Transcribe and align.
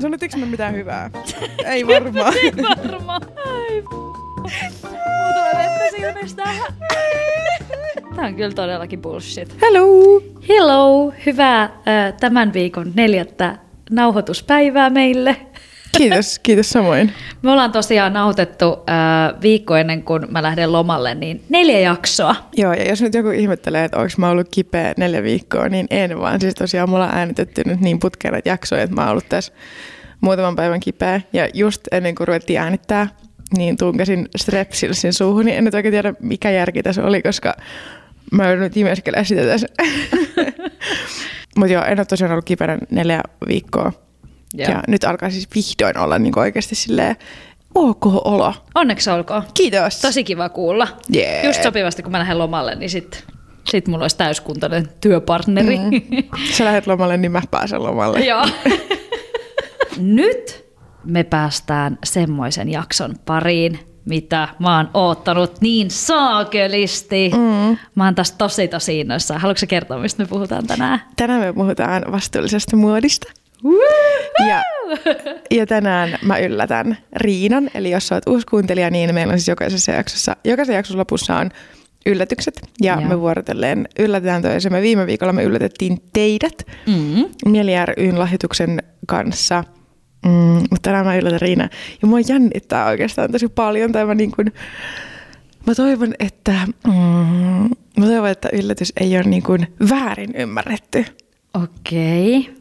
Sanottiinko 0.00 0.38
me 0.38 0.46
mitään 0.46 0.74
hyvää? 0.74 1.10
Ei 1.64 1.86
varmaan. 1.86 2.34
Ei 2.36 2.52
varmaan. 2.62 3.22
Ai. 3.46 3.84
Tää 8.16 8.26
on 8.26 8.34
kyllä 8.34 8.54
todellakin 8.54 9.02
bullshit. 9.02 9.56
Hello! 9.60 10.22
Hello! 10.48 11.12
Hyvää 11.26 11.70
tämän 12.20 12.52
viikon 12.52 12.92
neljättä 12.94 13.58
nauhoituspäivää 13.90 14.90
meille. 14.90 15.36
Kiitos, 15.98 16.38
kiitos 16.38 16.70
samoin. 16.70 17.12
Me 17.42 17.50
ollaan 17.50 17.72
tosiaan 17.72 18.12
nautettu 18.12 18.64
äh, 18.64 19.40
viikko 19.42 19.76
ennen 19.76 20.02
kuin 20.02 20.26
mä 20.30 20.42
lähden 20.42 20.72
lomalle, 20.72 21.14
niin 21.14 21.44
neljä 21.48 21.80
jaksoa. 21.80 22.36
Joo, 22.56 22.72
ja 22.72 22.88
jos 22.88 23.02
nyt 23.02 23.14
joku 23.14 23.28
ihmettelee, 23.28 23.84
että 23.84 23.96
onko 23.96 24.12
mä 24.16 24.30
ollut 24.30 24.48
kipeä 24.50 24.94
neljä 24.96 25.22
viikkoa, 25.22 25.68
niin 25.68 25.86
en 25.90 26.20
vaan. 26.20 26.40
Siis 26.40 26.54
tosiaan 26.54 26.90
mulla 26.90 27.04
on 27.04 27.14
äänitetty 27.14 27.62
nyt 27.66 27.80
niin 27.80 27.98
putkeen 27.98 28.42
jaksoja, 28.44 28.82
että 28.82 28.94
mä 28.94 29.00
oon 29.00 29.10
ollut 29.10 29.28
tässä 29.28 29.52
muutaman 30.20 30.56
päivän 30.56 30.80
kipeä. 30.80 31.20
Ja 31.32 31.48
just 31.54 31.80
ennen 31.92 32.14
kuin 32.14 32.28
ruvettiin 32.28 32.60
äänittää, 32.60 33.08
niin 33.56 33.76
tunkesin 33.76 34.28
strepsilsin 34.36 35.12
suuhun, 35.12 35.44
niin 35.44 35.58
en 35.58 35.64
nyt 35.64 35.74
oikein 35.74 35.92
tiedä, 35.92 36.14
mikä 36.20 36.50
järki 36.50 36.82
tässä 36.82 37.04
oli, 37.04 37.22
koska 37.22 37.54
mä 38.32 38.46
joudun 38.46 38.62
nyt 38.62 38.76
imeskelemään 38.76 39.26
sitä 39.26 39.42
tässä. 39.42 39.66
Mutta 41.56 41.72
joo, 41.72 41.84
en 41.84 42.00
ole 42.00 42.04
tosiaan 42.04 42.32
ollut 42.32 42.44
kipeänä 42.44 42.78
neljä 42.90 43.20
viikkoa. 43.48 43.92
Joo. 44.54 44.70
Ja 44.70 44.82
nyt 44.88 45.04
alkaa 45.04 45.30
siis 45.30 45.48
vihdoin 45.54 45.98
olla 45.98 46.18
niin 46.18 46.38
oikeasti 46.38 46.74
silleen 46.74 47.16
ok 47.74 48.06
olo. 48.06 48.54
Onneksi 48.74 49.10
olkoon. 49.10 49.42
Kiitos. 49.54 50.00
Tosi 50.00 50.24
kiva 50.24 50.48
kuulla. 50.48 50.88
Jee. 51.08 51.46
Just 51.46 51.62
sopivasti, 51.62 52.02
kun 52.02 52.12
mä 52.12 52.18
lähden 52.18 52.38
lomalle, 52.38 52.74
niin 52.74 52.90
sit, 52.90 53.24
sit 53.70 53.88
mulla 53.88 54.04
olisi 54.04 54.16
täyskuntainen 54.16 54.88
työpartneri. 55.00 55.78
Mm. 55.78 56.22
Sä 56.52 56.64
lähdet 56.64 56.86
lomalle, 56.86 57.16
niin 57.16 57.32
mä 57.32 57.42
pääsen 57.50 57.82
lomalle. 57.82 58.20
Joo. 58.30 58.46
Nyt 59.98 60.66
me 61.04 61.24
päästään 61.24 61.98
semmoisen 62.04 62.68
jakson 62.68 63.14
pariin, 63.24 63.78
mitä 64.04 64.48
mä 64.58 64.76
oon 64.76 64.90
oottanut 64.94 65.60
niin 65.60 65.90
saakelisti. 65.90 67.30
Mm. 67.34 67.76
Mä 67.94 68.04
oon 68.04 68.14
taas 68.14 68.32
tosi 68.32 68.68
tosi 68.68 69.00
innoissaan. 69.00 69.40
Haluatko 69.40 69.66
kertoa, 69.68 69.98
mistä 69.98 70.22
me 70.22 70.28
puhutaan 70.28 70.66
tänään? 70.66 71.02
Tänään 71.16 71.40
me 71.40 71.52
puhutaan 71.52 72.02
vastuullisesta 72.12 72.76
muodista. 72.76 73.32
Ja, 74.48 74.62
ja 75.50 75.66
tänään 75.66 76.18
mä 76.22 76.38
yllätän 76.38 76.96
Riinan, 77.16 77.70
eli 77.74 77.90
jos 77.90 78.08
sä 78.08 78.14
oot 78.14 78.28
uusi 78.28 78.46
kuuntelija, 78.46 78.90
niin 78.90 79.14
meillä 79.14 79.32
on 79.32 79.38
siis 79.38 79.48
jokaisessa 79.48 79.92
jaksossa, 79.92 80.36
jokaisen 80.44 80.74
jakson 80.74 80.98
lopussa 80.98 81.36
on 81.36 81.50
yllätykset, 82.06 82.60
ja 82.82 82.92
Joo. 82.92 83.08
me 83.08 83.20
vuorotelleen 83.20 83.88
yllätetään 83.98 84.42
toisemme. 84.42 84.82
Viime 84.82 85.06
viikolla 85.06 85.32
me 85.32 85.42
yllätettiin 85.42 85.98
teidät 86.12 86.66
Mm. 86.86 87.24
Mieli 87.46 87.72
ryn 87.96 88.18
lahjoituksen 88.18 88.82
kanssa, 89.06 89.64
mm, 90.26 90.32
mutta 90.32 90.78
tänään 90.82 91.06
mä 91.06 91.16
yllätän 91.16 91.40
Riina. 91.40 91.68
Ja 92.02 92.08
mua 92.08 92.20
jännittää 92.20 92.86
oikeastaan 92.86 93.32
tosi 93.32 93.48
paljon, 93.48 93.92
tai 93.92 94.06
mä 94.06 94.14
niin 94.14 94.30
kuin, 94.30 94.52
mä 95.66 95.74
toivon, 95.74 96.14
että, 96.18 96.54
mm, 96.86 97.70
mä 97.96 98.06
toivon, 98.06 98.30
että 98.30 98.48
yllätys 98.52 98.92
ei 99.00 99.16
ole 99.16 99.24
niin 99.24 99.42
kuin 99.42 99.66
väärin 99.90 100.36
ymmärretty. 100.36 101.04
Okei. 101.62 102.59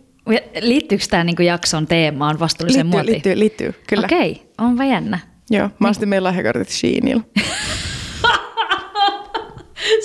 Liittyykö 0.62 1.04
tämä 1.10 1.24
niinku 1.24 1.42
jakson 1.42 1.88
teemaan 1.88 2.40
vastuulliseen 2.40 2.86
Liittyy, 2.86 2.98
muotiin? 2.98 3.14
liittyy, 3.14 3.40
liittyy, 3.40 3.84
kyllä. 3.88 4.06
Okei, 4.06 4.42
onpa 4.58 4.86
jännä. 4.86 5.20
Joo, 5.50 5.70
mä 5.80 5.90
ostin 5.90 6.10
meidän 6.10 6.24
lahjakortit 6.24 6.70
Sheenilla. 6.70 7.24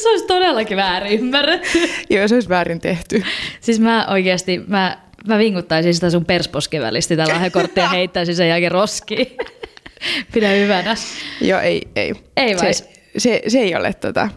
Se 0.02 0.08
olisi 0.08 0.26
todellakin 0.26 0.76
väärin 0.76 1.20
ymmärretty. 1.20 1.78
Joo, 2.10 2.28
se 2.28 2.34
olisi 2.34 2.48
väärin 2.48 2.80
tehty. 2.80 3.22
Siis 3.60 3.80
mä 3.80 4.06
oikeasti, 4.10 4.60
mä, 4.66 4.98
mä 5.26 5.38
vinguttaisin 5.38 5.94
sitä 5.94 6.10
sun 6.10 6.24
persposkevälistä 6.24 7.08
sitä 7.08 7.28
lahjakorttia 7.34 7.84
ja 7.84 7.88
heittäisin 7.98 8.36
sen 8.36 8.48
jälkeen 8.48 8.72
roskiin. 8.72 9.26
Pidä 10.32 10.48
hyvänä. 10.50 10.94
Joo, 11.40 11.60
ei, 11.60 11.82
ei. 11.96 12.14
Ei 12.36 12.56
vai? 12.56 12.74
Se, 12.74 12.90
se, 13.18 13.42
se 13.48 13.58
ei 13.58 13.74
ole 13.76 13.92
tota, 13.94 14.28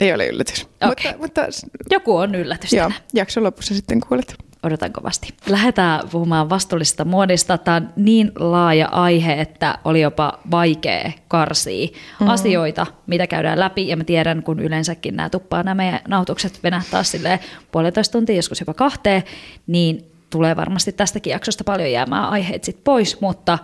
ei 0.00 0.12
ole 0.14 0.26
yllätys. 0.26 0.66
Okei. 0.90 1.12
Mutta, 1.18 1.40
mutta 1.42 1.42
Joku 1.90 2.16
on 2.16 2.34
yllätys 2.34 2.72
joo, 2.72 2.82
tänään. 2.88 3.02
jakson 3.14 3.42
lopussa 3.44 3.74
sitten 3.74 4.00
kuulet. 4.00 4.34
Odotan 4.64 4.92
kovasti. 4.92 5.34
Lähdetään 5.48 6.08
puhumaan 6.12 6.50
vastuullisesta 6.50 7.04
muodista. 7.04 7.58
Tämä 7.58 7.76
on 7.76 7.88
niin 7.96 8.32
laaja 8.38 8.88
aihe, 8.88 9.32
että 9.32 9.78
oli 9.84 10.00
jopa 10.00 10.38
vaikea 10.50 11.12
karsia 11.28 11.88
mm. 12.20 12.28
asioita, 12.28 12.86
mitä 13.06 13.26
käydään 13.26 13.60
läpi. 13.60 13.88
Ja 13.88 13.96
mä 13.96 14.04
tiedän, 14.04 14.42
kun 14.42 14.60
yleensäkin 14.60 15.16
nämä 15.16 15.30
tuppaa 15.30 15.62
nämä 15.62 15.74
meidän 15.74 16.00
nautukset 16.08 16.62
venähtää 16.62 17.02
silleen 17.02 17.38
puolitoista 17.72 18.12
tuntia, 18.12 18.36
joskus 18.36 18.60
jopa 18.60 18.74
kahteen, 18.74 19.22
niin 19.66 20.04
tulee 20.30 20.56
varmasti 20.56 20.92
tästäkin 20.92 21.30
jaksosta 21.30 21.64
paljon 21.64 21.92
jäämään 21.92 22.28
aiheet 22.28 22.64
sit 22.64 22.84
pois, 22.84 23.20
mutta 23.20 23.58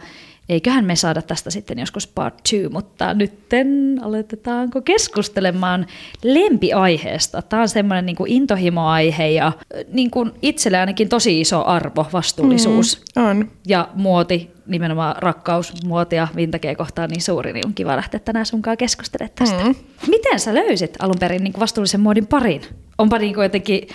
eiköhän 0.50 0.84
me 0.84 0.96
saada 0.96 1.22
tästä 1.22 1.50
sitten 1.50 1.78
joskus 1.78 2.06
part 2.06 2.34
two, 2.50 2.70
mutta 2.70 3.14
nytten 3.14 4.00
aloitetaanko 4.02 4.82
keskustelemaan 4.82 5.86
lempiaiheesta. 6.24 7.42
Tämä 7.42 7.62
on 7.62 7.68
semmoinen 7.68 8.06
niin 8.06 8.16
intohimoaihe 8.26 9.28
ja 9.28 9.52
niin 9.92 10.10
kuin 10.10 10.32
itselle 10.42 10.78
ainakin 10.78 11.08
tosi 11.08 11.40
iso 11.40 11.64
arvo, 11.64 12.06
vastuullisuus 12.12 13.02
mm. 13.16 13.24
On. 13.24 13.50
ja 13.66 13.88
muoti, 13.94 14.50
nimenomaan 14.66 15.16
rakkaus 15.18 15.74
muotia 15.84 16.28
vintakea 16.36 16.74
kohtaan 16.76 17.10
niin 17.10 17.22
suuri, 17.22 17.52
niin 17.52 17.66
on 17.66 17.74
kiva 17.74 17.96
lähteä 17.96 18.20
tänään 18.20 18.46
sunkaan 18.46 18.76
keskustelemaan 18.76 19.34
tästä. 19.34 19.64
Mm. 19.64 19.74
Miten 20.06 20.40
sä 20.40 20.54
löysit 20.54 20.96
alun 20.98 21.18
perin 21.20 21.44
niin 21.44 21.52
kuin 21.52 21.60
vastuullisen 21.60 22.00
muodin 22.00 22.26
parin? 22.26 22.62
Onpa 22.98 23.18
niin 23.18 23.34
kuin 23.34 23.42
jotenkin, 23.42 23.88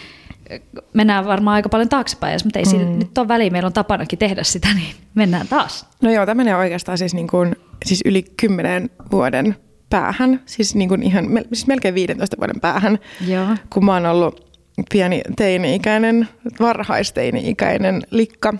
mennään 0.93 1.25
varmaan 1.25 1.55
aika 1.55 1.69
paljon 1.69 1.89
taaksepäin, 1.89 2.39
mutta 2.43 2.59
ei 2.59 2.65
mm. 2.65 2.69
sillä 2.69 2.85
nyt 2.85 3.17
ole 3.17 3.27
väliä, 3.27 3.49
meillä 3.49 3.67
on 3.67 3.73
tapanakin 3.73 4.19
tehdä 4.19 4.43
sitä, 4.43 4.67
niin 4.75 4.95
mennään 5.15 5.47
taas. 5.47 5.85
No 6.01 6.11
joo, 6.11 6.25
tämä 6.25 6.37
menee 6.37 6.55
oikeastaan 6.55 6.97
siis, 6.97 7.13
niin 7.13 7.27
kuin, 7.27 7.55
siis 7.85 8.01
yli 8.05 8.25
kymmenen 8.37 8.89
vuoden 9.11 9.55
päähän, 9.89 10.41
siis, 10.45 10.75
niin 10.75 10.89
kuin 10.89 11.03
ihan, 11.03 11.25
siis 11.53 11.67
melkein 11.67 11.95
15 11.95 12.37
vuoden 12.39 12.59
päähän, 12.61 12.99
Joo. 13.27 13.47
kun 13.69 13.85
mä 13.85 13.93
oon 13.93 14.05
ollut 14.05 14.59
pieni 14.91 15.21
teini-ikäinen, 15.35 16.27
varhaisteini-ikäinen 16.59 18.01
likka. 18.11 18.53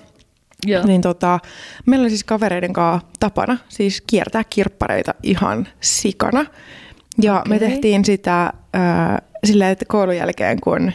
Joo. 0.66 0.86
Niin 0.86 1.02
tota, 1.02 1.40
meillä 1.86 2.04
oli 2.04 2.10
siis 2.10 2.24
kavereiden 2.24 2.74
kanssa 2.74 3.08
tapana 3.20 3.58
siis 3.70 4.04
kiertää 4.08 4.44
kirppareita 4.44 5.14
ihan 5.24 5.68
sikana. 5.82 6.46
Ja 7.22 7.40
okay. 7.40 7.50
me 7.50 7.60
tehtiin 7.60 8.06
sitä 8.06 8.44
äh, 8.46 8.52
silleen, 9.44 9.72
että 9.72 9.86
koulun 9.88 10.18
jälkeen, 10.18 10.62
kun 10.62 10.92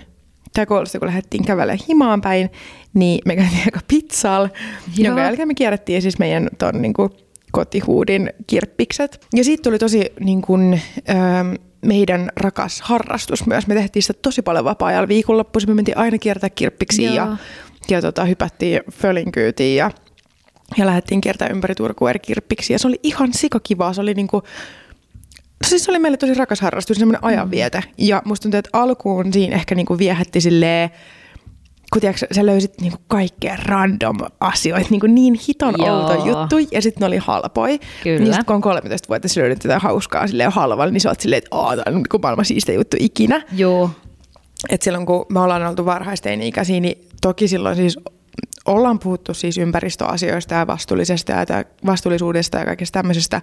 tai 0.54 0.66
koulusta 0.66 0.98
kun 0.98 1.08
lähdettiin 1.08 1.44
kävelemään 1.44 1.84
himaan 1.88 2.20
päin, 2.20 2.50
niin 2.94 3.20
me 3.24 3.36
käytiin 3.36 3.62
aika 3.64 3.80
pizzalla, 3.88 4.48
Joo. 4.96 5.06
jonka 5.06 5.22
jälkeen 5.22 5.48
me 5.48 5.54
kierrettiin 5.54 6.02
siis 6.02 6.18
meidän 6.18 6.48
ton 6.58 6.82
niin 6.82 6.94
kuin, 6.94 7.10
kotihuudin 7.52 8.30
kirppikset. 8.46 9.26
Ja 9.34 9.44
siitä 9.44 9.62
tuli 9.62 9.78
tosi 9.78 10.12
niin 10.20 10.42
kuin, 10.42 10.80
ähm, 11.10 11.54
meidän 11.86 12.30
rakas 12.36 12.80
harrastus 12.80 13.46
myös. 13.46 13.66
Me 13.66 13.74
tehtiin 13.74 14.02
sitä 14.02 14.18
tosi 14.22 14.42
paljon 14.42 14.64
vapaa-ajalla 14.64 15.08
viikonloppuisin. 15.08 15.70
Me 15.70 15.74
mentiin 15.74 15.98
aina 15.98 16.18
kiertää 16.18 16.50
kirppiksiä 16.50 17.10
ja, 17.10 17.36
ja 17.90 18.00
tota, 18.02 18.24
hypättiin 18.24 18.80
fölin 18.92 19.32
kyytiin 19.32 19.76
ja, 19.76 19.90
ja 20.76 20.86
lähdettiin 20.86 21.20
kiertämään 21.20 21.54
ympäri 21.56 21.74
Turkua 21.74 22.10
eri 22.10 22.18
kirppiksiä. 22.18 22.78
Se 22.78 22.88
oli 22.88 23.00
ihan 23.02 23.32
sikakivaa. 23.32 23.92
Se 23.92 24.00
oli 24.00 24.14
niinku, 24.14 24.42
siis 25.64 25.84
se 25.84 25.90
oli 25.90 25.98
meille 25.98 26.16
tosi 26.16 26.34
rakas 26.34 26.60
harrastus, 26.60 26.96
semmoinen 26.96 27.24
ajanviete. 27.24 27.78
Mm. 27.78 27.92
Ja 27.98 28.22
musta 28.24 28.42
tuntuu, 28.42 28.58
että 28.58 28.70
alkuun 28.72 29.32
siinä 29.32 29.56
ehkä 29.56 29.74
niinku 29.74 29.98
viehätti 29.98 30.40
silleen, 30.40 30.90
kun 31.92 32.00
tiedätkö, 32.00 32.26
sä 32.32 32.46
löysit 32.46 32.80
niinku 32.80 32.98
kaikkea 33.08 33.56
random 33.64 34.18
asioita, 34.40 34.86
niinku 34.90 35.06
niin 35.06 35.40
hiton 35.48 35.80
outo 35.80 36.26
juttu, 36.26 36.56
ja 36.72 36.82
sitten 36.82 37.00
ne 37.00 37.06
oli 37.06 37.18
halpoi. 37.18 37.78
Kyllä. 38.02 38.18
Niin 38.18 38.34
sit 38.34 38.44
kun 38.44 38.56
on 38.56 38.62
13 38.62 39.08
vuotta, 39.08 39.28
sä 39.28 39.40
löydät 39.40 39.64
jotain 39.64 39.80
hauskaa 39.80 40.26
silleen 40.26 40.52
halvalla, 40.52 40.92
niin 40.92 41.00
sä 41.00 41.08
oot 41.08 41.20
silleen, 41.20 41.38
että 41.38 41.56
aah, 41.56 41.74
tää 41.74 41.84
on 41.86 41.94
niinku 41.94 42.18
maailman 42.18 42.44
siistein 42.44 42.76
juttu 42.76 42.96
ikinä. 43.00 43.42
Joo. 43.52 43.90
Et 44.68 44.82
silloin 44.82 45.06
kun 45.06 45.26
me 45.28 45.40
ollaan 45.40 45.66
oltu 45.66 45.84
varhaisteini-ikäisiä, 45.84 46.80
niin 46.80 47.08
toki 47.20 47.48
silloin 47.48 47.76
siis 47.76 47.98
ollaan 48.66 48.98
puhuttu 48.98 49.34
siis 49.34 49.58
ympäristöasioista 49.58 50.54
ja 50.54 50.66
vastuullisesta 50.66 51.32
ja 51.32 51.46
vastuullisuudesta 51.86 52.58
ja 52.58 52.64
kaikesta 52.64 52.98
tämmöisestä, 52.98 53.42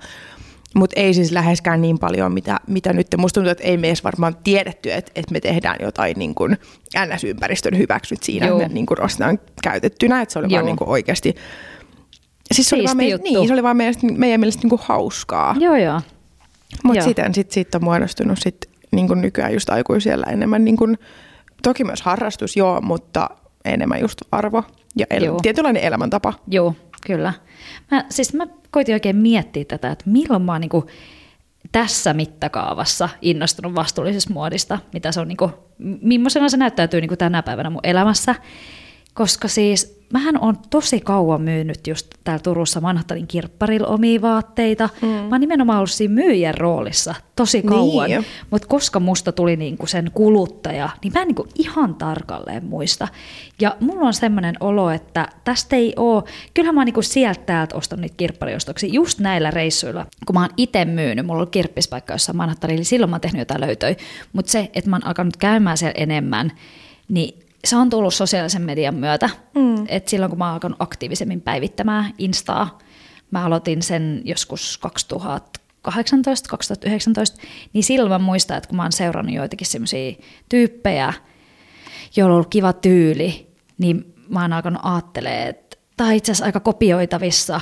mutta 0.75 0.99
ei 0.99 1.13
siis 1.13 1.31
läheskään 1.31 1.81
niin 1.81 1.99
paljon, 1.99 2.33
mitä, 2.33 2.59
mitä 2.67 2.93
nyt. 2.93 3.07
Musta 3.17 3.33
tuntuu, 3.33 3.51
että 3.51 3.63
ei 3.63 3.77
me 3.77 3.87
edes 3.87 4.03
varmaan 4.03 4.35
tiedetty, 4.43 4.91
että, 4.91 5.11
että 5.15 5.31
me 5.31 5.39
tehdään 5.39 5.77
jotain 5.81 6.19
niin 6.19 6.35
kuin 6.35 6.57
NS-ympäristön 6.97 7.77
hyväksyt 7.77 8.23
siinä, 8.23 8.47
Joo. 8.47 8.57
että 8.57 8.67
me 8.67 8.73
niin 8.73 8.85
kuin 8.85 9.01
ostetaan 9.01 9.39
käytettynä, 9.63 10.21
että 10.21 10.33
se 10.33 10.39
oli 10.39 10.47
Joo. 10.49 10.53
vaan 10.53 10.65
niin 10.65 10.77
kuin 10.77 10.89
oikeasti... 10.89 11.35
Siis 12.53 12.69
se 12.69 12.75
oli, 12.75 12.83
vaan 12.83 12.97
meidän, 12.97 13.19
niin, 13.23 13.47
se 13.47 13.53
oli 13.53 13.63
vaan 13.63 13.77
meidän, 13.77 13.95
meidän 14.17 14.39
mielestä 14.39 14.63
niin 14.63 14.69
kuin 14.69 14.81
hauskaa. 14.83 15.55
Joo, 15.59 15.75
joo. 15.75 16.01
Mutta 16.83 17.03
sitten 17.03 17.33
sit 17.33 17.51
siitä 17.51 17.77
on 17.77 17.83
muodostunut 17.83 18.39
sit, 18.41 18.57
niin 18.91 19.07
kuin 19.07 19.21
nykyään 19.21 19.53
just 19.53 19.69
aikuisella 19.69 20.25
enemmän, 20.25 20.65
niin 20.65 20.77
kuin, 20.77 20.97
toki 21.63 21.83
myös 21.83 22.01
harrastus, 22.01 22.57
joo, 22.57 22.81
mutta 22.81 23.29
enemmän 23.65 24.01
just 24.01 24.21
arvo 24.31 24.63
ja 24.99 25.05
el- 25.09 25.23
Joo. 25.23 25.39
tietynlainen 25.41 25.83
elämäntapa. 25.83 26.33
Joo, 26.47 26.75
kyllä. 27.07 27.33
Mä, 27.91 28.05
siis 28.09 28.33
mä 28.33 28.47
koitin 28.71 28.95
oikein 28.95 29.15
miettiä 29.15 29.65
tätä, 29.65 29.91
että 29.91 30.09
milloin 30.09 30.41
mä 30.41 30.51
oon 30.51 30.61
niinku 30.61 30.85
tässä 31.71 32.13
mittakaavassa 32.13 33.09
innostunut 33.21 33.75
vastuullisesta 33.75 34.33
muodista, 34.33 34.79
mitä 34.93 35.11
se 35.11 35.19
on 35.19 35.27
niinku, 35.27 35.51
millaisena 36.01 36.49
se 36.49 36.57
näyttäytyy 36.57 37.01
niinku 37.01 37.15
tänä 37.15 37.43
päivänä 37.43 37.69
mun 37.69 37.79
elämässä. 37.83 38.35
Koska 39.17 39.47
siis 39.47 39.97
mähän 40.13 40.39
on 40.41 40.57
tosi 40.69 40.99
kauan 40.99 41.41
myynyt 41.41 41.87
just 41.87 42.07
täällä 42.23 42.41
Turussa 42.43 42.81
Manhattanin 42.81 43.27
kirpparilla 43.27 43.87
omia 43.87 44.21
vaatteita. 44.21 44.89
Mm. 45.01 45.07
Mä 45.07 45.27
oon 45.31 45.41
nimenomaan 45.41 45.77
ollut 45.77 45.91
siinä 45.91 46.13
myyjän 46.13 46.53
roolissa 46.53 47.15
tosi 47.35 47.61
kauan. 47.61 48.09
Niin. 48.09 48.25
Mutta 48.49 48.67
koska 48.67 48.99
musta 48.99 49.31
tuli 49.31 49.55
niinku 49.55 49.85
sen 49.85 50.11
kuluttaja, 50.13 50.89
niin 51.03 51.13
mä 51.13 51.21
en 51.21 51.27
niinku 51.27 51.47
ihan 51.55 51.95
tarkalleen 51.95 52.65
muista. 52.65 53.07
Ja 53.61 53.75
mulla 53.79 54.07
on 54.07 54.13
semmoinen 54.13 54.55
olo, 54.59 54.89
että 54.89 55.27
tästä 55.43 55.75
ei 55.75 55.93
oo, 55.95 56.23
kyllähän 56.53 56.75
mä 56.75 56.81
oon 56.81 56.85
niinku 56.85 57.01
sieltä 57.01 57.41
täältä 57.45 57.75
ostanut 57.75 58.01
niitä 58.01 58.17
kirppariostoksia 58.17 58.89
just 58.93 59.19
näillä 59.19 59.51
reissuilla. 59.51 60.05
Kun 60.25 60.33
mä 60.33 60.41
oon 60.41 60.49
itse 60.57 60.85
myynyt, 60.85 61.25
mulla 61.25 61.41
on 61.41 61.51
kirppispaikka 61.51 62.13
jossain 62.13 62.37
Manhattanilla, 62.37 62.79
niin 62.79 62.85
silloin 62.85 63.09
mä 63.09 63.13
oon 63.13 63.21
tehnyt 63.21 63.39
jotain 63.39 63.61
löytöjä. 63.61 63.95
Mutta 64.33 64.51
se, 64.51 64.69
että 64.73 64.89
mä 64.89 64.95
oon 64.95 65.07
alkanut 65.07 65.37
käymään 65.37 65.77
siellä 65.77 65.95
enemmän, 65.97 66.51
niin 67.09 67.46
se 67.67 67.75
on 67.75 67.89
tullut 67.89 68.13
sosiaalisen 68.13 68.61
median 68.61 68.95
myötä. 68.95 69.29
Mm. 69.55 69.85
Et 69.87 70.07
silloin 70.07 70.29
kun 70.29 70.39
mä 70.39 70.45
oon 70.45 70.53
alkanut 70.53 70.81
aktiivisemmin 70.81 71.41
päivittämään 71.41 72.13
Instaa, 72.17 72.77
mä 73.31 73.45
aloitin 73.45 73.81
sen 73.81 74.21
joskus 74.25 74.77
2018, 74.77 76.49
2019, 76.49 77.41
niin 77.73 77.83
silloin 77.83 78.11
mä 78.11 78.19
muistan, 78.19 78.57
että 78.57 78.67
kun 78.67 78.75
mä 78.75 78.83
oon 78.83 78.91
seurannut 78.91 79.35
joitakin 79.35 79.67
semmoisia 79.67 80.15
tyyppejä, 80.49 81.13
joilla 82.15 82.33
on 82.33 82.35
ollut 82.35 82.49
kiva 82.49 82.73
tyyli, 82.73 83.47
niin 83.77 84.13
mä 84.29 84.41
oon 84.41 84.53
alkanut 84.53 84.81
ajattelemaan, 84.83 85.47
että 85.47 85.77
tämä 85.97 86.07
on 86.07 86.15
itse 86.15 86.31
asiassa 86.31 86.45
aika 86.45 86.59
kopioitavissa 86.59 87.61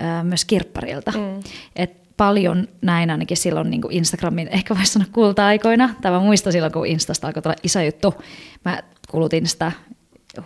ää, 0.00 0.24
myös 0.24 0.44
kirpparilta. 0.44 1.10
Mm. 1.10 1.42
Et 1.76 2.06
paljon 2.16 2.68
näin 2.82 3.10
ainakin 3.10 3.36
silloin 3.36 3.70
niin 3.70 3.82
Instagramin, 3.90 4.48
ehkä 4.48 4.76
voisi 4.76 4.92
sanoa 4.92 5.08
kulta-aikoina, 5.12 5.94
tai 6.02 6.12
mä 6.12 6.20
muistan 6.20 6.52
silloin, 6.52 6.72
kun 6.72 6.86
Instasta 6.86 7.26
alkoi 7.26 7.42
tulla 7.42 7.56
iso 7.62 7.80
juttu. 7.80 8.14
Mä 8.64 8.82
kulutin 9.10 9.46
sitä 9.46 9.72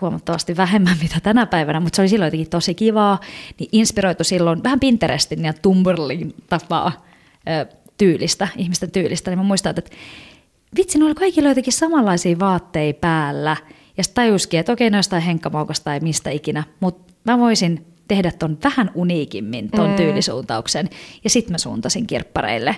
huomattavasti 0.01 0.57
vähemmän 0.57 0.97
mitä 1.03 1.21
tänä 1.21 1.47
päivänä, 1.47 1.81
mutta 1.81 1.97
se 1.97 2.03
oli 2.03 2.09
silloin 2.09 2.27
jotenkin 2.27 2.51
tosi 2.51 2.75
kivaa, 2.75 3.21
niin 3.59 3.69
inspiroitu 3.73 4.25
silloin 4.25 4.62
vähän 4.65 4.81
Pinterestin 4.81 5.45
ja 5.45 5.53
Tumblrin 5.53 6.35
tapaa 6.49 7.07
ö, 7.49 7.67
tyylistä, 7.99 8.49
ihmisten 8.57 8.91
tyylistä, 8.91 9.31
niin 9.31 9.39
mä 9.39 9.45
muistan, 9.45 9.75
että 9.79 9.91
vitsi, 10.77 10.99
ne 10.99 11.05
oli 11.05 11.15
kaikilla 11.15 11.49
jotenkin 11.49 11.73
samanlaisia 11.73 12.39
vaatteita 12.39 12.99
päällä, 13.01 13.57
ja 13.97 14.05
sitten 14.05 14.25
tajuskin, 14.25 14.61
että 14.61 14.73
okei, 14.73 14.91
noista 14.91 15.21
henkkamaukasta 15.21 15.85
tai 15.85 16.01
mistä 16.01 16.31
ikinä, 16.31 16.65
mutta 16.81 17.12
mä 17.25 17.39
voisin 17.39 17.87
tehdä 18.09 18.33
ton 18.39 18.59
vähän 18.65 18.91
uniikimmin, 18.95 19.71
ton 19.71 19.91
mm. 19.91 19.97
tyylisuuntauksen, 19.97 20.89
ja 21.25 21.31
sitten 21.31 21.53
mä 21.53 21.59
suuntasin 21.59 22.07
kirppareille, 22.07 22.77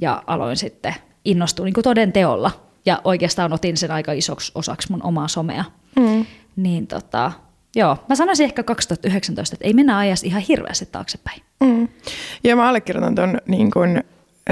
ja 0.00 0.22
aloin 0.26 0.56
sitten 0.56 0.94
innostua 1.24 1.64
niin 1.64 1.74
toden 1.82 2.12
teolla 2.12 2.69
ja 2.86 3.00
oikeastaan 3.04 3.52
otin 3.52 3.76
sen 3.76 3.90
aika 3.90 4.12
isoksi 4.12 4.52
osaksi 4.54 4.92
mun 4.92 5.02
omaa 5.02 5.28
somea. 5.28 5.64
Mm. 5.96 6.26
Niin 6.56 6.86
tota, 6.86 7.32
joo, 7.76 7.96
mä 8.08 8.14
sanoisin 8.14 8.44
ehkä 8.44 8.62
2019, 8.62 9.54
että 9.54 9.66
ei 9.66 9.74
mennä 9.74 9.98
ajasta 9.98 10.26
ihan 10.26 10.42
hirveästi 10.42 10.86
taaksepäin. 10.86 11.42
Mm. 11.60 11.88
Ja 12.44 12.56
mä 12.56 12.68
allekirjoitan 12.68 13.14
ton 13.14 13.38
niin 13.46 13.70
kun, 13.70 14.02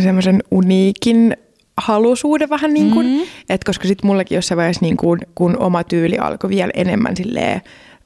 semmoisen 0.00 0.42
uniikin 0.50 1.36
halusuuden 1.76 2.48
vähän 2.48 2.74
niin 2.74 2.90
kuin, 2.90 3.06
mm. 3.06 3.22
että 3.48 3.66
koska 3.66 3.88
sitten 3.88 4.06
mullekin 4.06 4.36
jossain 4.36 4.56
vaiheessa 4.56 4.84
niin 4.84 4.96
kuin, 4.96 5.20
kun 5.34 5.56
oma 5.58 5.84
tyyli 5.84 6.18
alkoi 6.18 6.50
vielä 6.50 6.70
enemmän 6.74 7.16
silleen, 7.16 7.60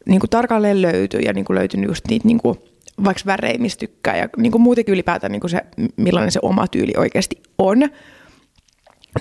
niin 0.07 0.21
kuin 0.21 0.31
tarkalleen 0.31 0.83
löytyy 0.83 1.21
ja 1.21 1.33
niin 1.33 1.45
kuin 1.45 1.59
löytynyt 1.59 1.89
just 1.89 2.05
niitä 2.09 2.27
niin 2.27 2.39
kuin, 2.39 2.59
vaikka 3.05 3.23
värejä, 3.27 3.59
mistä 3.59 3.81
tykkää 3.81 4.17
ja 4.17 4.29
niin 4.37 4.53
kuin 4.53 4.63
muutenkin 4.63 4.93
ylipäätään 4.93 5.33
niin 5.33 5.41
kuin 5.41 5.51
se, 5.51 5.61
millainen 5.97 6.33
se 6.33 6.39
oma 6.43 6.67
tyyli 6.67 6.93
oikeasti 6.97 7.43
on, 7.59 7.83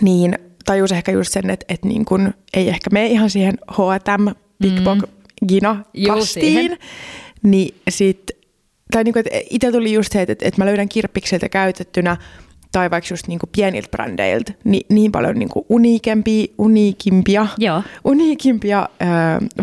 niin 0.01 0.39
tajus 0.65 0.91
ehkä 0.91 1.11
just 1.11 1.33
sen, 1.33 1.49
että, 1.49 1.65
että 1.69 1.87
niin 1.87 2.05
kun 2.05 2.33
ei 2.53 2.69
ehkä 2.69 2.89
mene 2.93 3.07
ihan 3.07 3.29
siihen 3.29 3.53
H&M, 3.71 4.27
Big 4.61 4.79
mm. 4.79 5.01
Gina 5.47 5.83
kastiin. 6.07 6.77
Niin 7.43 7.75
sit, 7.89 8.31
tai 8.91 9.03
niin 9.03 9.13
kuin, 9.13 9.23
että 9.25 9.39
itse 9.49 9.71
tuli 9.71 9.93
just 9.93 10.11
se, 10.11 10.21
että, 10.21 10.35
että 10.47 10.61
mä 10.61 10.65
löydän 10.65 10.89
kirppikseltä 10.89 11.49
käytettynä 11.49 12.17
tai 12.71 12.91
vaikka 12.91 13.07
just 13.13 13.27
niinku 13.27 13.47
pieniltä 13.55 13.89
brändeiltä, 13.91 14.53
niin, 14.63 14.85
niin 14.89 15.11
paljon 15.11 15.35
niinku 15.35 15.65
uniikempia, 15.69 16.45
uniikimpia, 16.57 17.47
Joo. 17.57 17.83
uniikimpia 18.03 18.89
ö, 19.01 19.05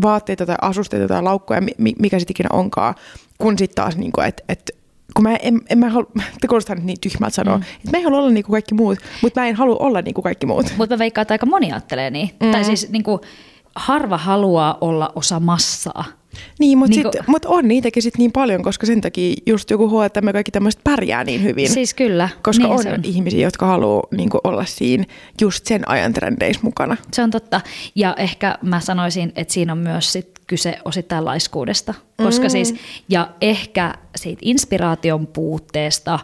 vaatteita 0.02 0.46
tai 0.46 0.56
asusteita 0.62 1.08
tai 1.08 1.22
laukkoja, 1.22 1.62
mikä 1.78 2.18
sitten 2.18 2.32
ikinä 2.32 2.48
onkaan, 2.52 2.94
kun 3.38 3.58
sitten 3.58 3.74
taas, 3.74 3.96
niinku, 3.96 4.20
että 4.20 4.42
et 4.48 4.77
kun 5.18 5.22
mä 5.22 5.36
en, 5.36 5.60
en 5.70 5.78
mä 5.78 5.88
halua, 5.88 6.10
te 6.40 6.48
kuulostaa 6.48 6.76
nyt 6.76 6.84
niin 6.84 7.00
tyhmältä 7.00 7.34
sanoa, 7.34 7.56
mm. 7.56 7.62
että 7.62 7.90
mä 7.90 7.98
en 7.98 8.04
halua 8.04 8.18
olla 8.18 8.30
niin 8.30 8.44
kuin 8.44 8.52
kaikki 8.52 8.74
muut, 8.74 8.98
mutta 9.22 9.40
mä 9.40 9.46
en 9.46 9.56
halua 9.56 9.76
olla 9.76 10.02
niin 10.02 10.14
kuin 10.14 10.22
kaikki 10.22 10.46
muut. 10.46 10.66
Mutta 10.76 10.94
mä 10.94 10.98
veikkaan, 10.98 11.22
että 11.22 11.34
aika 11.34 11.46
moni 11.46 11.72
ajattelee 11.72 12.10
niin. 12.10 12.30
Mm. 12.40 12.50
Tai 12.50 12.64
siis 12.64 12.90
niin 12.90 13.02
kuin, 13.02 13.20
harva 13.74 14.18
haluaa 14.18 14.78
olla 14.80 15.12
osa 15.14 15.40
massaa. 15.40 16.04
Niin, 16.58 16.78
mutta, 16.78 16.96
niin 16.96 17.02
kun... 17.02 17.12
mut 17.26 17.44
on 17.44 17.68
niitäkin 17.68 18.02
sit 18.02 18.18
niin 18.18 18.32
paljon, 18.32 18.62
koska 18.62 18.86
sen 18.86 19.00
takia 19.00 19.36
just 19.46 19.70
joku 19.70 19.90
me 20.22 20.32
kaikki 20.32 20.50
tämmöiset 20.50 20.80
pärjää 20.84 21.24
niin 21.24 21.42
hyvin. 21.42 21.68
Siis 21.68 21.94
kyllä. 21.94 22.28
Koska 22.42 22.64
niin 22.64 22.88
on, 22.88 22.94
on 22.94 23.04
ihmisiä, 23.04 23.40
jotka 23.40 23.66
haluaa 23.66 24.02
niin 24.10 24.30
olla 24.44 24.64
siinä 24.64 25.04
just 25.40 25.66
sen 25.66 25.88
ajan 25.88 26.12
trendeissä 26.12 26.60
mukana. 26.62 26.96
Se 27.12 27.22
on 27.22 27.30
totta. 27.30 27.60
Ja 27.94 28.14
ehkä 28.18 28.58
mä 28.62 28.80
sanoisin, 28.80 29.32
että 29.36 29.54
siinä 29.54 29.72
on 29.72 29.78
myös 29.78 30.12
sit 30.12 30.38
kyse 30.46 30.78
osittain 30.84 31.24
laiskuudesta. 31.24 31.94
Koska 32.16 32.44
mm. 32.44 32.50
siis, 32.50 32.74
ja 33.08 33.28
ehkä 33.40 33.94
siitä 34.16 34.40
inspiraation 34.42 35.26
puutteesta 35.26 36.18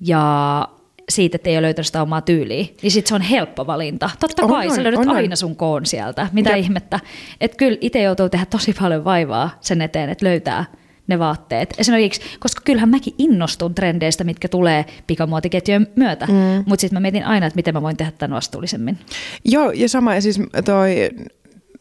ja 0.00 0.68
siitä, 1.08 1.36
että 1.36 1.50
ei 1.50 1.56
ole 1.56 1.62
löytänyt 1.62 1.86
sitä 1.86 2.02
omaa 2.02 2.20
tyyliä, 2.20 2.66
niin 2.82 2.90
sitten 2.90 3.08
se 3.08 3.14
on 3.14 3.20
helppo 3.20 3.66
valinta. 3.66 4.10
Totta 4.20 4.42
on, 4.42 4.50
kai, 4.50 4.66
on, 4.66 4.74
sä 4.74 4.82
löydät 4.82 5.00
on, 5.00 5.08
aina 5.08 5.36
sun 5.36 5.56
koon 5.56 5.86
sieltä. 5.86 6.28
Mitä 6.32 6.50
ja. 6.50 6.56
ihmettä. 6.56 7.00
Että 7.40 7.56
kyllä 7.56 7.78
itse 7.80 8.02
joutuu 8.02 8.28
tehdä 8.28 8.46
tosi 8.46 8.74
paljon 8.80 9.04
vaivaa 9.04 9.50
sen 9.60 9.82
eteen, 9.82 10.10
että 10.10 10.26
löytää 10.26 10.64
ne 11.06 11.18
vaatteet. 11.18 11.74
Esimerkiksi, 11.78 12.20
koska 12.38 12.62
kyllähän 12.64 12.88
mäkin 12.88 13.14
innostun 13.18 13.74
trendeistä, 13.74 14.24
mitkä 14.24 14.48
tulee 14.48 14.84
pikamuotiketjujen 15.06 15.86
myötä, 15.96 16.26
mm. 16.26 16.64
mutta 16.66 16.80
sitten 16.80 16.96
mä 16.96 17.00
mietin 17.00 17.24
aina, 17.24 17.46
että 17.46 17.56
miten 17.56 17.74
mä 17.74 17.82
voin 17.82 17.96
tehdä 17.96 18.12
tämän 18.18 18.36
vastuullisemmin. 18.36 18.98
Joo, 19.44 19.70
ja 19.70 19.88
sama, 19.88 20.14
ja 20.14 20.22
siis 20.22 20.40
toi 20.64 21.10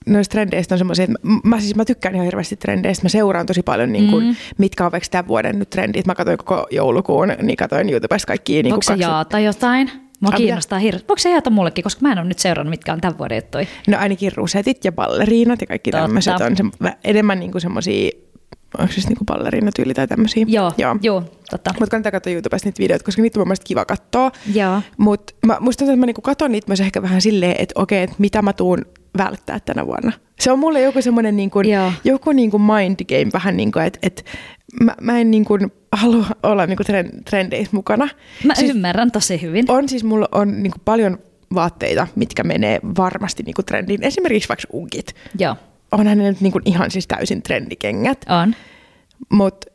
noista 0.07 0.31
trendeistä 0.31 0.75
on 0.75 0.79
semmoisia, 0.79 1.03
että 1.03 1.19
mä, 1.43 1.59
siis 1.59 1.75
mä 1.75 1.85
tykkään 1.85 2.15
ihan 2.15 2.25
hirveästi 2.25 2.55
trendeistä. 2.55 3.05
Mä 3.05 3.09
seuraan 3.09 3.45
tosi 3.45 3.63
paljon, 3.63 3.91
niin 3.91 4.11
kuin, 4.11 4.25
mm. 4.25 4.35
mitkä 4.57 4.85
on 4.85 4.91
vaikka 4.91 5.09
tämän 5.11 5.27
vuoden 5.27 5.59
nyt 5.59 5.69
trendit. 5.69 6.05
Mä 6.05 6.15
katsoin 6.15 6.37
koko 6.37 6.67
joulukuun, 6.71 7.33
niin 7.41 7.57
katsoin 7.57 7.89
YouTubesta 7.89 8.27
kaikki. 8.27 8.63
Niin 8.63 8.73
Onko 8.73 8.83
se 8.83 8.93
jaata 8.93 9.39
jotain? 9.39 9.91
Mua 10.19 10.31
kiinnostaa 10.31 10.79
hirveästi. 10.79 11.07
Voiko 11.07 11.19
se 11.19 11.29
jaata 11.29 11.49
mullekin, 11.49 11.83
koska 11.83 12.01
mä 12.01 12.11
en 12.11 12.17
ole 12.17 12.27
nyt 12.27 12.39
seurannut, 12.39 12.69
mitkä 12.69 12.93
on 12.93 13.01
tämän 13.01 13.17
vuoden 13.17 13.37
juttuja. 13.37 13.65
No 13.87 13.97
ainakin 13.97 14.31
rusetit 14.35 14.85
ja 14.85 14.91
balleriinat 14.91 15.61
ja 15.61 15.67
kaikki 15.67 15.91
tämmöiset 15.91 16.33
on 16.33 16.57
se, 16.57 16.63
enemmän 17.03 17.39
niin 17.39 17.61
semmoisia 17.61 18.11
onko 18.77 18.93
se 18.93 19.07
niinku 19.07 19.25
balleriinatyyli 19.25 19.93
tai 19.93 20.07
tämmöisiä. 20.07 20.45
Joo, 20.47 20.73
joo. 20.77 20.95
joo 21.01 21.23
totta. 21.49 21.73
Mutta 21.79 21.91
kannattaa 21.91 22.11
katsoa 22.11 22.33
YouTubesta 22.33 22.67
niitä 22.67 22.79
videoita, 22.79 23.05
koska 23.05 23.21
niitä 23.21 23.39
on 23.39 23.41
mun 23.41 23.47
mielestä 23.47 23.65
kiva 23.67 23.85
katsoa. 23.85 24.31
Joo. 24.53 24.81
Mutta 24.97 25.33
musta 25.59 25.79
tuntuu, 25.79 25.93
että 25.93 25.99
mä 25.99 26.05
niinku 26.05 26.21
katson 26.21 26.51
niitä 26.51 26.67
myös 26.67 26.81
ehkä 26.81 27.01
vähän 27.01 27.21
silleen, 27.21 27.55
että 27.59 27.81
okei, 27.81 28.03
että 28.03 28.15
mitä 28.19 28.41
mä 28.41 28.53
tuun 28.53 28.85
välttää 29.17 29.59
tänä 29.59 29.85
vuonna. 29.85 30.11
Se 30.39 30.51
on 30.51 30.59
mulle 30.59 30.81
joku 30.81 31.01
semmoinen 31.01 31.37
niin 31.37 31.49
kuin, 31.49 31.65
joku 32.03 32.31
niin 32.31 32.51
kuin 32.51 32.63
mind 32.63 32.99
game 33.09 33.31
vähän 33.33 33.57
niin 33.57 33.71
kuin, 33.71 33.85
että, 33.85 33.99
että 34.03 34.23
mä, 34.83 34.95
mä 35.01 35.19
en 35.19 35.31
niin 35.31 35.45
kuin 35.45 35.71
halua 35.91 36.25
olla 36.43 36.65
niin 36.65 36.77
kuin 36.77 37.05
trendeissä 37.25 37.75
mukana. 37.75 38.09
Mä 38.43 38.55
siis 38.55 38.71
ymmärrän 38.71 39.11
tosi 39.11 39.41
hyvin. 39.41 39.65
On 39.67 39.89
siis 39.89 40.03
mulla 40.03 40.27
on 40.31 40.63
niin 40.63 40.71
kuin 40.71 40.81
paljon 40.85 41.19
vaatteita, 41.53 42.07
mitkä 42.15 42.43
menee 42.43 42.79
varmasti 42.97 43.43
niin 43.43 43.53
kuin 43.53 43.65
trendiin. 43.65 44.03
Esimerkiksi 44.03 44.49
vaikka 44.49 44.67
unkit. 44.73 45.15
Joo. 45.39 45.55
Onhan 45.91 46.17
ne 46.17 46.23
nyt 46.23 46.41
niin 46.41 46.51
kuin 46.51 46.61
ihan 46.65 46.91
siis 46.91 47.07
täysin 47.07 47.41
trendikengät. 47.41 48.25
On. 48.41 48.55
Mutta 49.29 49.67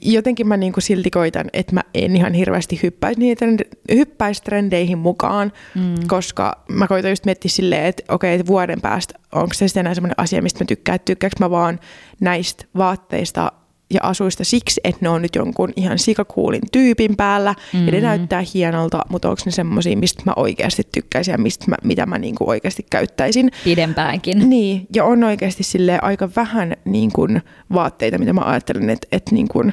jotenkin 0.00 0.48
mä 0.48 0.56
niinku 0.56 0.80
silti 0.80 1.10
koitan, 1.10 1.46
että 1.52 1.74
mä 1.74 1.82
en 1.94 2.16
ihan 2.16 2.32
hirveästi 2.32 2.80
hyppäisi, 2.82 3.20
niitä, 3.20 3.46
hyppäisi 3.92 4.42
trendeihin 4.42 4.98
mukaan, 4.98 5.52
mm. 5.74 5.94
koska 6.06 6.64
mä 6.68 6.86
koitan 6.86 7.10
just 7.10 7.24
miettiä 7.24 7.48
silleen, 7.48 7.84
että 7.84 8.02
okei, 8.08 8.34
että 8.34 8.46
vuoden 8.46 8.80
päästä 8.80 9.14
onko 9.32 9.54
se 9.54 9.68
sitten 9.68 9.80
enää 9.80 9.94
semmoinen 9.94 10.18
asia, 10.18 10.42
mistä 10.42 10.64
mä 10.64 10.66
tykkään, 10.66 10.96
että 10.96 11.04
tykkääkö 11.04 11.36
mä 11.40 11.50
vaan 11.50 11.80
näistä 12.20 12.64
vaatteista 12.76 13.52
ja 13.92 14.00
asuista 14.02 14.44
siksi, 14.44 14.80
että 14.84 14.98
ne 15.00 15.08
on 15.08 15.22
nyt 15.22 15.34
jonkun 15.34 15.72
ihan 15.76 15.98
sikakuulin 15.98 16.62
tyypin 16.72 17.16
päällä 17.16 17.54
mm-hmm. 17.72 17.86
ja 17.86 17.92
ne 17.92 17.98
mm. 17.98 18.04
näyttää 18.04 18.44
hienolta, 18.54 19.02
mutta 19.08 19.28
onko 19.28 19.42
ne 19.44 19.52
semmoisia, 19.52 19.96
mistä 19.96 20.22
mä 20.26 20.32
oikeasti 20.36 20.82
tykkäisin 20.92 21.32
ja 21.32 21.38
mistä 21.38 21.64
mä, 21.68 21.76
mitä 21.84 22.06
mä 22.06 22.18
niinku 22.18 22.50
oikeasti 22.50 22.86
käyttäisin. 22.90 23.50
Pidempäänkin. 23.64 24.50
Niin, 24.50 24.86
ja 24.94 25.04
on 25.04 25.24
oikeasti 25.24 25.62
sille 25.62 25.98
aika 26.02 26.28
vähän 26.36 26.76
niin 26.84 27.12
kuin 27.12 27.42
vaatteita, 27.72 28.18
mitä 28.18 28.32
mä 28.32 28.40
ajattelen, 28.40 28.90
että, 28.90 29.06
että 29.12 29.34
niin 29.34 29.48
kuin 29.48 29.72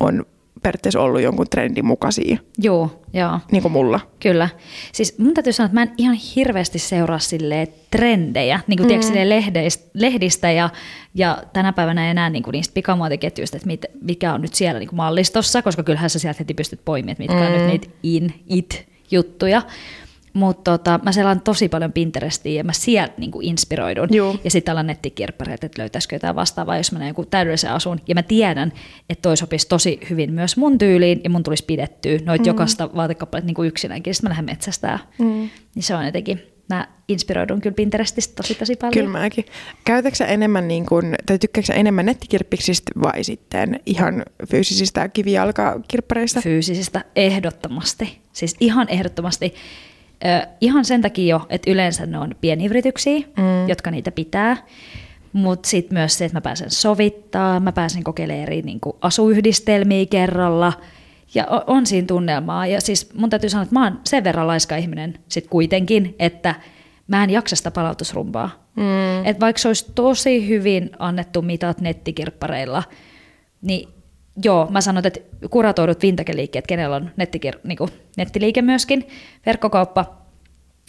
on 0.00 0.26
periaatteessa 0.64 1.00
ollut 1.00 1.20
jonkun 1.20 1.46
trendin 1.50 1.86
mukaisia. 1.86 2.38
Joo, 2.58 3.02
joo. 3.12 3.40
Niin 3.52 3.62
kuin 3.62 3.72
mulla. 3.72 4.00
Kyllä. 4.20 4.48
Siis 4.92 5.18
mun 5.18 5.34
täytyy 5.34 5.52
sanoa, 5.52 5.66
että 5.66 5.74
mä 5.74 5.82
en 5.82 5.90
ihan 5.98 6.16
hirveästi 6.36 6.78
seuraa 6.78 7.18
silleen 7.18 7.68
trendejä, 7.90 8.60
niin 8.66 8.76
kuin 8.78 8.86
mm. 8.86 8.88
tiedätkö, 8.88 9.28
lehdistä, 9.28 9.90
lehdistä 9.94 10.50
ja, 10.50 10.70
ja 11.14 11.42
tänä 11.52 11.72
päivänä 11.72 12.10
enää 12.10 12.30
niin 12.30 12.42
kuin 12.42 12.52
niistä 12.52 12.74
pikamuotiketjuista, 12.74 13.56
että 13.56 13.66
mit, 13.66 13.84
mikä 14.00 14.34
on 14.34 14.40
nyt 14.40 14.54
siellä 14.54 14.78
niin 14.78 14.88
kuin 14.88 14.96
mallistossa, 14.96 15.62
koska 15.62 15.82
kyllähän 15.82 16.10
sä 16.10 16.18
sieltä 16.18 16.38
heti 16.38 16.54
pystyt 16.54 16.80
poimimaan, 16.84 17.12
että 17.12 17.22
mitkä 17.22 17.40
mm. 17.40 17.46
on 17.46 17.52
nyt 17.52 17.62
mm. 17.62 17.68
niitä 17.68 17.88
in, 18.02 18.34
it 18.48 18.86
juttuja. 19.10 19.62
Mutta 20.34 20.78
tota, 20.78 21.00
mä 21.02 21.12
selaan 21.12 21.40
tosi 21.40 21.68
paljon 21.68 21.92
Pinterestiin 21.92 22.56
ja 22.56 22.64
mä 22.64 22.72
sieltä 22.72 23.14
niinku 23.18 23.40
inspiroidun. 23.40 24.08
Juu. 24.12 24.36
Ja 24.44 24.50
sitten 24.50 24.72
alan 24.72 24.86
nettikirppareita, 24.86 25.66
että 25.66 25.82
löytäisikö 25.82 26.16
jotain 26.16 26.36
vastaavaa, 26.36 26.76
jos 26.76 26.92
mä 26.92 26.98
näen 26.98 27.08
joku 27.08 27.24
täydellisen 27.24 27.70
asun. 27.70 28.00
Ja 28.08 28.14
mä 28.14 28.22
tiedän, 28.22 28.72
että 29.10 29.22
toi 29.22 29.36
sopisi 29.36 29.68
tosi 29.68 30.00
hyvin 30.10 30.32
myös 30.32 30.56
mun 30.56 30.78
tyyliin 30.78 31.20
ja 31.24 31.30
mun 31.30 31.42
tulisi 31.42 31.64
pidettyä 31.64 32.18
noit 32.24 32.42
mm. 32.42 32.46
jokaista 32.46 32.90
vaatekappaletta 32.96 33.46
niinku 33.46 33.62
yksinäänkin. 33.62 34.14
Sitten 34.14 34.28
mä 34.28 34.30
lähden 34.30 34.44
metsästään. 34.44 34.98
Mm. 35.18 35.48
Niin 35.74 35.82
se 35.82 35.94
on 35.94 36.06
jotenkin, 36.06 36.42
mä 36.68 36.88
inspiroidun 37.08 37.60
kyllä 37.60 37.74
Pinterestistä 37.74 38.34
tosi 38.36 38.54
tosi 38.54 38.76
paljon. 38.76 38.92
Kyllä 38.92 39.08
mäkin. 39.08 39.44
Käytätkö 39.84 40.16
sä 40.16 40.26
enemmän, 40.26 40.68
niin 40.68 40.86
kun, 40.86 41.14
tai 41.26 41.38
tykkääkö 41.38 41.66
sä 41.66 41.74
enemmän 41.74 42.06
nettikirppiksistä 42.06 42.92
vai 43.02 43.24
sitten 43.24 43.80
ihan 43.86 44.22
fyysisistä 44.50 45.08
kivijalkakirppareista? 45.08 46.40
Fyysisistä 46.40 47.04
ehdottomasti. 47.16 48.18
Siis 48.32 48.56
ihan 48.60 48.88
ehdottomasti. 48.88 49.54
Ö, 50.24 50.46
ihan 50.60 50.84
sen 50.84 51.02
takia 51.02 51.36
jo, 51.36 51.46
että 51.48 51.70
yleensä 51.70 52.06
ne 52.06 52.18
on 52.18 52.34
pieniyrityksiä, 52.40 53.18
mm. 53.18 53.68
jotka 53.68 53.90
niitä 53.90 54.10
pitää. 54.10 54.56
Mutta 55.32 55.68
sitten 55.68 55.98
myös 55.98 56.18
se, 56.18 56.24
että 56.24 56.36
mä 56.36 56.40
pääsen 56.40 56.70
sovittaa, 56.70 57.60
mä 57.60 57.72
pääsen 57.72 58.04
kokeilemaan 58.04 58.42
eri 58.42 58.62
niin 58.62 58.80
kuin 58.80 58.96
asuyhdistelmiä 59.00 60.06
kerralla. 60.06 60.72
Ja 61.34 61.46
on, 61.46 61.62
on 61.66 61.86
siinä 61.86 62.06
tunnelmaa. 62.06 62.66
Ja 62.66 62.80
siis 62.80 63.14
mun 63.14 63.30
täytyy 63.30 63.50
sanoa, 63.50 63.62
että 63.62 63.74
mä 63.74 63.84
oon 63.84 64.00
sen 64.04 64.24
verran 64.24 64.46
laiska 64.46 64.76
ihminen 64.76 65.18
sit 65.28 65.46
kuitenkin, 65.46 66.14
että 66.18 66.54
mä 67.08 67.24
en 67.24 67.30
jaksa 67.30 67.56
sitä 67.56 67.70
palautusrumpaa. 67.70 68.68
Mm. 68.76 69.26
Et 69.26 69.40
vaikka 69.40 69.62
se 69.62 69.68
olisi 69.68 69.92
tosi 69.94 70.48
hyvin 70.48 70.90
annettu 70.98 71.42
mitat 71.42 71.80
nettikirppareilla, 71.80 72.82
niin 73.62 73.88
joo, 74.44 74.66
mä 74.70 74.80
sanon, 74.80 75.06
että 75.06 75.20
kuratoidut 75.50 76.02
vintage-liikkeet, 76.02 76.66
kenellä 76.66 76.96
on 76.96 77.10
nettikir- 77.20 77.60
niin 77.64 77.78
kuin 77.78 77.90
nettiliike 78.16 78.62
myöskin, 78.62 79.08
verkkokauppa, 79.46 80.24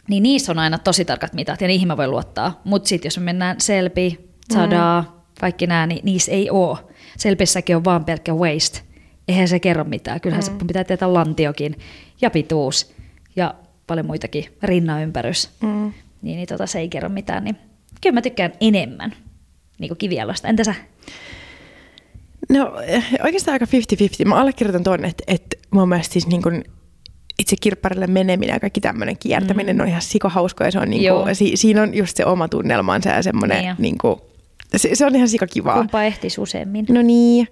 niin 0.08 0.24
niissä 0.24 0.52
on 0.52 0.60
aina 0.60 0.78
tosi 0.78 1.06
tarkat 1.06 1.34
mitat 1.34 1.62
ja 1.62 1.68
niihin 1.68 1.88
mä 1.88 1.98
voin 1.98 2.12
luottaa. 2.12 2.62
Mutta 2.64 2.90
sitten 2.90 3.08
jos 3.08 3.18
me 3.18 3.24
mennään 3.24 3.62
Selpi, 3.62 4.30
Zadaa, 4.54 5.02
mm. 5.02 5.08
kaikki 5.40 5.68
nämä, 5.68 5.88
niin 5.88 6.06
niissä 6.06 6.32
ei 6.32 6.50
ole. 6.50 6.78
Selpissäkin 7.18 7.76
on 7.76 7.84
vaan 7.84 8.06
pelkkä 8.06 8.34
waste. 8.34 8.80
Eihän 9.28 9.48
se 9.48 9.60
kerro 9.60 9.84
mitään. 9.84 10.22
Kyllähän 10.22 10.44
mm. 10.44 10.60
se 10.60 10.66
pitää 10.68 10.84
tietää 10.84 11.14
lantiokin 11.14 11.76
ja 12.22 12.30
pituus 12.30 12.94
ja 13.36 13.56
paljon 13.88 14.06
muitakin 14.06 14.46
rinnanympärys. 14.64 15.50
Mm. 15.62 15.94
Niin, 16.22 16.38
niin 16.38 16.48
tota, 16.48 16.68
se 16.68 16.80
ei 16.80 16.90
kerro 16.90 17.10
mitään. 17.10 17.44
Niin 17.44 17.58
kyllä 18.02 18.14
mä 18.14 18.22
tykkään 18.22 18.54
enemmän 18.62 19.14
niin 19.80 19.90
kuin 19.90 19.98
kivialosta. 19.98 20.48
Entä 20.48 20.64
sä? 20.64 20.76
No 22.50 22.74
oikeastaan 23.24 23.54
aika 23.54 23.66
50-50. 24.26 24.28
Mä 24.28 24.36
allekirjoitan 24.36 24.84
tuonne, 24.84 25.08
että, 25.08 25.24
että 25.28 25.58
mun 25.72 25.90
mielestä 25.90 26.14
siis 26.14 26.28
niin 26.28 26.42
kuin 26.42 26.64
itse 27.40 27.56
kirpparille 27.62 28.08
meneminen 28.08 28.54
ja 28.54 28.60
kaikki 28.60 28.82
tämmöinen 28.82 29.18
kiertäminen 29.18 29.76
mm. 29.76 29.82
on 29.82 29.88
ihan 29.88 30.02
sikohauskoa 30.02 30.68
ja 30.68 30.72
se 30.72 30.80
on 30.80 30.90
niin 30.90 31.14
kuin, 31.14 31.36
si, 31.36 31.52
siinä 31.56 31.82
on 31.82 31.94
just 31.94 32.18
se 32.18 32.26
oma 32.26 32.48
tunnelmansa 32.48 33.10
ja 33.10 33.24
semmoinen 33.24 33.64
niin, 33.64 33.76
niin 33.80 33.98
kuin, 33.98 34.20
se, 34.76 34.90
se, 34.94 35.06
on 35.06 35.16
ihan 35.16 35.30
sikakivaa. 35.30 35.78
Kumpa 35.78 36.04
ehtis 36.04 36.38
useammin. 36.38 36.86
No 36.90 37.02
niin. 37.02 37.48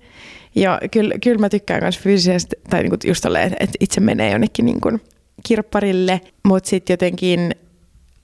Ja 0.55 0.79
kyllä, 0.91 1.15
kyllä 1.23 1.39
mä 1.39 1.50
tykkään 1.50 1.83
myös 1.83 2.00
fyysisesti, 2.00 2.55
tai 2.69 2.81
niin 2.81 2.89
kuin 2.89 3.00
just 3.05 3.21
tolleen, 3.21 3.55
että 3.59 3.77
itse 3.79 4.01
menee 4.01 4.31
jonnekin 4.31 4.65
niin 4.65 4.81
kuin 4.81 5.01
kirpparille, 5.47 6.21
mutta 6.43 6.69
sitten 6.69 6.93
jotenkin, 6.93 7.55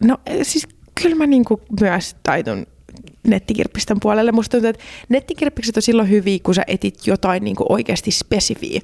no 0.03 0.17
siis 0.43 0.67
kyllä 1.01 1.15
mä 1.15 1.27
niin 1.27 1.45
kuin 1.45 1.61
myös 1.81 2.15
taitun 2.23 2.65
nettikirppisten 3.29 4.00
puolelle. 4.00 4.31
Musta 4.31 4.51
tuntuu, 4.51 4.69
että 4.69 4.83
nettikirppikset 5.09 5.77
on 5.77 5.81
silloin 5.81 6.09
hyviä, 6.09 6.39
kun 6.43 6.55
sä 6.55 6.63
etit 6.67 7.07
jotain 7.07 7.43
niin 7.43 7.55
kuin 7.55 7.71
oikeasti 7.71 8.12
spesifiä. 8.12 8.81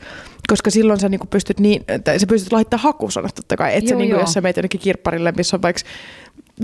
Koska 0.48 0.70
silloin 0.70 1.00
sä 1.00 1.10
niin 1.10 1.20
kuin 1.20 1.30
pystyt, 1.30 1.60
niin, 1.60 1.86
tai 2.04 2.20
sä 2.20 2.28
pystyt 2.28 2.54
laittamaan 2.54 2.84
hakusanat 2.84 3.36
totta 3.36 3.58
kai. 3.58 3.76
Et 3.76 3.88
sä, 3.88 3.96
niin 3.96 4.10
kuin, 4.10 4.20
jos 4.20 4.34
sä 4.34 4.42
meet 4.42 4.58
jonnekin 4.58 4.82
kirpparille, 4.82 5.34
missä 5.38 5.58
on 5.58 5.62
vaikka 5.62 5.82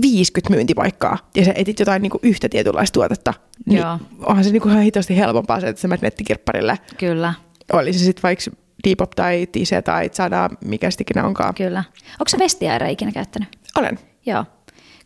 50 0.02 0.54
myyntipaikkaa 0.54 1.18
ja 1.34 1.44
sä 1.44 1.52
etit 1.54 1.78
jotain 1.78 2.02
niin 2.02 2.10
kuin 2.10 2.20
yhtä 2.22 2.48
tietynlaista 2.48 2.94
tuotetta, 2.94 3.34
niin 3.66 3.80
joo. 3.80 3.98
onhan 4.26 4.44
se 4.44 4.50
niin 4.50 4.62
kuin 4.62 4.72
ihan 4.72 4.84
hitosti 4.84 5.16
helpompaa 5.16 5.60
se, 5.60 5.68
että 5.68 5.82
sä 5.82 5.88
menet 5.88 6.02
nettikirpparille. 6.02 6.78
Kyllä. 6.98 7.34
Oli 7.72 7.92
se 7.92 7.98
sitten 7.98 8.22
vaikka 8.22 8.44
Depop 8.88 9.10
tai 9.10 9.46
Tise 9.52 9.82
tai 9.82 10.08
Zada, 10.08 10.50
mikä 10.64 10.90
sitten 10.90 11.24
onkaan. 11.24 11.54
Kyllä. 11.54 11.84
Onko 12.12 12.28
sä 12.28 12.38
vestiairaa 12.38 12.88
ikinä 12.88 13.12
käyttänyt? 13.12 13.48
Olen. 13.76 13.98
Joo 14.26 14.44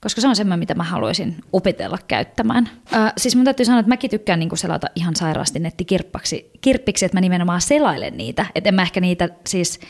koska 0.06 0.20
se 0.20 0.28
on 0.28 0.36
semmoinen, 0.36 0.58
mitä 0.58 0.74
mä 0.74 0.84
haluaisin 0.84 1.36
opetella 1.52 1.98
käyttämään. 2.08 2.68
Äh, 2.94 3.12
siis 3.16 3.36
mun 3.36 3.44
täytyy 3.44 3.66
sanoa, 3.66 3.80
että 3.80 3.88
mäkin 3.88 4.10
tykkään 4.10 4.38
niinku 4.38 4.56
selata 4.56 4.86
ihan 4.94 5.16
sairaasti 5.16 5.58
nettikirppiksi, 5.58 6.50
kirppiksi, 6.60 7.04
että 7.04 7.16
mä 7.16 7.20
nimenomaan 7.20 7.60
selailen 7.60 8.16
niitä. 8.16 8.46
Että 8.54 8.68
en 8.68 8.74
mä 8.74 8.82
ehkä 8.82 9.00
niitä 9.00 9.28
siis, 9.46 9.80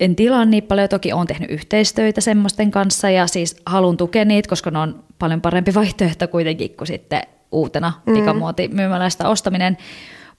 en 0.00 0.16
tilaa 0.16 0.44
niin 0.44 0.62
paljon, 0.62 0.88
toki 0.88 1.12
olen 1.12 1.26
tehnyt 1.26 1.50
yhteistöitä 1.50 2.20
semmoisten 2.20 2.70
kanssa 2.70 3.10
ja 3.10 3.26
siis 3.26 3.56
haluan 3.66 3.96
tukea 3.96 4.24
niitä, 4.24 4.48
koska 4.48 4.70
ne 4.70 4.78
on 4.78 5.04
paljon 5.18 5.40
parempi 5.40 5.74
vaihtoehto 5.80 6.28
kuitenkin 6.28 6.76
kuin 6.76 6.88
sitten 6.88 7.22
uutena 7.52 7.92
mm. 8.06 8.14
pikamuoti 8.14 8.68
myymäläistä 8.68 9.28
ostaminen. 9.28 9.76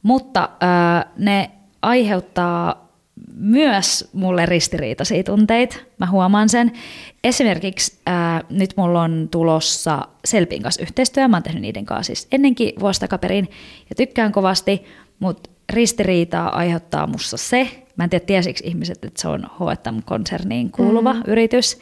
Mutta 0.01 0.49
äh, 0.63 1.05
ne 1.17 1.51
aiheuttaa 1.81 2.92
myös 3.35 4.09
mulle 4.13 4.45
ristiriitaisia 4.45 5.23
tunteita, 5.23 5.77
mä 5.97 6.05
huomaan 6.05 6.49
sen. 6.49 6.71
Esimerkiksi 7.23 7.99
ää, 8.05 8.41
nyt 8.49 8.73
mulla 8.77 9.01
on 9.01 9.27
tulossa 9.31 10.07
Selpin 10.25 10.63
kanssa 10.63 10.81
yhteistyö, 10.81 11.27
mä 11.27 11.35
oon 11.35 11.43
tehnyt 11.43 11.61
niiden 11.61 11.85
kanssa 11.85 12.03
siis 12.03 12.27
ennenkin 12.31 12.73
vuostakaperin 12.79 13.49
ja 13.89 13.95
tykkään 13.95 14.31
kovasti, 14.31 14.83
mutta 15.19 15.49
ristiriitaa 15.73 16.57
aiheuttaa 16.57 17.07
mussa 17.07 17.37
se, 17.37 17.85
mä 17.95 18.03
en 18.03 18.09
tiedä 18.09 18.25
tiesiksi 18.25 18.67
ihmiset, 18.67 19.05
että 19.05 19.21
se 19.21 19.27
on 19.27 19.43
H&M-konserniin 19.43 20.71
kuuluva 20.71 21.13
mm-hmm. 21.13 21.31
yritys, 21.31 21.79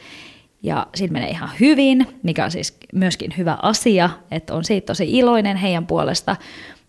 ja 0.64 0.88
siinä 0.96 1.14
menee 1.14 1.30
ihan 1.30 1.50
hyvin, 1.60 2.08
mikä 2.24 2.46
on 2.46 2.52
siis 2.52 2.78
myöskin 2.94 3.34
hyvä 3.38 3.58
asia, 3.62 4.10
että 4.32 4.54
on 4.54 4.64
siitä 4.64 4.86
tosi 4.86 5.18
iloinen 5.18 5.58
heidän 5.58 5.88
puolesta, 5.88 6.36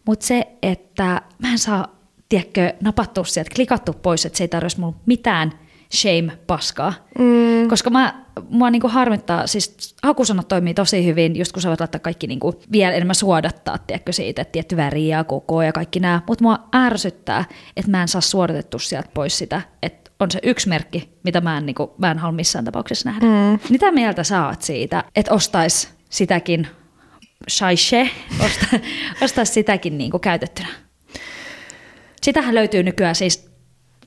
mutta 0.06 0.26
se, 0.26 0.46
että 0.62 1.22
mä 1.38 1.50
en 1.52 1.58
saa 1.58 2.01
tiedätkö, 2.32 2.74
napattu 2.80 3.24
sieltä, 3.24 3.50
klikattu 3.54 3.92
pois, 3.92 4.26
että 4.26 4.38
se 4.38 4.44
ei 4.44 4.48
tarvitsisi 4.48 4.80
mulle 4.80 4.94
mitään 5.06 5.52
shame-paskaa. 5.94 6.92
Mm. 7.18 7.68
Koska 7.68 7.90
mä, 7.90 8.24
mua 8.48 8.70
niinku 8.70 8.88
harmittaa, 8.88 9.46
siis 9.46 9.94
hakusanat 10.02 10.48
toimii 10.48 10.74
tosi 10.74 11.06
hyvin, 11.06 11.36
just 11.36 11.52
kun 11.52 11.62
sä 11.62 11.68
voit 11.68 11.80
laittaa 11.80 11.98
kaikki 12.00 12.26
niinku 12.26 12.60
vielä 12.72 12.92
enemmän 12.92 13.14
suodattaa, 13.14 13.78
tiedätkö, 13.78 14.12
siitä, 14.12 14.42
että 14.42 14.52
tietty 14.52 14.76
väri 14.76 15.08
ja 15.08 15.24
koko 15.24 15.62
ja 15.62 15.72
kaikki 15.72 16.00
nämä. 16.00 16.22
Mutta 16.28 16.44
mua 16.44 16.58
ärsyttää, 16.74 17.44
että 17.76 17.90
mä 17.90 18.02
en 18.02 18.08
saa 18.08 18.20
suodatettu 18.20 18.78
sieltä 18.78 19.08
pois 19.14 19.38
sitä, 19.38 19.62
että 19.82 20.10
on 20.20 20.30
se 20.30 20.38
yksi 20.42 20.68
merkki, 20.68 21.08
mitä 21.24 21.40
mä 21.40 21.58
en, 21.58 21.66
niinku, 21.66 21.94
mä 21.98 22.10
en 22.10 22.18
halua 22.18 22.36
missään 22.36 22.64
tapauksessa 22.64 23.10
nähdä. 23.10 23.26
Mm. 23.26 23.58
Mitä 23.70 23.92
mieltä 23.92 24.24
sä 24.24 24.46
oot 24.46 24.62
siitä, 24.62 25.04
että 25.16 25.34
ostais 25.34 25.94
sitäkin 26.10 26.66
shaishe, 27.50 28.10
osta, 28.44 28.66
ostaisi 29.24 29.52
sitäkin 29.52 29.98
niinku 29.98 30.18
käytettynä? 30.18 30.68
Sitähän 32.22 32.54
löytyy 32.54 32.82
nykyään 32.82 33.14
siis 33.14 33.52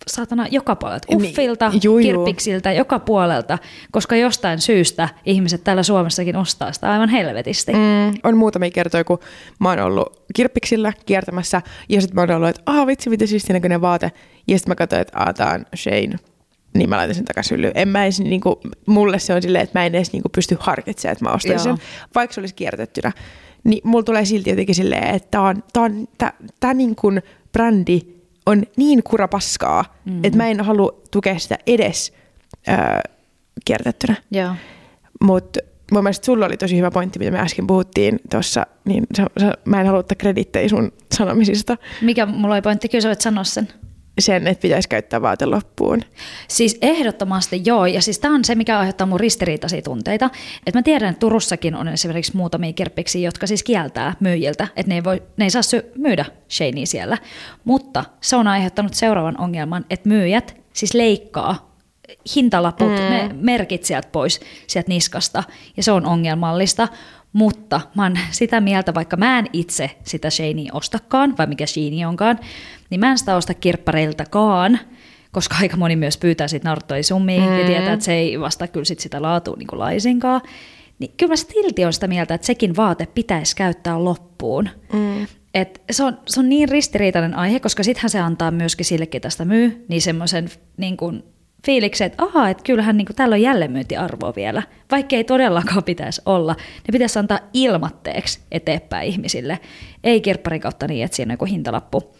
saatana 0.07 0.47
joka 0.51 0.75
puolelta, 0.75 1.07
niin, 1.09 1.29
uffilta, 1.29 1.69
niin, 1.69 1.81
juu, 1.83 1.99
kirppiksiltä, 1.99 2.71
joka 2.71 2.99
puolelta, 2.99 3.57
koska 3.91 4.15
jostain 4.15 4.61
syystä 4.61 5.09
ihmiset 5.25 5.63
täällä 5.63 5.83
Suomessakin 5.83 6.35
ostaa 6.35 6.71
sitä 6.71 6.91
aivan 6.91 7.09
helvetisti. 7.09 7.73
Mm, 7.73 8.13
on 8.23 8.37
muutamia 8.37 8.71
kertoja, 8.71 9.03
kun 9.03 9.19
mä 9.59 9.69
oon 9.69 9.79
ollut 9.79 10.25
kirppiksillä 10.35 10.93
kiertämässä, 11.05 11.61
ja 11.89 12.01
sitten 12.01 12.15
mä 12.15 12.21
oon 12.21 12.31
ollut, 12.31 12.49
että 12.49 12.61
ah 12.65 12.87
vitsi, 12.87 13.09
mitä 13.09 13.25
siistiä 13.25 13.53
näköinen 13.53 13.81
vaate, 13.81 14.11
ja 14.47 14.57
sitten 14.57 14.71
mä 14.71 14.75
katsoin, 14.75 15.01
että 15.01 15.19
ah, 15.19 15.33
tää 15.33 15.53
on 15.53 15.65
Shane, 15.75 16.15
niin 16.73 16.89
mä 16.89 16.97
laitan 16.97 17.15
sen 17.15 17.25
takaisin 17.25 17.59
yli. 17.59 17.71
En 17.75 17.87
mä 17.87 18.03
edes, 18.03 18.19
niin 18.19 18.41
kuin, 18.41 18.55
mulle 18.85 19.19
se 19.19 19.33
on 19.33 19.41
silleen, 19.41 19.63
että 19.63 19.79
mä 19.79 19.85
en 19.85 19.95
edes 19.95 20.13
niin 20.13 20.21
kuin, 20.21 20.31
pysty 20.31 20.57
harkitsemaan, 20.59 21.11
että 21.11 21.25
mä 21.25 21.31
ostaisin 21.31 21.63
sen, 21.63 21.85
vaikka 22.15 22.33
se 22.33 22.41
olisi 22.41 22.55
kiertettynä. 22.55 23.11
Niin 23.63 23.81
mulla 23.83 24.03
tulee 24.03 24.25
silti 24.25 24.49
jotenkin 24.49 24.75
silleen, 24.75 25.15
että 25.15 25.27
tää 25.31 25.41
on, 25.41 25.63
tää 25.73 25.83
on 25.83 26.07
tää, 26.17 26.33
tää 26.59 26.73
niin 26.73 26.95
kuin 26.95 27.21
brändi 27.55 28.01
on 28.45 28.63
niin 28.77 29.03
kurapaskaa, 29.03 29.85
mm. 30.05 30.23
että 30.23 30.37
mä 30.37 30.47
en 30.47 30.61
halua 30.61 31.01
tukea 31.11 31.39
sitä 31.39 31.57
edes 31.67 32.13
ää, 32.67 33.01
kiertettynä. 33.65 34.15
Mutta 35.21 35.59
mun 35.91 36.03
mielestä 36.03 36.25
sulla 36.25 36.45
oli 36.45 36.57
tosi 36.57 36.77
hyvä 36.77 36.91
pointti, 36.91 37.19
mitä 37.19 37.31
me 37.31 37.39
äsken 37.39 37.67
puhuttiin 37.67 38.19
tuossa, 38.31 38.67
niin 38.85 39.03
sä, 39.17 39.25
sä, 39.39 39.53
mä 39.65 39.79
en 39.79 39.85
halua 39.85 39.99
ottaa 39.99 40.15
kredittejä 40.15 40.69
sun 40.69 40.91
sanomisista. 41.15 41.77
Mikä 42.01 42.25
mulla 42.25 42.55
oli 42.55 42.61
pointti? 42.61 42.89
Kyllä 42.89 43.01
sä 43.01 43.07
voit 43.07 43.21
sanoa 43.21 43.43
sen 43.43 43.67
sen, 44.19 44.47
että 44.47 44.61
pitäisi 44.61 44.89
käyttää 44.89 45.21
vaate 45.21 45.45
loppuun. 45.45 46.01
Siis 46.47 46.77
ehdottomasti 46.81 47.61
joo, 47.65 47.85
ja 47.85 48.01
siis 48.01 48.19
tämä 48.19 48.35
on 48.35 48.45
se, 48.45 48.55
mikä 48.55 48.79
aiheuttaa 48.79 49.07
mun 49.07 49.19
ristiriitaisia 49.19 49.81
tunteita. 49.81 50.29
Että 50.65 50.79
mä 50.79 50.83
tiedän, 50.83 51.09
että 51.09 51.19
Turussakin 51.19 51.75
on 51.75 51.87
esimerkiksi 51.87 52.37
muutamia 52.37 52.73
kirppiksi, 52.73 53.23
jotka 53.23 53.47
siis 53.47 53.63
kieltää 53.63 54.13
myyjiltä, 54.19 54.67
että 54.75 54.89
ne 54.89 54.95
ei, 54.95 55.03
voi, 55.03 55.23
ne 55.37 55.45
ei 55.45 55.49
saa 55.49 55.61
sy- 55.61 55.91
myydä 55.95 56.25
Shanea 56.49 56.85
siellä. 56.85 57.17
Mutta 57.63 58.05
se 58.21 58.35
on 58.35 58.47
aiheuttanut 58.47 58.93
seuraavan 58.93 59.41
ongelman, 59.41 59.85
että 59.89 60.09
myyjät 60.09 60.55
siis 60.73 60.93
leikkaa 60.93 61.75
hintalaput, 62.35 62.87
mm. 62.87 62.95
ne 62.95 63.29
merkit 63.33 63.83
sieltä 63.83 64.07
pois 64.11 64.39
sieltä 64.67 64.89
niskasta, 64.89 65.43
ja 65.77 65.83
se 65.83 65.91
on 65.91 66.05
ongelmallista. 66.05 66.87
Mutta 67.35 67.81
mä 67.95 68.03
oon 68.03 68.17
sitä 68.31 68.61
mieltä, 68.61 68.93
vaikka 68.93 69.17
mä 69.17 69.39
en 69.39 69.47
itse 69.53 69.91
sitä 70.03 70.29
Shanea 70.29 70.73
ostakaan, 70.73 71.37
vai 71.37 71.47
mikä 71.47 71.65
Sheini 71.65 72.05
onkaan, 72.05 72.39
niin 72.89 72.99
mä 72.99 73.11
en 73.11 73.17
sitä 73.17 73.35
osta 73.35 73.53
kirppareiltakaan, 73.53 74.79
koska 75.31 75.55
aika 75.61 75.77
moni 75.77 75.95
myös 75.95 76.17
pyytää 76.17 76.47
siitä 76.47 76.69
narttoisummia 76.69 77.41
mm. 77.41 77.59
ja 77.59 77.65
tietää, 77.65 77.93
että 77.93 78.05
se 78.05 78.13
ei 78.13 78.39
vastaa 78.39 78.67
kyllä 78.67 78.85
sit 78.85 78.99
sitä 78.99 79.21
laatua 79.21 79.55
niin 79.57 79.67
kuin 79.67 79.79
laisinkaan. 79.79 80.41
Niin 80.99 81.11
kyllä 81.17 81.31
mä 81.31 81.35
silti 81.35 81.85
on 81.85 81.93
sitä 81.93 82.07
mieltä, 82.07 82.33
että 82.33 82.47
sekin 82.47 82.75
vaate 82.75 83.05
pitäisi 83.05 83.55
käyttää 83.55 84.03
loppuun. 84.03 84.69
Mm. 84.93 85.27
Et 85.53 85.81
se, 85.91 86.03
on, 86.03 86.17
se 86.27 86.39
on 86.39 86.49
niin 86.49 86.69
ristiriitainen 86.69 87.33
aihe, 87.33 87.59
koska 87.59 87.83
sittenhän 87.83 88.09
se 88.09 88.19
antaa 88.19 88.51
myöskin 88.51 88.85
sillekin 88.85 89.21
tästä 89.21 89.45
myy, 89.45 89.85
niin 89.87 90.01
semmoisen 90.01 90.49
niin 90.77 90.97
kuin 90.97 91.23
fiiliksen, 91.65 92.05
että 92.05 92.23
aha, 92.23 92.49
että 92.49 92.63
kyllähän 92.63 92.97
niin 92.97 93.05
kuin, 93.05 93.15
täällä 93.15 93.33
on 93.33 93.41
jälleenmyyntiarvoa 93.41 94.33
vielä, 94.35 94.63
vaikka 94.91 95.15
ei 95.15 95.23
todellakaan 95.23 95.83
pitäisi 95.83 96.21
olla. 96.25 96.55
Ne 96.87 96.91
pitäisi 96.91 97.19
antaa 97.19 97.39
ilmatteeksi 97.53 98.39
eteenpäin 98.51 99.07
ihmisille, 99.07 99.59
ei 100.03 100.21
kirpparin 100.21 100.61
kautta 100.61 100.87
niin, 100.87 101.05
että 101.05 101.15
siinä 101.15 101.31
on 101.31 101.33
joku 101.33 101.45
hintalappu. 101.45 102.15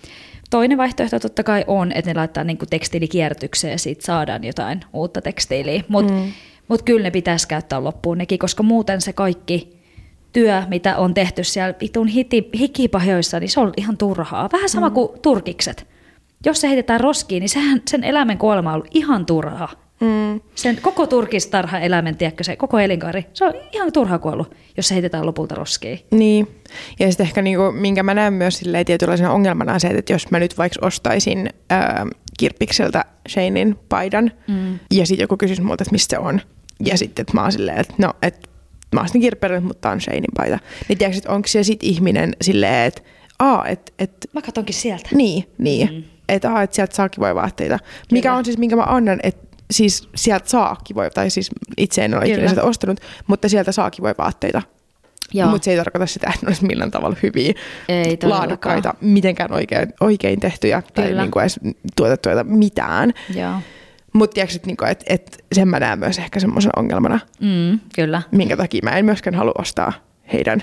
Toinen 0.50 0.78
vaihtoehto 0.78 1.20
totta 1.20 1.44
kai 1.44 1.64
on, 1.68 1.92
että 1.92 2.12
ne 2.12 2.20
laittaa 2.20 2.44
niin 2.44 2.58
kuin 2.58 2.70
tekstiilikierrätykseen 2.70 3.72
ja 3.72 3.78
siitä 3.80 4.06
saadaan 4.06 4.44
jotain 4.44 4.82
uutta 4.94 5.22
tekstiiliä, 5.22 5.84
mutta 5.88 6.14
mm. 6.14 6.32
mut 6.68 6.82
kyllä 6.82 7.04
ne 7.04 7.12
pitäisi 7.12 7.48
käyttää 7.48 7.84
loppuun 7.84 8.18
nekin, 8.18 8.40
koska 8.40 8.64
muuten 8.64 9.02
se 9.02 9.14
kaikki 9.14 9.78
työ, 10.34 10.64
mitä 10.68 10.98
on 10.98 11.14
tehty 11.14 11.44
siellä 11.44 11.76
vitun 11.82 12.08
hikipahjoissa, 12.60 13.40
niin 13.40 13.50
se 13.50 13.60
on 13.60 13.74
ihan 13.78 13.98
turhaa. 13.98 14.50
Vähän 14.54 14.70
sama 14.70 14.90
mm. 14.90 14.94
kuin 14.94 15.10
turkikset 15.22 15.95
jos 16.46 16.62
se 16.62 16.68
heitetään 16.68 17.00
roskiin, 17.00 17.40
niin 17.40 17.50
sehän, 17.50 17.82
sen 17.90 18.04
eläimen 18.04 18.38
kuolema 18.38 18.70
on 18.70 18.76
ollut 18.76 18.92
ihan 18.94 19.26
turha. 19.26 19.70
Mm. 20.02 20.42
Sen 20.56 20.80
koko 20.82 21.08
turkistarha 21.08 21.80
eläimen, 21.80 22.18
tiedätkö, 22.18 22.44
se 22.44 22.56
koko 22.56 22.80
elinkaari, 22.80 23.26
se 23.34 23.46
on 23.46 23.54
ihan 23.72 23.92
turha 23.92 24.20
kuollut, 24.20 24.56
jos 24.78 24.88
se 24.88 24.96
heitetään 24.96 25.26
lopulta 25.26 25.56
roskiin. 25.56 26.00
Niin, 26.12 26.48
ja 27.00 27.08
sitten 27.08 27.26
ehkä 27.26 27.42
niinku, 27.42 27.72
minkä 27.72 28.04
mä 28.04 28.14
näen 28.14 28.34
myös 28.34 28.62
tietynlaisena 28.86 29.32
ongelmana 29.32 29.80
se, 29.80 29.88
että 29.88 30.14
jos 30.14 30.32
mä 30.32 30.40
nyt 30.40 30.58
vaikka 30.58 30.86
ostaisin 30.86 31.50
ää, 31.70 32.06
kirppikseltä 32.40 33.06
Shanein 33.30 33.80
paidan, 33.90 34.32
mm. 34.48 34.80
ja 34.92 35.06
sitten 35.06 35.24
joku 35.24 35.38
kysyisi 35.38 35.62
multa, 35.62 35.84
että 35.84 35.92
mistä 35.92 36.16
se 36.16 36.20
on, 36.20 36.42
ja 36.86 36.98
sitten 36.98 37.24
että 37.24 37.34
mä 37.34 37.42
oon 37.42 37.52
silleen, 37.52 37.80
että 37.80 37.94
no, 37.98 38.14
että 38.22 38.50
mä 38.94 39.00
oon 39.00 39.10
sitten 39.10 39.64
mutta 39.64 39.90
on 39.90 40.02
Shanein 40.02 40.26
paita. 40.38 40.60
Niin 40.88 40.98
tiedätkö, 40.98 41.32
onko 41.32 41.48
se 41.48 41.64
sitten 41.64 41.90
ihminen 41.90 42.36
silleen, 42.42 42.86
että 42.86 43.02
aa, 43.40 43.68
että... 43.68 43.92
Et, 44.00 44.30
mä 44.34 44.42
katonkin 44.42 44.76
sieltä. 44.76 45.10
Niin, 45.14 45.44
niin. 45.58 45.94
Mm 45.94 46.15
että, 46.30 46.50
aha, 46.50 46.62
että 46.62 46.76
sieltä 46.76 46.96
saa 46.96 47.10
kivoja 47.10 47.36
vaatteita. 47.36 47.80
Mikä 48.12 48.34
on 48.34 48.46
siis, 48.46 48.58
minkä 48.58 48.76
mä 48.76 48.84
annan, 48.84 49.20
että 49.24 49.58
siis 49.72 50.10
sieltä 50.16 50.50
saa 50.50 50.78
kivoja, 50.84 51.10
tai 51.10 51.30
siis 51.30 51.50
itse 51.78 52.06
en 52.06 52.18
ole 52.18 52.26
ikinä 52.26 52.48
sitä 52.48 52.64
ostanut, 52.64 53.00
mutta 53.28 53.50
sieltä 53.50 53.72
saa 53.72 53.92
kivoja 53.92 54.16
vaatteita. 54.18 54.62
Mutta 55.50 55.66
se 55.66 55.72
ei 55.72 55.78
tarkoita 55.78 56.06
sitä, 56.06 56.28
että 56.34 56.46
ne 56.46 56.50
olisi 56.50 56.66
millään 56.66 56.92
tavalla 56.92 57.16
hyviä, 57.24 57.54
ei 57.90 58.18
laadukkaita, 58.24 58.94
mitenkään 59.02 59.54
oikein, 59.54 59.94
oikein 60.02 60.40
tehtyjä 60.40 60.82
Kyllä. 60.82 61.08
tai 61.10 61.18
niinku 61.18 61.40
edes 61.40 61.60
tuotettuja 61.96 62.44
mitään. 62.44 63.14
Mutta 64.14 64.34
tiedätkö, 64.34 64.56
että 64.56 64.68
niinku, 64.68 64.86
et, 64.86 65.04
et 65.08 65.46
sen 65.52 65.68
mä 65.68 65.80
näen 65.80 66.00
myös 66.00 66.20
ehkä 66.20 66.40
semmoisen 66.40 66.72
ongelmana. 66.76 67.20
Mm, 67.42 67.80
kyllä. 67.96 68.22
Minkä 68.32 68.58
takia 68.58 68.82
mä 68.84 68.98
en 68.98 69.06
myöskään 69.06 69.36
halua 69.36 69.54
ostaa 69.58 69.94
heidän 70.34 70.62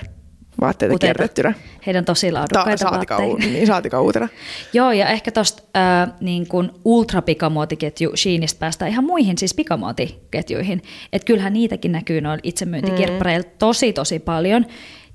vaatteita 0.61 0.95
Uteita. 0.95 1.13
kierrättynä. 1.13 1.53
Heidän 1.85 2.05
tosi 2.05 2.31
laadukkaita 2.31 2.85
Ta- 2.85 2.89
saatika 2.89 3.17
vaatteita. 3.17 3.45
niin, 3.45 3.67
saatika 3.67 4.01
uutena. 4.01 4.29
Joo, 4.73 4.91
ja 4.91 5.07
ehkä 5.09 5.31
tuosta 5.31 5.63
äh, 5.77 6.13
niin 6.21 6.47
ultrapikamuotiketju 6.85 8.11
Sheenistä 8.17 8.59
päästään 8.59 8.91
ihan 8.91 9.03
muihin 9.03 9.37
siis 9.37 9.53
pikamuotiketjuihin. 9.53 10.81
Että 11.13 11.25
kyllähän 11.25 11.53
niitäkin 11.53 11.91
näkyy 11.91 12.21
noilla 12.21 12.41
itsemyyntikirppareilla 12.43 13.47
mm. 13.47 13.55
tosi 13.59 13.93
tosi 13.93 14.19
paljon. 14.19 14.65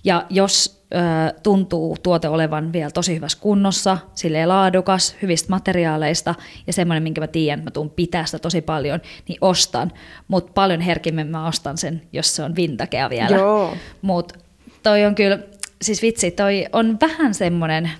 Ja 0.04 0.26
jos 0.30 0.83
äh, 0.95 1.33
tuntuu 1.42 1.97
tuote 2.02 2.28
olevan 2.28 2.73
vielä 2.73 2.90
tosi 2.90 3.14
hyvässä 3.14 3.38
kunnossa, 3.40 3.99
sille 4.14 4.47
laadukas, 4.47 5.16
hyvistä 5.23 5.50
materiaaleista 5.50 6.35
ja 6.66 6.73
semmoinen, 6.73 7.02
minkä 7.02 7.21
mä 7.21 7.26
tiedän, 7.26 7.59
että 7.59 7.71
mä 7.71 7.73
tuun 7.73 7.90
pitää 7.90 8.26
sitä 8.26 8.38
tosi 8.38 8.61
paljon, 8.61 9.00
niin 9.28 9.38
ostan. 9.40 9.92
Mutta 10.28 10.52
paljon 10.54 10.80
herkimmin 10.80 11.26
mä 11.26 11.49
ostan 11.49 11.78
sen, 11.78 12.02
jos 12.12 12.37
se 12.37 12.42
on 12.42 12.57
vintagea 12.57 13.11
vielä. 13.11 13.37
Mutta 14.02 14.38
toi 14.82 15.04
on 15.04 15.14
kyllä, 15.14 15.38
siis 15.82 16.02
vitsi, 16.02 16.30
toi 16.30 16.66
on 16.73 16.99
vähän 17.00 17.35
semmoinen, 17.35 17.90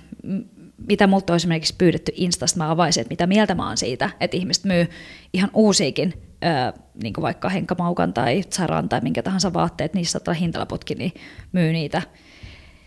mitä 0.87 1.07
multa 1.07 1.33
on 1.33 1.35
esimerkiksi 1.35 1.75
pyydetty 1.77 2.11
Instasta, 2.15 2.57
mä 2.57 2.71
avaisin, 2.71 3.01
että 3.01 3.11
mitä 3.11 3.27
mieltä 3.27 3.55
mä 3.55 3.67
oon 3.67 3.77
siitä, 3.77 4.09
että 4.19 4.37
ihmiset 4.37 4.63
myy 4.63 4.87
ihan 5.33 5.49
uusiakin, 5.53 6.13
ö, 6.43 6.79
niin 7.03 7.13
kuin 7.13 7.23
vaikka 7.23 7.49
Henkkamaukan 7.49 8.13
tai 8.13 8.43
Zaran 8.51 8.89
tai 8.89 9.01
minkä 9.01 9.23
tahansa 9.23 9.53
vaatteet, 9.53 9.93
niissä 9.93 10.11
saattaa 10.11 10.33
hintalaputkin, 10.33 10.97
niin 10.97 11.13
myy 11.51 11.73
niitä. 11.73 12.01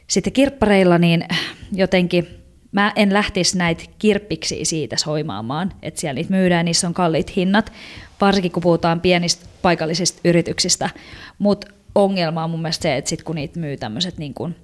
Sitten 0.06 0.32
kirppareilla, 0.32 0.98
niin 0.98 1.24
jotenkin 1.72 2.28
mä 2.72 2.92
en 2.96 3.12
lähtisi 3.12 3.58
näitä 3.58 3.84
kirppiksi 3.98 4.64
siitä 4.64 4.96
soimaamaan, 4.96 5.72
että 5.82 6.00
siellä 6.00 6.14
niitä 6.14 6.30
myydään, 6.30 6.64
niissä 6.64 6.86
on 6.86 6.94
kalliit 6.94 7.36
hinnat, 7.36 7.72
varsinkin 8.20 8.52
kun 8.52 8.62
puhutaan 8.62 9.00
pienistä 9.00 9.46
paikallisista 9.62 10.20
yrityksistä, 10.24 10.90
mutta 11.38 11.66
ongelma 11.94 12.44
on 12.44 12.50
mun 12.50 12.62
mielestä 12.62 12.82
se, 12.82 12.96
että 12.96 13.08
sit 13.08 13.22
kun 13.22 13.34
niitä 13.34 13.60
myy 13.60 13.76
tämmöiset 13.76 14.18
niin 14.18 14.34
kuin, 14.34 14.56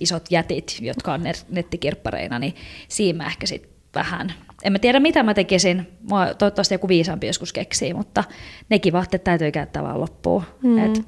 isot 0.00 0.30
jätit, 0.30 0.78
jotka 0.80 1.12
on 1.12 1.20
nettikirppareina, 1.48 2.38
niin 2.38 2.54
siinä 2.88 3.16
mä 3.16 3.26
ehkä 3.26 3.46
sitten 3.46 3.70
vähän, 3.94 4.32
en 4.62 4.72
mä 4.72 4.78
tiedä 4.78 5.00
mitä 5.00 5.22
mä 5.22 5.34
tekisin, 5.34 5.88
Mua 6.10 6.34
toivottavasti 6.34 6.74
joku 6.74 6.88
viisaampi 6.88 7.26
joskus 7.26 7.52
keksii, 7.52 7.94
mutta 7.94 8.24
nekin 8.68 8.92
vaatteet 8.92 9.24
täytyy 9.24 9.50
käyttää 9.52 9.82
vaan 9.82 10.00
loppuun. 10.00 10.42
Mm. 10.62 10.78
Et 10.78 11.02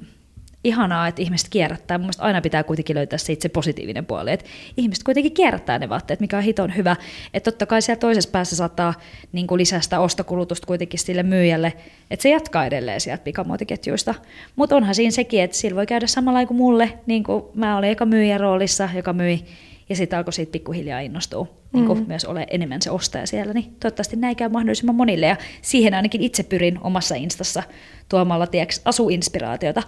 ihanaa, 0.63 1.07
että 1.07 1.21
ihmiset 1.21 1.49
kierrättää. 1.49 1.97
Mun 1.97 2.05
mielestä 2.05 2.23
aina 2.23 2.41
pitää 2.41 2.63
kuitenkin 2.63 2.95
löytää 2.95 3.17
siitä 3.17 3.41
se 3.41 3.49
positiivinen 3.49 4.05
puoli, 4.05 4.31
että 4.31 4.45
ihmiset 4.77 5.03
kuitenkin 5.03 5.33
kierrättää 5.33 5.79
ne 5.79 5.89
vaatteet, 5.89 6.19
mikä 6.19 6.37
on 6.37 6.43
hiton 6.43 6.75
hyvä. 6.75 6.95
Että 7.33 7.51
totta 7.51 7.65
kai 7.65 7.81
siellä 7.81 7.99
toisessa 7.99 8.29
päässä 8.29 8.55
saattaa 8.55 8.93
niin 9.31 9.47
kuin 9.47 9.59
lisää 9.59 9.81
sitä 9.81 9.99
ostokulutusta 9.99 10.67
kuitenkin 10.67 10.99
sille 10.99 11.23
myyjälle, 11.23 11.73
että 12.11 12.23
se 12.23 12.29
jatkaa 12.29 12.65
edelleen 12.65 13.01
sieltä 13.01 13.23
pikamuotiketjuista. 13.23 14.15
Mutta 14.55 14.75
onhan 14.75 14.95
siinä 14.95 15.11
sekin, 15.11 15.41
että 15.41 15.57
sillä 15.57 15.75
voi 15.75 15.85
käydä 15.85 16.07
samalla 16.07 16.45
kuin 16.45 16.57
mulle, 16.57 16.99
niin 17.05 17.23
kuin 17.23 17.43
mä 17.53 17.77
olin 17.77 17.89
eka 17.89 18.05
myyjän 18.05 18.39
roolissa, 18.39 18.89
joka 18.95 19.13
myi 19.13 19.45
ja 19.89 19.95
sitten 19.95 20.17
alkoi 20.17 20.33
siitä 20.33 20.51
pikkuhiljaa 20.51 20.99
innostua, 20.99 21.47
niin 21.73 21.97
mm. 21.97 22.07
myös 22.07 22.25
ole 22.25 22.47
enemmän 22.49 22.81
se 22.81 22.91
ostaja 22.91 23.27
siellä, 23.27 23.53
niin 23.53 23.75
toivottavasti 23.79 24.15
näin 24.15 24.35
käy 24.35 24.49
mahdollisimman 24.49 24.95
monille, 24.95 25.25
ja 25.25 25.35
siihen 25.61 25.93
ainakin 25.93 26.21
itse 26.21 26.43
pyrin 26.43 26.79
omassa 26.81 27.15
instassa 27.15 27.63
tuomalla, 28.09 28.47
tieks, 28.47 28.81
asuinspiraatiota, 28.85 29.83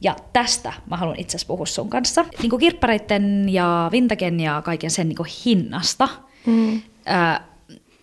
ja 0.00 0.16
tästä 0.32 0.72
mä 0.90 0.96
haluan 0.96 1.20
itse 1.20 1.36
asiassa 1.36 1.46
puhua 1.46 1.66
sun 1.66 1.90
kanssa. 1.90 2.24
Niin 2.42 2.50
kuin 2.50 2.60
kirppareiden 2.60 3.48
ja 3.48 3.88
vintagen 3.92 4.40
ja 4.40 4.62
kaiken 4.62 4.90
sen 4.90 5.08
niin 5.08 5.16
kuin 5.16 5.28
hinnasta. 5.44 6.08
Mm. 6.46 6.82
Ää, 7.06 7.48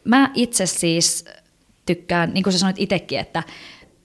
mä 0.03 0.31
itse 0.33 0.65
siis 0.65 1.25
tykkään, 1.85 2.33
niin 2.33 2.43
kuin 2.43 2.53
sä 2.53 2.59
sanoit 2.59 2.79
itsekin, 2.79 3.19
että 3.19 3.43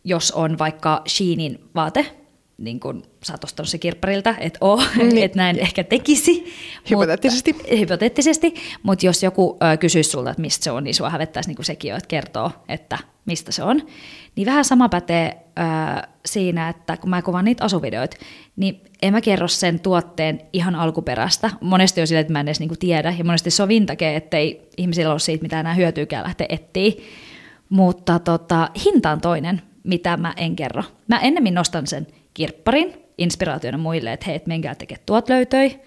jos 0.05 0.33
on 0.33 0.59
vaikka 0.59 1.03
Sheenin 1.09 1.59
vaate, 1.75 2.17
niin 2.59 2.81
kuin 2.81 3.03
sä 3.25 3.33
oot 3.33 3.45
ostanut 3.45 3.69
se 3.69 3.79
kirpparilta, 3.79 4.35
että 4.39 4.59
oo, 4.61 4.83
niin. 4.97 5.19
että 5.19 5.37
näin 5.37 5.59
ehkä 5.59 5.85
tekisi. 5.85 6.55
Hypoteettisesti. 6.91 7.53
Mutta, 7.53 7.77
hypoteettisesti, 7.77 8.55
mutta 8.83 9.07
jos 9.07 9.23
joku 9.23 9.59
ö, 9.73 9.77
kysyisi 9.77 10.11
sulta, 10.11 10.31
että 10.31 10.41
mistä 10.41 10.65
se 10.65 10.71
on, 10.71 10.85
niin 10.85 10.95
sua 10.95 11.11
hävettäisi 11.11 11.49
niin 11.49 11.57
kuin 11.57 11.67
sekin 11.67 11.89
jo, 11.89 11.97
että 11.97 12.09
kertoo, 12.09 12.51
että 12.69 12.99
mistä 13.27 13.53
se 13.53 13.63
on. 13.63 13.83
Niin 14.37 14.47
vähän 14.47 14.65
sama 14.65 14.89
pätee 14.89 15.47
ö, 15.59 16.09
siinä, 16.27 16.69
että 16.69 16.97
kun 16.97 17.11
mä 17.11 17.23
kuvaan 17.23 17.45
niitä 17.45 17.65
asuvideoita, 17.65 18.17
niin 18.57 18.81
en 19.03 19.13
mä 19.13 19.21
kerro 19.21 19.49
sen 19.49 19.81
tuotteen 19.81 20.41
ihan 20.53 20.75
alkuperäistä. 20.75 21.51
Monesti 21.61 22.01
on 22.01 22.07
sillä, 22.07 22.21
että 22.21 22.33
mä 22.33 22.41
en 22.41 22.49
edes 22.49 22.61
niinku 22.61 22.77
tiedä, 22.79 23.15
ja 23.19 23.25
monesti 23.25 23.51
se 23.51 23.63
on 23.63 23.69
vintage, 23.69 24.17
ettei 24.17 24.69
ihmisillä 24.77 25.13
ole 25.13 25.19
siitä 25.19 25.43
mitään 25.43 25.61
enää 25.61 25.75
hyötyykään 25.75 26.25
lähteä 26.25 26.47
etsiä. 26.51 26.93
Mutta 27.69 28.19
tota, 28.19 28.69
hinta 28.85 29.11
on 29.11 29.21
toinen, 29.21 29.63
mitä 29.85 30.17
mä 30.17 30.35
en 30.37 30.57
kerro. 30.57 30.83
Mä 31.09 31.19
ennemmin 31.19 31.55
nostan 31.55 31.87
sen 31.87 32.07
kirpparin 32.35 32.95
inspiraationa 33.19 33.79
muille, 33.79 34.13
että 34.13 34.27
hei, 34.27 34.37
et 34.37 34.47
menkää 34.47 34.75
tekemään 34.75 35.03
tuot 35.07 35.29
löytöi. 35.29 35.81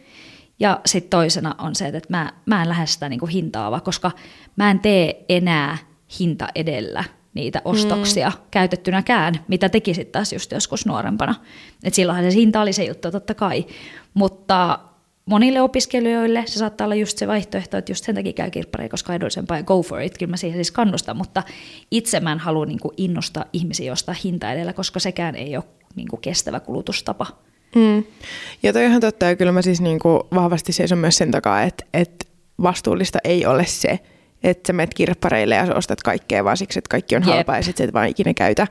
Ja 0.60 0.80
sitten 0.86 1.10
toisena 1.10 1.56
on 1.58 1.76
se, 1.76 1.88
että 1.88 2.00
mä, 2.10 2.34
mä 2.46 2.62
en 2.62 2.69
lähde 2.69 2.86
sitä 2.86 3.10
niinku 3.10 3.26
hintaava, 3.26 3.80
koska 3.80 4.12
mä 4.56 4.72
en 4.72 4.80
tee 4.80 5.26
enää 5.30 5.78
hinta 6.19 6.48
edellä 6.56 7.04
niitä 7.34 7.62
ostoksia 7.65 8.30
mm. 8.30 8.36
käytettynäkään, 8.52 9.34
mitä 9.48 9.69
tekisit 9.69 10.12
taas 10.12 10.34
just 10.34 10.52
joskus 10.52 10.86
nuorempana. 10.86 11.36
Et 11.84 11.93
silloinhan 11.93 12.32
se 12.32 12.38
hinta 12.38 12.62
oli 12.62 12.74
se 12.74 12.84
juttu 12.84 13.12
totta 13.12 13.34
kai, 13.34 13.65
mutta 14.13 14.80
monille 15.26 15.62
opiskelijoille 15.62 16.43
se 16.48 16.60
saattaa 16.60 16.86
olla 16.86 16.96
just 16.96 17.17
se 17.17 17.28
vaihtoehto, 17.28 17.78
että 17.78 17.91
just 17.91 18.06
sen 18.06 18.15
takia 18.15 18.34
käy 18.34 18.52
kirppareja, 18.52 18.89
koska 18.89 19.13
edullisempaa 19.13 19.58
ja 19.58 19.63
go 19.63 19.82
for 19.82 20.02
it, 20.02 20.17
kyllä 20.17 20.30
mä 20.30 20.38
siihen 20.38 20.58
siis 20.58 20.72
kannustan, 20.72 21.17
mutta 21.17 21.43
itse 21.91 22.19
mä 22.19 22.32
en 22.32 22.39
halua 22.39 22.65
niin 22.65 22.80
kuin 22.80 22.93
innostaa 22.98 23.46
ihmisiä 23.54 23.91
jostain 23.91 24.17
hinta 24.24 24.52
edellä, 24.52 24.74
koska 24.74 25.00
sekään 25.00 25.36
ei 25.36 25.56
ole 25.56 25.63
niin 25.96 26.08
kuin 26.08 26.22
kestävä 26.22 26.60
kulutustapa. 26.60 27.28
Mm. 27.76 28.04
Ja 28.63 28.74
toi 28.74 28.86
ihan 28.86 29.02
totta, 29.02 29.26
ja 29.26 29.36
kyllä 29.36 29.52
mä 29.52 29.62
siis 29.62 29.82
niin 29.82 30.00
kuin 30.00 30.19
vahvasti 30.36 30.72
seison 30.72 30.98
myös 30.98 31.17
sen 31.17 31.32
takaa, 31.32 31.63
että, 31.63 31.86
että 31.93 32.26
vastuullista 32.62 33.19
ei 33.24 33.46
ole 33.46 33.65
se, 33.65 34.00
että 34.43 34.67
sä 34.67 34.73
menet 34.73 34.93
kirppareille 34.93 35.56
ja 35.56 35.65
sä 35.65 35.75
ostat 35.75 36.03
kaikkea 36.03 36.43
vaan 36.43 36.58
siksi, 36.58 36.79
että 36.79 36.89
kaikki 36.89 37.15
on 37.15 37.23
halpaa 37.23 37.56
ja 37.56 37.63
sit 37.63 37.77
sä 37.77 37.84
et 37.84 37.93
vaan 37.93 38.10
ikinä 38.10 38.34
käytä. 38.34 38.67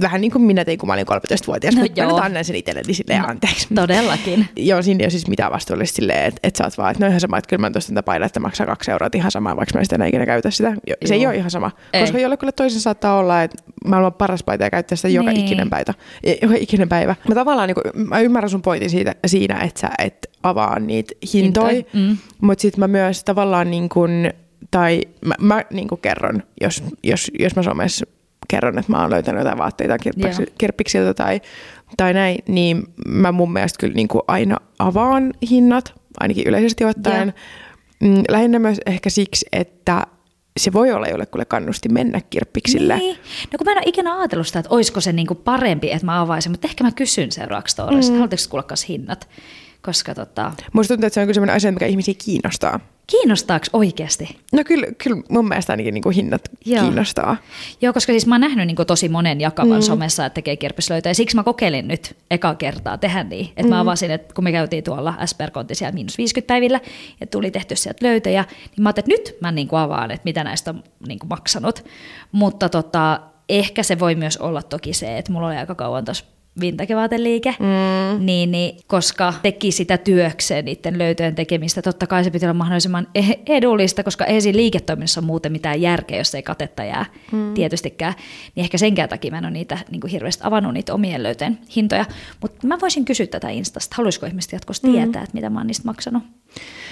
Vähän 0.00 0.20
niin 0.20 0.30
kuin 0.30 0.42
minä 0.42 0.64
tein, 0.64 0.78
kun 0.78 0.86
mä 0.86 0.92
olin 0.92 1.06
13-vuotias, 1.06 1.74
No 1.76 1.82
mutta 1.82 2.02
mä 2.02 2.08
nyt 2.08 2.18
annan 2.24 2.44
sen 2.44 2.56
itselleni 2.56 2.94
silleen 2.94 3.22
No, 3.22 3.28
anteeksi. 3.28 3.66
Todellakin. 3.74 4.48
Joo, 4.56 4.82
siinä 4.82 4.98
ei 5.00 5.04
ole 5.04 5.10
siis 5.10 5.28
mitään 5.28 5.52
vastuullista 5.52 5.96
silleen, 5.96 6.24
että, 6.24 6.40
että 6.42 6.58
sä 6.58 6.64
oot 6.64 6.78
vaan, 6.78 6.90
että 6.90 7.04
no 7.04 7.08
ihan 7.08 7.20
sama, 7.20 7.38
että 7.38 7.48
kyllä 7.48 7.60
mä 7.60 7.70
tuosta 7.70 7.94
tätä 7.94 8.16
että 8.26 8.40
maksaa 8.40 8.66
kaksi 8.66 8.90
euroa, 8.90 9.06
että 9.06 9.18
ihan 9.18 9.30
sama, 9.30 9.56
vaikka 9.56 9.74
mä 9.74 9.80
en 9.80 9.84
sitä 9.84 9.94
enää 9.94 10.06
ikinä 10.08 10.26
käytä 10.26 10.50
sitä. 10.50 10.72
Jo- 10.86 10.94
Se 11.04 11.14
ei 11.14 11.26
ole 11.26 11.36
ihan 11.36 11.50
sama, 11.50 11.70
Ei. 11.92 12.00
koska 12.00 12.18
jollekulle 12.18 12.52
toisen 12.52 12.80
saattaa 12.80 13.18
olla, 13.18 13.42
että 13.42 13.62
maailman 13.86 14.12
paras 14.12 14.42
paita 14.42 14.64
ja 14.64 14.70
käyttää 14.70 14.96
sitä 14.96 15.08
joka 15.08 15.30
Niin. 15.30 15.46
ikinen 15.46 15.70
päivä. 15.70 15.94
Joka 16.42 16.54
ikinen 16.60 16.88
päivä. 16.88 17.16
Mä 17.28 17.34
tavallaan, 17.34 17.68
niin 17.68 17.74
kuin, 17.74 18.08
mä 18.08 18.20
ymmärrän 18.20 18.50
sun 18.50 18.62
pointin 18.62 18.90
siitä, 18.90 19.14
siinä, 19.26 19.60
että 19.60 19.80
sä 19.80 19.90
et 19.98 20.30
avaa 20.42 20.78
niitä 20.78 21.14
hintoja, 21.34 21.68
Hintoja, 21.68 22.08
mm. 22.08 22.16
mutta 22.40 22.62
sitten 22.62 22.80
mä 22.80 22.88
myös 22.88 23.24
tavallaan 23.24 23.70
niin 23.70 23.88
kuin, 23.88 24.32
tai 24.70 25.00
mä, 25.24 25.34
mä 25.40 25.64
niin 25.72 25.88
kuin 25.88 26.00
kerron, 26.00 26.42
jos, 26.60 26.84
jos, 27.02 27.30
jos 27.38 27.56
mä 27.56 27.62
somessa 27.62 28.06
kerron, 28.52 28.78
että 28.78 28.92
mä 28.92 29.00
oon 29.00 29.10
löytänyt 29.10 29.38
jotain 29.40 29.58
vaatteita 29.58 29.96
kirppiksiltä 30.58 31.14
tai, 31.14 31.40
tai 31.96 32.14
näin, 32.14 32.38
niin 32.48 32.84
mä 33.06 33.32
mun 33.32 33.52
mielestä 33.52 33.80
kyllä 33.80 33.94
niin 33.94 34.08
kuin 34.08 34.22
aina 34.28 34.56
avaan 34.78 35.34
hinnat, 35.50 35.94
ainakin 36.20 36.46
yleisesti 36.46 36.84
ottaen. 36.84 37.34
Mm, 38.00 38.22
Lähinnä 38.28 38.58
myös 38.58 38.80
ehkä 38.86 39.10
siksi, 39.10 39.46
että 39.52 40.06
se 40.56 40.72
voi 40.72 40.92
olla 40.92 41.06
jollekulle 41.06 41.44
kannusti 41.44 41.88
mennä 41.88 42.20
kirppiksille. 42.30 42.96
Niin. 42.96 43.16
No 43.52 43.56
kun 43.58 43.64
mä 43.64 43.72
en 43.72 43.78
ole 43.78 43.84
ikinä 43.86 44.18
ajatellut 44.18 44.46
sitä, 44.46 44.58
että 44.58 44.74
olisiko 44.74 45.00
se 45.00 45.12
niinku 45.12 45.34
parempi, 45.34 45.92
että 45.92 46.06
mä 46.06 46.20
avaisin, 46.20 46.52
mutta 46.52 46.68
ehkä 46.68 46.84
mä 46.84 46.90
kysyn 46.90 47.32
seuraavaksi 47.32 47.72
storissa, 47.72 48.12
mm. 48.12 48.16
haluatteko 48.16 48.42
kuulla 48.50 48.66
hinnat? 48.88 49.28
Koska 49.82 50.14
tota, 50.14 50.52
Musta 50.72 50.94
tuntuu, 50.94 51.06
että 51.06 51.14
se 51.14 51.20
on 51.20 51.26
kyllä 51.26 51.34
sellainen 51.34 51.56
asia, 51.56 51.72
mikä 51.72 51.86
ihmisiä 51.86 52.14
kiinnostaa. 52.24 52.80
kiinnostaako 53.06 53.66
oikeasti? 53.72 54.38
No 54.52 54.64
kyllä, 54.66 54.86
kyllä 55.04 55.22
mun 55.28 55.48
mielestä 55.48 55.72
ainakin 55.72 55.94
niin 55.94 56.02
kuin 56.02 56.14
hinnat 56.14 56.42
Joo. 56.64 56.82
kiinnostaa. 56.82 57.36
Joo, 57.80 57.92
koska 57.92 58.12
siis 58.12 58.26
mä 58.26 58.34
oon 58.34 58.40
nähnyt 58.40 58.66
niin 58.66 58.76
tosi 58.86 59.08
monen 59.08 59.40
jakavan 59.40 59.78
mm. 59.78 59.82
somessa, 59.82 60.26
että 60.26 60.34
tekee 60.34 60.56
kirpislöitä. 60.56 61.08
Ja 61.08 61.14
siksi 61.14 61.36
mä 61.36 61.42
kokeilin 61.42 61.88
nyt 61.88 62.16
eka 62.30 62.54
kertaa 62.54 62.98
tehdä 62.98 63.24
niin. 63.24 63.46
Että 63.46 63.62
mm. 63.62 63.68
mä 63.68 63.80
avasin, 63.80 64.10
että 64.10 64.34
kun 64.34 64.44
me 64.44 64.52
käytiin 64.52 64.84
tuolla 64.84 65.14
SPR-kontti 65.26 65.74
siellä 65.74 65.94
miinus 65.94 66.18
50 66.18 66.52
päivillä 66.52 66.80
ja 67.20 67.26
tuli 67.26 67.50
tehty 67.50 67.76
sieltä 67.76 68.06
löytöjä, 68.06 68.44
niin 68.60 68.82
mä 68.82 68.88
ajattelin, 68.88 69.18
että 69.20 69.30
nyt 69.30 69.40
mä 69.40 69.52
niin 69.52 69.68
kuin 69.68 69.80
avaan, 69.80 70.10
että 70.10 70.24
mitä 70.24 70.44
näistä 70.44 70.70
on 70.70 70.82
niin 71.08 71.18
kuin 71.18 71.28
maksanut. 71.28 71.84
Mutta 72.32 72.68
tota, 72.68 73.20
ehkä 73.48 73.82
se 73.82 73.98
voi 73.98 74.14
myös 74.14 74.36
olla 74.36 74.62
toki 74.62 74.92
se, 74.92 75.18
että 75.18 75.32
mulla 75.32 75.46
oli 75.46 75.56
aika 75.56 75.74
kauan 75.74 76.04
tuossa 76.04 76.24
vintagevaateliike, 76.60 77.54
mm. 77.58 78.26
niin, 78.26 78.50
niin, 78.50 78.76
koska 78.86 79.34
teki 79.42 79.72
sitä 79.72 79.98
työkseen 79.98 80.64
niiden 80.64 80.98
löytöjen 80.98 81.34
tekemistä. 81.34 81.82
Totta 81.82 82.06
kai 82.06 82.24
se 82.24 82.30
pitää 82.30 82.46
olla 82.46 82.58
mahdollisimman 82.58 83.08
e- 83.14 83.56
edullista, 83.56 84.04
koska 84.04 84.24
ei 84.24 84.40
siinä 84.40 84.56
liiketoiminnassa 84.56 85.20
ole 85.20 85.26
muuten 85.26 85.52
mitään 85.52 85.80
järkeä, 85.80 86.18
jos 86.18 86.34
ei 86.34 86.42
katetta 86.42 86.84
jää 86.84 87.06
mm. 87.32 87.54
tietystikään. 87.54 88.14
Niin 88.54 88.64
ehkä 88.64 88.78
senkään 88.78 89.08
takia 89.08 89.30
mä 89.30 89.38
en 89.38 89.44
ole 89.44 89.52
niitä 89.52 89.78
niin 89.90 90.00
kuin 90.00 90.10
hirveästi 90.10 90.42
avannut 90.46 90.74
niitä 90.74 90.94
omien 90.94 91.22
löytöjen 91.22 91.58
hintoja. 91.76 92.04
Mutta 92.40 92.66
mä 92.66 92.80
voisin 92.80 93.04
kysyä 93.04 93.26
tätä 93.26 93.48
Instasta. 93.48 93.96
Haluaisiko 93.96 94.26
ihmiset 94.26 94.52
jatkossa 94.52 94.82
tietää, 94.82 95.22
mm. 95.22 95.24
että 95.24 95.34
mitä 95.34 95.50
mä 95.50 95.60
oon 95.60 95.66
niistä 95.66 95.88
maksanut? 95.88 96.22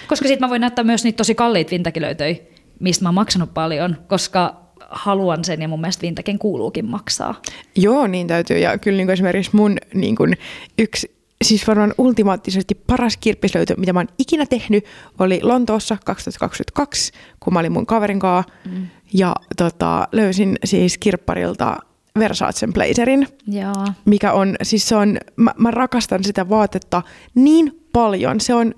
Koska 0.08 0.28
sitten 0.28 0.46
mä 0.46 0.50
voin 0.50 0.60
näyttää 0.60 0.84
myös 0.84 1.04
niitä 1.04 1.16
tosi 1.16 1.34
kalliita 1.34 1.70
vintakilöitöjä, 1.70 2.36
mistä 2.80 3.04
mä 3.04 3.08
oon 3.08 3.14
maksanut 3.14 3.54
paljon, 3.54 3.96
koska 4.08 4.69
haluan 4.90 5.44
sen 5.44 5.62
ja 5.62 5.68
mun 5.68 5.80
mielestä 5.80 6.02
vintaken 6.02 6.38
kuuluukin 6.38 6.86
maksaa. 6.86 7.42
Joo, 7.76 8.06
niin 8.06 8.26
täytyy. 8.26 8.58
Ja 8.58 8.78
kyllä 8.78 8.96
niin 8.96 9.06
kuin 9.06 9.12
esimerkiksi 9.12 9.56
mun 9.56 9.76
niin 9.94 10.16
kuin 10.16 10.36
yksi, 10.78 11.14
siis 11.44 11.66
varmaan 11.66 11.94
ultimaattisesti 11.98 12.74
paras 12.74 13.16
kirppislöytö, 13.16 13.74
mitä 13.76 13.92
mä 13.92 14.00
oon 14.00 14.08
ikinä 14.18 14.46
tehnyt, 14.46 14.84
oli 15.18 15.40
Lontoossa 15.42 15.96
2022, 16.04 17.12
kun 17.40 17.52
mä 17.52 17.58
olin 17.58 17.72
mun 17.72 17.86
kaverin 17.86 18.18
kanssa. 18.18 18.52
Mm. 18.70 18.86
Ja 19.12 19.34
tota, 19.56 20.08
löysin 20.12 20.58
siis 20.64 20.98
kirpparilta 20.98 21.76
Versacen 22.18 22.72
blazerin, 22.72 23.26
Joo. 23.46 23.86
mikä 24.04 24.32
on, 24.32 24.56
siis 24.62 24.88
se 24.88 24.96
on, 24.96 25.18
mä, 25.36 25.54
mä 25.56 25.70
rakastan 25.70 26.24
sitä 26.24 26.48
vaatetta 26.48 27.02
niin 27.34 27.86
paljon. 27.92 28.40
Se 28.40 28.54
on, 28.54 28.74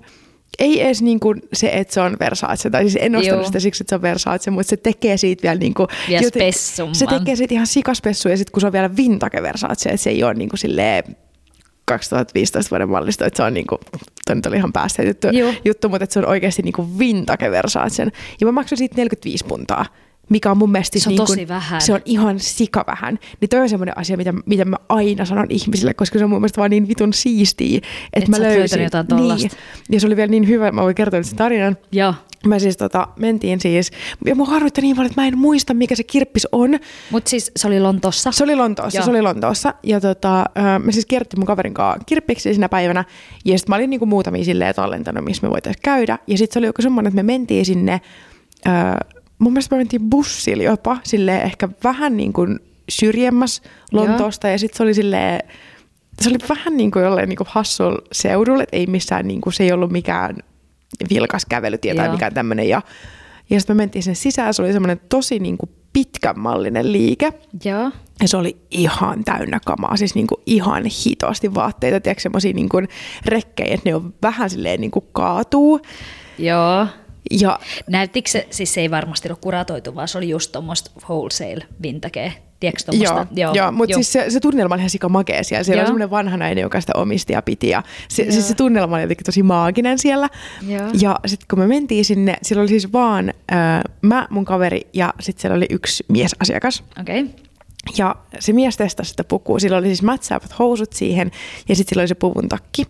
ei 0.59 0.81
edes 0.81 1.01
niin 1.01 1.19
kuin 1.19 1.41
se, 1.53 1.69
että 1.73 1.93
se 1.93 2.01
on 2.01 2.17
Versace, 2.19 2.69
tai 2.69 2.81
siis 2.81 2.97
en 3.01 3.15
ostanut 3.15 3.39
Joo. 3.39 3.45
sitä 3.45 3.59
siksi, 3.59 3.83
että 3.83 3.89
se 3.89 3.95
on 3.95 4.01
Versace, 4.01 4.51
mutta 4.51 4.69
se 4.69 4.77
tekee 4.77 5.17
siitä 5.17 5.43
vielä 5.43 5.59
niin 5.59 5.73
kuin, 5.73 5.87
spessumman. 6.27 6.95
se 6.95 7.05
tekee 7.05 7.35
siitä 7.35 7.53
ihan 7.53 7.67
sikaspessu, 7.67 8.29
ja 8.29 8.37
sitten 8.37 8.51
kun 8.51 8.61
se 8.61 8.67
on 8.67 8.73
vielä 8.73 8.95
vintage 8.95 9.41
Versace, 9.41 9.89
että 9.89 10.03
se 10.03 10.09
ei 10.09 10.23
ole 10.23 10.33
niin 10.33 10.49
kuin 10.49 10.59
silleen 10.59 11.03
2015 11.85 12.69
vuoden 12.69 12.89
mallista, 12.89 13.25
että 13.25 13.37
se 13.37 13.43
on 13.43 13.53
niinku, 13.53 13.79
toi 14.25 14.35
nyt 14.35 14.45
oli 14.45 14.57
ihan 14.57 14.73
päästä 14.73 15.03
juttu, 15.03 15.27
juttu 15.65 15.89
mutta 15.89 16.03
että 16.03 16.13
se 16.13 16.19
on 16.19 16.25
oikeasti 16.25 16.61
niinku 16.61 16.99
vintage 16.99 17.51
Versacen. 17.51 18.11
Ja 18.41 18.45
mä 18.45 18.51
maksoin 18.51 18.77
siitä 18.77 18.95
45 18.95 19.45
puntaa, 19.45 19.85
mikä 20.29 20.51
on 20.51 20.57
mun 20.57 20.71
mielestä 20.71 20.99
Se 20.99 21.09
on 21.09 21.11
niinku, 21.11 21.25
tosi 21.25 21.47
vähän. 21.47 21.81
Se 21.81 21.93
on 21.93 22.01
ihan 22.05 22.39
sika 22.39 22.83
vähän. 22.87 23.19
Niin 23.41 23.49
toi 23.49 23.59
on 23.59 23.69
semmoinen 23.69 23.97
asia, 23.97 24.17
mitä, 24.17 24.33
mitä 24.45 24.65
mä 24.65 24.75
aina 24.89 25.25
sanon 25.25 25.47
ihmisille, 25.49 25.93
koska 25.93 26.19
se 26.19 26.23
on 26.25 26.29
mun 26.29 26.39
mielestä 26.41 26.57
vaan 26.59 26.69
niin 26.71 26.87
vitun 26.87 27.13
siistiä, 27.13 27.77
että 27.77 27.91
Et 28.13 28.27
mä 28.27 28.39
löysin. 28.39 28.83
jotain 28.83 29.07
tollasta. 29.07 29.47
niin. 29.47 29.51
Ja 29.91 29.99
se 29.99 30.07
oli 30.07 30.15
vielä 30.15 30.29
niin 30.31 30.47
hyvä, 30.47 30.71
mä 30.71 30.81
voin 30.81 30.95
kertoa 30.95 31.19
nyt 31.19 31.27
sen 31.27 31.37
tarinan. 31.37 31.77
Joo. 31.91 32.13
Mä 32.47 32.59
siis 32.59 32.77
tota, 32.77 33.07
mentiin 33.19 33.59
siis, 33.59 33.91
ja 34.25 34.35
mua 34.35 34.45
harvittaa 34.45 34.81
niin 34.81 34.95
paljon, 34.95 35.09
että 35.11 35.21
mä 35.21 35.27
en 35.27 35.37
muista, 35.37 35.73
mikä 35.73 35.95
se 35.95 36.03
kirppis 36.03 36.47
on. 36.51 36.79
Mutta 37.11 37.29
siis 37.29 37.51
se 37.55 37.67
oli 37.67 37.79
Lontossa. 37.79 38.31
Se 38.31 38.43
oli 38.43 38.55
Lontoossa, 38.55 38.97
Joo. 38.97 39.05
se 39.05 39.11
oli 39.11 39.21
Lontoossa. 39.21 39.73
Ja 39.83 40.01
tota, 40.01 40.45
me 40.83 40.91
siis 40.91 41.05
kierrettiin 41.05 41.39
mun 41.39 41.45
kaverin 41.47 41.73
kanssa 41.73 42.03
kirppiksi 42.05 42.53
sinä 42.53 42.69
päivänä. 42.69 43.05
Ja 43.45 43.57
sitten 43.57 43.71
mä 43.71 43.75
olin 43.75 43.89
niinku 43.89 44.05
muutamia 44.05 44.43
silleen 44.43 44.75
tallentanut, 44.75 45.25
missä 45.25 45.47
me 45.47 45.51
voitaisiin 45.51 45.81
käydä. 45.83 46.19
Ja 46.27 46.37
sitten 46.37 46.53
se 46.53 46.59
oli 46.59 46.67
joku 46.67 46.81
semmoinen, 46.81 47.07
että 47.07 47.23
me 47.23 47.23
mentiin 47.33 47.65
sinne, 47.65 48.01
ö, 48.67 48.69
mun 49.39 49.53
mielestä 49.53 49.75
me 49.75 49.79
mentiin 49.79 50.09
bussilla 50.09 50.63
jopa, 50.63 50.97
silleen 51.03 51.41
ehkä 51.41 51.69
vähän 51.83 52.17
niin 52.17 52.33
kuin 52.33 52.59
syrjemmäs 52.89 53.61
Lontoosta. 53.91 54.47
Ja 54.47 54.57
sitten 54.59 54.77
se 54.77 54.83
oli 54.83 54.93
silleen, 54.93 55.39
se 56.21 56.29
oli 56.29 56.37
vähän 56.49 56.77
niin 56.77 56.91
kuin 56.91 57.03
jolleen 57.03 57.29
niin 57.29 57.37
kuin 57.37 57.47
hassul 57.51 57.97
seudulla, 58.11 58.63
että 58.63 58.77
ei 58.77 58.87
missään, 58.87 59.27
niin 59.27 59.41
kuin, 59.41 59.53
se 59.53 59.63
ei 59.63 59.71
ollut 59.71 59.91
mikään 59.91 60.35
vilkas 61.09 61.45
kävelytie 61.49 61.95
tai 61.95 62.05
Joo. 62.05 62.13
mikään 62.13 62.33
tämmöinen. 62.33 62.69
Ja, 62.69 62.81
ja 63.49 63.59
sitten 63.59 63.75
me 63.75 63.81
mentiin 63.83 64.03
sinne 64.03 64.15
sisään, 64.15 64.53
se 64.53 64.61
oli 64.61 64.73
semmoinen 64.73 65.01
tosi 65.09 65.39
niin 65.39 65.57
kuin 65.57 65.69
pitkän 65.93 66.39
mallinen 66.39 66.91
liike. 66.91 67.33
Joo. 67.65 67.91
Ja 68.21 68.27
se 68.27 68.37
oli 68.37 68.57
ihan 68.71 69.23
täynnä 69.23 69.59
kamaa, 69.65 69.97
siis 69.97 70.15
niinku 70.15 70.41
ihan 70.45 70.83
hitoasti 71.05 71.53
vaatteita, 71.53 71.99
tiedätkö 71.99 72.21
semmosia 72.21 72.53
niinku 72.53 72.81
rekkejä, 73.25 73.73
että 73.73 73.89
ne 73.89 73.95
on 73.95 74.13
vähän 74.21 74.49
silleen 74.49 74.81
niinku 74.81 75.01
kaatuu. 75.01 75.79
Joo. 76.37 76.87
Ja 77.31 77.59
Näyttikö 77.87 78.29
se, 78.29 78.47
siis 78.49 78.73
se 78.73 78.81
ei 78.81 78.91
varmasti 78.91 79.27
ollut 79.27 79.41
kuratoitu, 79.41 79.95
vaan 79.95 80.07
se 80.07 80.17
oli 80.17 80.29
just 80.29 80.51
tuommoista 80.51 80.91
wholesale 81.03 81.65
vintakea. 81.81 82.31
Tiedätkö 82.59 82.91
Joo, 82.91 83.25
joo, 83.35 83.53
joo 83.53 83.71
mutta 83.71 83.93
siis 83.93 84.13
se, 84.13 84.25
se 84.29 84.39
tunnelma 84.39 84.75
oli 84.75 84.81
ihan 84.81 84.89
sika 84.89 85.09
makea 85.09 85.43
siellä. 85.43 85.63
Siellä 85.63 85.79
Joo. 85.79 85.83
on 85.83 85.87
semmoinen 85.87 86.09
vanha 86.09 86.37
nainen, 86.37 86.61
joka 86.61 86.81
sitä 86.81 86.93
omisti 86.95 87.33
ja 87.33 87.41
piti. 87.41 87.69
Ja 87.69 87.83
se, 88.07 88.23
Joo. 88.23 88.31
siis 88.31 88.47
se 88.47 88.55
tunnelma 88.55 88.95
oli 88.95 89.03
jotenkin 89.03 89.25
tosi 89.25 89.43
maaginen 89.43 89.99
siellä. 89.99 90.29
Joo. 90.67 90.89
Ja 91.01 91.19
sitten 91.25 91.45
kun 91.49 91.59
me 91.59 91.67
mentiin 91.67 92.05
sinne, 92.05 92.37
siellä 92.41 92.61
oli 92.61 92.69
siis 92.69 92.93
vaan 92.93 93.29
äh, 93.29 93.81
mä, 94.01 94.27
mun 94.29 94.45
kaveri 94.45 94.81
ja 94.93 95.13
sitten 95.19 95.41
siellä 95.41 95.55
oli 95.55 95.65
yksi 95.69 96.05
miesasiakas. 96.07 96.83
Okei. 97.01 97.21
Okay. 97.21 97.33
Ja 97.97 98.15
se 98.39 98.53
mies 98.53 98.77
testasi 98.77 99.09
sitä 99.09 99.23
pukua. 99.23 99.59
Sillä 99.59 99.77
oli 99.77 99.87
siis 99.87 100.01
mätsäävät 100.01 100.59
housut 100.59 100.93
siihen 100.93 101.31
ja 101.69 101.75
sitten 101.75 101.89
sillä 101.89 102.01
oli 102.01 102.07
se 102.07 102.15
puvun 102.15 102.49
takki. 102.49 102.87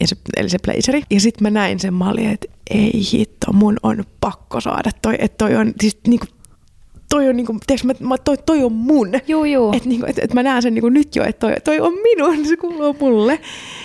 Ja 0.00 0.06
se, 0.06 0.16
eli 0.36 0.48
se 0.48 0.58
blazeri. 0.58 1.02
Ja 1.10 1.20
sitten 1.20 1.42
mä 1.42 1.50
näin 1.50 1.80
sen, 1.80 1.94
mä 1.94 2.10
olin, 2.10 2.30
että 2.30 2.46
ei 2.70 3.02
hitto, 3.12 3.52
mun 3.52 3.76
on 3.82 4.04
pakko 4.20 4.60
saada 4.60 4.90
toi. 5.02 5.14
Että 5.18 5.44
toi 5.44 5.56
on, 5.56 5.72
siis 5.80 5.98
niinku, 6.06 6.26
toi 7.10 7.28
on 7.28 7.36
niinku, 7.36 7.56
tiiäks, 7.66 7.84
mä, 7.84 7.92
mä, 8.00 8.18
toi, 8.18 8.38
toi 8.46 8.64
on 8.64 8.72
mun. 8.72 9.12
Juu, 9.28 9.44
juu. 9.44 9.72
Että 9.76 9.88
niinku, 9.88 10.06
et, 10.08 10.18
et 10.18 10.34
mä 10.34 10.42
näen 10.42 10.62
sen 10.62 10.74
niinku 10.74 10.88
nyt 10.88 11.16
jo, 11.16 11.24
että 11.24 11.40
toi, 11.40 11.54
toi 11.64 11.80
on 11.80 11.92
minun, 11.92 12.46
se 12.46 12.56
kuuluu 12.56 12.96
mulle. 13.00 13.40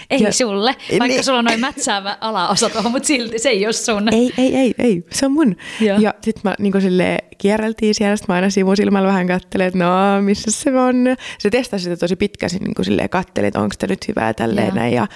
Ei 0.09 0.19
ja, 0.21 0.33
sulle, 0.33 0.75
vaikka 0.89 1.07
Niin. 1.07 1.23
sulla 1.23 1.39
on 1.39 1.45
noin 1.45 1.59
mätsäävä 1.59 2.17
alaosa 2.21 2.69
tuohon, 2.69 2.91
mutta 2.91 3.07
silti 3.07 3.39
se 3.39 3.49
ei 3.49 3.65
ole 3.65 3.73
sun. 3.73 4.13
Ei, 4.13 4.33
ei, 4.37 4.55
ei, 4.55 4.73
ei, 4.77 5.05
se 5.11 5.25
on 5.25 5.31
mun. 5.31 5.55
Joo. 5.81 5.99
Ja 5.99 6.13
sitten 6.21 6.41
mä 6.43 6.55
niinku 6.59 6.81
silleen 6.81 7.19
kierreltiin 7.37 7.95
siellä, 7.95 8.15
sit 8.15 8.27
mä 8.27 8.33
aina 8.33 8.49
sivusilmällä 8.49 9.07
vähän 9.07 9.27
kattelin, 9.27 9.65
että 9.67 9.79
no, 9.79 10.21
missä 10.21 10.51
se 10.51 10.79
on. 10.79 10.95
Se 11.39 11.49
testasi 11.49 11.83
sitä 11.83 11.97
tosi 11.97 12.15
pitkäsi, 12.15 12.59
niinku 12.59 12.83
silleen 12.83 13.09
kattelin, 13.09 13.47
että 13.47 13.59
onko 13.59 13.75
tämä 13.79 13.91
nyt 13.91 14.07
hyvää 14.07 14.33
tälleen 14.33 14.75
näin. 14.75 14.93
Ja, 14.93 15.07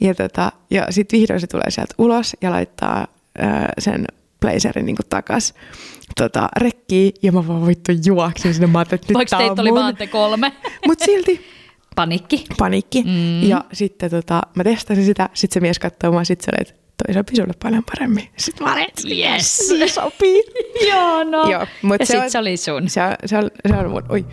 ja, 0.00 0.14
tota, 0.14 0.52
ja 0.70 0.86
sitten 0.90 1.20
vihdoin 1.20 1.40
se 1.40 1.46
tulee 1.46 1.70
sieltä 1.70 1.94
ulos 1.98 2.36
ja 2.42 2.50
laittaa 2.50 3.06
sen 3.78 4.04
blazerin 4.40 4.86
niinku 4.86 5.02
takas 5.08 5.54
tota, 6.16 6.48
rekkiin. 6.56 7.12
Ja 7.22 7.32
mä 7.32 7.46
vaan 7.48 7.66
vittu 7.66 7.92
juoksin 8.06 8.54
sinne, 8.54 8.66
mä 8.66 8.78
ajattelin, 8.78 9.00
että 9.00 9.12
nyt 9.12 9.16
Vaikka 9.16 9.38
teitä 9.38 9.62
oli 9.62 9.70
mun. 9.70 9.80
vaan 9.80 9.96
te 9.96 10.06
kolme. 10.06 10.52
Mut 10.86 10.98
silti 11.00 11.46
Panikki. 11.96 12.44
panikki. 12.58 13.02
Mm. 13.02 13.42
Ja 13.42 13.64
sitten 13.72 14.10
tota, 14.10 14.42
mä 14.54 14.64
testasin 14.64 15.04
sitä, 15.04 15.28
sitten 15.34 15.54
se 15.54 15.60
mies 15.60 15.78
katsoi 15.78 16.10
mua, 16.10 16.24
sitten 16.24 16.44
se 16.44 16.50
oli, 16.50 16.68
että 16.70 16.85
toi 17.06 17.14
sopii 17.14 17.36
sulle 17.36 17.54
paljon 17.62 17.84
paremmin. 17.84 18.28
Sitten 18.36 18.66
mä 18.66 18.72
olin, 18.72 18.86
Yes. 19.18 19.68
niin 19.70 19.90
sopii. 19.90 20.42
Joo, 20.88 21.24
no. 21.24 21.50
Joo, 21.50 21.66
mut 21.82 22.00
ja 22.00 22.06
se 22.06 22.12
sit 22.12 22.22
on- 22.22 22.30
se 22.30 22.38
oli 22.38 22.56
sun. 22.56 22.88
Se 22.88 23.02
on, 23.02 23.14
se 23.26 23.38
on, 23.38 23.50
se 23.68 23.74
on 23.76 23.90
mun, 23.90 24.02
oi, 24.08 24.24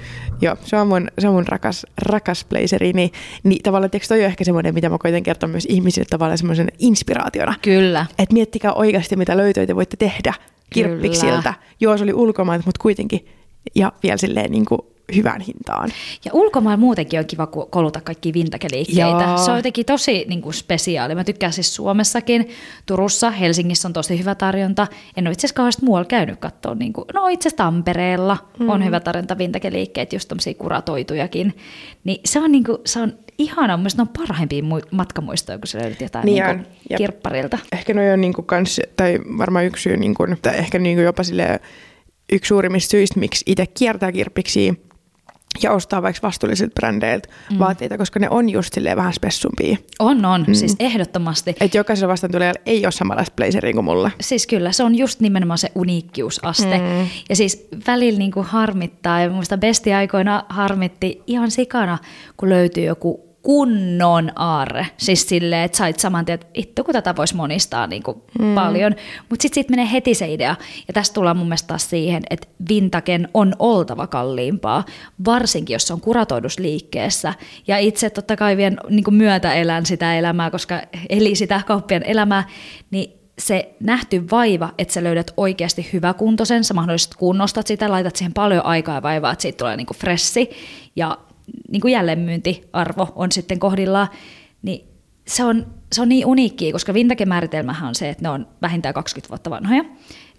joo, 0.41 0.55
se 0.65 0.75
on 0.77 0.87
mun, 0.87 1.07
se 1.19 1.27
on 1.27 1.33
mun 1.33 1.47
rakas, 1.47 1.85
rakas 2.01 2.45
blazeri, 2.49 2.93
niin, 2.93 3.11
niin 3.43 3.63
tavallaan, 3.63 3.91
tiiäks, 3.91 4.07
toi 4.07 4.19
on 4.19 4.25
ehkä 4.25 4.43
semmoinen, 4.43 4.73
mitä 4.73 4.89
mä 4.89 4.97
koitan 4.97 5.23
kertoa 5.23 5.49
myös 5.49 5.65
ihmisille 5.69 6.07
tavallaan 6.09 6.37
semmoisen 6.37 6.67
inspiraationa. 6.79 7.55
Kyllä. 7.61 8.05
Että 8.19 8.33
miettikää 8.33 8.73
oikeasti, 8.73 9.15
mitä 9.15 9.37
löytöitä 9.37 9.75
voitte 9.75 9.97
tehdä 9.97 10.33
kirppiksiltä. 10.69 11.53
Joo, 11.79 11.97
se 11.97 12.03
oli 12.03 12.13
ulkomailta, 12.13 12.65
mutta 12.65 12.81
kuitenkin. 12.81 13.25
Ja 13.75 13.91
vielä 14.03 14.17
silleen 14.17 14.51
niin 14.51 14.65
kuin 14.65 14.81
hyvään 15.15 15.41
hintaan. 15.41 15.89
Ja 16.25 16.31
ulkomailla 16.33 16.77
muutenkin 16.77 17.19
on 17.19 17.25
kiva 17.25 17.47
koluta 17.47 18.01
kaikki 18.01 18.33
vintage-liikkeitä. 18.33 19.23
Joo. 19.27 19.37
Se 19.37 19.51
on 19.51 19.57
jotenkin 19.57 19.85
tosi 19.85 20.25
niin 20.27 20.41
kuin 20.41 20.53
spesiaali. 20.53 21.15
Mä 21.15 21.23
tykkään 21.23 21.53
siis 21.53 21.75
Suomessakin, 21.75 22.49
Turussa, 22.85 23.31
Helsingissä 23.31 23.87
on 23.87 23.93
tosi 23.93 24.19
hyvä 24.19 24.35
tarjonta. 24.35 24.87
En 25.17 25.27
ole 25.27 25.33
itse 25.33 25.47
asiassa 25.47 25.55
kauheasti 25.55 25.85
muualla 25.85 26.05
käynyt 26.05 26.39
katsoa. 26.39 26.75
Niin 26.75 26.93
kuin, 26.93 27.05
no 27.13 27.27
itse 27.27 27.51
Tampereella 27.51 28.37
mm. 28.59 28.69
on 28.69 28.85
hyvä 28.85 28.99
tarjonta 28.99 29.37
vintage-liikkeet, 29.37 30.13
just 30.13 30.29
tommosia 30.29 30.53
kuratoitujakin. 30.53 31.57
Niin 32.03 32.21
se 32.25 32.39
on, 32.39 32.51
niin 32.51 32.63
kuin, 32.63 32.77
se 32.85 32.99
on 32.99 33.13
ihana. 33.37 33.77
Mun 33.77 33.87
ne 33.97 34.01
on 34.01 34.07
parhaimpia 34.07 34.61
mu- 34.61 34.87
matkamuistoja, 34.91 35.57
kun 35.57 35.67
sä 35.67 35.79
löydät 35.79 36.01
jotain 36.01 36.25
Niin 36.25 36.43
niin 36.43 36.65
kuin 36.87 36.97
kirpparilta. 36.97 37.57
Ehkä 37.71 37.93
noi 37.93 38.11
on 38.11 38.21
niinku 38.21 38.41
kans, 38.41 38.81
tai 38.95 39.19
varmaan 39.37 39.65
yksi 39.65 39.83
syy, 39.83 39.97
niinku, 39.97 40.27
tai 40.41 40.57
ehkä 40.57 40.79
niinku 40.79 41.01
jopa 41.01 41.23
sille 41.23 41.59
yksi 42.31 42.47
suurimmista 42.47 42.91
syistä, 42.91 43.19
miksi 43.19 43.43
itse 43.47 43.65
kiertää 43.67 44.11
kirppiksiä 44.11 44.73
ja 45.61 45.71
ostaa 45.71 46.01
vaikka 46.01 46.27
vastuullisilta 46.27 46.73
brändeiltä 46.73 47.29
mm. 47.51 47.59
vaatteita, 47.59 47.97
koska 47.97 48.19
ne 48.19 48.29
on 48.29 48.49
just 48.49 48.73
silleen 48.73 48.97
vähän 48.97 49.13
spessumpia. 49.13 49.77
On, 49.99 50.25
on. 50.25 50.45
Mm. 50.47 50.53
Siis 50.53 50.75
ehdottomasti. 50.79 51.55
Että 51.59 51.77
jokaisella 51.77 52.11
vastaan 52.11 52.31
tulee 52.31 52.53
ei 52.65 52.85
ole 52.85 52.91
samanlaista 52.91 53.33
blazeria 53.35 53.73
kuin 53.73 53.85
mulla. 53.85 54.11
Siis 54.21 54.47
kyllä, 54.47 54.71
se 54.71 54.83
on 54.83 54.95
just 54.95 55.19
nimenomaan 55.19 55.57
se 55.57 55.71
uniikkiusaste. 55.75 56.77
Mm. 56.77 57.07
Ja 57.29 57.35
siis 57.35 57.67
välillä 57.87 58.19
niin 58.19 58.31
kuin 58.31 58.45
harmittaa, 58.45 59.21
ja 59.21 59.29
muista 59.29 59.57
bestiaikoina 59.57 60.45
harmitti 60.49 61.21
ihan 61.27 61.51
sikana, 61.51 61.97
kun 62.37 62.49
löytyy 62.49 62.83
joku 62.83 63.32
kunnon 63.43 64.31
aarre. 64.35 64.87
Siis 64.97 65.27
silleen, 65.27 65.63
että 65.63 65.77
sait 65.77 65.99
saman 65.99 66.25
tien, 66.25 66.33
että 66.33 66.47
itse 66.53 66.83
kun 66.83 66.93
tätä 66.93 67.15
voisi 67.15 67.35
monistaa 67.35 67.87
niin 67.87 68.03
kuin 68.03 68.21
mm. 68.39 68.55
paljon. 68.55 68.95
Mutta 69.29 69.41
sitten 69.41 69.53
siitä 69.53 69.71
menee 69.71 69.91
heti 69.91 70.13
se 70.13 70.33
idea. 70.33 70.55
Ja 70.87 70.93
tästä 70.93 71.13
tullaan 71.13 71.37
mun 71.37 71.47
mielestä 71.47 71.67
taas 71.67 71.89
siihen, 71.89 72.23
että 72.29 72.47
vintaken 72.69 73.27
on 73.33 73.53
oltava 73.59 74.07
kalliimpaa, 74.07 74.83
varsinkin 75.25 75.73
jos 75.73 75.87
se 75.87 75.93
on 75.93 76.01
kuratoidusliikkeessä. 76.01 77.33
Ja 77.67 77.77
itse 77.77 78.09
totta 78.09 78.35
kai 78.35 78.57
vien 78.57 78.77
niin 78.89 79.03
kuin 79.03 79.15
myötä 79.15 79.53
elän 79.53 79.85
sitä 79.85 80.15
elämää, 80.15 80.51
koska 80.51 80.81
eli 81.09 81.35
sitä 81.35 81.61
kauppien 81.67 82.03
elämää, 82.03 82.43
niin 82.91 83.13
se 83.39 83.75
nähty 83.79 84.29
vaiva, 84.31 84.69
että 84.77 84.93
sä 84.93 85.03
löydät 85.03 85.33
oikeasti 85.37 85.89
hyväkuntoisen, 85.93 86.63
sä 86.63 86.73
mahdollisesti 86.73 87.15
kunnostat 87.17 87.67
sitä, 87.67 87.91
laitat 87.91 88.15
siihen 88.15 88.33
paljon 88.33 88.65
aikaa 88.65 88.95
ja 88.95 89.01
vaivaa, 89.01 89.31
että 89.31 89.41
siitä 89.41 89.57
tulee 89.57 89.77
niinku 89.77 89.93
fressi 89.93 90.49
ja 90.95 91.17
niinku 91.71 91.87
jälleenmyyntiarvo 91.87 93.13
on 93.15 93.31
sitten 93.31 93.59
kohdillaan, 93.59 94.07
niin 94.61 94.93
se 95.27 95.43
on, 95.43 95.65
se 95.93 96.01
on 96.01 96.09
niin 96.09 96.25
uniikkiä, 96.25 96.71
koska 96.71 96.93
vintage-määritelmähän 96.93 97.87
on 97.87 97.95
se, 97.95 98.09
että 98.09 98.23
ne 98.23 98.29
on 98.29 98.47
vähintään 98.61 98.93
20 98.93 99.29
vuotta 99.29 99.49
vanhoja. 99.49 99.83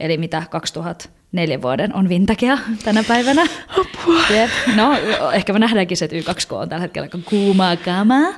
Eli 0.00 0.18
mitä 0.18 0.42
2004 0.50 1.62
vuoden 1.62 1.94
on 1.94 2.08
vintakea 2.08 2.58
tänä 2.84 3.04
päivänä. 3.04 3.46
Apua. 3.68 4.20
Jep. 4.30 4.50
No, 4.76 4.96
ehkä 5.32 5.52
me 5.52 5.58
nähdäänkin 5.58 5.96
se, 5.96 6.04
että 6.04 6.16
Y2K 6.32 6.52
on 6.52 6.68
tällä 6.68 6.82
hetkellä 6.82 7.08
kuumaa 7.24 7.76
kamaa. 7.76 8.34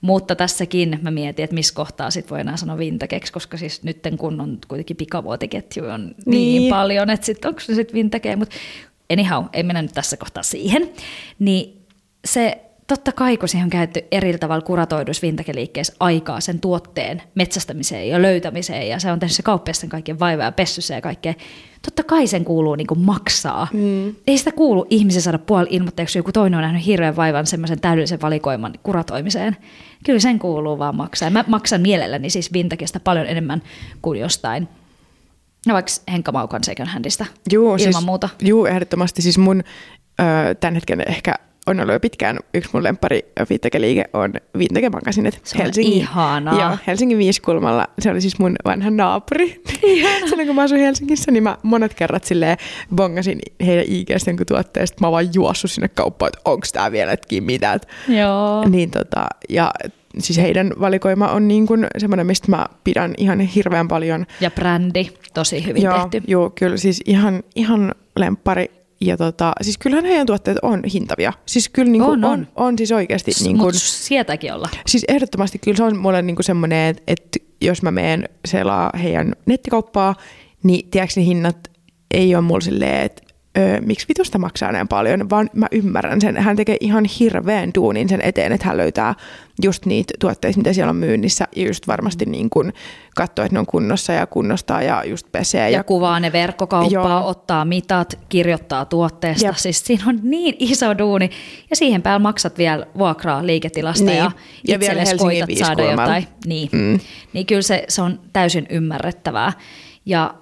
Mutta 0.00 0.36
tässäkin 0.36 0.98
mä 1.02 1.10
mietin, 1.10 1.44
että 1.44 1.54
missä 1.54 1.74
kohtaa 1.74 2.10
sit 2.10 2.30
voi 2.30 2.40
enää 2.40 2.56
sanoa 2.56 2.78
vintageksi, 2.78 3.32
koska 3.32 3.56
siis 3.56 3.82
nyt 3.82 3.98
kun 4.18 4.40
on 4.40 4.58
kuitenkin 4.68 4.96
pikavuotiketju 4.96 5.84
on 5.84 6.06
niin, 6.06 6.14
niin. 6.26 6.60
Niin. 6.60 6.70
paljon, 6.70 7.10
että 7.10 7.26
sit 7.26 7.44
onko 7.44 7.60
se 7.60 7.74
sitten 7.74 7.94
vintage, 7.94 8.36
mutta 8.36 8.56
anyhow, 9.12 9.44
ei 9.52 9.62
mennä 9.62 9.82
nyt 9.82 9.92
tässä 9.92 10.16
kohtaa 10.16 10.42
siihen. 10.42 10.90
Niin 11.38 11.79
se 12.24 12.70
totta 12.86 13.12
kai, 13.12 13.36
kun 13.36 13.48
siihen 13.48 13.64
on 13.64 13.70
käytetty 13.70 14.08
eri 14.10 14.38
tavalla 14.38 14.64
kuratoiduissa 14.64 15.26
vintage-liikkeissä 15.26 15.96
aikaa 16.00 16.40
sen 16.40 16.60
tuotteen 16.60 17.22
metsästämiseen 17.34 18.08
ja 18.08 18.22
löytämiseen, 18.22 18.88
ja 18.88 18.98
se 18.98 19.12
on 19.12 19.18
tehnyt 19.18 19.36
se 19.36 19.42
kauppias 19.42 19.80
sen 19.80 19.90
kaiken 19.90 20.20
vaivaa 20.20 20.44
ja 20.44 20.52
pessyssä 20.52 20.94
ja 20.94 21.00
kaikkea, 21.00 21.34
totta 21.82 22.02
kai 22.02 22.26
sen 22.26 22.44
kuuluu 22.44 22.74
niin 22.74 22.86
kuin 22.86 23.00
maksaa. 23.00 23.68
Mm. 23.72 24.14
Ei 24.26 24.38
sitä 24.38 24.52
kuulu 24.52 24.86
ihmisen 24.90 25.22
saada 25.22 25.38
puoli 25.38 25.66
ilmoitteeksi, 25.70 26.18
joku 26.18 26.32
toinen 26.32 26.58
on 26.58 26.62
nähnyt 26.62 26.86
hirveän 26.86 27.16
vaivan 27.16 27.46
semmoisen 27.46 27.80
täydellisen 27.80 28.20
valikoiman 28.22 28.72
kuratoimiseen. 28.82 29.56
Kyllä 30.04 30.18
sen 30.20 30.38
kuuluu 30.38 30.78
vaan 30.78 30.96
maksaa. 30.96 31.26
Ja 31.26 31.30
mä 31.30 31.44
maksan 31.46 31.80
mielelläni 31.80 32.30
siis 32.30 32.52
vintagesta 32.52 33.00
paljon 33.00 33.26
enemmän 33.26 33.62
kuin 34.02 34.20
jostain 34.20 34.68
No 35.66 35.74
vaikka 35.74 35.92
Henkka 36.12 36.32
Maukan 36.32 36.64
second 36.64 36.88
handista, 36.88 37.26
Juu, 37.52 37.66
ilman 37.66 37.78
siis, 37.78 38.04
muuta. 38.04 38.28
Juu, 38.42 38.66
ehdottomasti. 38.66 39.22
Siis 39.22 39.38
mun 39.38 39.62
ö, 40.20 40.54
tämän 40.54 40.74
hetken 40.74 41.02
ehkä 41.08 41.34
on 41.70 41.80
ollut 41.80 41.92
jo 41.92 42.00
pitkään 42.00 42.38
yksi 42.54 42.70
mun 42.72 42.82
lemppari 42.82 43.20
vintage-liike 43.50 44.04
on 44.12 44.32
Vintage 44.58 44.90
Magasinet 44.90 45.40
Se 45.44 45.62
on 45.62 45.70
ihanaa. 45.78 46.60
Joo, 46.60 46.76
Helsingin 46.86 47.18
Viiskulmalla. 47.18 47.86
Se 47.98 48.10
oli 48.10 48.20
siis 48.20 48.38
mun 48.38 48.56
vanha 48.64 48.90
naapuri. 48.90 49.62
Silloin 50.28 50.46
kun 50.46 50.56
mä 50.56 50.62
asuin 50.62 50.80
Helsingissä, 50.80 51.30
niin 51.30 51.42
mä 51.42 51.58
monet 51.62 51.94
kerrat 51.94 52.24
silleen 52.24 52.56
bongasin 52.94 53.38
heidän 53.66 53.84
IGstä 53.88 54.30
jonkun 54.30 54.46
tuotteesta. 54.46 54.96
Mä 55.00 55.12
vaan 55.12 55.34
juossut 55.34 55.70
sinne 55.70 55.88
kauppaan, 55.88 56.28
että 56.28 56.50
onks 56.50 56.72
tää 56.72 56.92
vielä 56.92 57.12
etkin 57.12 57.44
mitään. 57.44 57.80
Joo. 58.08 58.68
Niin 58.68 58.90
tota, 58.90 59.26
ja 59.48 59.70
siis 60.18 60.38
heidän 60.38 60.72
valikoima 60.80 61.28
on 61.28 61.48
niin 61.48 61.66
kuin 61.66 61.86
semmoinen, 61.98 62.26
mistä 62.26 62.50
mä 62.50 62.66
pidän 62.84 63.14
ihan 63.18 63.40
hirveän 63.40 63.88
paljon. 63.88 64.26
Ja 64.40 64.50
brändi, 64.50 65.10
tosi 65.34 65.66
hyvin 65.66 65.82
Joo, 65.82 66.08
tehty. 66.08 66.30
joo, 66.30 66.50
kyllä 66.50 66.76
siis 66.76 67.00
ihan, 67.06 67.42
ihan 67.54 67.94
lemppari. 68.16 68.79
Ja 69.00 69.16
tota, 69.16 69.52
siis 69.62 69.78
kyllähän 69.78 70.04
heidän 70.04 70.26
tuotteet 70.26 70.58
on 70.62 70.82
hintavia. 70.94 71.32
Siis 71.46 71.68
kyllä 71.68 71.92
niin 71.92 72.02
On, 72.02 72.10
on, 72.10 72.24
on. 72.24 72.30
on, 72.40 72.46
on 72.56 72.78
siis 72.78 72.92
oikeasti 72.92 73.30
niin 73.42 73.58
kuin, 73.58 73.74
sietäkin 73.74 74.54
olla. 74.54 74.68
siis 74.86 75.04
ehdottomasti 75.08 75.58
kyllä 75.58 75.76
se 75.76 75.82
on 75.82 75.96
mulle 75.96 76.22
niin 76.22 76.36
kuin 76.36 76.44
semmoinen, 76.44 76.88
että, 76.88 77.02
että 77.06 77.38
jos 77.60 77.82
mä 77.82 77.90
menen 77.90 78.28
selaa 78.48 78.90
heidän 79.02 79.32
nettikauppaa, 79.46 80.14
niin 80.62 80.90
tiedätkö 80.90 81.20
ne 81.20 81.26
hinnat 81.26 81.70
ei 82.10 82.34
ole 82.34 82.42
mulla 82.44 82.60
silleen, 82.60 83.02
että 83.02 83.22
öö, 83.58 83.80
miksi 83.80 84.08
vitusta 84.08 84.38
maksaa 84.38 84.72
näin 84.72 84.88
paljon, 84.88 85.30
vaan 85.30 85.50
mä 85.54 85.66
ymmärrän 85.72 86.20
sen. 86.20 86.36
Hän 86.36 86.56
tekee 86.56 86.76
ihan 86.80 87.04
hirveän 87.04 87.70
duunin 87.74 88.08
sen 88.08 88.20
eteen, 88.22 88.52
että 88.52 88.66
hän 88.66 88.76
löytää 88.76 89.14
just 89.62 89.86
niitä 89.86 90.14
tuotteita, 90.20 90.58
mitä 90.58 90.72
siellä 90.72 90.90
on 90.90 90.96
myynnissä, 90.96 91.48
ja 91.56 91.66
just 91.66 91.86
varmasti 91.88 92.24
niin 92.26 92.50
kuin 92.50 92.72
katsoo, 93.16 93.44
että 93.44 93.54
ne 93.54 93.58
on 93.58 93.66
kunnossa 93.66 94.12
ja 94.12 94.26
kunnostaa 94.26 94.82
ja 94.82 95.04
just 95.04 95.26
pesee. 95.32 95.70
Ja, 95.70 95.78
Ja, 95.78 95.84
kuvaa 95.84 96.20
ne 96.20 96.32
verkkokauppaa, 96.32 97.20
Joo. 97.20 97.28
ottaa 97.28 97.64
mitat, 97.64 98.18
kirjoittaa 98.28 98.84
tuotteesta. 98.84 99.46
Jep. 99.46 99.56
Siis 99.56 99.84
siinä 99.84 100.04
on 100.06 100.20
niin 100.22 100.54
iso 100.58 100.98
duuni. 100.98 101.30
Ja 101.70 101.76
siihen 101.76 102.02
päällä 102.02 102.18
maksat 102.18 102.58
vielä 102.58 102.86
vuokraa 102.98 103.46
liiketilasta 103.46 104.04
Niin. 104.04 104.18
ja, 104.18 104.30
Ja 104.68 104.80
vielä 104.80 105.02
itsellesi 105.02 105.16
koitat 105.24 105.50
saada 105.58 105.90
jotain. 105.90 106.26
Niin. 106.46 106.68
Mm. 106.72 107.00
niin 107.32 107.46
kyllä 107.46 107.62
se, 107.62 107.84
se 107.88 108.02
on 108.02 108.20
täysin 108.32 108.66
ymmärrettävää. 108.70 109.52
Ja 110.06 110.34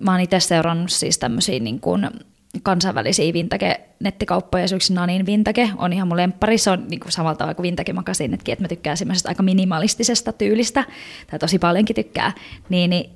mä 0.00 0.10
oon 0.12 0.20
itse 0.20 0.40
seurannut 0.40 0.90
siis 0.90 1.18
tämmöisiä 1.18 1.58
niin 1.60 1.80
kuin 1.80 2.08
kansainvälisiä 2.62 3.32
vintage-nettikauppoja, 3.32 4.64
esimerkiksi 4.64 4.94
Nanin 4.94 5.26
vintage 5.26 5.70
on 5.76 5.92
ihan 5.92 6.08
mun 6.08 6.16
lemppari, 6.16 6.58
se 6.58 6.70
on 6.70 6.86
niin 6.88 7.00
kuin 7.00 7.12
samalla 7.12 7.36
tavalla 7.36 7.54
kuin 7.54 7.64
vintage 7.64 7.92
magasinetkin, 7.92 8.52
että 8.52 8.64
mä 8.64 8.68
tykkään 8.68 8.96
semmoisesta 8.96 9.28
aika 9.28 9.42
minimalistisesta 9.42 10.32
tyylistä, 10.32 10.84
tai 11.30 11.38
tosi 11.38 11.58
paljonkin 11.58 11.96
tykkää, 11.96 12.32
niin, 12.68 12.90
niin 12.90 13.10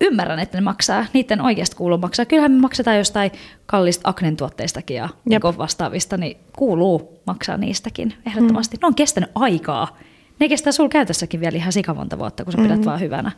ymmärrän, 0.00 0.38
että 0.38 0.56
ne 0.56 0.62
maksaa, 0.62 1.06
niiden 1.12 1.40
oikeasti 1.40 1.76
kuuluu 1.76 1.98
maksaa. 1.98 2.26
Kyllähän 2.26 2.52
me 2.52 2.60
maksetaan 2.60 2.98
jostain 2.98 3.30
kallista 3.66 4.08
Aknen 4.08 4.36
tuotteistakin 4.36 4.96
ja 4.96 5.08
niin 5.24 5.40
vastaavista, 5.42 6.16
niin 6.16 6.36
kuuluu 6.56 7.20
maksaa 7.26 7.56
niistäkin 7.56 8.14
ehdottomasti. 8.26 8.76
Mm. 8.76 8.80
Ne 8.80 8.86
on 8.86 8.94
kestänyt 8.94 9.30
aikaa. 9.34 9.98
Ne 10.42 10.48
kestää 10.48 10.72
sulla 10.72 10.88
käytössäkin 10.88 11.40
vielä 11.40 11.56
ihan 11.56 11.72
sikamonta 11.72 12.18
vuotta, 12.18 12.44
kun 12.44 12.52
sä 12.52 12.58
pidät 12.62 12.78
mm. 12.78 12.84
vaan 12.84 13.00
hyvänä. 13.00 13.32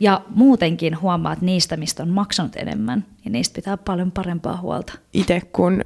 Ja 0.00 0.20
muutenkin 0.34 1.00
huomaat 1.00 1.40
niistä, 1.42 1.76
mistä 1.76 2.02
on 2.02 2.08
maksanut 2.08 2.56
enemmän, 2.56 3.04
niin 3.24 3.32
niistä 3.32 3.54
pitää 3.54 3.76
paljon 3.76 4.12
parempaa 4.12 4.56
huolta. 4.56 4.92
itse 5.12 5.42
kun 5.52 5.84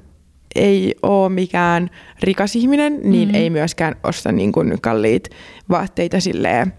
ei 0.54 0.94
ole 1.02 1.28
mikään 1.28 1.90
rikas 2.22 2.57
ihminen, 2.57 3.00
niin 3.02 3.28
Mm. 3.28 3.35
ei 3.35 3.50
myöskään 3.50 3.96
osta 4.04 4.33
niin 4.33 4.52
kuin 4.52 4.81
kalliit 4.81 5.28
vaatteita 5.70 6.20
silleen 6.20 6.72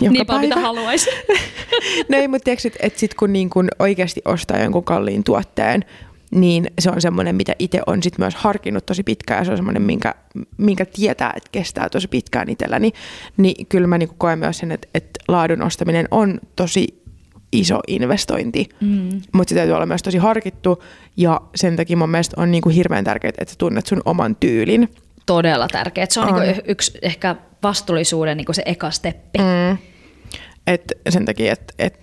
joka 0.00 0.12
niin 0.12 0.26
paljon, 0.26 0.40
mitä 0.40 0.54
päivä. 0.54 0.66
haluaisi. 0.66 1.10
no 2.08 2.18
ei, 2.18 2.28
mutta 2.28 2.44
tiedätkö, 2.44 2.68
että 2.68 2.78
et 2.82 2.98
sit 2.98 3.14
kun 3.14 3.32
niin 3.32 3.50
kun 3.50 3.68
oikeasti 3.78 4.22
ostaa 4.24 4.58
jonkun 4.58 4.84
kalliin 4.84 5.24
tuotteen, 5.24 5.84
niin 6.34 6.70
se 6.78 6.90
on 6.90 7.00
semmoinen, 7.00 7.36
mitä 7.36 7.52
itse 7.58 7.80
on 7.86 8.02
sit 8.02 8.18
myös 8.18 8.34
harkinnut 8.34 8.86
tosi 8.86 9.02
pitkään 9.02 9.40
ja 9.40 9.44
se 9.44 9.50
on 9.50 9.56
semmoinen, 9.56 9.82
minkä, 9.82 10.14
minkä 10.56 10.86
tietää, 10.86 11.32
että 11.36 11.48
kestää 11.52 11.88
tosi 11.88 12.08
pitkään 12.08 12.48
itselläni. 12.48 12.92
Niin 13.36 13.66
kyllä 13.66 13.86
mä 13.86 13.98
niin 13.98 14.08
koen 14.18 14.38
myös 14.38 14.58
sen, 14.58 14.72
että, 14.72 14.88
että 14.94 15.20
laadun 15.28 15.62
ostaminen 15.62 16.08
on 16.10 16.40
tosi 16.56 17.04
iso 17.52 17.80
investointi, 17.88 18.68
mm. 18.80 19.22
mutta 19.32 19.48
se 19.48 19.54
täytyy 19.54 19.74
olla 19.74 19.86
myös 19.86 20.02
tosi 20.02 20.18
harkittu 20.18 20.82
ja 21.16 21.40
sen 21.54 21.76
takia 21.76 21.96
mun 21.96 22.10
mielestä 22.10 22.40
on 22.40 22.50
niin 22.50 22.62
kuin 22.62 22.74
hirveän 22.74 23.04
tärkeää, 23.04 23.32
että 23.38 23.52
sä 23.52 23.58
tunnet 23.58 23.86
sun 23.86 24.02
oman 24.04 24.36
tyylin. 24.36 24.88
Todella 25.26 25.68
tärkeää. 25.68 26.06
Se 26.10 26.20
on, 26.20 26.34
On. 26.34 26.42
Niin 26.42 26.62
yksi 26.64 26.98
ehkä 27.02 27.36
vastuullisuuden 27.62 28.36
niin 28.36 28.54
se 28.54 28.62
eka 28.66 28.90
steppi. 28.90 29.38
Mm. 29.38 29.78
Et 30.66 30.92
sen 31.08 31.24
takia, 31.24 31.52
että 31.52 31.74
et, 31.78 32.00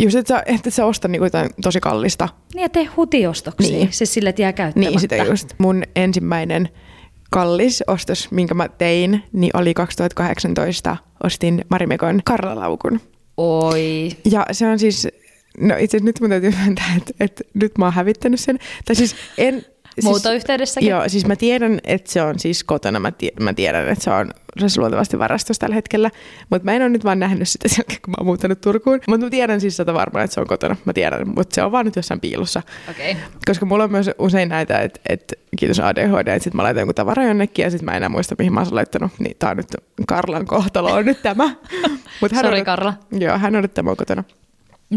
just 0.00 0.16
että 0.16 0.34
sä, 0.34 0.42
et 0.46 0.74
sä 0.74 0.86
osta 0.86 1.08
niinku 1.08 1.24
jotain 1.24 1.50
tosi 1.62 1.80
kallista, 1.80 2.28
Niin 2.54 2.70
tee 2.70 2.84
hutiostoksia, 2.84 3.76
niin. 3.76 3.92
Siis 3.92 4.14
sille, 4.14 4.28
että 4.28 4.42
jää 4.42 4.52
käyttämättä. 4.52 4.90
Niin 4.90 5.00
sitä 5.00 5.16
just. 5.16 5.54
Mun 5.58 5.82
ensimmäinen 5.96 6.68
kallis 7.30 7.84
ostos, 7.86 8.30
minkä 8.30 8.54
mä 8.54 8.68
tein, 8.68 9.22
niin 9.32 9.50
oli 9.56 9.74
2018. 9.74 10.96
Ostin 11.24 11.64
Marimekon 11.68 12.20
karlalaukun. 12.24 13.00
Oi. 13.36 14.10
Ja 14.24 14.46
se 14.52 14.66
on 14.66 14.78
siis, 14.78 15.08
no 15.60 15.74
itse 15.78 15.96
asiassa 15.96 16.04
nyt 16.06 16.20
mun 16.20 16.30
täytyy 16.30 16.54
myöntää, 16.60 16.94
että, 16.96 17.12
että 17.20 17.44
nyt 17.54 17.78
mä 17.78 17.84
oon 17.84 17.94
hävittänyt 17.94 18.40
sen. 18.40 18.58
Tai 18.84 18.96
siis 18.96 19.16
en, 19.38 19.64
Muuttoyhteydessäkin? 20.02 20.88
Joo, 20.90 21.02
siis 21.06 21.26
mä 21.26 21.36
tiedän, 21.36 21.80
että 21.84 22.12
se 22.12 22.22
on 22.22 22.38
siis 22.38 22.64
kotona. 22.64 23.00
Mä, 23.00 23.10
tie, 23.10 23.30
mä 23.40 23.54
tiedän, 23.54 23.88
että 23.88 24.04
se 24.04 24.10
on 24.10 24.30
luultavasti 24.78 25.18
varastossa 25.18 25.60
tällä 25.60 25.74
hetkellä. 25.74 26.10
Mutta 26.50 26.64
mä 26.64 26.72
en 26.72 26.82
ole 26.82 26.88
nyt 26.88 27.04
vaan 27.04 27.18
nähnyt 27.18 27.48
sitä 27.48 27.68
sen 27.68 27.76
jälkeen, 27.78 28.00
kun 28.04 28.10
mä 28.10 28.14
oon 28.18 28.26
muuttanut 28.26 28.60
Turkuun. 28.60 29.00
Mutta 29.08 29.26
mä 29.26 29.30
tiedän 29.30 29.60
siis 29.60 29.76
sitä 29.76 29.94
varmaan, 29.94 30.24
että 30.24 30.34
se 30.34 30.40
on 30.40 30.46
kotona. 30.46 30.76
Mä 30.84 30.92
tiedän, 30.92 31.28
mutta 31.36 31.54
se 31.54 31.62
on 31.62 31.72
vaan 31.72 31.84
nyt 31.84 31.96
jossain 31.96 32.20
piilossa. 32.20 32.62
Okay. 32.90 33.14
Koska 33.46 33.66
mulla 33.66 33.84
on 33.84 33.92
myös 33.92 34.10
usein 34.18 34.48
näitä, 34.48 34.78
että, 34.78 35.00
että 35.08 35.34
kiitos 35.56 35.80
ADHD, 35.80 36.26
että 36.28 36.44
sit 36.44 36.54
mä 36.54 36.62
laitan 36.62 36.80
jonkun 36.80 36.94
tavara 36.94 37.24
jonnekin 37.24 37.62
ja 37.62 37.70
sitten 37.70 37.84
mä 37.84 37.90
en 37.90 37.96
enää 37.96 38.08
muista, 38.08 38.34
mihin 38.38 38.52
mä 38.52 38.60
oon 38.60 38.74
laittanut. 38.74 39.12
Niin 39.18 39.36
tää 39.38 39.50
on 39.50 39.56
nyt 39.56 39.76
Karlan 40.08 40.46
kohtalo 40.46 40.92
on 40.92 41.04
nyt 41.04 41.22
tämä. 41.22 41.44
Mut 42.20 42.32
hän 42.32 42.44
Sori 42.44 42.64
Karla. 42.64 42.94
Joo, 43.12 43.38
hän 43.38 43.56
on 43.56 43.62
nyt 43.62 43.74
tämä 43.74 43.96
kotona. 43.96 44.24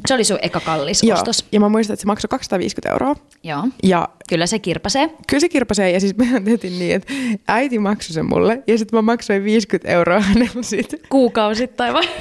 Se 0.08 0.14
oli 0.14 0.24
sun 0.24 0.40
eka 0.42 0.60
kallis 0.60 1.04
Joo. 1.04 1.18
ostos. 1.18 1.46
Ja 1.52 1.60
mä 1.60 1.70
muistan, 1.70 1.94
että 1.94 2.02
se 2.02 2.08
maksoi 2.08 2.28
250 2.30 2.92
euroa. 2.92 3.16
Joo. 3.44 3.68
Ja 3.84 4.10
kyllä 4.30 4.48
se 4.48 4.60
kirpasee. 4.60 5.10
Kyllä 5.28 5.42
se 5.42 5.50
kirpasee. 5.50 5.92
Ja 5.92 6.00
siis 6.00 6.18
me 6.18 6.26
tehtiin 6.46 6.80
niin, 6.80 6.96
että 6.96 7.14
äiti 7.48 7.80
maksoi 7.80 8.14
sen 8.14 8.26
mulle. 8.26 8.64
Ja 8.68 8.78
sitten 8.78 8.98
mä 8.98 9.02
maksoin 9.02 9.44
50 9.44 9.92
euroa 9.92 10.20
hänelle 10.30 10.64
siitä. 10.64 10.98
Kuukausittain 11.10 11.94
vai? 11.94 12.04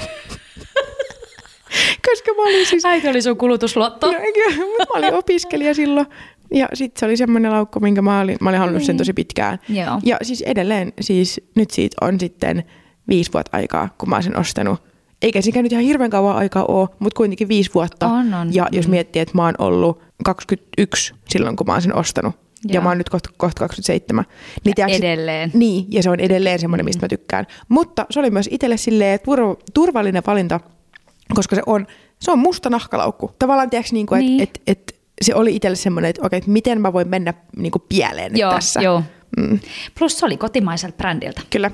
Koska 2.09 2.31
mä 2.37 2.43
olin 2.43 2.65
siis... 2.65 2.85
Äiti 2.85 3.07
oli 3.07 3.21
sun 3.21 3.37
kulutusluotto. 3.37 4.07
No, 4.07 4.13
mä 4.13 4.85
olin 4.95 5.13
opiskelija 5.13 5.73
silloin. 5.73 6.07
Ja 6.53 6.67
sitten 6.73 6.99
se 6.99 7.05
oli 7.05 7.17
semmoinen 7.17 7.51
laukku, 7.51 7.79
minkä 7.79 8.01
mä 8.01 8.19
olin, 8.19 8.37
mä 8.41 8.49
olin 8.49 8.59
halunnut 8.59 8.83
sen 8.83 8.93
niin. 8.93 8.97
tosi 8.97 9.13
pitkään. 9.13 9.59
Joo. 9.69 9.99
Ja 10.03 10.17
siis 10.21 10.41
edelleen, 10.41 10.93
siis 11.01 11.41
nyt 11.55 11.71
siitä 11.71 11.97
on 12.01 12.19
sitten 12.19 12.63
viisi 13.09 13.33
vuotta 13.33 13.57
aikaa, 13.57 13.95
kun 13.97 14.09
mä 14.09 14.15
oon 14.15 14.23
sen 14.23 14.39
ostanut. 14.39 14.79
Eikä 15.21 15.41
siinä 15.41 15.61
nyt 15.61 15.71
ihan 15.71 15.83
hirveän 15.83 16.09
kauan 16.09 16.35
aikaa 16.35 16.65
ole, 16.65 16.89
mutta 16.99 17.17
kuitenkin 17.17 17.47
viisi 17.47 17.73
vuotta. 17.73 18.07
On, 18.07 18.33
on. 18.33 18.53
Ja 18.53 18.67
jos 18.71 18.87
mm. 18.87 18.91
miettii, 18.91 19.21
että 19.21 19.35
mä 19.35 19.45
oon 19.45 19.55
ollut 19.57 20.01
21 20.23 21.13
silloin, 21.29 21.55
kun 21.55 21.67
mä 21.67 21.73
oon 21.73 21.81
sen 21.81 21.95
ostanut. 21.95 22.35
Joo. 22.63 22.73
Ja 22.73 22.81
mä 22.81 22.89
oon 22.89 22.97
nyt 22.97 23.09
kohta, 23.09 23.29
kohta 23.37 23.59
27. 23.59 24.25
Niin 24.65 24.71
ja 24.71 24.73
tiiäks, 24.75 25.03
edelleen. 25.03 25.51
Niin, 25.53 25.85
ja 25.89 26.03
se 26.03 26.09
on 26.09 26.19
edelleen 26.19 26.59
semmoinen, 26.59 26.85
mistä 26.85 27.05
mä 27.05 27.07
tykkään. 27.07 27.47
Mutta 27.69 28.05
se 28.09 28.19
oli 28.19 28.29
myös 28.29 28.49
itselle 28.51 28.77
silleen 28.77 29.19
turvallinen 29.73 30.23
valinta, 30.27 30.59
koska 31.35 31.55
se 31.55 31.61
on, 31.65 31.87
se 32.19 32.31
on 32.31 32.39
musta 32.39 32.69
nahkalaukku. 32.69 33.31
Tavallaan 33.39 33.69
tiedätkö, 33.69 33.93
niin 33.93 34.05
kuin, 34.05 34.19
niin. 34.19 34.43
että 34.43 34.59
et, 34.67 34.79
et, 34.79 34.97
se 35.21 35.35
oli 35.35 35.55
itselle 35.55 35.75
semmoinen, 35.75 36.09
että 36.09 36.21
okei, 36.25 36.37
että 36.37 36.51
miten 36.51 36.81
mä 36.81 36.93
voin 36.93 37.07
mennä 37.07 37.33
niin 37.57 37.71
kuin 37.71 37.83
pieleen 37.89 38.37
joo, 38.37 38.53
tässä. 38.53 38.81
Joo. 38.81 39.03
Mm. 39.37 39.59
Plus 39.99 40.19
se 40.19 40.25
oli 40.25 40.37
kotimaiselta 40.37 40.97
brändiltä. 40.97 41.41
Kyllä 41.49 41.71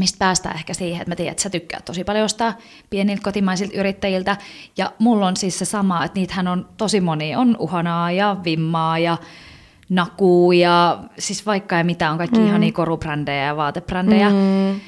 mistä 0.00 0.18
päästään 0.18 0.56
ehkä 0.56 0.74
siihen, 0.74 1.00
että 1.00 1.10
mä 1.10 1.16
tiedän, 1.16 1.30
että 1.30 1.42
sä 1.42 1.50
tykkää 1.50 1.80
tosi 1.84 2.04
paljon 2.04 2.24
ostaa 2.24 2.54
pieniltä 2.90 3.22
kotimaisilta 3.22 3.76
yrittäjiltä. 3.76 4.36
Ja 4.76 4.92
mulla 4.98 5.26
on 5.26 5.36
siis 5.36 5.58
se 5.58 5.64
sama, 5.64 6.04
että 6.04 6.18
niitähän 6.18 6.48
on 6.48 6.68
tosi 6.76 7.00
moni. 7.00 7.36
On 7.36 7.56
uhanaa 7.58 8.10
ja 8.10 8.36
vimmaa 8.44 8.98
ja 8.98 9.16
nakuu 9.88 10.52
ja 10.52 10.98
siis 11.18 11.46
vaikka 11.46 11.76
ja 11.76 11.84
mitä 11.84 12.10
on 12.10 12.18
kaikki 12.18 12.38
mm. 12.38 12.46
ihan 12.46 12.60
niin 12.60 12.72
korubrändejä 12.72 13.44
ja 13.44 13.56
vaatebrändejä. 13.56 14.30
Mm. 14.30 14.80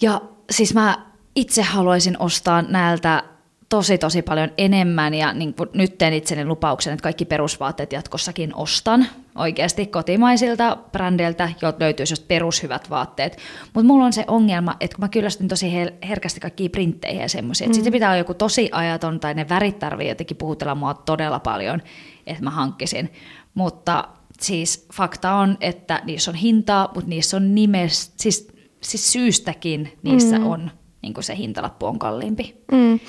Ja 0.00 0.20
siis 0.50 0.74
mä 0.74 0.98
itse 1.36 1.62
haluaisin 1.62 2.16
ostaa 2.18 2.62
näiltä 2.62 3.22
tosi 3.68 3.98
tosi 3.98 4.22
paljon 4.22 4.50
enemmän 4.58 5.14
ja 5.14 5.32
niin 5.32 5.54
kuin 5.54 5.68
nyt 5.74 5.98
teen 5.98 6.12
itseni 6.12 6.44
lupauksen, 6.44 6.92
että 6.92 7.02
kaikki 7.02 7.24
perusvaatteet 7.24 7.92
jatkossakin 7.92 8.54
ostan 8.54 9.06
oikeasti 9.40 9.86
kotimaisilta 9.86 10.76
brändeiltä, 10.92 11.48
joilta 11.62 11.80
löytyisi 11.80 12.12
just 12.12 12.28
perushyvät 12.28 12.90
vaatteet. 12.90 13.38
Mutta 13.74 13.86
mulla 13.86 14.04
on 14.04 14.12
se 14.12 14.24
ongelma, 14.26 14.76
että 14.80 14.96
kun 14.96 15.04
mä 15.04 15.08
kyllästyn 15.08 15.48
tosi 15.48 15.72
herkästi 16.08 16.40
kaikkiin 16.40 16.70
printteihin 16.70 17.22
ja 17.22 17.28
semmoisia, 17.28 17.68
mm. 17.68 17.74
sitten 17.74 17.92
pitää 17.92 18.08
olla 18.10 18.18
joku 18.18 18.34
tosi 18.34 18.68
ajaton 18.72 19.20
tai 19.20 19.34
ne 19.34 19.48
värit 19.48 19.78
tarvii 19.78 20.08
jotenkin 20.08 20.36
puhutella 20.36 20.74
mua 20.74 20.94
todella 20.94 21.38
paljon, 21.38 21.82
että 22.26 22.44
mä 22.44 22.50
hankkisin. 22.50 23.12
Mutta 23.54 24.08
siis 24.40 24.86
fakta 24.92 25.34
on, 25.34 25.56
että 25.60 26.00
niissä 26.04 26.30
on 26.30 26.34
hintaa, 26.34 26.90
mutta 26.94 27.10
niissä 27.10 27.36
on 27.36 27.54
nimes, 27.54 28.12
siis, 28.16 28.48
siis 28.82 29.12
syystäkin 29.12 29.98
niissä 30.02 30.38
mm. 30.38 30.46
on 30.46 30.70
niin 31.02 31.14
kuin 31.14 31.24
se 31.24 31.36
hintalappu 31.36 31.86
on 31.86 31.98
kalliimpi. 31.98 32.54
Mm. 32.72 33.00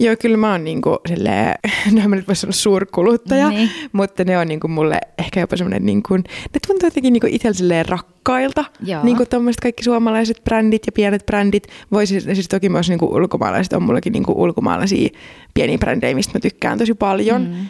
Joo, 0.00 0.16
kyllä 0.20 0.36
mä 0.36 0.52
oon 0.52 0.64
niin 0.64 0.82
kuin, 0.82 0.98
silleen, 1.08 1.54
no 2.02 2.08
mä 2.08 2.16
nyt 2.16 2.28
voisi 2.28 2.40
sanoa 2.40 2.52
suurkuluttaja, 2.52 3.48
niin. 3.48 3.70
mutta 3.92 4.24
ne 4.24 4.38
on 4.38 4.48
niin 4.48 4.60
kuin, 4.60 4.70
mulle 4.70 4.98
ehkä 5.18 5.40
jopa 5.40 5.56
semmoinen, 5.56 5.86
niin 5.86 6.02
kuin, 6.02 6.24
ne 6.54 6.60
tuntuu 6.66 6.86
jotenkin 6.86 7.12
niin 7.12 7.28
itselle 7.28 7.82
rakkailta. 7.82 8.64
Joo. 8.84 9.04
Niin 9.04 9.16
kuin 9.16 9.28
kaikki 9.62 9.84
suomalaiset 9.84 10.44
brändit 10.44 10.82
ja 10.86 10.92
pienet 10.92 11.26
brändit. 11.26 11.66
Voisi 11.92 12.20
siis 12.20 12.48
toki 12.48 12.68
myös 12.68 12.88
niin 12.88 12.98
kuin 12.98 13.12
ulkomaalaiset 13.12 13.72
on 13.72 13.82
mullakin 13.82 14.12
niin 14.12 14.24
kuin 14.24 14.38
ulkomaalaisia 14.38 15.08
pieniä 15.54 15.78
brändejä, 15.78 16.14
mistä 16.14 16.38
mä 16.38 16.40
tykkään 16.40 16.78
tosi 16.78 16.94
paljon. 16.94 17.42
Mm. 17.42 17.66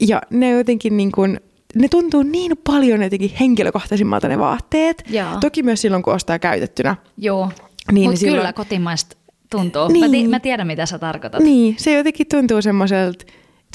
Ja 0.00 0.22
ne 0.30 0.50
jotenkin 0.50 0.96
niin 0.96 1.12
kuin, 1.12 1.40
ne 1.74 1.88
tuntuu 1.88 2.22
niin 2.22 2.52
paljon 2.66 3.02
jotenkin 3.02 3.30
henkilökohtaisimmalta 3.40 4.28
ne 4.28 4.38
vaatteet. 4.38 5.02
Joo. 5.10 5.28
Toki 5.40 5.62
myös 5.62 5.80
silloin, 5.80 6.02
kun 6.02 6.14
ostaa 6.14 6.38
käytettynä. 6.38 6.96
Joo. 7.16 7.50
Niin, 7.92 8.10
Mutta 8.10 8.20
silloin... 8.20 8.40
kyllä 8.40 8.52
kotimaista 8.52 9.16
tuntuu. 9.50 9.88
Niin. 9.88 10.30
Mä, 10.30 10.36
mä 10.36 10.40
tiedän, 10.40 10.66
mitä 10.66 10.86
sä 10.86 10.98
tarkoitat. 10.98 11.42
Niin, 11.42 11.74
se 11.78 11.92
jotenkin 11.92 12.26
tuntuu 12.26 12.62
semmoiselta... 12.62 13.24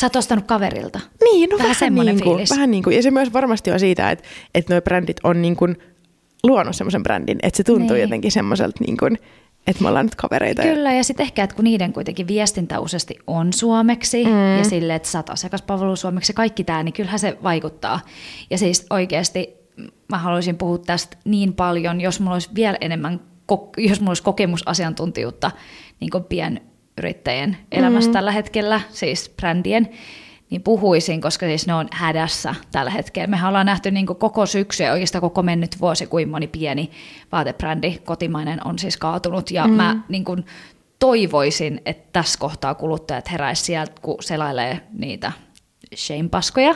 Sä 0.01 0.05
oot 0.05 0.15
ostanut 0.15 0.45
kaverilta. 0.45 0.99
Niin, 1.23 1.49
no 1.49 1.57
vähän, 1.57 1.63
vähän 1.63 1.79
semmoinen 1.79 2.15
niin 2.15 2.23
kuin, 2.23 2.35
fiilis. 2.35 2.49
Vähän 2.49 2.71
niin 2.71 2.83
kuin, 2.83 2.95
ja 2.95 3.03
se 3.03 3.11
myös 3.11 3.33
varmasti 3.33 3.71
on 3.71 3.79
siitä, 3.79 4.11
että, 4.11 4.25
että 4.55 4.73
nuo 4.73 4.81
brändit 4.81 5.17
on 5.23 5.41
niin 5.41 5.55
kuin 5.55 5.77
luonut 6.43 6.75
semmoisen 6.75 7.03
brändin, 7.03 7.37
että 7.43 7.57
se 7.57 7.63
tuntuu 7.63 7.93
niin. 7.93 8.01
jotenkin 8.01 8.31
semmoiselta 8.31 8.83
niin 8.87 8.97
kuin, 8.97 9.17
että 9.67 9.81
me 9.83 9.89
ollaan 9.89 10.05
nyt 10.05 10.15
kavereita. 10.15 10.61
Kyllä, 10.61 10.93
ja 10.93 11.03
sitten 11.03 11.23
ehkä, 11.23 11.43
että 11.43 11.55
kun 11.55 11.63
niiden 11.63 11.93
kuitenkin 11.93 12.27
viestintä 12.27 12.79
useasti 12.79 13.15
on 13.27 13.53
suomeksi, 13.53 14.25
mm. 14.25 14.57
ja 14.57 14.63
sille, 14.63 14.95
että 14.95 15.09
sä 15.09 15.19
oot 15.19 15.29
asiakaspalvelu 15.29 15.95
suomeksi, 15.95 16.33
kaikki 16.33 16.63
tämä, 16.63 16.83
niin 16.83 16.93
kyllähän 16.93 17.19
se 17.19 17.37
vaikuttaa. 17.43 17.99
Ja 18.49 18.57
siis 18.57 18.85
oikeasti 18.89 19.55
mä 20.09 20.17
haluaisin 20.17 20.57
puhua 20.57 20.77
tästä 20.77 21.17
niin 21.25 21.53
paljon, 21.53 22.01
jos 22.01 22.19
mulla 22.19 22.35
olisi 22.35 22.49
vielä 22.55 22.77
enemmän 22.81 23.19
jos 23.77 23.99
minulla 23.99 24.09
olisi 24.09 24.23
kokemusasiantuntijuutta 24.23 25.51
niin 25.99 26.09
kuin 26.09 26.23
pienyrittäjien 26.23 27.57
elämässä 27.71 28.07
mm-hmm. 28.07 28.13
tällä 28.13 28.31
hetkellä, 28.31 28.81
siis 28.89 29.33
brändien, 29.37 29.89
niin 30.49 30.61
puhuisin, 30.61 31.21
koska 31.21 31.45
siis 31.45 31.67
ne 31.67 31.73
on 31.73 31.87
hädässä 31.91 32.55
tällä 32.71 32.91
hetkellä. 32.91 33.27
Mehän 33.27 33.49
ollaan 33.49 33.65
nähty 33.65 33.91
niin 33.91 34.05
koko 34.05 34.45
syksy 34.45 34.83
ja 34.83 34.91
oikeastaan 34.91 35.21
koko 35.21 35.43
mennyt 35.43 35.81
vuosi, 35.81 36.07
kuin 36.07 36.29
moni 36.29 36.47
pieni 36.47 36.91
vaatebrändi 37.31 37.97
kotimainen 38.05 38.67
on 38.67 38.79
siis 38.79 38.97
kaatunut. 38.97 39.51
Ja 39.51 39.67
mm. 39.67 39.73
mä 39.73 39.99
niin 40.09 40.25
kuin 40.25 40.45
toivoisin, 40.99 41.81
että 41.85 42.09
tässä 42.13 42.39
kohtaa 42.39 42.75
kuluttajat 42.75 43.31
heräisivät 43.31 43.65
sieltä, 43.65 44.01
kun 44.01 44.17
selailee 44.19 44.81
niitä 44.93 45.31
shame-paskoja, 45.95 46.75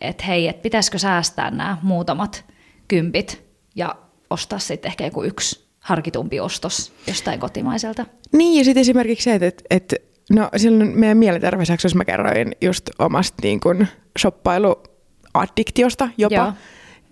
että 0.00 0.24
hei, 0.24 0.48
että 0.48 0.62
pitäisikö 0.62 0.98
säästää 0.98 1.50
nämä 1.50 1.76
muutamat 1.82 2.44
kympit 2.88 3.44
ja 3.74 3.94
ostaa 4.30 4.58
sitten 4.58 4.88
ehkä 4.88 5.04
joku 5.04 5.22
yksi 5.22 5.71
harkitumpi 5.82 6.40
ostos 6.40 6.92
jostain 7.06 7.40
kotimaiselta. 7.40 8.06
Niin, 8.32 8.58
ja 8.58 8.64
sitten 8.64 8.80
esimerkiksi 8.80 9.24
se, 9.24 9.34
että, 9.34 9.64
että 9.70 9.96
no 10.30 10.48
silloin 10.56 10.98
meidän 10.98 11.18
mielenterveysjaksossa 11.18 11.98
mä 11.98 12.04
kerroin 12.04 12.52
just 12.60 12.90
omasta 12.98 13.36
niin 13.42 13.60
kuin 13.60 13.88
shoppailuaddiktiosta 14.18 16.08
jopa. 16.18 16.34
Joo. 16.34 16.52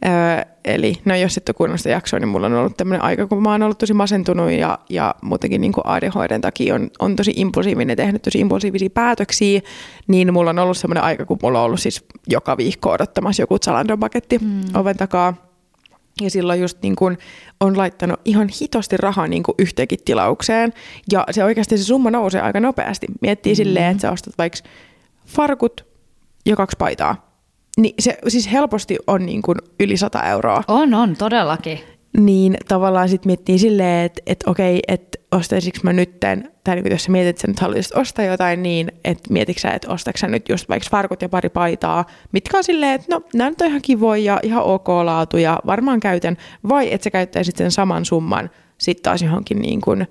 Öö, 0.07 0.45
eli 0.65 0.95
no 1.05 1.17
jos 1.17 1.37
et 1.37 1.49
ole 1.49 1.55
kuunnellut 1.55 1.81
sitä 1.81 1.91
jaksoa, 1.91 2.21
niin 2.21 2.29
mulla 2.29 2.47
on 2.47 2.55
ollut 2.55 2.77
tämmöinen 2.77 3.05
aika, 3.05 3.27
kun 3.27 3.43
mä 3.43 3.51
oon 3.51 3.63
ollut 3.63 3.79
tosi 3.79 3.95
masentunut 3.95 4.51
ja, 4.51 4.79
ja 4.91 5.15
muutenkin 5.23 5.61
niin 5.61 5.73
ADHDn 5.85 6.41
takia 6.41 6.75
on, 6.75 6.91
on 6.99 7.17
tosi 7.17 7.33
impulsiivinen, 7.37 7.97
tehnyt 7.97 8.23
tosi 8.23 8.41
impulsiivisia 8.41 8.91
päätöksiä, 8.91 9.61
niin 10.09 10.33
mulla 10.33 10.51
on 10.51 10.59
ollut 10.59 10.79
semmoinen 10.79 11.05
aika, 11.05 11.27
kun 11.27 11.39
mulla 11.43 11.59
on 11.59 11.65
ollut 11.65 11.81
siis 11.81 12.05
joka 12.27 12.57
viikko 12.57 12.91
odottamassa 12.91 13.43
joku 13.43 13.59
Zalando-paketti 13.59 14.39
mm. 14.39 14.61
oven 14.75 14.97
takaa. 14.97 15.50
Ja 16.21 16.31
silloin 16.31 16.61
just 16.61 16.79
niin 16.83 16.97
kun 16.97 17.19
on 17.61 17.79
laittanut 17.79 18.21
ihan 18.25 18.49
hitosti 18.61 18.97
rahaa 18.97 19.27
niin 19.27 19.43
kuin 19.43 19.55
yhteenkin 19.59 19.99
tilaukseen. 20.05 20.73
Ja 21.13 21.25
se 21.31 21.45
oikeasti 21.45 21.79
se 21.79 21.85
summa 21.85 22.11
nousee 22.11 22.41
aika 22.41 22.61
nopeasti. 22.61 23.07
Miettii 23.21 23.53
mm-hmm. 23.53 23.57
silleen, 23.57 23.91
että 23.91 24.01
sä 24.01 24.11
ostat 24.11 24.35
vaikka 24.39 24.59
farkut 25.27 25.87
ja 26.47 26.57
kaksi 26.57 26.77
paitaa. 26.79 27.31
Niin 27.77 27.95
se 27.99 28.19
siis 28.29 28.53
helposti 28.53 28.99
on 29.07 29.27
niin 29.27 29.43
kuin 29.43 29.59
yli 29.81 29.97
100 29.97 30.23
euroa. 30.23 30.63
On, 30.69 30.95
on, 30.95 31.17
todellakin 31.17 31.81
niin 32.19 32.57
tavallaan 32.69 33.09
sitten 33.09 33.29
miettii 33.29 33.59
silleen, 33.59 34.07
että, 34.07 34.23
että 34.27 34.51
okei, 34.51 34.81
että 34.89 35.19
ostaisinko 35.33 35.79
mä 35.83 35.93
nytten, 35.93 36.53
tai 36.65 36.77
niin 36.77 36.93
jos 36.93 37.05
sä 37.05 37.13
mietit, 37.13 37.29
että 37.29 37.41
sä 37.41 37.49
nyt 37.49 37.61
haluaisit 37.61 37.97
ostaa 37.97 38.25
jotain 38.25 38.63
niin, 38.63 38.93
että 39.05 39.33
mietitkö 39.33 39.61
sä, 39.61 39.71
että 39.71 39.93
ostatko 39.93 40.27
nyt 40.27 40.49
just 40.49 40.69
vaikka 40.69 40.89
farkut 40.91 41.23
ja 41.23 41.29
pari 41.29 41.49
paitaa, 41.49 42.05
mitkä 42.33 42.57
on 42.57 42.65
silleen, 42.65 42.93
että 42.93 43.07
no 43.11 43.23
nämä 43.35 43.51
nyt 43.51 43.61
on 43.61 43.67
ihan 43.67 43.83
kivoja 43.83 44.23
ja 44.25 44.41
ihan 44.43 44.65
ok 44.65 44.89
laatu 44.89 45.37
ja 45.37 45.61
varmaan 45.67 46.01
käytän, 46.01 46.37
vai 46.69 46.93
että 46.93 47.05
sä 47.05 47.11
käyttäisit 47.11 47.57
sen 47.57 47.71
saman 47.71 48.05
summan 48.05 48.51
sitten 48.79 49.03
taas 49.03 49.23
johonkin 49.23 49.59
niin 49.59 49.81
kuin 49.81 50.07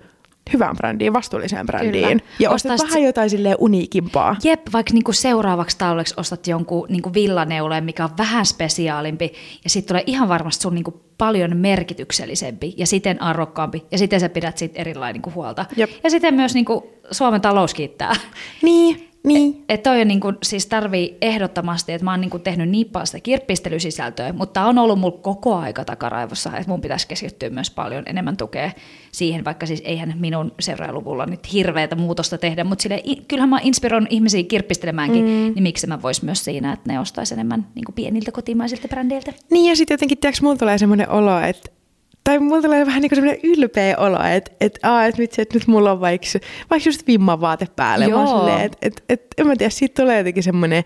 hyvään 0.53 0.75
brändiin, 0.77 1.13
vastuulliseen 1.13 1.65
brändiin. 1.65 2.19
Kyllä. 2.19 2.33
Ja 2.39 2.49
ostat 2.49 2.71
Ostais... 2.71 2.89
vähän 2.89 3.03
jotain 3.03 3.29
silleen 3.29 3.55
uniikimpaa. 3.59 4.35
Jep, 4.43 4.61
vaikka 4.73 4.93
niinku 4.93 5.13
seuraavaksi 5.13 5.77
talveksi 5.77 6.13
ostat 6.17 6.47
jonkun 6.47 6.85
niinku 6.89 7.13
villaneuleen, 7.13 7.83
mikä 7.83 8.03
on 8.03 8.17
vähän 8.17 8.45
spesiaalimpi, 8.45 9.33
ja 9.63 9.69
sitten 9.69 9.87
tulee 9.87 10.03
ihan 10.05 10.29
varmasti 10.29 10.61
sun 10.61 10.75
niinku 10.75 11.01
paljon 11.17 11.57
merkityksellisempi 11.57 12.73
ja 12.77 12.87
siten 12.87 13.21
arvokkaampi, 13.21 13.85
ja 13.91 13.97
sitten 13.97 14.19
sä 14.19 14.29
pidät 14.29 14.57
siitä 14.57 14.81
erilainen 14.81 15.13
niinku 15.13 15.31
huolta. 15.35 15.65
Jep. 15.77 15.89
Ja 16.03 16.09
sitten 16.09 16.33
myös 16.33 16.53
niinku 16.53 16.93
Suomen 17.11 17.41
talous 17.41 17.73
kiittää. 17.73 18.13
Niin, 18.61 19.08
Niin. 19.23 19.65
Että 19.69 19.89
toi 19.89 20.01
on 20.01 20.07
niin 20.07 20.19
kuin, 20.19 20.37
siis 20.43 20.67
tarvii 20.67 21.17
ehdottomasti, 21.21 21.93
että 21.93 22.05
mä 22.05 22.11
oon 22.11 22.21
niin 22.21 22.29
kuin 22.29 22.43
tehnyt 22.43 22.69
niin 22.69 22.89
paljon 22.89 23.07
sitä 23.07 23.19
kirppistelysisältöä, 23.19 24.33
mutta 24.33 24.65
on 24.65 24.77
ollut 24.77 24.99
mulla 24.99 25.17
koko 25.21 25.55
aika 25.55 25.85
takaraivossa, 25.85 26.57
että 26.57 26.71
mun 26.71 26.81
pitäisi 26.81 27.07
keskittyä 27.07 27.49
myös 27.49 27.71
paljon 27.71 28.03
enemmän 28.07 28.37
tukea 28.37 28.71
siihen, 29.11 29.45
vaikka 29.45 29.65
siis 29.65 29.81
eihän 29.85 30.13
minun 30.19 30.51
seuraajaluvulla 30.59 31.25
nyt 31.25 31.53
hirveätä 31.53 31.95
muutosta 31.95 32.37
tehdä, 32.37 32.63
mutta 32.63 32.83
sille, 32.83 33.03
kyllähän 33.27 33.49
mä 33.49 33.59
inspiroin 33.63 34.07
ihmisiä 34.09 34.43
kirppistelemäänkin, 34.43 35.23
mm. 35.23 35.29
niin 35.29 35.63
miksi 35.63 35.87
mä 35.87 36.01
vois 36.01 36.23
myös 36.23 36.43
siinä, 36.43 36.73
että 36.73 36.93
ne 36.93 36.99
ostaisi 36.99 37.33
enemmän 37.33 37.67
niin 37.75 37.85
pieniltä 37.95 38.31
kotimaisilta 38.31 38.87
brändeiltä. 38.87 39.33
Niin 39.51 39.69
ja 39.69 39.75
sitten 39.75 39.93
jotenkin, 39.93 40.17
tiedätkö, 40.17 40.43
mulla 40.43 40.57
tulee 40.57 40.77
semmoinen 40.77 41.09
olo, 41.09 41.39
että 41.39 41.78
tai 42.23 42.39
mulla 42.39 42.61
tulee 42.61 42.85
vähän 42.85 43.01
niin 43.01 43.15
semmoinen 43.15 43.39
ylpeä 43.43 43.97
olo, 43.97 44.23
että 44.23 44.51
et, 44.61 44.79
aa, 44.83 45.05
et 45.05 45.17
vitsi, 45.17 45.41
että 45.41 45.55
nyt 45.55 45.67
mulla 45.67 45.91
on 45.91 45.99
vaikka, 45.99 46.27
vaikka 46.69 46.89
just 46.89 47.07
vimman 47.07 47.41
vaate 47.41 47.67
päälle. 47.75 48.05
Joo. 48.05 48.57
Että 48.57 48.77
et, 48.81 49.03
et, 49.09 49.21
en 49.37 49.47
mä 49.47 49.55
tiedä, 49.55 49.69
siitä 49.69 50.01
tulee 50.01 50.17
jotenkin 50.17 50.43
semmoinen 50.43 50.83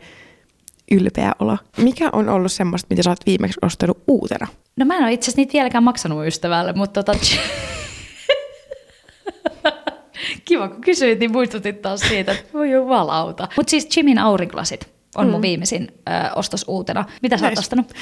ylpeä 0.92 1.32
olo. 1.40 1.58
Mikä 1.78 2.10
on 2.14 2.30
ollut 2.30 2.52
semmoista, 2.52 2.88
mitä 2.90 3.04
sä 3.04 3.10
oot 3.10 3.26
viimeksi 3.26 3.60
ostanut 3.62 4.04
uutena? 4.08 4.48
No 4.76 4.86
mä 4.86 4.98
en 4.98 5.04
ole 5.04 5.14
itse 5.14 5.26
asiassa 5.26 5.40
niitä 5.40 5.54
vieläkään 5.54 5.84
maksanut 5.84 6.28
ystävälle, 6.28 6.74
mutta 6.74 7.04
tota... 7.04 7.20
Kiva, 10.46 10.68
kun 10.68 10.82
kysyit, 10.82 11.20
niin 11.20 11.32
muistutit 11.32 11.82
taas 11.82 12.00
siitä, 12.00 12.32
että 12.32 12.54
voi 12.54 12.72
jumalauta. 12.72 13.48
Mutta 13.58 13.72
siis 13.72 13.98
Jimin 13.98 14.20
aurinklasit 14.20 14.90
on 15.16 15.26
mm. 15.26 15.32
mun 15.32 15.42
viimeisin 15.42 15.88
ö, 15.92 16.12
ostos 16.36 16.66
uutena. 16.68 17.06
Mitä 17.22 17.38
sä 17.38 17.46
oot 17.46 17.58
ostanut? 17.58 17.94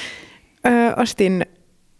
Ö, 0.66 0.70
ostin 0.96 1.46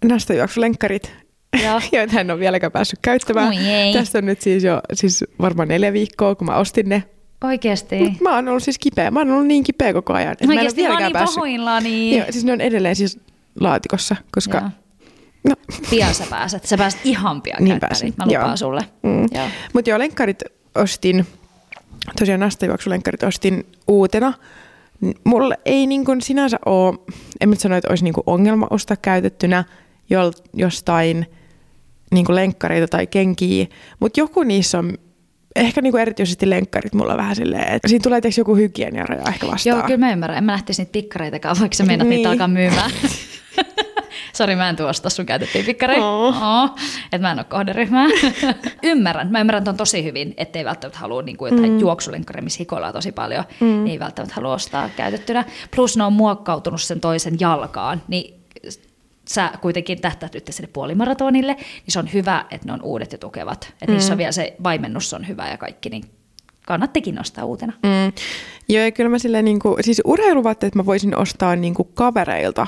nastajuoksulenkkarit, 0.04 1.12
joita 1.92 2.20
en 2.20 2.30
ole 2.30 2.40
vieläkään 2.40 2.72
päässyt 2.72 2.98
käyttämään. 3.02 3.48
Oi 3.48 3.92
Tästä 3.92 4.18
on 4.18 4.26
nyt 4.26 4.40
siis 4.40 4.64
jo 4.64 4.80
siis 4.92 5.24
varmaan 5.40 5.68
neljä 5.68 5.92
viikkoa, 5.92 6.34
kun 6.34 6.46
mä 6.46 6.56
ostin 6.56 6.88
ne. 6.88 7.02
Oikeasti? 7.44 7.98
Mut 7.98 8.20
mä 8.20 8.34
oon 8.34 8.48
ollut 8.48 8.62
siis 8.62 8.78
kipeä. 8.78 9.10
Mä 9.10 9.20
oon 9.20 9.30
ollut 9.30 9.46
niin 9.46 9.64
kipeä 9.64 9.92
koko 9.92 10.12
ajan. 10.12 10.36
Oikeasti, 10.48 10.82
mä, 10.82 10.86
en 10.86 10.90
ole 10.90 10.90
mä 10.90 10.94
oon 10.94 11.02
niin 11.02 11.12
päässyt... 11.12 11.34
pahoillani. 11.34 12.16
Joo, 12.16 12.26
siis 12.30 12.44
ne 12.44 12.52
on 12.52 12.60
edelleen 12.60 12.96
siis 12.96 13.20
laatikossa, 13.60 14.16
koska... 14.32 14.58
Joo. 14.58 14.70
No. 15.48 15.54
Pian 15.90 16.14
sä 16.14 16.24
pääset. 16.30 16.64
Sä 16.64 16.78
pääset 16.78 17.00
ihan 17.04 17.42
pian 17.42 17.64
niin 17.64 17.80
pääsin. 17.80 18.14
Mä 18.16 18.24
lupaan 18.26 18.48
joo. 18.48 18.56
sulle. 18.56 18.80
Mm. 19.02 19.28
Mutta 19.72 19.90
joo, 19.90 19.98
lenkkarit 19.98 20.42
ostin, 20.74 21.26
tosiaan 22.18 22.40
nastajuoksulenkkarit 22.40 23.22
ostin 23.22 23.66
uutena. 23.88 24.32
Mulla 25.24 25.54
ei 25.64 25.86
niin 25.86 26.04
kuin 26.04 26.22
sinänsä 26.22 26.58
ole, 26.66 26.98
en 27.40 27.48
mä 27.48 27.54
sano, 27.54 27.76
että 27.76 27.90
olisi 27.90 28.04
niin 28.04 28.14
kuin 28.14 28.24
ongelma 28.26 28.66
ostaa 28.70 28.96
käytettynä 29.02 29.64
jostain 30.54 31.26
niin 32.12 32.24
kuin 32.24 32.36
lenkkareita 32.36 32.88
tai 32.88 33.06
kenkiä, 33.06 33.66
mutta 34.00 34.20
joku 34.20 34.42
niissä 34.42 34.78
on 34.78 34.98
ehkä 35.56 35.80
niinku 35.80 35.98
erityisesti 35.98 36.50
lenkkarit 36.50 36.94
mulla 36.94 37.16
vähän 37.16 37.36
silleen, 37.36 37.74
että 37.74 37.88
siinä 37.88 38.02
tulee 38.02 38.20
tietysti 38.20 38.40
joku 38.40 38.56
hygieniaraja 38.56 39.22
ehkä 39.28 39.46
vastaan. 39.46 39.76
Joo, 39.76 39.86
kyllä 39.86 39.98
mä 39.98 40.12
ymmärrän. 40.12 40.38
En 40.38 40.44
mä 40.44 40.52
lähtisi 40.52 40.82
niitä 40.82 40.92
pikkareitakaan, 40.92 41.56
vaikka 41.60 41.76
sä 41.76 41.84
meinat 41.84 42.08
niin. 42.08 42.16
niitä 42.16 42.30
alkaa 42.30 42.48
myymään. 42.48 42.90
Sori, 44.32 44.56
mä 44.56 44.68
en 44.68 44.76
tuosta 44.76 45.10
sun 45.10 45.26
käytettiin 45.26 45.64
pikkareita. 45.64 46.06
Oh. 46.06 46.42
Oh, 46.42 46.70
että 47.04 47.18
mä 47.18 47.30
en 47.30 47.38
ole 47.38 47.44
kohderyhmää. 47.44 48.06
ymmärrän. 48.82 49.30
Mä 49.30 49.40
ymmärrän 49.40 49.64
ton 49.64 49.76
tosi 49.76 50.04
hyvin, 50.04 50.34
ettei 50.36 50.64
välttämättä 50.64 50.98
halua 50.98 51.22
niin 51.22 51.36
kuin 51.36 51.54
jotain 51.54 51.72
mm. 51.72 51.78
juoksulenkkareja, 51.78 52.42
missä 52.42 52.58
hikoillaan 52.58 52.92
tosi 52.92 53.12
paljon. 53.12 53.44
Mm. 53.60 53.86
Ei 53.86 53.98
välttämättä 53.98 54.34
halua 54.34 54.54
ostaa 54.54 54.88
käytettynä. 54.96 55.44
Plus 55.76 55.96
ne 55.96 56.04
on 56.04 56.12
muokkautunut 56.12 56.82
sen 56.82 57.00
toisen 57.00 57.36
jalkaan. 57.40 58.02
Niin 58.08 58.41
sä 59.34 59.50
kuitenkin 59.60 60.00
tähtäät 60.00 60.34
nyt 60.34 60.48
sinne 60.50 60.70
puolimaratonille, 60.72 61.54
niin 61.54 61.64
se 61.88 61.98
on 61.98 62.12
hyvä, 62.12 62.44
että 62.50 62.66
ne 62.66 62.72
on 62.72 62.82
uudet 62.82 63.12
ja 63.12 63.18
tukevat. 63.18 63.64
Että 63.64 63.86
mm. 63.86 63.92
niissä 63.92 64.12
on 64.12 64.18
vielä 64.18 64.32
se 64.32 64.56
vaimennus 64.64 65.14
on 65.14 65.28
hyvä 65.28 65.48
ja 65.48 65.56
kaikki, 65.56 65.88
niin 65.88 66.04
kannattikin 66.66 67.14
nostaa 67.14 67.44
uutena. 67.44 67.72
Mm. 67.82 68.12
Joo, 68.68 68.84
ja 68.84 68.92
kyllä 68.92 69.10
mä 69.10 69.18
silleen, 69.18 69.44
niin 69.44 69.58
kuin, 69.58 69.84
siis 69.84 70.02
urheiluvaatteet 70.04 70.74
mä 70.74 70.86
voisin 70.86 71.16
ostaa 71.16 71.56
niin 71.56 71.74
kuin 71.74 71.88
kavereilta 71.94 72.66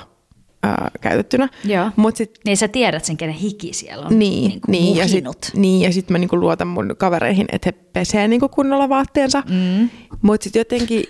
ää, 0.63 0.91
käytettynä. 1.01 1.49
Joo. 1.65 1.91
Mut 1.97 2.17
sit, 2.17 2.39
niin 2.45 2.57
sä 2.57 2.69
tiedät 2.69 3.05
sen, 3.05 3.17
kenen 3.17 3.35
hiki 3.35 3.73
siellä 3.73 4.07
on 4.07 4.19
niin, 4.19 4.51
niin, 4.51 4.61
niin, 4.69 4.97
ja 4.97 5.09
sit, 5.09 5.25
niin, 5.55 5.81
ja 5.81 5.93
sitten 5.93 6.15
mä 6.15 6.19
niinku 6.19 6.41
luotan 6.41 6.69
mun 6.69 6.95
kavereihin, 6.99 7.47
että 7.53 7.69
he 7.69 7.73
pesee 7.73 8.29
niinku 8.29 8.49
kunnolla 8.49 8.89
vaatteensa. 8.89 9.43
Mm. 9.51 9.91
Mutta 10.23 10.45
sitten 10.45 10.61
jotenkin... 10.61 11.05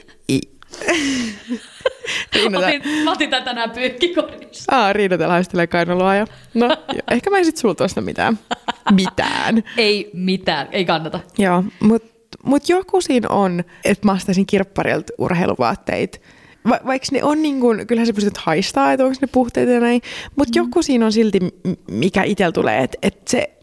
Otin, 2.59 2.83
mä 3.05 3.13
otin 3.13 3.31
tätä 3.31 3.45
tänään 3.45 3.71
pyykkikorissa. 3.71 4.77
Aa, 4.77 4.93
Riinata 4.93 5.29
haistelee 5.29 5.67
kainaloa 5.67 6.15
ja... 6.15 6.27
No, 6.55 6.67
jo, 6.67 7.01
ehkä 7.11 7.31
mä 7.31 7.39
en 7.39 7.45
sit 7.45 7.57
sulta 7.57 7.85
osta 7.85 8.01
mitään. 8.01 8.39
Mitään. 8.93 9.65
ei 9.77 10.11
mitään, 10.13 10.69
ei 10.73 10.85
kannata. 10.85 11.21
Joo, 11.39 11.65
mutta 11.81 12.09
mut 12.45 12.69
joku 12.69 13.01
siinä 13.01 13.29
on, 13.29 13.65
että 13.85 14.07
mä 14.07 14.13
ostaisin 14.13 14.47
kirpparilta 14.47 15.13
urheiluvaatteita. 15.19 16.19
Va- 16.69 16.81
vaikka 16.87 17.09
ne 17.13 17.25
on 17.25 17.43
niin 17.43 17.61
kuin, 17.61 17.87
kyllähän 17.87 18.07
sä 18.07 18.13
pystyt 18.13 18.37
haistaa, 18.37 18.93
että 18.93 19.05
onko 19.05 19.17
ne 19.21 19.29
puhteita 19.33 19.73
ja 19.73 19.81
näin, 19.81 20.03
mutta 20.37 20.61
mm. 20.61 20.65
joku 20.65 20.83
siinä 20.83 21.07
on 21.07 21.13
silti, 21.13 21.39
mikä 21.91 22.23
itsellä 22.23 22.53
tulee, 22.53 22.83
että, 22.83 22.99
että 23.03 23.31
se 23.31 23.55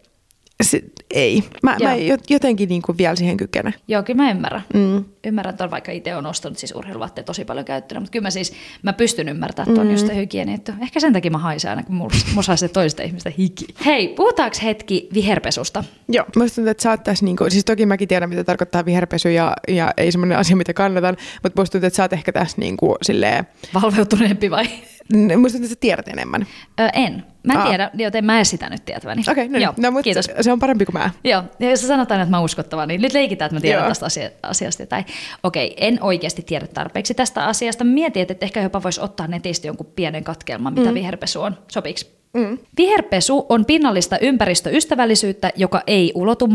se, 0.64 0.84
ei. 1.14 1.43
Mä, 1.64 1.78
mä 1.84 1.95
jotenkin 2.30 2.70
niin 2.70 2.82
kuin 2.82 2.97
vielä 2.97 3.16
siihen 3.16 3.38
kykene. 3.38 3.74
Joo, 3.88 4.03
kyllä 4.03 4.24
mä 4.24 4.32
ymmärrän. 4.32 4.62
Mm. 4.74 5.05
Ymmärrän 5.24 5.57
tuon, 5.57 5.72
vaikka 5.72 5.91
itse 5.91 6.16
on 6.16 6.26
ostanut 6.26 6.57
siis 6.57 6.76
urheiluvaatteet 6.76 7.26
tosi 7.26 7.45
paljon 7.45 7.66
käyttönä, 7.66 7.99
mutta 7.99 8.12
kyllä 8.12 8.24
mä 8.26 8.30
siis, 8.30 8.53
mä 8.84 8.93
pystyn 8.93 9.30
ymmärtämään 9.30 9.76
tuon 9.76 9.88
mm. 9.88 9.91
just 9.91 10.16
hygienia. 10.16 10.57
Ehkä 10.82 10.99
sen 10.99 11.14
takia 11.14 11.32
mä 11.32 11.38
haisen 11.38 11.70
aina, 11.70 11.84
kun 11.84 11.95
mulla 11.95 12.55
se 12.55 12.68
toista 12.68 13.03
ihmistä 13.03 13.32
hiki. 13.38 13.66
Hei, 13.86 14.07
puhutaanko 14.07 14.57
hetki 14.64 15.09
viherpesusta? 15.14 15.84
Joo, 16.09 16.26
mä 16.36 16.45
tuntuu, 16.55 16.72
että 16.72 16.84
sä 16.84 16.89
oot 16.89 17.22
niin 17.22 17.38
kuin, 17.38 17.51
siis 17.51 17.66
toki 17.66 17.86
mäkin 17.86 18.07
tiedän, 18.07 18.30
mitä 18.30 18.43
tarkoittaa 18.43 18.86
viherpesu 18.86 19.28
ja, 19.28 19.53
ja 19.68 19.93
ei 19.97 20.12
semmoinen 20.12 20.38
asia, 20.38 20.55
mitä 20.55 20.74
kannatan, 20.74 21.18
mutta 21.43 21.62
musta 21.62 21.72
tuntuu, 21.72 21.88
että 21.88 21.97
sä 21.97 22.03
oot 22.03 22.14
ehkä 22.14 22.32
tässä 22.32 22.57
niin 22.59 22.78
kuin, 22.78 22.95
silleen... 23.01 23.47
Valveutuneempi 23.74 24.51
vai? 24.51 24.66
Musta 25.14 25.28
tuntuu, 25.34 25.55
että 25.55 25.68
sä 25.68 25.76
tiedät 25.76 26.07
enemmän. 26.07 26.47
Ö, 26.80 26.89
en. 26.93 27.24
Mä 27.43 27.53
en 27.53 27.59
Aa. 27.59 27.67
tiedä, 27.67 27.91
joten 27.93 28.25
mä 28.25 28.39
en 28.39 28.45
sitä 28.45 28.69
nyt 28.69 28.85
tietäväni. 28.85 29.21
Okei, 29.21 29.31
okay, 29.31 29.47
no, 29.47 29.51
niin. 29.51 29.61
Joo, 29.61 29.73
no, 29.77 29.91
mutta 29.91 30.03
kiitos. 30.03 30.29
se 30.41 30.51
on 30.51 30.59
parempi 30.59 30.85
kuin 30.85 30.93
mä. 30.93 31.09
Joo, 31.23 31.43
ja 31.59 31.69
jos 31.69 31.87
sanotaan, 31.87 32.21
että 32.21 32.31
mä 32.31 32.39
uskottava, 32.39 32.85
niin 32.85 33.01
nyt 33.01 33.13
leikitään, 33.13 33.47
että 33.47 33.55
mä 33.55 33.61
tiedän 33.61 33.81
Joo. 33.81 33.87
tästä 33.87 34.05
asiasta. 34.43 34.85
Tai 34.85 35.03
okei, 35.43 35.67
okay, 35.67 35.87
en 35.87 36.03
oikeasti 36.03 36.41
tiedä 36.41 36.67
tarpeeksi 36.67 37.13
tästä 37.13 37.45
asiasta. 37.45 37.83
Mietin, 37.83 38.21
että 38.21 38.45
ehkä 38.45 38.61
jopa 38.61 38.83
voisi 38.83 39.01
ottaa 39.01 39.27
netistä 39.27 39.67
jonkun 39.67 39.91
pienen 39.95 40.23
katkelman, 40.23 40.73
mitä 40.73 40.89
mm. 40.89 40.93
viherpesu 40.93 41.41
on. 41.41 41.57
Sopiks? 41.71 42.21
Mm. 42.33 42.57
Viherpesu 42.77 43.45
on 43.49 43.65
pinnallista 43.65 44.17
ympäristöystävällisyyttä, 44.19 45.51
joka 45.55 45.81
ei 45.87 46.11
ulotu 46.15 46.49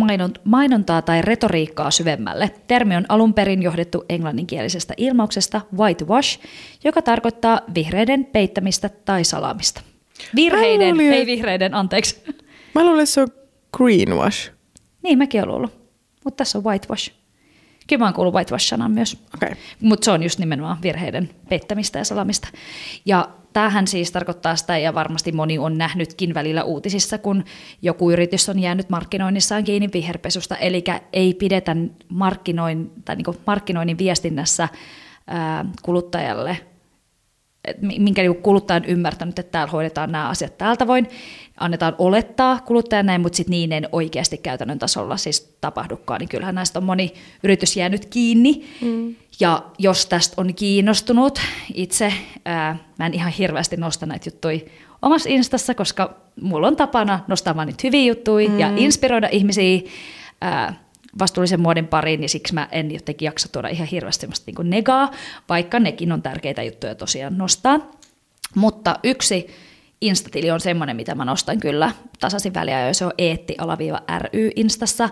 mainontaa 0.44 1.02
tai 1.02 1.22
retoriikkaa 1.22 1.90
syvemmälle. 1.90 2.50
Termi 2.66 2.96
on 2.96 3.04
alun 3.08 3.34
perin 3.34 3.62
johdettu 3.62 4.04
englanninkielisestä 4.08 4.94
ilmauksesta 4.96 5.60
whitewash, 5.78 6.40
joka 6.84 7.02
tarkoittaa 7.02 7.60
vihreiden 7.74 8.24
peittämistä 8.24 8.88
tai 8.88 9.24
salaamista. 9.24 9.80
Virheiden, 10.36 10.90
luulin, 10.90 11.12
ei 11.12 11.26
vihreiden, 11.26 11.74
anteeksi. 11.74 12.22
Mä 12.74 12.84
luulen, 12.84 13.02
että 13.02 13.14
se 13.14 13.20
on 13.20 13.28
greenwash. 13.76 14.50
Niin, 15.02 15.18
mäkin 15.18 15.40
olen 15.40 15.48
luullut. 15.48 15.72
Mutta 16.24 16.36
tässä 16.36 16.58
on 16.58 16.64
whitewash. 16.64 17.12
Kyllä 17.86 18.00
mä 18.00 18.06
oon 18.06 18.14
kuullut 18.14 18.34
whitewash-sanan 18.34 18.90
myös. 18.90 19.24
Okay. 19.34 19.50
Mutta 19.80 20.04
se 20.04 20.10
on 20.10 20.22
just 20.22 20.38
nimenomaan 20.38 20.78
virheiden 20.82 21.30
peittämistä 21.48 21.98
ja 21.98 22.04
salamista. 22.04 22.48
Ja 23.04 23.28
tämähän 23.52 23.86
siis 23.86 24.10
tarkoittaa 24.10 24.56
sitä, 24.56 24.78
ja 24.78 24.94
varmasti 24.94 25.32
moni 25.32 25.58
on 25.58 25.78
nähnytkin 25.78 26.34
välillä 26.34 26.64
uutisissa, 26.64 27.18
kun 27.18 27.44
joku 27.82 28.10
yritys 28.10 28.48
on 28.48 28.58
jäänyt 28.58 28.90
markkinoinnissaan 28.90 29.64
kiinni 29.64 29.88
viherpesusta, 29.92 30.56
eli 30.56 30.84
ei 31.12 31.34
pidetä 31.34 31.76
markkinoin, 32.08 32.90
tai 33.04 33.16
niin 33.16 33.36
markkinoinnin 33.46 33.98
viestinnässä 33.98 34.68
ää, 35.26 35.64
kuluttajalle 35.82 36.58
minkä 37.80 38.22
niin 38.22 38.36
kuluttaja 38.36 38.76
on 38.76 38.84
ymmärtänyt, 38.84 39.38
että 39.38 39.52
täällä 39.52 39.70
hoidetaan 39.70 40.12
nämä 40.12 40.28
asiat 40.28 40.58
täältä 40.58 40.78
tavoin, 40.78 41.08
annetaan 41.60 41.94
olettaa 41.98 42.60
kuluttajan 42.60 43.06
näin, 43.06 43.20
mutta 43.20 43.36
sitten 43.36 43.50
niin 43.50 43.72
ei 43.72 43.82
oikeasti 43.92 44.38
käytännön 44.38 44.78
tasolla 44.78 45.16
siis 45.16 45.56
tapahdukaan, 45.60 46.20
niin 46.20 46.28
kyllähän 46.28 46.54
näistä 46.54 46.78
on 46.78 46.84
moni 46.84 47.14
yritys 47.42 47.76
jäänyt 47.76 48.06
kiinni. 48.06 48.64
Mm. 48.80 49.14
Ja 49.40 49.62
jos 49.78 50.06
tästä 50.06 50.40
on 50.40 50.54
kiinnostunut 50.54 51.40
itse, 51.74 52.12
ää, 52.44 52.78
mä 52.98 53.06
en 53.06 53.14
ihan 53.14 53.32
hirveästi 53.32 53.76
nosta 53.76 54.06
näitä 54.06 54.28
juttuja 54.28 54.60
omassa 55.02 55.28
instassa, 55.28 55.74
koska 55.74 56.16
mulla 56.40 56.66
on 56.66 56.76
tapana 56.76 57.20
nostaa 57.28 57.56
vaan 57.56 57.66
niitä 57.66 57.80
hyviä 57.84 58.04
juttuja 58.04 58.48
mm. 58.48 58.60
ja 58.60 58.72
inspiroida 58.76 59.28
ihmisiä 59.32 59.80
ää, 60.40 60.85
vastuullisen 61.18 61.60
muodin 61.60 61.86
pariin, 61.86 62.20
niin 62.20 62.28
siksi 62.28 62.54
mä 62.54 62.68
en 62.72 62.90
jotenkin 62.90 63.26
jaksa 63.26 63.52
tuoda 63.52 63.68
ihan 63.68 63.88
hirveästi 63.88 64.26
niin 64.46 64.70
negaa, 64.70 65.10
vaikka 65.48 65.80
nekin 65.80 66.12
on 66.12 66.22
tärkeitä 66.22 66.62
juttuja 66.62 66.94
tosiaan 66.94 67.38
nostaa. 67.38 67.90
Mutta 68.54 68.98
yksi 69.04 69.46
Instatili 70.00 70.50
on 70.50 70.60
semmoinen, 70.60 70.96
mitä 70.96 71.14
mä 71.14 71.24
nostan 71.24 71.60
kyllä 71.60 71.90
tasaisin 72.20 72.54
väliä, 72.54 72.92
se 72.92 73.04
on 73.04 73.12
eetti-ry 73.18 74.50
Instassa, 74.56 75.08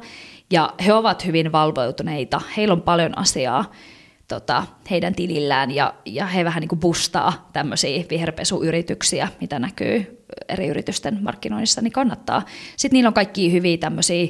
ja 0.51 0.75
he 0.87 0.93
ovat 0.93 1.27
hyvin 1.27 1.53
valvoituneita, 1.53 2.41
heillä 2.57 2.73
on 2.73 2.83
paljon 2.83 3.19
asiaa 3.19 3.73
tota, 4.29 4.67
heidän 4.91 5.15
tilillään, 5.15 5.71
ja, 5.71 5.95
ja 6.05 6.27
he 6.27 6.45
vähän 6.45 6.61
niin 6.61 6.69
kuin 6.69 6.81
bustaa 6.81 7.49
tämmöisiä 7.53 8.05
viherpesuyrityksiä, 8.11 9.29
mitä 9.41 9.59
näkyy 9.59 10.25
eri 10.49 10.67
yritysten 10.67 11.19
markkinoinnissa, 11.23 11.81
niin 11.81 11.93
kannattaa. 11.93 12.43
Sitten 12.77 12.97
niillä 12.97 13.09
on 13.09 13.15
kaikki 13.15 13.53
hyviä 13.53 13.77
tämmöisiä 13.77 14.29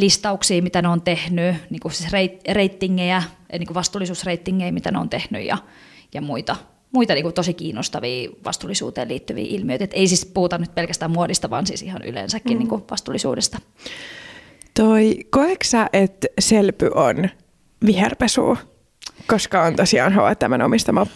listauksia, 0.00 0.62
mitä 0.62 0.82
ne 0.82 0.88
on 0.88 1.02
tehnyt, 1.02 1.56
niin 1.70 1.80
kuin 1.80 1.92
siis 1.92 2.12
reit, 2.12 2.48
reitingejä, 2.48 3.22
niin 3.52 3.66
kuin 3.66 3.74
vastuullisuusreitingejä, 3.74 4.72
mitä 4.72 4.90
ne 4.90 4.98
on 4.98 5.08
tehnyt 5.08 5.46
ja, 5.46 5.58
ja 6.14 6.20
muita, 6.20 6.56
muita 6.92 7.14
niin 7.14 7.22
kuin 7.22 7.34
tosi 7.34 7.54
kiinnostavia 7.54 8.30
vastuullisuuteen 8.44 9.08
liittyviä 9.08 9.46
ilmiöitä. 9.48 9.84
Et 9.84 9.94
ei 9.94 10.08
siis 10.08 10.26
puhuta 10.26 10.58
nyt 10.58 10.74
pelkästään 10.74 11.10
muodista, 11.10 11.50
vaan 11.50 11.66
siis 11.66 11.82
ihan 11.82 12.02
yleensäkin 12.02 12.52
mm. 12.52 12.58
niin 12.58 12.68
kuin 12.68 12.84
vastuullisuudesta. 12.90 13.58
Toi, 14.74 15.18
koeksä, 15.30 15.86
että 15.92 16.26
Selpy 16.38 16.90
on 16.94 17.28
viherpesu? 17.86 18.58
Koska 19.26 19.62
on 19.62 19.76
tosiaan 19.76 20.12
H&M 20.12 20.64
omistama 20.64 21.06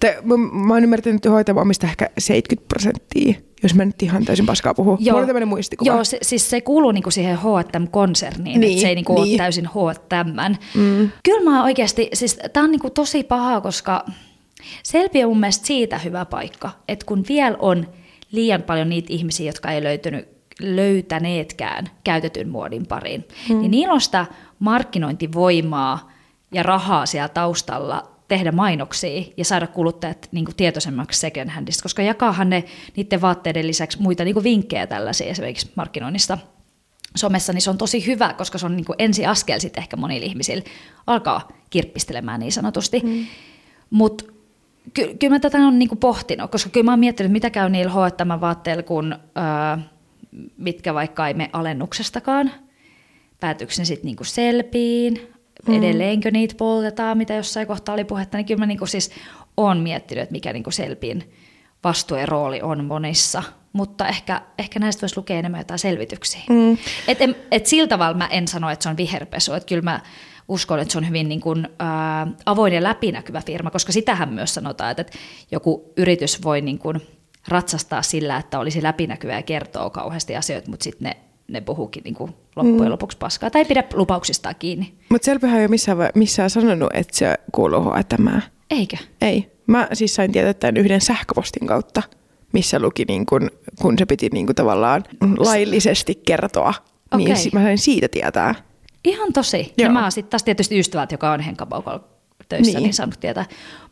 tai 0.00 0.16
mä 0.52 0.74
oon 0.74 0.84
ymmärtänyt, 0.84 1.26
että 1.40 1.54
omistaa 1.54 1.90
ehkä 1.90 2.10
70 2.18 2.68
prosenttia, 2.68 3.34
jos 3.62 3.74
mä 3.74 3.84
nyt 3.84 4.02
ihan 4.02 4.24
täysin 4.24 4.46
paskaa 4.46 4.74
puhun. 4.74 4.98
Joo, 5.00 5.20
Mulla 5.20 5.38
on 5.42 5.48
muistikuva. 5.48 5.90
Joo, 5.90 6.04
se, 6.04 6.18
siis 6.22 6.50
se 6.50 6.60
kuuluu 6.60 6.92
niinku 6.92 7.10
siihen 7.10 7.38
H&M-konserniin, 7.38 8.60
niin, 8.60 8.72
että 8.72 8.80
se 8.80 8.88
ei 8.88 8.94
niinku 8.94 9.14
niin. 9.14 9.30
ole 9.30 9.36
täysin 9.36 9.66
H&M. 9.66 10.54
Mm. 10.80 11.10
Kyllä 11.22 11.50
mä 11.50 11.64
oikeasti, 11.64 12.08
siis 12.12 12.38
tää 12.52 12.62
on 12.62 12.70
niinku 12.70 12.90
tosi 12.90 13.24
pahaa, 13.24 13.60
koska 13.60 14.04
Selpi 14.82 15.24
on 15.24 15.30
mun 15.30 15.40
mielestä 15.40 15.66
siitä 15.66 15.98
hyvä 15.98 16.24
paikka, 16.24 16.70
että 16.88 17.06
kun 17.06 17.24
vielä 17.28 17.56
on 17.58 17.86
liian 18.32 18.62
paljon 18.62 18.88
niitä 18.88 19.12
ihmisiä, 19.12 19.46
jotka 19.46 19.70
ei 19.70 19.82
löytynyt, 19.82 20.28
löytäneetkään 20.60 21.86
käytetyn 22.04 22.48
muodin 22.48 22.86
pariin, 22.86 23.24
mm. 23.48 23.60
niin 23.60 23.70
niillä 23.70 23.94
on 23.94 24.00
sitä 24.00 24.26
markkinointivoimaa 24.58 26.12
ja 26.52 26.62
rahaa 26.62 27.06
siellä 27.06 27.28
taustalla 27.28 28.13
tehdä 28.28 28.52
mainoksia 28.52 29.24
ja 29.36 29.44
saada 29.44 29.66
kuluttajat 29.66 30.28
niin 30.32 30.44
kuin 30.44 30.56
tietoisemmaksi 30.56 31.20
second 31.20 31.50
handista, 31.50 31.82
koska 31.82 32.02
jakaahan 32.02 32.50
ne 32.50 32.64
niiden 32.96 33.20
vaatteiden 33.20 33.66
lisäksi 33.66 34.02
muita 34.02 34.24
niin 34.24 34.34
kuin 34.34 34.44
vinkkejä 34.44 34.86
tällaisia 34.86 35.26
esimerkiksi 35.26 35.72
markkinoinnista 35.74 36.38
somessa, 37.16 37.52
niin 37.52 37.62
se 37.62 37.70
on 37.70 37.78
tosi 37.78 38.06
hyvä, 38.06 38.34
koska 38.38 38.58
se 38.58 38.66
on 38.66 38.76
niin 38.76 38.84
kuin 38.84 38.96
ensi 38.98 39.26
askel 39.26 39.58
sitten 39.58 39.82
ehkä 39.82 39.96
monille 39.96 40.26
ihmisille 40.26 40.64
alkaa 41.06 41.48
kirppistelemään 41.70 42.40
niin 42.40 42.52
sanotusti. 42.52 43.00
Mm. 43.04 43.26
Mutta 43.90 44.24
ky- 44.94 45.16
kyllä 45.20 45.34
mä 45.34 45.40
tätä 45.40 45.58
on 45.58 45.78
niin 45.78 45.88
kuin 45.88 45.98
pohtinut, 45.98 46.50
koska 46.50 46.70
kyllä 46.70 46.84
mä 46.84 46.92
oon 46.92 47.00
miettinyt, 47.00 47.32
mitä 47.32 47.50
käy 47.50 47.68
niillä 47.68 47.92
H&M-vaatteilla, 47.92 48.82
kun 48.82 49.12
öö, 49.12 49.84
mitkä 50.56 50.94
vaikka 50.94 51.28
ei 51.28 51.34
me 51.34 51.50
alennuksestakaan, 51.52 52.50
päätyykö 53.40 53.74
ne 53.78 53.84
sitten 53.84 54.06
niin 54.06 54.16
selpiin, 54.22 55.33
mm. 55.68 55.78
edelleenkö 55.78 56.30
niitä 56.30 56.54
poltetaan, 56.58 57.18
mitä 57.18 57.34
jossain 57.34 57.66
kohtaa 57.66 57.92
oli 57.92 58.04
puhetta, 58.04 58.36
niin 58.36 58.46
kyllä 58.46 58.58
mä 58.58 58.66
niin 58.66 58.88
siis 58.88 59.10
olen 59.56 59.78
miettinyt, 59.78 60.22
että 60.22 60.32
mikä 60.32 60.52
niin 60.52 60.64
Selpin 60.70 61.32
vastuu 61.84 62.16
ja 62.16 62.26
rooli 62.26 62.62
on 62.62 62.84
monissa, 62.84 63.42
mutta 63.72 64.08
ehkä, 64.08 64.40
ehkä 64.58 64.78
näistä 64.78 65.00
voisi 65.00 65.16
lukea 65.16 65.38
enemmän 65.38 65.60
jotain 65.60 65.78
selvityksiä. 65.78 66.42
Mm. 66.48 66.72
Et, 67.08 67.18
et 67.50 67.66
sillä 67.66 67.88
tavalla 67.88 68.16
mä 68.16 68.26
en 68.26 68.48
sano, 68.48 68.70
että 68.70 68.82
se 68.82 68.88
on 68.88 68.96
viherpesu, 68.96 69.52
että 69.52 69.68
kyllä 69.68 69.82
mä 69.82 70.00
uskon, 70.48 70.80
että 70.80 70.92
se 70.92 70.98
on 70.98 71.08
hyvin 71.08 71.28
niin 71.28 71.40
kuin, 71.40 71.68
ää, 71.78 72.26
avoin 72.46 72.72
ja 72.72 72.82
läpinäkyvä 72.82 73.42
firma, 73.46 73.70
koska 73.70 73.92
sitähän 73.92 74.32
myös 74.32 74.54
sanotaan, 74.54 74.90
että, 74.90 75.00
että 75.00 75.18
joku 75.50 75.92
yritys 75.96 76.42
voi 76.42 76.60
niin 76.60 76.78
kuin 76.78 77.00
ratsastaa 77.48 78.02
sillä, 78.02 78.36
että 78.36 78.58
olisi 78.58 78.82
läpinäkyvä 78.82 79.32
ja 79.32 79.42
kertoo 79.42 79.90
kauheasti 79.90 80.36
asioita, 80.36 80.70
mutta 80.70 80.84
sitten 80.84 81.08
ne 81.08 81.16
ne 81.48 81.60
puhuukin 81.60 82.02
niin 82.04 82.14
kuin 82.14 82.34
loppujen 82.56 82.88
mm. 82.88 82.90
lopuksi 82.90 83.18
paskaa 83.18 83.50
tai 83.50 83.64
pidä 83.64 83.84
lupauksistaan 83.94 84.54
kiinni. 84.58 84.94
Mutta 85.08 85.26
Selvihän 85.26 85.58
ei 85.58 85.64
ole 85.64 85.68
missään, 85.68 85.98
missään 86.14 86.50
sanonut, 86.50 86.90
että 86.94 87.16
se 87.16 87.34
kuuluu 87.52 87.80
H&M. 87.80 88.28
Eikö? 88.70 88.96
Ei. 89.20 89.50
Mä 89.66 89.88
siis 89.92 90.14
sain 90.14 90.32
tietää 90.32 90.54
tämän 90.54 90.76
yhden 90.76 91.00
sähköpostin 91.00 91.66
kautta, 91.66 92.02
missä 92.52 92.78
luki, 92.78 93.04
niin 93.08 93.26
kun, 93.26 93.50
kun 93.82 93.98
se 93.98 94.06
piti 94.06 94.28
niin 94.32 94.46
kuin 94.46 94.56
tavallaan 94.56 95.04
laillisesti 95.38 96.14
kertoa. 96.14 96.74
Okay. 97.12 97.26
Niin 97.26 97.50
mä 97.52 97.62
sain 97.62 97.78
siitä 97.78 98.08
tietää. 98.08 98.54
Ihan 99.04 99.32
tosi. 99.32 99.56
Joo. 99.56 99.88
Ja 99.88 99.90
mä 99.90 100.02
oon 100.02 100.12
sitten 100.12 100.30
taas 100.30 100.42
tietysti 100.42 100.78
ystävät, 100.78 101.12
joka 101.12 101.32
on 101.32 101.40
Henkapaukalla 101.40 102.04
töissä, 102.48 102.72
niin. 102.72 102.82
niin 102.82 102.94
saanut 102.94 103.20
tietää. 103.20 103.44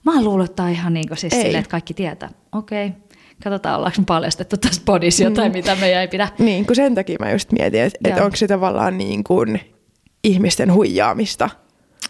Mä 0.05 0.14
oon 0.14 0.24
luullut, 0.24 0.50
että 0.50 0.68
ihan 0.68 0.94
niin 0.94 1.09
kuin 1.09 1.18
siis 1.18 1.32
silleen, 1.32 1.57
että 1.57 1.70
kaikki 1.70 1.94
tietää. 1.94 2.30
Okei. 2.53 2.86
Okay 2.86 3.11
katsotaan 3.45 3.76
ollaanko 3.76 4.01
me 4.01 4.05
paljastettu 4.07 4.57
tässä 4.57 4.82
podissa 4.84 5.24
jotain, 5.24 5.53
mm. 5.53 5.59
mitä 5.59 5.76
me 5.76 6.01
ei 6.01 6.09
pidä. 6.09 6.28
Niin, 6.38 6.66
kun 6.66 6.76
sen 6.76 6.95
takia 6.95 7.16
mä 7.20 7.30
just 7.30 7.53
mietin, 7.53 7.82
että 7.82 7.99
et 8.05 8.20
onko 8.20 8.36
se 8.36 8.47
tavallaan 8.49 8.99
niin 8.99 9.24
kuin 9.24 9.61
ihmisten 10.24 10.72
huijaamista. 10.72 11.51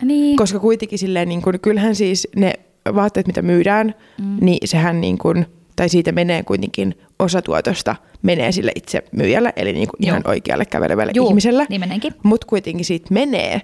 Niin. 0.03 0.37
Koska 0.37 0.59
kuitenkin 0.59 0.99
silleen, 0.99 1.29
niin 1.29 1.43
kuin, 1.43 1.61
kyllähän 1.61 1.95
siis 1.95 2.29
ne 2.37 2.53
vaatteet, 2.95 3.27
mitä 3.27 3.43
myydään, 3.43 3.95
mm. 4.19 4.37
niin 4.41 4.69
sehän 4.69 5.01
niin 5.01 5.19
kuin, 5.19 5.47
tai 5.77 5.89
siitä 5.89 6.13
menee 6.13 6.43
kuitenkin 6.43 6.95
osa 7.19 7.43
tuotosta 7.43 7.97
menee 8.23 8.53
sille 8.53 8.73
itse 8.75 9.05
myyjälle, 9.13 9.53
eli 9.57 9.73
niin 9.73 9.89
kuin 9.89 10.05
ihan 10.07 10.23
oikealle 10.25 10.65
kävelevälle 10.65 11.13
Juu, 11.15 11.29
ihmiselle. 11.29 11.67
niin 11.69 12.15
Mutta 12.23 12.47
kuitenkin 12.47 12.85
siitä 12.85 13.15
menee. 13.15 13.61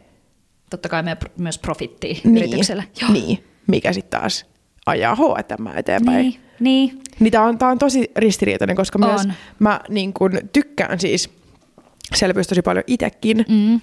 Totta 0.71 0.89
kai 0.89 1.03
me 1.03 1.17
myös 1.39 1.59
profittia 1.59 2.15
niin, 2.25 2.37
yritykselle. 2.39 2.85
Joo. 3.03 3.13
Niin, 3.13 3.45
mikä 3.67 3.93
sitten 3.93 4.21
taas 4.21 4.47
ajaa 4.87 5.15
H&M 5.15 5.67
eteenpäin. 5.77 6.23
Niin. 6.23 6.41
Niin. 6.61 7.03
niin 7.21 7.33
tämä 7.33 7.45
on, 7.45 7.59
tää 7.59 7.69
on 7.69 7.79
tosi 7.79 8.11
ristiriitainen, 8.17 8.77
koska 8.77 8.99
on. 9.03 9.09
myös 9.09 9.29
mä 9.59 9.81
niin 9.89 10.13
kun, 10.13 10.31
tykkään 10.53 11.01
siis 11.01 11.31
selvyys 12.15 12.47
tosi 12.47 12.63
paljon 12.63 12.85
itsekin, 12.87 13.45
mm. 13.49 13.75
ö, 13.75 13.81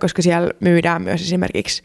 koska 0.00 0.22
siellä 0.22 0.50
myydään 0.60 1.02
myös 1.02 1.22
esimerkiksi 1.22 1.82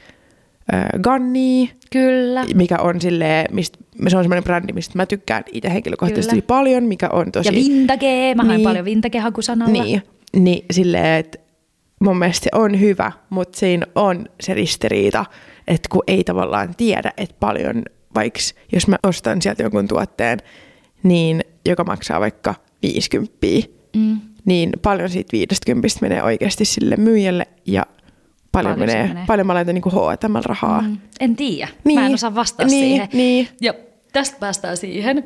Ganni, 1.01 1.71
Kyllä. 1.91 2.45
mikä 2.53 2.77
on 2.77 3.01
sille, 3.01 3.45
mistä, 3.51 3.77
se 4.07 4.17
on 4.17 4.23
semmoinen 4.23 4.43
brändi, 4.43 4.73
mistä 4.73 4.93
mä 4.95 5.05
tykkään 5.05 5.43
itse 5.51 5.69
henkilökohtaisesti 5.73 6.35
Kyllä. 6.35 6.47
paljon, 6.47 6.83
mikä 6.83 7.09
on 7.09 7.31
tosi... 7.31 7.49
Ja 7.49 7.53
Vintage, 7.53 8.35
mä 8.35 8.43
niin, 8.43 8.61
paljon 8.61 8.85
Vintage-hakusanalla. 8.85 9.83
Niin, 9.83 10.03
niin 10.35 10.65
silleen, 10.71 11.19
että 11.19 11.37
mun 11.99 12.17
mielestä 12.17 12.43
se 12.43 12.49
on 12.53 12.79
hyvä, 12.79 13.11
mutta 13.29 13.59
siinä 13.59 13.85
on 13.95 14.25
se 14.39 14.53
ristiriita, 14.53 15.25
että 15.67 15.89
kun 15.91 16.03
ei 16.07 16.23
tavallaan 16.23 16.75
tiedä, 16.77 17.11
että 17.17 17.35
paljon 17.39 17.83
vaikka 18.15 18.39
jos 18.73 18.87
mä 18.87 18.97
ostan 19.03 19.41
sieltä 19.41 19.63
jonkun 19.63 19.87
tuotteen, 19.87 20.39
niin 21.03 21.43
joka 21.65 21.83
maksaa 21.83 22.19
vaikka 22.19 22.55
50, 22.81 23.37
mm. 23.95 24.19
niin 24.45 24.69
paljon 24.81 25.09
siitä 25.09 25.31
50 25.31 25.97
menee 26.01 26.23
oikeasti 26.23 26.65
sille 26.65 26.95
myyjälle 26.95 27.47
ja 27.65 27.85
paljon, 28.51 28.75
paljon 28.75 28.79
menee, 28.79 29.07
menee, 29.07 29.23
paljon 29.27 29.47
mä 29.47 29.53
laitan 29.53 29.75
niin 29.75 29.83
H&M 29.83 30.35
rahaa. 30.45 30.81
Mm. 30.81 30.97
En 31.19 31.35
tiedä, 31.35 31.67
niin. 31.83 31.99
mä 31.99 32.05
en 32.05 32.13
osaa 32.13 32.35
vastata 32.35 32.69
niin, 32.69 32.85
siihen. 32.85 33.09
Niin. 33.13 33.47
Ja 33.61 33.73
tästä 34.13 34.37
päästään 34.39 34.77
siihen, 34.77 35.23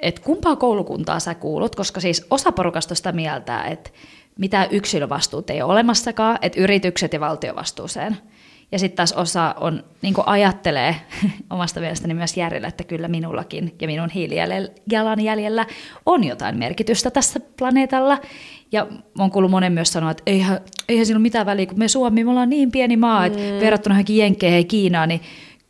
että 0.00 0.22
kumpaa 0.22 0.56
koulukuntaa 0.56 1.20
sä 1.20 1.34
kuulut, 1.34 1.76
koska 1.76 2.00
siis 2.00 2.26
osa 2.30 2.52
porukasta 2.52 2.94
sitä 2.94 3.12
mieltä, 3.12 3.62
että 3.62 3.90
mitä 4.38 4.68
yksilövastuut 4.70 5.50
ei 5.50 5.62
ole 5.62 5.72
olemassakaan, 5.72 6.38
että 6.42 6.60
yritykset 6.60 7.12
ja 7.12 7.20
valtiovastuuseen– 7.20 8.16
ja 8.72 8.78
sitten 8.78 8.96
taas 8.96 9.12
osa 9.12 9.54
on, 9.60 9.84
niin 10.02 10.14
ajattelee 10.26 10.96
omasta 11.50 11.80
mielestäni 11.80 12.14
myös 12.14 12.36
järjellä, 12.36 12.68
että 12.68 12.84
kyllä 12.84 13.08
minullakin 13.08 13.74
ja 13.80 13.86
minun 13.86 14.10
hiilijalanjäljellä 14.10 15.66
on 16.06 16.24
jotain 16.24 16.58
merkitystä 16.58 17.10
tässä 17.10 17.40
planeetalla. 17.58 18.18
Ja 18.72 18.86
on 19.18 19.30
kuullut 19.30 19.50
monen 19.50 19.72
myös 19.72 19.92
sanoa, 19.92 20.10
että 20.10 20.22
eihän, 20.26 20.60
eihän 20.88 21.06
siinä 21.06 21.16
ole 21.16 21.22
mitään 21.22 21.46
väliä, 21.46 21.66
kun 21.66 21.78
me 21.78 21.88
Suomi, 21.88 22.24
me 22.24 22.30
ollaan 22.30 22.50
niin 22.50 22.70
pieni 22.70 22.96
maa, 22.96 23.26
että 23.26 23.38
mm. 23.38 23.60
verrattuna 23.60 23.94
johonkin 23.94 24.16
Jenkkeihin 24.16 24.58
ja 24.58 24.64
Kiinaan, 24.64 25.08
niin 25.08 25.20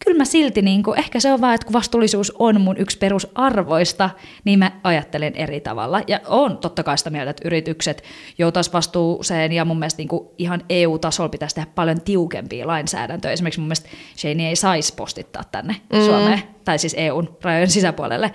kyllä 0.04 0.18
mä 0.18 0.24
silti, 0.24 0.62
niin 0.62 0.82
kuin, 0.82 0.98
ehkä 0.98 1.20
se 1.20 1.32
on 1.32 1.40
vaan, 1.40 1.54
että 1.54 1.64
kun 1.64 1.72
vastuullisuus 1.72 2.32
on 2.38 2.60
mun 2.60 2.76
yksi 2.78 2.98
perusarvoista, 2.98 4.10
niin 4.44 4.58
mä 4.58 4.72
ajattelen 4.84 5.34
eri 5.34 5.60
tavalla. 5.60 6.00
Ja 6.06 6.20
on 6.26 6.58
totta 6.58 6.82
kai 6.82 6.98
sitä 6.98 7.10
mieltä, 7.10 7.30
että 7.30 7.48
yritykset 7.48 8.04
joutaisi 8.38 8.72
vastuuseen, 8.72 9.52
ja 9.52 9.64
mun 9.64 9.78
mielestä 9.78 9.98
niin 9.98 10.08
kuin 10.08 10.28
ihan 10.38 10.62
EU-tasolla 10.68 11.28
pitäisi 11.28 11.54
tehdä 11.54 11.70
paljon 11.74 12.00
tiukempia 12.00 12.66
lainsäädäntöjä. 12.66 13.32
Esimerkiksi 13.32 13.60
mun 13.60 13.68
mielestä 13.68 13.88
Shane 14.16 14.48
ei 14.48 14.56
saisi 14.56 14.94
postittaa 14.94 15.42
tänne 15.52 15.76
mm. 15.92 16.00
Suomeen, 16.00 16.42
tai 16.64 16.78
siis 16.78 16.94
EUn 16.98 17.36
rajojen 17.42 17.70
sisäpuolelle 17.70 18.32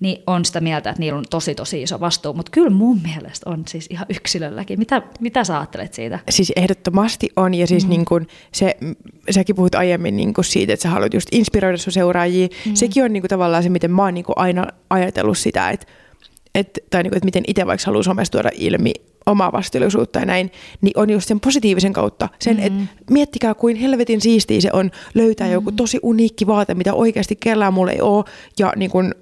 niin 0.00 0.22
on 0.26 0.44
sitä 0.44 0.60
mieltä, 0.60 0.90
että 0.90 1.00
niillä 1.00 1.18
on 1.18 1.24
tosi 1.30 1.54
tosi 1.54 1.82
iso 1.82 2.00
vastuu, 2.00 2.32
mutta 2.32 2.50
kyllä 2.50 2.70
mun 2.70 3.00
mielestä 3.02 3.50
on 3.50 3.62
siis 3.68 3.86
ihan 3.90 4.06
yksilölläkin. 4.08 4.78
Mitä, 4.78 5.02
mitä 5.20 5.44
sä 5.44 5.58
ajattelet 5.58 5.94
siitä? 5.94 6.18
Siis 6.30 6.52
ehdottomasti 6.56 7.28
on, 7.36 7.54
ja 7.54 7.66
siis 7.66 7.82
mm-hmm. 7.84 7.90
niin 7.90 8.04
kun 8.04 8.26
se, 8.52 8.76
säkin 9.30 9.56
puhut 9.56 9.74
aiemmin 9.74 10.16
niin 10.16 10.34
kun 10.34 10.44
siitä, 10.44 10.72
että 10.72 10.82
sä 10.82 10.90
haluat 10.90 11.14
just 11.14 11.28
inspiroida 11.32 11.78
sun 11.78 11.92
seuraajia. 11.92 12.46
Mm-hmm. 12.46 12.74
Sekin 12.74 13.04
on 13.04 13.12
niin 13.12 13.22
kun 13.22 13.28
tavallaan 13.28 13.62
se, 13.62 13.68
miten 13.68 13.90
mä 13.90 14.02
oon 14.02 14.14
niin 14.14 14.24
aina 14.36 14.66
ajatellut 14.90 15.38
sitä, 15.38 15.70
että 15.70 15.86
et, 16.54 16.78
tai 16.90 17.02
niin 17.02 17.10
kuin, 17.10 17.16
että 17.16 17.24
miten 17.24 17.44
itse 17.46 17.66
vaikka 17.66 17.86
haluaa 17.86 18.02
somessa 18.02 18.32
tuoda 18.32 18.50
ilmi 18.54 18.92
omaa 19.26 19.52
vastuullisuutta 19.52 20.18
ja 20.18 20.26
näin, 20.26 20.50
niin 20.80 20.98
on 20.98 21.10
just 21.10 21.28
sen 21.28 21.40
positiivisen 21.40 21.92
kautta. 21.92 22.28
Sen, 22.38 22.56
mm. 22.56 22.62
että 22.62 22.94
miettikää 23.10 23.54
kuin 23.54 23.76
helvetin 23.76 24.20
siistiä 24.20 24.60
se 24.60 24.70
on 24.72 24.90
löytää 25.14 25.46
mm. 25.46 25.52
joku 25.52 25.72
tosi 25.72 25.98
uniikki 26.02 26.46
vaate, 26.46 26.74
mitä 26.74 26.94
oikeasti 26.94 27.36
kellään 27.36 27.74
mulle 27.74 27.92
ei 27.92 28.00
ole, 28.00 28.24
ja 28.58 28.72
niin 28.76 28.90
kuin 28.90 29.14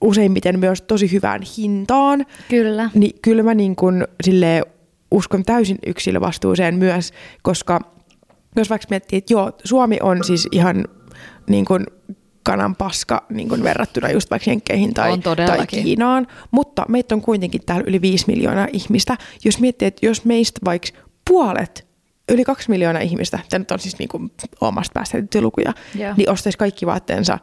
useimmiten 0.00 0.58
myös 0.58 0.82
tosi 0.82 1.12
hyvään 1.12 1.42
hintaan. 1.56 2.26
Kyllä. 2.48 2.90
Niin 2.94 3.18
kyllä 3.22 3.42
mä 3.42 3.54
niin 3.54 3.76
kun, 3.76 4.08
silleen, 4.22 4.64
uskon 5.10 5.42
täysin 5.42 5.78
yksilövastuuseen 5.86 6.74
myös, 6.74 7.12
koska 7.42 7.80
jos 8.56 8.70
vaikka 8.70 8.86
miettii, 8.90 9.16
että 9.16 9.32
joo, 9.32 9.52
Suomi 9.64 9.98
on 10.02 10.24
siis 10.24 10.48
ihan 10.52 10.84
niin 11.48 11.64
kun, 11.64 11.86
kanan 12.42 12.76
paska 12.76 13.26
niin 13.28 13.48
kun 13.48 13.62
verrattuna 13.62 14.10
just 14.10 14.30
vaikka 14.30 14.50
Jenkkeihin 14.50 14.94
tai, 14.94 15.18
tai 15.18 15.66
Kiinaan, 15.66 16.26
mutta 16.50 16.84
meitä 16.88 17.14
on 17.14 17.20
kuitenkin 17.20 17.60
täällä 17.66 17.84
yli 17.86 18.00
5 18.00 18.24
miljoonaa 18.26 18.68
ihmistä. 18.72 19.16
Jos 19.44 19.60
miettii, 19.60 19.88
että 19.88 20.06
jos 20.06 20.24
meistä 20.24 20.60
vaikka 20.64 20.88
puolet 21.28 21.86
yli 22.28 22.44
kaksi 22.44 22.70
miljoonaa 22.70 23.02
ihmistä, 23.02 23.38
tämä 23.50 23.58
nyt 23.58 23.70
on 23.70 23.78
siis 23.78 23.98
niin 23.98 24.08
kuin 24.08 24.32
omasta 24.60 24.92
päästä 24.94 25.18
lukuja, 25.40 25.72
Joo. 25.94 26.14
niin 26.16 26.30
ostaisi 26.30 26.58
kaikki 26.58 26.86
vaatteensa 26.86 27.38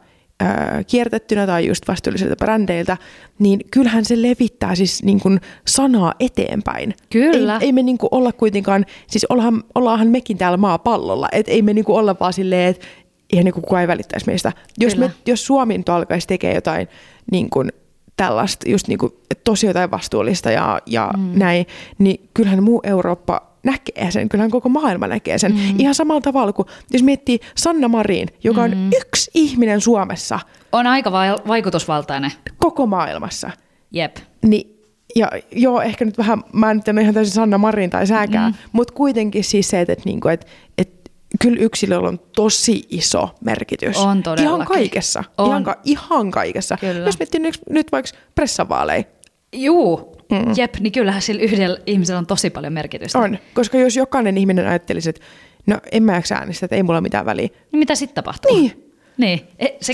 kiertettynä 0.86 1.46
tai 1.46 1.66
just 1.66 1.88
vastuullisilta 1.88 2.36
brändeiltä, 2.36 2.96
niin 3.38 3.60
kyllähän 3.70 4.04
se 4.04 4.22
levittää 4.22 4.74
siis 4.74 5.02
niin 5.02 5.20
kuin 5.20 5.40
sanaa 5.66 6.14
eteenpäin. 6.20 6.94
Kyllä. 7.10 7.54
Ei, 7.54 7.66
ei 7.66 7.72
me 7.72 7.82
niin 7.82 7.98
kuin 7.98 8.08
olla 8.12 8.32
kuitenkaan, 8.32 8.86
siis 9.06 9.26
ollaanhan, 9.28 9.64
ollaanhan 9.74 10.08
mekin 10.08 10.38
täällä 10.38 10.56
maapallolla, 10.56 11.28
että 11.32 11.52
ei 11.52 11.62
me 11.62 11.74
niin 11.74 11.84
kuin 11.84 11.98
olla 11.98 12.16
vaan 12.20 12.32
silleen, 12.32 12.70
että 12.70 12.86
ihan 13.32 13.44
niin 13.44 13.54
kuin 13.54 13.62
kukaan 13.62 13.80
ei 13.80 13.88
välittäisi 13.88 14.26
meistä. 14.26 14.52
Jos, 14.78 14.94
Kyllä. 14.94 15.06
me, 15.06 15.12
jos 15.26 15.46
Suomi 15.46 15.78
nyt 15.78 15.88
alkaisi 15.88 16.26
tekemään 16.26 16.54
jotain 16.54 16.88
niin 17.32 17.50
kuin 17.50 17.72
tällaista, 18.16 18.70
just 18.70 18.88
niin 18.88 18.98
kuin, 18.98 19.12
tosi 19.44 19.66
jotain 19.66 19.90
vastuullista 19.90 20.50
ja, 20.50 20.80
ja 20.86 21.10
mm. 21.16 21.38
näin, 21.38 21.66
niin 21.98 22.28
kyllähän 22.34 22.62
muu 22.62 22.80
Eurooppa 22.84 23.42
näkee 23.70 24.10
sen, 24.10 24.28
kyllähän 24.28 24.50
koko 24.50 24.68
maailma 24.68 25.06
näkee 25.06 25.38
sen. 25.38 25.52
Mm. 25.52 25.74
Ihan 25.78 25.94
samalla 25.94 26.20
tavalla 26.20 26.52
kuin, 26.52 26.68
jos 26.92 27.02
miettii 27.02 27.40
Sanna 27.56 27.88
Marin, 27.88 28.28
joka 28.44 28.62
on 28.62 28.70
mm. 28.70 28.90
yksi 29.00 29.30
ihminen 29.34 29.80
Suomessa 29.80 30.40
On 30.72 30.86
aika 30.86 31.12
vai- 31.12 31.36
vaikutusvaltainen. 31.48 32.32
koko 32.58 32.86
maailmassa, 32.86 33.50
Jep. 33.92 34.16
niin 34.42 34.78
ja 35.16 35.30
joo, 35.52 35.80
ehkä 35.80 36.04
nyt 36.04 36.18
vähän, 36.18 36.42
mä 36.52 36.70
en 36.70 36.76
nyt 36.76 36.88
en 36.88 36.96
ole 36.96 37.02
ihan 37.02 37.14
täysin 37.14 37.34
Sanna 37.34 37.58
Marin 37.58 37.90
tai 37.90 38.06
sääkään, 38.06 38.52
mm. 38.52 38.58
mutta 38.72 38.94
kuitenkin 38.94 39.44
siis 39.44 39.70
se, 39.70 39.80
että, 39.80 39.92
että, 39.92 40.04
niinku, 40.04 40.28
että, 40.28 40.46
että 40.78 41.10
kyllä 41.40 41.60
yksilöllä 41.60 42.08
on 42.08 42.20
tosi 42.36 42.86
iso 42.90 43.28
merkitys. 43.40 43.96
On 43.96 44.22
todellakin. 44.22 44.54
Ihan 44.54 44.66
kaikessa. 44.66 45.24
On. 45.38 45.62
Ihan, 45.62 45.76
ihan 45.84 46.30
kaikessa. 46.30 46.76
Kyllä. 46.80 47.06
Jos 47.06 47.18
miettii 47.18 47.40
nyt, 47.40 47.60
nyt 47.70 47.92
vaikka 47.92 48.10
pressavaaleja, 48.34 49.04
Juu, 49.52 50.17
mm. 50.30 50.52
jep, 50.56 50.74
niin 50.80 50.92
kyllähän 50.92 51.22
sillä 51.22 51.42
yhdellä 51.42 51.78
ihmisellä 51.86 52.18
on 52.18 52.26
tosi 52.26 52.50
paljon 52.50 52.72
merkitystä. 52.72 53.18
on. 53.18 53.38
Koska 53.54 53.78
jos 53.78 53.96
jokainen 53.96 54.38
ihminen 54.38 54.66
ajattelisi, 54.68 55.10
että 55.10 55.22
no 55.66 55.80
en 55.92 56.02
mä 56.02 56.14
jaksa 56.14 56.34
äänestää, 56.34 56.66
että 56.66 56.76
ei 56.76 56.82
mulla 56.82 57.00
mitään 57.00 57.26
väliä. 57.26 57.48
Niin 57.72 57.78
mitä 57.78 57.94
sitten 57.94 58.14
tapahtuu? 58.14 58.56
Niin. 58.56 58.87
Niin, 59.18 59.48
e, 59.58 59.66
se 59.80 59.92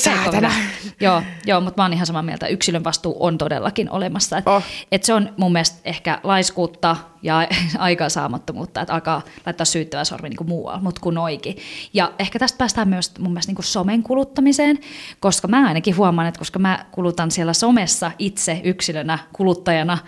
joo, 1.01 1.23
joo, 1.47 1.61
mutta 1.61 1.83
mä 1.83 1.85
oon 1.85 1.93
ihan 1.93 2.07
samaa 2.07 2.23
mieltä. 2.23 2.47
Yksilön 2.47 2.85
vastuu 2.85 3.17
on 3.21 3.39
todellakin 3.39 3.91
olemassa. 3.91 4.39
Et, 4.39 4.47
Oh. 4.47 4.63
et 4.93 5.05
se 5.05 5.15
on 5.15 5.33
mun 5.37 5.53
mielestä 5.53 5.79
ehkä 5.85 6.21
laiskuutta 6.23 6.97
ja 7.23 7.49
aikaansaamattomuutta, 7.79 8.81
että 8.81 8.95
alkaa 8.95 9.23
laittaa 9.47 9.65
syyttävä 9.65 10.05
sormi 10.05 10.29
niin 10.29 10.37
kuin 10.37 10.49
muualla, 10.49 10.81
mutta 10.81 11.01
kuin 11.01 11.19
oikein. 11.19 11.57
Ja 11.95 12.13
ehkä 12.19 12.39
tästä 12.39 12.59
päästään 12.59 12.89
myös 12.89 13.13
mun 13.19 13.33
mielestä 13.33 13.51
niin 13.51 13.57
kuin 13.57 13.65
somen 13.65 14.03
kuluttamiseen, 14.03 14.79
koska 15.21 15.49
mä 15.49 15.69
ainakin 15.69 15.97
huomaan, 15.97 16.29
että 16.29 16.39
koska 16.39 16.59
mä 16.59 16.85
kulutan 16.93 17.31
siellä 17.31 17.53
somessa 17.53 18.11
itse 18.19 18.61
yksilönä, 18.65 19.19
kuluttajana, 19.33 19.99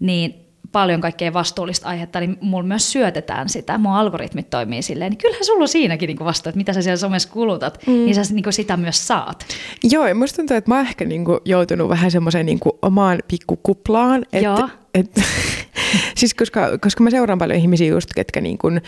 niin 0.00 0.45
paljon 0.76 1.00
kaikkea 1.00 1.32
vastuullista 1.32 1.88
aihetta, 1.88 2.20
niin 2.20 2.38
mulla 2.40 2.62
myös 2.62 2.92
syötetään 2.92 3.48
sitä, 3.48 3.78
mun 3.78 3.92
algoritmit 3.92 4.50
toimii 4.50 4.82
silleen, 4.82 5.10
niin 5.10 5.18
kyllähän 5.18 5.44
sulla 5.44 5.62
on 5.62 5.68
siinäkin 5.68 6.06
niinku 6.06 6.24
vastuu, 6.24 6.50
että 6.50 6.56
mitä 6.56 6.72
sä 6.72 6.82
siellä 6.82 6.96
somessa 6.96 7.28
kulutat, 7.28 7.78
mm. 7.86 7.92
niin 7.92 8.14
sä 8.14 8.34
niinku 8.34 8.52
sitä 8.52 8.76
myös 8.76 9.06
saat. 9.06 9.46
Joo, 9.90 10.06
ja 10.06 10.14
musta 10.14 10.36
tuntuu, 10.36 10.56
että 10.56 10.70
mä 10.70 10.76
oon 10.76 10.86
ehkä 10.86 11.04
niinku 11.04 11.40
joutunut 11.44 11.88
vähän 11.88 12.10
semmoiseen 12.10 12.46
niinku 12.46 12.78
omaan 12.82 13.18
pikkukuplaan. 13.28 14.26
Joo. 14.42 14.54
Että, 14.54 14.68
et, 14.94 15.26
siis 16.18 16.34
koska, 16.34 16.78
koska 16.78 17.04
mä 17.04 17.10
seuraan 17.10 17.38
paljon 17.38 17.58
ihmisiä 17.58 17.88
just, 17.88 18.10
ketkä 18.14 18.40
niinku, 18.40 18.68
ö, 18.68 18.80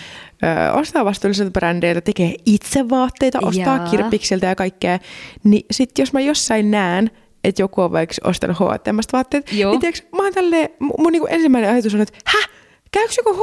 ostaa 0.73 1.05
vastuullisilta 1.05 1.51
brändeiltä, 1.51 2.01
tekee 2.01 2.35
itse 2.47 2.89
vaatteita, 2.89 3.39
ostaa 3.43 3.77
Jaa. 3.77 3.89
kirppiksiltä 3.91 4.47
ja 4.47 4.55
kaikkea, 4.55 4.99
niin 5.45 5.65
sit 5.71 5.99
jos 5.99 6.13
mä 6.13 6.21
jossain 6.21 6.71
näen, 6.71 7.11
että 7.49 7.63
joku 7.63 7.81
on 7.81 7.93
vaikka 7.93 8.15
ostanut 8.25 8.57
H&Mstä 8.57 9.13
vaatteet, 9.13 9.53
Joo. 9.53 9.71
niin 9.71 9.81
tiiäks, 9.81 10.03
mä 10.13 10.23
oon 10.23 10.33
tälleen, 10.33 10.69
mun, 10.79 10.95
mun 10.99 11.13
niinku 11.13 11.27
ensimmäinen 11.31 11.71
ajatus 11.71 11.95
on, 11.95 12.01
että 12.01 12.19
häh? 12.25 12.49
Käykö 12.91 13.13
joku 13.17 13.35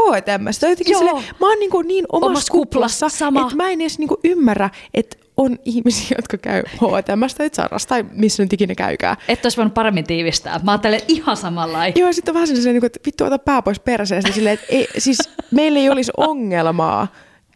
Joo. 0.92 1.00
silleen, 1.00 1.24
mä 1.40 1.50
oon 1.50 1.60
niinku 1.60 1.82
niin 1.82 2.06
omassa, 2.10 2.26
Omassa 2.30 2.52
kuplassa, 2.52 3.06
kuplassa, 3.06 3.18
sama. 3.18 3.42
että 3.42 3.56
mä 3.56 3.70
en 3.70 3.82
edes 3.82 4.00
niinku 4.00 4.20
ymmärrä, 4.24 4.70
että 4.94 5.18
on 5.38 5.60
ihmisiä, 5.66 6.18
jotka 6.18 6.38
käy 6.38 6.64
H&Mstä 6.68 7.38
tai 7.38 7.50
Zarasta 7.50 7.90
tai 7.90 8.06
missä 8.12 8.44
nyt 8.44 8.54
ikinä 8.54 8.76
käykää. 8.76 9.18
Et 9.28 9.46
olisi 9.46 9.58
voinut 9.58 9.74
paremmin 9.74 10.08
tiivistää. 10.08 10.60
Mä 10.64 10.72
ajattelen 10.72 11.02
ihan 11.08 11.38
samalla 11.38 11.88
Joo, 11.88 12.14
sitten 12.14 12.32
on 12.32 12.34
vähän 12.34 12.48
sellainen, 12.48 12.74
niin 12.74 12.86
että 12.86 13.00
vittu 13.06 13.24
ota 13.24 13.40
pää 13.40 13.62
pois 13.62 13.80
perseestä 13.80 14.32
silleen, 14.32 14.54
että 14.54 14.66
ei, 14.70 14.88
siis 14.98 15.18
meillä 15.52 15.80
ei 15.80 15.90
olisi 15.90 16.12
ongelmaa, 16.18 17.08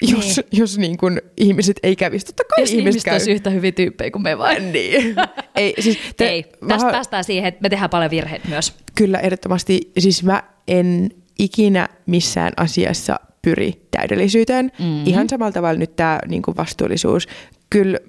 jos, 0.01 0.11
Niin. 0.11 0.35
niin. 0.51 0.59
jos 0.59 0.77
niin 0.77 0.97
kuin, 0.97 1.21
ihmiset 1.37 1.79
ei 1.83 1.95
kävisi. 1.95 2.25
Totta 2.25 2.43
kai 2.43 2.61
Jos 2.63 2.69
ihmiset 2.69 2.79
ihmiset 2.87 3.03
käy. 3.05 3.13
olisi 3.13 3.31
yhtä 3.31 3.49
hyviä 3.49 3.71
tyyppejä 3.71 4.11
kuin 4.11 4.21
me 4.23 4.37
vai? 4.37 4.59
Niin. 4.71 5.15
ei, 5.55 5.73
siis 5.79 5.97
Te, 6.17 6.27
ei, 6.29 6.43
tästä 6.43 6.67
vähän- 6.67 6.91
päästään 6.91 7.23
siihen, 7.23 7.47
että 7.47 7.61
me 7.61 7.69
tehdään 7.69 7.89
paljon 7.89 8.11
virheitä 8.11 8.47
myös. 8.47 8.73
Kyllä 8.95 9.19
ehdottomasti, 9.19 9.91
siis 9.99 10.23
mä 10.23 10.43
en 10.67 11.09
ikinä 11.39 11.89
missään 12.05 12.53
asiassa 12.57 13.19
pyri 13.41 13.81
täydellisyyteen. 13.91 14.71
Mm-hmm. 14.79 15.03
Ihan 15.05 15.29
samalla 15.29 15.51
tavalla 15.51 15.79
nyt 15.79 15.95
tämä 15.95 16.19
niin 16.27 16.41
vastuullisuus. 16.57 17.27
Kyllä 17.69 17.99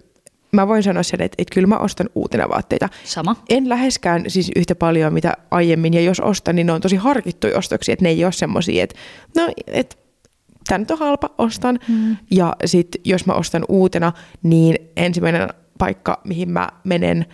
mä 0.52 0.68
voin 0.68 0.82
sanoa 0.82 1.02
sen, 1.02 1.20
että, 1.22 1.34
että 1.38 1.54
kyllä 1.54 1.66
mä 1.66 1.76
ostan 1.78 2.08
uutena 2.14 2.48
vaatteita. 2.48 2.88
Sama. 3.04 3.36
En 3.48 3.68
läheskään 3.68 4.24
siis 4.28 4.50
yhtä 4.56 4.74
paljon 4.74 5.12
mitä 5.14 5.32
aiemmin, 5.50 5.94
ja 5.94 6.00
jos 6.00 6.20
ostan, 6.20 6.56
niin 6.56 6.66
ne 6.66 6.72
on 6.72 6.80
tosi 6.80 6.96
harkittuja 6.96 7.58
ostoksia, 7.58 7.92
että 7.92 8.02
ne 8.04 8.08
ei 8.08 8.24
ole 8.24 8.32
semmoisia, 8.32 8.82
että 8.84 8.96
no, 9.36 9.48
että 9.66 9.96
tämä 10.66 10.78
nyt 10.78 10.90
on 10.90 10.98
halpa, 10.98 11.30
ostan. 11.38 11.78
Mm. 11.88 12.16
Ja 12.30 12.56
sitten 12.64 13.00
jos 13.04 13.26
mä 13.26 13.32
ostan 13.32 13.64
uutena, 13.68 14.12
niin 14.42 14.76
ensimmäinen 14.96 15.48
paikka, 15.78 16.20
mihin 16.24 16.50
mä 16.50 16.68
menen, 16.84 17.26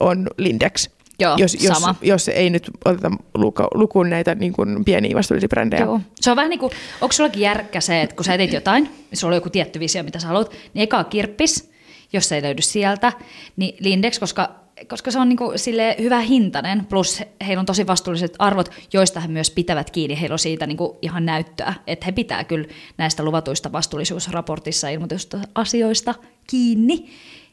on 0.00 0.26
Lindex. 0.38 0.88
Joo, 1.18 1.36
jos, 1.38 1.54
jos, 1.54 1.78
sama. 1.78 1.94
jos 2.02 2.28
ei 2.28 2.50
nyt 2.50 2.70
oteta 2.84 3.10
luku, 3.34 3.62
lukuun 3.74 4.10
näitä 4.10 4.34
niin 4.34 4.52
kuin 4.52 4.84
pieniä 4.84 5.16
vastuullisia 5.16 5.48
brändejä. 5.48 5.84
Joo. 5.84 6.00
Se 6.20 6.30
on 6.30 6.36
vähän 6.36 6.50
niin 6.50 6.60
kuin, 6.60 6.72
onko 7.00 7.12
sullakin 7.12 7.42
järkkä 7.42 7.80
se, 7.80 8.02
että 8.02 8.16
kun 8.16 8.24
sä 8.24 8.34
etit 8.34 8.52
jotain, 8.52 8.84
niin 8.84 9.18
sulla 9.18 9.32
on 9.32 9.36
joku 9.36 9.50
tietty 9.50 9.80
visio, 9.80 10.02
mitä 10.02 10.18
sä 10.18 10.26
haluat, 10.26 10.50
niin 10.74 10.82
eka 10.82 11.04
kirppis, 11.04 11.70
jos 12.12 12.28
se 12.28 12.36
ei 12.36 12.42
löydy 12.42 12.62
sieltä, 12.62 13.12
niin 13.56 13.76
Lindex, 13.80 14.18
koska, 14.18 14.63
koska 14.88 15.10
se 15.10 15.18
on 15.18 15.28
niin 15.28 15.36
kuin 15.36 15.58
sille 15.58 15.96
hyvä 15.98 16.20
hintainen, 16.20 16.86
plus 16.86 17.22
heillä 17.46 17.60
on 17.60 17.66
tosi 17.66 17.86
vastuulliset 17.86 18.34
arvot, 18.38 18.70
joista 18.92 19.20
he 19.20 19.28
myös 19.28 19.50
pitävät 19.50 19.90
kiinni. 19.90 20.20
Heillä 20.20 20.34
on 20.34 20.38
siitä 20.38 20.66
niin 20.66 20.76
kuin 20.76 20.98
ihan 21.02 21.26
näyttöä, 21.26 21.74
että 21.86 22.06
he 22.06 22.12
pitää 22.12 22.44
kyllä 22.44 22.68
näistä 22.98 23.24
luvatuista 23.24 23.72
vastuullisuusraportissa 23.72 24.88
ilmoitusta 24.88 25.38
asioista 25.54 26.14
kiinni. 26.46 27.10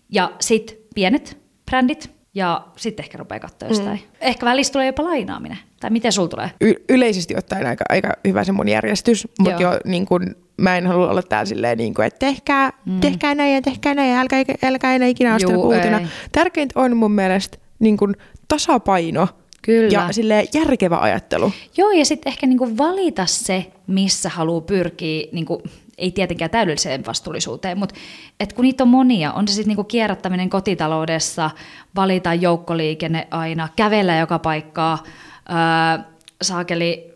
Ja 0.10 0.32
sitten 0.40 0.78
pienet 0.96 1.38
brändit, 1.66 2.12
ja 2.34 2.68
sitten 2.78 3.04
ehkä 3.04 3.18
rupeaa 3.18 3.40
katsoa 3.40 3.70
jostain. 3.70 3.98
Mm. 4.00 4.18
Ehkä 4.22 4.46
välissä 4.46 4.74
tulee 4.74 4.88
jopa 4.88 5.04
lainaaminen. 5.04 5.58
Tai 5.80 5.90
miten 5.90 6.12
sulla 6.12 6.28
tulee? 6.28 6.52
Y- 6.62 6.84
yleisesti 6.90 7.36
ottaen 7.38 7.68
aika, 7.68 7.86
aika 7.90 8.14
hyvä 8.28 8.44
se 8.44 8.52
mun 8.52 8.70
järjestys, 8.70 9.28
mutta 9.40 9.62
jo 9.62 9.80
niin 9.86 10.06
kuin, 10.06 10.36
mä 10.58 10.78
en 10.78 10.88
halua 10.88 11.10
olla 11.10 11.24
täällä 11.24 11.46
silleen, 11.46 11.78
niin 11.78 11.94
kuin, 11.94 12.08
että 12.08 12.20
tehkää, 12.20 12.74
mm. 12.86 13.00
tehkää 13.00 13.36
näin 13.36 13.56
ja 13.56 13.62
tehkää 13.62 13.94
näin 13.94 14.12
ja 14.12 14.20
älkää, 14.20 14.44
älkää 14.64 14.96
enää 14.96 15.08
ikinä 15.08 15.38
Juu, 15.42 15.64
uutena. 15.64 16.00
ei. 16.00 16.06
Tärkeintä 16.32 16.80
on 16.80 16.98
mun 16.98 17.12
mielestä 17.12 17.58
niin 17.80 17.98
kuin, 17.98 18.16
tasapaino 18.48 19.28
Kyllä. 19.62 19.90
ja 19.92 20.08
silleen 20.12 20.48
järkevä 20.54 20.98
ajattelu. 20.98 21.52
Joo, 21.78 21.92
ja 21.92 22.06
sitten 22.06 22.32
ehkä 22.32 22.48
niinku 22.48 22.78
valita 22.78 23.26
se, 23.26 23.72
missä 23.88 24.30
haluaa 24.30 24.62
pyrkiä, 24.62 25.28
niinku, 25.32 25.62
ei 25.98 26.12
tietenkään 26.12 26.52
täydelliseen 26.52 27.06
vastuullisuuteen, 27.06 27.78
mutta 27.78 27.96
et 28.40 28.54
kun 28.54 28.64
niitä 28.64 28.84
on 28.84 28.88
monia, 28.88 29.34
on 29.34 29.48
se 29.48 29.54
sitten 29.54 29.68
niinku 29.68 29.84
kierrättäminen 29.84 30.50
kotitaloudessa, 30.50 31.52
valita 31.96 32.34
joukkoliikenne 32.34 33.28
aina, 33.32 33.70
kävellä 33.76 34.18
joka 34.18 34.40
paikkaa, 34.40 35.04
ää, 35.50 36.04
saakeli 36.42 37.11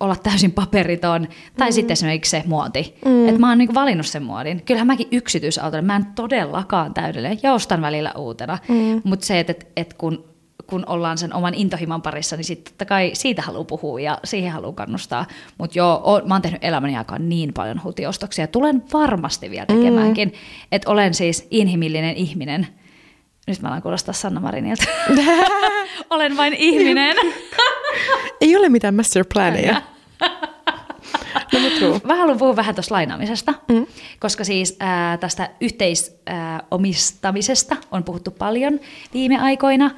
olla 0.00 0.16
täysin 0.16 0.52
paperiton, 0.52 1.28
tai 1.56 1.68
mm. 1.68 1.72
sitten 1.72 1.92
esimerkiksi 1.92 2.30
se 2.30 2.42
muoti. 2.46 2.94
Mm. 3.04 3.28
Että 3.28 3.40
mä 3.40 3.48
oon 3.48 3.58
niinku 3.58 3.74
valinnut 3.74 4.06
sen 4.06 4.22
muodin. 4.22 4.62
Kyllähän 4.62 4.86
mäkin 4.86 5.08
yksityisautolla, 5.12 5.82
mä 5.82 5.96
en 5.96 6.06
todellakaan 6.14 6.94
täydellinen, 6.94 7.38
ja 7.42 7.52
ostan 7.52 7.82
välillä 7.82 8.12
uutena. 8.16 8.58
Mm. 8.68 9.00
Mutta 9.04 9.26
se, 9.26 9.40
että 9.40 9.50
et, 9.50 9.68
et 9.76 9.94
kun 9.94 10.24
kun 10.68 10.84
ollaan 10.86 11.18
sen 11.18 11.34
oman 11.34 11.54
intohimon 11.54 12.02
parissa, 12.02 12.36
niin 12.36 12.44
sitten 12.44 12.72
totta 12.72 12.84
kai 12.84 13.10
siitä 13.14 13.42
haluaa 13.42 13.64
puhua 13.64 14.00
ja 14.00 14.18
siihen 14.24 14.52
haluaa 14.52 14.72
kannustaa. 14.72 15.26
Mutta 15.58 15.78
joo, 15.78 16.00
oon, 16.04 16.22
mä 16.28 16.34
oon 16.34 16.42
tehnyt 16.42 16.64
elämäni 16.64 16.96
aikaan 16.96 17.28
niin 17.28 17.52
paljon 17.52 17.80
hutiostoksia. 17.84 18.46
Tulen 18.46 18.82
varmasti 18.92 19.50
vielä 19.50 19.66
tekemäänkin. 19.66 20.28
Mm. 20.28 20.34
Että 20.72 20.90
olen 20.90 21.14
siis 21.14 21.46
inhimillinen 21.50 22.16
ihminen. 22.16 22.66
Nyt 23.48 23.62
mä 23.62 23.68
alan 23.68 23.82
kuulostaa 23.82 24.14
Sanna 24.14 24.40
Marinilta. 24.40 24.84
olen 26.10 26.36
vain 26.36 26.54
ihminen. 26.54 27.16
Ei 28.40 28.56
ole 28.56 28.68
mitään 28.68 28.94
master 28.94 29.24
planeja. 29.34 29.74
no. 31.80 32.00
Mä 32.04 32.14
haluan 32.14 32.38
puhua 32.38 32.56
vähän 32.56 32.74
tuosta 32.74 32.94
lainaamisesta, 32.94 33.54
mm. 33.68 33.86
koska 34.20 34.44
siis 34.44 34.76
ää, 34.80 35.16
tästä 35.16 35.50
yhteisomistamisesta 35.60 37.76
on 37.90 38.04
puhuttu 38.04 38.30
paljon 38.30 38.80
viime 39.14 39.38
aikoina. 39.38 39.90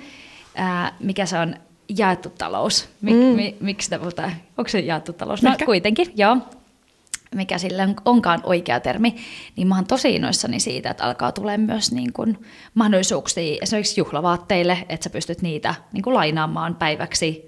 Ää, 0.55 0.93
mikä 1.01 1.27
se 1.27 1.39
on 1.39 1.57
jaettu 1.97 2.33
talous? 2.39 2.89
Mik, 3.01 3.15
mm. 3.15 3.21
mi, 3.21 3.57
miksi 3.61 3.85
sitä 3.85 3.99
puhutaan? 3.99 4.33
Onko 4.59 4.69
se 4.69 4.81
jaettu 4.81 5.13
talous? 5.13 5.43
No 5.43 5.51
Ehkä. 5.51 5.65
kuitenkin, 5.65 6.13
joo. 6.17 6.37
Mikä 7.35 7.59
sillä 7.59 7.83
on- 7.83 7.97
onkaan 8.05 8.41
oikea 8.43 8.81
termi, 8.81 9.17
niin 9.57 9.69
mä 9.69 9.75
oon 9.75 9.87
tosi 9.87 10.15
innoissani 10.15 10.61
siitä, 10.61 10.91
että 10.91 11.05
alkaa 11.05 11.33
tulee 11.33 11.59
myös 11.59 11.93
niin 11.93 12.13
kuin 12.13 12.39
mahdollisuuksia 12.75 13.59
esimerkiksi 13.63 14.01
juhlavaatteille, 14.01 14.87
että 14.89 15.05
sä 15.05 15.11
pystyt 15.11 15.43
niitä 15.43 15.75
niin 15.93 16.03
kuin 16.03 16.15
lainaamaan 16.15 16.75
päiväksi 16.75 17.47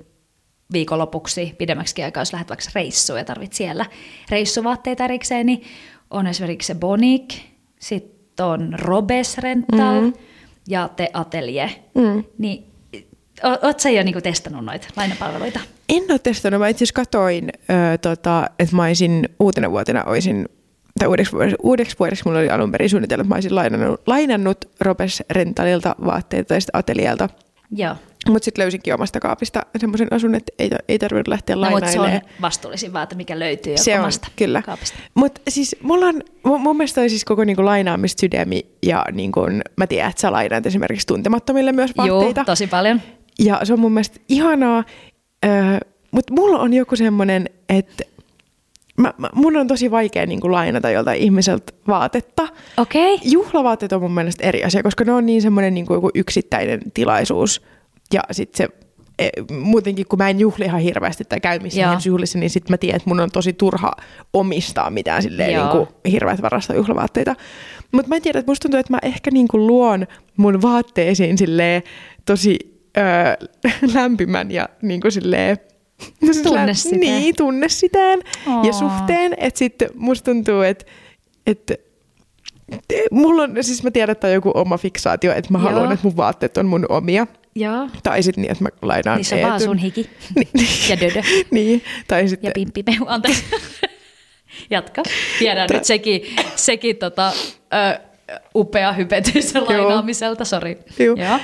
viikonlopuksi 0.73 1.55
pidemmäksi 1.59 2.03
aikaa, 2.03 2.21
jos 2.21 2.33
lähdet 2.33 2.49
vaikka 2.49 2.67
reissuun 2.75 3.19
ja 3.19 3.25
tarvit 3.25 3.53
siellä 3.53 3.87
reissuvaatteita 4.31 5.05
erikseen, 5.05 5.47
niin 5.47 5.63
on 6.11 6.27
esimerkiksi 6.27 6.67
se 6.67 6.75
Bonik, 6.75 7.35
sitten 7.79 8.47
on 8.47 8.75
Robes 8.79 9.39
Rental 9.39 10.01
mm. 10.01 10.13
ja 10.69 10.89
The 10.97 11.11
Atelier. 11.13 11.69
Mm. 11.95 12.25
Niin 12.39 12.73
Oletko 13.63 13.89
jo 13.89 14.03
niinku 14.03 14.21
testannut 14.21 14.65
noita 14.65 14.89
lainapalveluita? 14.97 15.61
En 15.93 16.03
ole 16.11 16.19
testannut. 16.19 16.61
Mä 16.61 16.69
itse 16.69 16.85
asiassa 16.85 16.95
katoin, 16.95 17.49
ö, 17.71 17.99
tota, 17.99 18.51
että 18.59 18.77
mä 18.77 18.85
olisin 18.85 19.29
uutena 19.41 19.71
vuotena 19.71 20.05
olisin 20.05 20.49
tai 20.99 21.09
uudeksi 21.09 21.33
vuodeksi, 21.33 21.57
uudeksi 21.63 21.97
vuodeksi 21.99 22.23
mulla 22.27 22.39
oli 22.39 22.51
alun 22.51 22.73
perin 22.73 22.91
suunnitelma, 22.91 23.21
että 23.21 23.29
mä 23.29 23.35
olisin 23.35 23.55
lainannut, 23.55 24.01
lainannut 24.07 24.65
Robes 24.81 25.23
Rentalilta 25.31 25.97
vaatteita 26.05 26.49
tai 26.49 26.61
sitten 26.61 26.79
Atelialta. 26.79 27.29
Joo. 27.71 27.95
Mutta 28.29 28.45
sitten 28.45 28.63
löysinkin 28.63 28.95
omasta 28.95 29.21
kaapista 29.21 29.63
semmoisen 29.79 30.09
asun, 30.11 30.35
että 30.35 30.53
ei, 30.59 30.71
ei 30.89 30.99
tarvinnut 30.99 31.29
lähteä 31.29 31.57
no, 31.57 31.61
lainailemaan. 31.61 32.13
Mutta 32.13 32.29
se 32.29 32.35
on 32.37 32.43
vastuullisin 32.43 32.93
vaate, 32.93 33.15
mikä 33.15 33.39
löytyy 33.39 33.77
se 33.77 34.01
omasta 34.01 34.27
on, 34.27 34.33
kyllä. 34.37 34.63
kaapista. 34.63 34.99
Mutta 35.15 35.41
siis 35.49 35.77
mulla 35.83 36.07
on, 36.07 36.23
mun 36.59 36.77
mielestä 36.77 37.01
on 37.01 37.11
siis 37.11 37.25
koko 37.25 37.45
niinku 37.45 37.65
lainaamista 37.65 38.21
sydämi 38.21 38.67
ja 38.83 39.05
niinku, 39.13 39.41
mä 39.77 39.87
tiedän, 39.87 40.11
että 40.11 40.21
sä 40.21 40.33
lainaat 40.33 40.67
esimerkiksi 40.67 41.07
tuntemattomille 41.07 41.73
myös 41.73 41.91
vaatteita. 41.97 42.41
Joo, 42.41 42.45
tosi 42.45 42.67
paljon. 42.67 43.03
Ja 43.39 43.61
se 43.65 43.73
on 43.73 43.81
mun 43.81 43.93
mielestä 43.93 44.21
ihanaa, 44.29 44.85
äh, 45.45 45.81
mutta 46.11 46.35
mulla 46.35 46.59
on 46.59 46.73
joku 46.73 46.97
semmoinen, 46.97 47.51
että 47.69 48.05
mä, 48.97 49.15
mä, 49.19 49.31
mun 49.35 49.57
on 49.57 49.67
tosi 49.67 49.91
vaikea 49.91 50.27
niin 50.27 50.41
kuin 50.41 50.53
lainata 50.53 50.91
joltain 50.91 51.21
ihmiseltä 51.21 51.73
vaatetta. 51.89 52.49
Okei. 52.77 53.15
Okay. 53.15 53.29
Juhlavaatteet 53.31 53.93
on 53.93 54.03
mun 54.03 54.15
mielestä 54.15 54.47
eri 54.47 54.65
asia, 54.65 54.83
koska 54.83 55.05
ne 55.05 55.13
on 55.13 55.27
niin 55.27 55.43
semmoinen 55.43 55.75
niin 55.75 55.87
kuin 55.87 55.97
joku 55.97 56.11
yksittäinen 56.15 56.81
tilaisuus. 56.95 57.63
Ja 58.15 58.21
sitten 58.31 58.57
se, 58.57 58.75
e, 59.19 59.29
muutenkin 59.53 60.07
kun 60.09 60.19
mä 60.19 60.29
en 60.29 60.41
juhli 60.41 60.65
ihan 60.65 60.81
hirveästi 60.81 61.25
tai 61.25 61.41
käy 61.41 61.59
missään 61.59 62.01
juhlissa, 62.07 62.39
niin 62.39 62.51
sitten 62.51 62.73
mä 62.73 62.79
tiedän, 62.79 62.97
että 62.97 63.11
mun 63.11 63.21
on 63.21 63.31
tosi 63.31 63.53
turha 63.53 63.93
omistaa 64.33 64.91
mitään 64.91 65.23
silleen 65.23 65.59
niin 65.59 65.69
kuin 65.69 65.89
hirveät 66.13 66.43
varasta 66.43 66.75
juhlavaatteita. 66.75 67.37
Mutta 67.93 68.09
mä 68.09 68.17
en 68.17 68.23
tiedä, 68.23 68.39
että 68.39 68.51
musta 68.51 68.63
tuntuu, 68.63 68.81
että 68.81 68.93
mä 68.93 68.99
ehkä 69.03 69.31
niin 69.31 69.49
kuin 69.49 69.67
luon 69.67 70.07
mun 70.37 70.63
vaatteisiin 70.63 71.39
silleen 71.39 71.83
tosi 72.25 72.72
öö, 72.99 73.49
lämpimän 73.95 74.51
ja 74.51 74.69
niin 74.83 75.01
kuin 75.01 75.13
silleen, 75.13 75.59
tunne 76.43 76.75
sitä. 76.85 76.97
Niin, 76.97 77.37
tunne 77.37 77.69
sitään 77.69 78.21
ja 78.63 78.73
suhteen. 78.73 79.35
Että 79.37 79.59
sitten 79.59 79.91
musta 79.95 80.25
tuntuu, 80.25 80.61
että, 80.61 80.85
että 81.47 81.75
mulla 83.11 83.43
on, 83.43 83.57
siis 83.61 83.83
mä 83.83 83.91
tiedän, 83.91 84.13
että 84.13 84.27
on 84.27 84.33
joku 84.33 84.51
oma 84.55 84.79
fiksaatio, 84.79 85.33
että 85.33 85.53
mä 85.53 85.59
Joo. 85.59 85.69
haluan, 85.69 85.93
että 85.93 86.07
mun 86.07 86.17
vaatteet 86.17 86.57
on 86.57 86.67
mun 86.67 86.87
omia. 86.89 87.27
Joo. 87.55 87.89
Tai 88.03 88.23
sitten 88.23 88.43
niin, 88.43 88.53
että 88.53 88.65
mä 88.65 88.69
lainaan 88.83 89.17
Niin 89.17 89.25
se 89.25 89.35
on 89.35 89.51
vaan 89.51 89.61
sun 89.61 89.79
hiki 89.79 90.11
ja 90.91 91.01
dödö. 91.01 91.23
niin, 91.51 91.83
tai 92.09 92.29
sitten... 92.29 92.49
Ja 92.49 92.53
pimppimehu, 92.55 93.05
anteeksi. 93.09 93.45
Jatka. 94.71 95.03
Tiedän 95.39 95.69
nyt 95.73 95.85
sekin, 95.85 96.23
sekin 96.57 96.97
tota, 96.97 97.33
ö, 97.75 98.01
upea 98.55 98.93
hypetys 98.93 99.55
lainaamiselta, 99.55 100.45
sori. 100.45 100.79
Joo. 100.99 101.39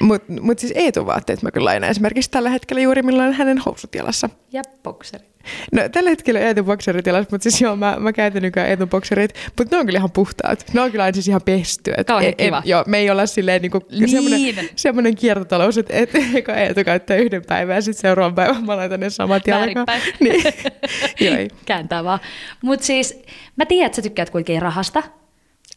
Mutta 0.00 0.32
mut 0.40 0.58
siis 0.58 0.72
Eetu-vaatteet 0.76 1.42
mä 1.42 1.50
kyllä 1.50 1.64
lainaan 1.64 1.90
esimerkiksi 1.90 2.30
tällä 2.30 2.50
hetkellä 2.50 2.82
juuri 2.82 3.02
milloin 3.02 3.32
hänen 3.32 3.58
housut 3.58 3.94
jalassa. 3.94 4.30
Ja 4.52 4.62
bokseri. 4.82 5.30
No 5.72 5.88
tällä 5.88 6.10
hetkellä 6.10 6.40
Eetu 6.40 6.64
bokserit 6.64 7.06
jalassa, 7.06 7.28
mutta 7.30 7.42
siis 7.42 7.60
joo, 7.60 7.76
mä, 7.76 7.96
mä 7.98 8.12
käytän 8.12 8.42
nykyään 8.42 8.68
Eetu 8.68 8.86
bokserit, 8.86 9.34
mutta 9.58 9.76
ne 9.76 9.80
on 9.80 9.86
kyllä 9.86 9.98
ihan 9.98 10.10
puhtaat. 10.10 10.64
Ne 10.72 10.80
on 10.80 10.90
kyllä 10.90 11.12
siis 11.12 11.28
ihan 11.28 11.42
pesty. 11.44 11.92
Et, 11.96 12.06
Kauhean 12.06 12.36
kiva. 12.36 12.58
Et, 12.58 12.66
joo, 12.66 12.84
me 12.86 12.98
ei 12.98 13.10
olla 13.10 13.26
silleen 13.26 13.62
niinku, 13.62 13.82
niin. 13.90 14.08
semmoinen, 14.08 14.68
semmoinen 14.76 15.14
kiertotalous, 15.14 15.78
että 15.78 15.94
et, 15.96 16.10
eka 16.34 16.54
Eetu 16.60 16.84
käyttää 16.84 17.16
yhden 17.16 17.42
päivän 17.44 17.74
ja 17.74 17.82
sitten 17.82 18.00
seuraavan 18.00 18.34
päivän 18.34 18.64
mä 18.64 18.76
laitan 18.76 19.00
ne 19.00 19.10
samat 19.10 19.46
jalkaan. 19.46 19.86
niin. 20.20 20.42
joo, 21.20 21.36
ei. 21.36 21.48
Kääntää 21.66 22.04
vaan. 22.04 22.18
Mutta 22.62 22.86
siis 22.86 23.22
mä 23.56 23.66
tiedän, 23.66 23.86
että 23.86 23.96
sä 23.96 24.02
tykkäät 24.02 24.30
kuitenkin 24.30 24.62
rahasta. 24.62 25.02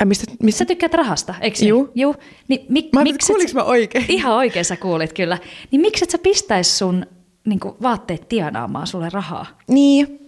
Äh, 0.01 0.07
mistä, 0.07 0.31
mistä? 0.43 0.59
Sä 0.59 0.65
tykkäät 0.65 0.93
rahasta, 0.93 1.35
eikö 1.41 1.65
Juu. 1.65 1.91
Juu. 1.95 2.15
Niin, 2.47 2.65
mi, 2.69 2.89
mä 2.93 3.03
miksi 3.03 3.27
kuulinko 3.27 3.51
mä 3.53 3.63
oikein? 3.63 4.05
Ihan 4.07 4.33
oikein 4.33 4.65
sä 4.65 4.77
kuulit 4.77 5.13
kyllä. 5.13 5.37
Niin 5.71 5.81
miksi 5.81 6.03
et 6.03 6.09
sä 6.09 6.17
pistäis 6.17 6.77
sun 6.77 7.05
niin 7.45 7.59
kuin, 7.59 7.75
vaatteet 7.81 8.29
tienaamaan 8.29 8.87
sulle 8.87 9.09
rahaa? 9.09 9.45
Niin. 9.67 10.19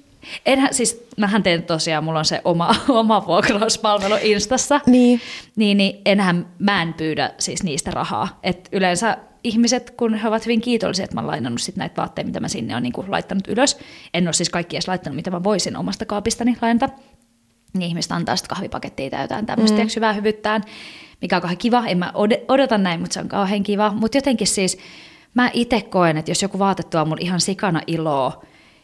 Enhän, 0.46 0.74
siis 0.74 1.08
mähän 1.18 1.44
teen 1.44 1.64
tosiaan, 1.64 2.04
mulla 2.04 2.20
on 2.20 2.26
se 2.26 2.42
oma, 2.44 2.76
oma 2.90 3.26
vuokrauspalvelu 3.28 4.16
Instassa. 4.22 4.82
Niin. 4.86 5.22
Niin, 5.56 5.78
niin 5.78 6.02
enhän 6.06 6.48
mä 6.60 6.82
en 6.82 6.94
pyydä 6.94 7.32
siis 7.38 7.64
niistä 7.64 7.92
rahaa. 7.92 8.40
Et 8.44 8.70
yleensä 8.72 9.18
ihmiset, 9.44 9.92
kun 9.92 10.14
he 10.14 10.28
ovat 10.28 10.46
hyvin 10.46 10.62
kiitollisia, 10.62 11.04
että 11.04 11.16
mä 11.16 11.22
oon 11.22 11.28
lainannut 11.28 11.62
sit 11.62 11.76
näitä 11.76 11.96
vaatteita, 12.02 12.28
mitä 12.28 12.40
mä 12.40 12.48
sinne 12.48 12.74
olen 12.74 12.84
niin 12.84 12.94
laittanut 13.08 13.48
ylös. 13.48 13.78
En 14.14 14.28
ole 14.28 14.34
siis 14.34 14.50
kaikki 14.50 14.76
edes 14.76 14.88
laittanut, 14.88 15.16
mitä 15.16 15.32
mä 15.32 15.44
voisin 15.44 15.78
omasta 15.78 16.06
kaapistani 16.06 16.58
lainata 16.62 16.90
niin 17.80 17.90
ihmiset 17.90 18.12
antaa 18.12 18.36
sitten 18.36 18.56
kahvipakettia 18.56 19.10
tai 19.10 19.22
jotain 19.22 19.46
tämmöistä 19.46 19.84
mm. 19.84 19.88
hyvää 19.96 20.14
hyvyyttään, 20.14 20.64
mikä 21.22 21.36
on 21.36 21.42
kauhean 21.42 21.58
kiva. 21.58 21.86
En 21.88 21.98
mä 21.98 22.12
odota 22.48 22.78
näin, 22.78 23.00
mutta 23.00 23.14
se 23.14 23.20
on 23.20 23.28
kauhean 23.28 23.64
kiva. 23.64 23.92
Mutta 23.92 24.18
jotenkin 24.18 24.48
siis 24.48 24.78
mä 25.34 25.50
itse 25.54 25.82
koen, 25.82 26.18
että 26.18 26.32
jos 26.32 26.42
joku 26.42 26.60
vaate 26.60 26.84
tuo 26.84 27.06
mulle 27.06 27.22
ihan 27.22 27.42
sikana 27.42 27.82
iloa, 27.88 28.42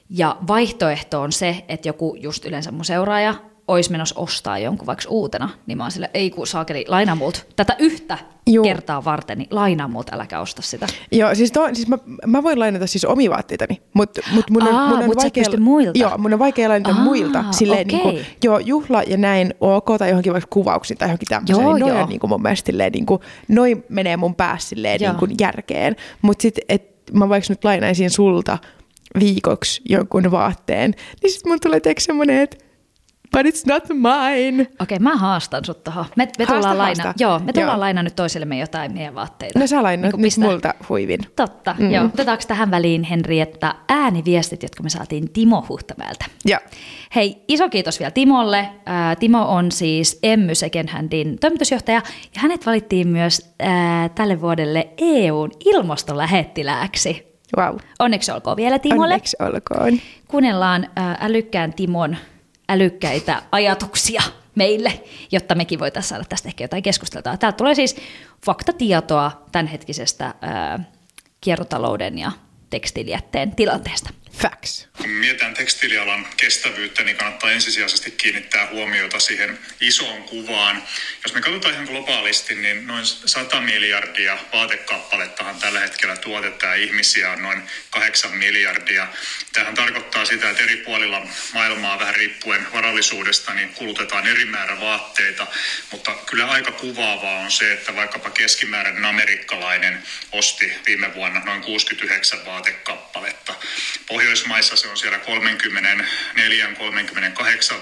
ja 0.09 0.37
vaihtoehto 0.47 1.21
on 1.21 1.31
se, 1.31 1.65
että 1.67 1.89
joku 1.89 2.15
just 2.19 2.45
yleensä 2.45 2.71
mun 2.71 2.85
seuraaja 2.85 3.35
olisi 3.67 3.91
menossa 3.91 4.19
ostaa 4.19 4.59
jonkun 4.59 4.87
vaikka 4.87 5.09
uutena, 5.09 5.49
niin 5.65 5.77
mä 5.77 5.83
oon 5.83 5.91
sille, 5.91 6.09
ei 6.13 6.29
kun 6.29 6.47
saakeli, 6.47 6.85
laina 6.87 7.15
multa 7.15 7.39
tätä 7.55 7.75
yhtä 7.79 8.17
Juu. 8.47 8.63
kertaa 8.63 9.05
varten, 9.05 9.37
niin 9.37 9.47
lainaa 9.51 9.87
multa, 9.87 10.15
äläkä 10.15 10.39
osta 10.39 10.61
sitä. 10.61 10.87
Joo, 11.11 11.35
siis, 11.35 11.51
to, 11.51 11.69
siis 11.73 11.87
mä, 11.87 11.97
mä, 12.27 12.43
voin 12.43 12.59
lainata 12.59 12.87
siis 12.87 13.05
omia 13.05 13.29
vaatteitani, 13.29 13.81
mutta 13.93 14.21
mut 14.31 14.49
mun 14.49 14.67
on, 14.67 14.75
Aa, 14.75 14.89
mun 14.89 14.99
on 14.99 15.05
mut 15.05 15.17
vaikea, 15.17 15.43
muilta. 15.59 15.99
Joo, 15.99 16.17
mun 16.17 16.33
on 16.33 16.39
vaikea 16.39 16.69
lainata 16.69 16.95
Aa, 16.95 17.03
muilta. 17.03 17.43
Silleen, 17.51 17.87
okay. 17.87 17.97
niin 17.97 18.01
kuin, 18.01 18.25
joo, 18.43 18.59
juhla 18.59 19.03
ja 19.03 19.17
näin, 19.17 19.53
ok, 19.61 19.85
tai 19.99 20.09
johonkin 20.09 20.33
vaikka 20.33 20.49
kuvauksiin 20.49 20.97
tai 20.97 21.07
johonkin 21.07 21.27
tämmöiseen. 21.27 21.61
Joo, 21.61 21.77
niin 21.77 21.87
joo. 21.87 22.01
on 22.01 22.09
niin 22.09 22.19
kuin 22.19 22.29
mun 22.29 22.41
mielestä 22.41 22.65
silleen, 22.65 22.91
niin 22.91 23.05
kuin, 23.05 23.21
noin 23.47 23.83
menee 23.89 24.17
mun 24.17 24.35
päässä 24.35 24.69
silleen, 24.69 24.99
niin 24.99 25.15
kuin 25.15 25.31
järkeen. 25.39 25.95
Mutta 26.21 26.41
sitten, 26.41 26.63
että 26.69 27.13
mä 27.13 27.29
vaikka 27.29 27.53
nyt 27.53 27.63
lainaisin 27.63 28.09
sulta 28.09 28.57
viikoksi 29.19 29.81
jonkun 29.89 30.31
vaatteen, 30.31 30.93
niin 31.23 31.31
sitten 31.31 31.51
mun 31.51 31.59
tulee 31.59 31.79
teeksi 31.79 32.05
semmoinen, 32.05 32.41
että 32.41 32.57
but 33.31 33.45
it's 33.45 33.63
not 33.67 33.83
mine. 33.89 34.61
Okei, 34.61 34.75
okay, 34.79 34.99
mä 34.99 35.15
haastan 35.15 35.65
sut 35.65 35.83
tohon. 35.83 36.05
Me, 36.15 36.27
me 36.37 36.45
haasta, 36.45 36.53
tullaan, 36.53 36.77
laina, 36.77 37.13
joo, 37.19 37.39
me 37.39 37.53
tullaan 37.53 37.79
lainaa 37.79 38.03
nyt 38.03 38.15
toisillemme 38.15 38.59
jotain 38.59 38.93
meidän 38.93 39.15
vaatteita. 39.15 39.59
No 39.59 39.67
sä 39.67 39.83
lainat 39.83 40.13
niin 40.17 40.21
nyt 40.21 40.37
multa 40.37 40.73
huivin. 40.89 41.19
Totta, 41.35 41.75
mm. 41.79 41.91
joo. 41.91 42.05
Otetaanko 42.05 42.43
tähän 42.47 42.71
väliin, 42.71 43.03
Henri, 43.03 43.39
että 43.39 43.75
ääniviestit, 43.89 44.63
jotka 44.63 44.83
me 44.83 44.89
saatiin 44.89 45.31
Timo 45.33 45.65
Huhtamäeltä. 45.69 46.25
Joo. 46.45 46.59
Hei, 47.15 47.43
iso 47.47 47.69
kiitos 47.69 47.99
vielä 47.99 48.11
Timolle. 48.11 48.69
Timo 49.19 49.41
on 49.41 49.71
siis 49.71 50.19
Emmy 50.23 50.55
Secondhandin 50.55 51.39
toimitusjohtaja 51.39 52.01
ja 52.35 52.41
hänet 52.41 52.65
valittiin 52.65 53.07
myös 53.07 53.53
ää, 53.59 54.09
tälle 54.09 54.41
vuodelle 54.41 54.87
EUn 54.97 55.51
ilmastolähettilääksi. 55.65 57.31
Wow. 57.57 57.77
Onneksi 57.99 58.31
olkoon 58.31 58.57
vielä 58.57 58.79
Timolle. 58.79 59.13
Onneksi 59.13 59.37
olkoon. 59.39 59.99
Kuunnellaan 60.27 60.87
ää, 60.95 61.17
älykkään 61.21 61.73
Timon 61.73 62.17
älykkäitä 62.69 63.41
ajatuksia 63.51 64.21
meille, 64.55 65.03
jotta 65.31 65.55
mekin 65.55 65.79
voitaisiin 65.79 66.09
saada 66.09 66.23
tästä 66.29 66.49
ehkä 66.49 66.63
jotain 66.63 66.83
keskustelua. 66.83 67.21
Täältä 67.23 67.51
tulee 67.51 67.75
siis 67.75 67.95
faktatietoa 68.45 69.45
tämänhetkisestä 69.51 70.33
ää, 70.41 70.79
kiertotalouden 71.41 72.17
ja 72.17 72.31
tekstiilijätteen 72.69 73.55
tilanteesta. 73.55 74.09
Facts. 74.37 74.87
Mietitään 75.05 75.53
tekstiilialan 75.53 76.27
kestävyyttä, 76.37 77.03
niin 77.03 77.17
kannattaa 77.17 77.51
ensisijaisesti 77.51 78.11
kiinnittää 78.11 78.67
huomiota 78.67 79.19
siihen 79.19 79.59
isoon 79.81 80.23
kuvaan. 80.23 80.83
Jos 81.23 81.33
me 81.33 81.41
katsotaan 81.41 81.73
ihan 81.73 81.85
globaalisti, 81.85 82.55
niin 82.55 82.87
noin 82.87 83.05
100 83.05 83.61
miljardia 83.61 84.37
vaatekappalettahan 84.53 85.55
tällä 85.55 85.79
hetkellä 85.79 86.15
tuotetaan 86.15 86.77
ihmisiä 86.77 87.31
on 87.31 87.41
noin 87.41 87.61
8 87.89 88.31
miljardia. 88.31 89.07
Tähän 89.53 89.73
tarkoittaa 89.73 90.25
sitä, 90.25 90.49
että 90.49 90.63
eri 90.63 90.77
puolilla 90.77 91.27
maailmaa 91.53 91.99
vähän 91.99 92.15
riippuen 92.15 92.67
varallisuudesta 92.73 93.53
niin 93.53 93.73
kulutetaan 93.73 94.27
eri 94.27 94.45
määrä 94.45 94.79
vaatteita, 94.79 95.47
mutta 95.91 96.15
kyllä 96.25 96.45
aika 96.45 96.71
kuvaavaa 96.71 97.39
on 97.39 97.51
se, 97.51 97.73
että 97.73 97.95
vaikkapa 97.95 98.29
keskimääräinen 98.29 99.05
amerikkalainen 99.05 100.03
osti 100.31 100.73
viime 100.85 101.13
vuonna 101.13 101.39
noin 101.39 101.61
69 101.61 102.45
vaatekappaletta. 102.45 103.55
Pohjoismaissa 104.21 104.75
se 104.75 104.87
on 104.87 104.97
siellä 104.97 105.19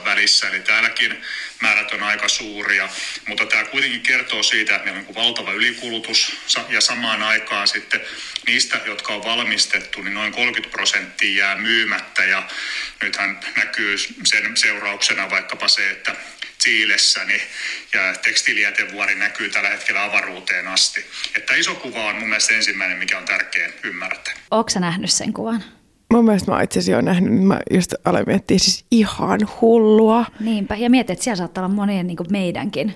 34-38 0.01 0.05
välissä, 0.05 0.49
eli 0.49 0.59
täälläkin 0.59 1.21
määrät 1.61 1.91
on 1.91 2.03
aika 2.03 2.27
suuria, 2.27 2.89
mutta 3.27 3.45
tämä 3.45 3.63
kuitenkin 3.63 4.01
kertoo 4.01 4.43
siitä, 4.43 4.75
että 4.75 4.85
meillä 4.85 5.07
on 5.09 5.15
valtava 5.15 5.51
ylikulutus 5.51 6.37
ja 6.69 6.81
samaan 6.81 7.23
aikaan 7.23 7.67
sitten 7.67 8.01
niistä, 8.47 8.81
jotka 8.85 9.13
on 9.13 9.23
valmistettu, 9.23 10.01
niin 10.01 10.13
noin 10.13 10.31
30 10.31 10.71
prosenttia 10.71 11.45
jää 11.45 11.55
myymättä 11.55 12.23
ja 12.23 12.47
nythän 13.03 13.39
näkyy 13.57 13.97
sen 14.23 14.57
seurauksena 14.57 15.29
vaikkapa 15.29 15.67
se, 15.67 15.89
että 15.89 16.15
Chiilessäni 16.63 17.41
ja 17.93 18.15
tekstiilijätevuori 18.21 19.15
näkyy 19.15 19.49
tällä 19.49 19.69
hetkellä 19.69 20.03
avaruuteen 20.03 20.67
asti. 20.67 21.05
Että 21.35 21.55
iso 21.55 21.75
kuva 21.75 22.05
on 22.05 22.15
mun 22.15 22.29
mielestä 22.29 22.53
ensimmäinen, 22.53 22.97
mikä 22.97 23.17
on 23.17 23.25
tärkeä 23.25 23.69
ymmärtää. 23.83 24.33
Oletko 24.51 24.79
nähnyt 24.79 25.11
sen 25.11 25.33
kuvan? 25.33 25.78
Mun 26.13 26.25
mielestä 26.25 26.51
mä 26.51 26.61
itse 26.61 26.79
asiassa 26.79 26.95
olen 26.97 27.05
nähnyt, 27.05 27.33
niin 27.33 27.47
mä 27.47 27.59
just 27.73 27.93
aloin 28.05 28.23
miettiä 28.27 28.59
siis 28.59 28.85
ihan 28.91 29.39
hullua. 29.61 30.25
Niinpä, 30.39 30.75
ja 30.75 30.89
mieti, 30.89 31.13
että 31.13 31.23
siellä 31.23 31.37
saattaa 31.37 31.65
olla 31.65 31.75
monien 31.75 32.07
niin 32.07 32.17
kuin 32.17 32.27
meidänkin 32.31 32.95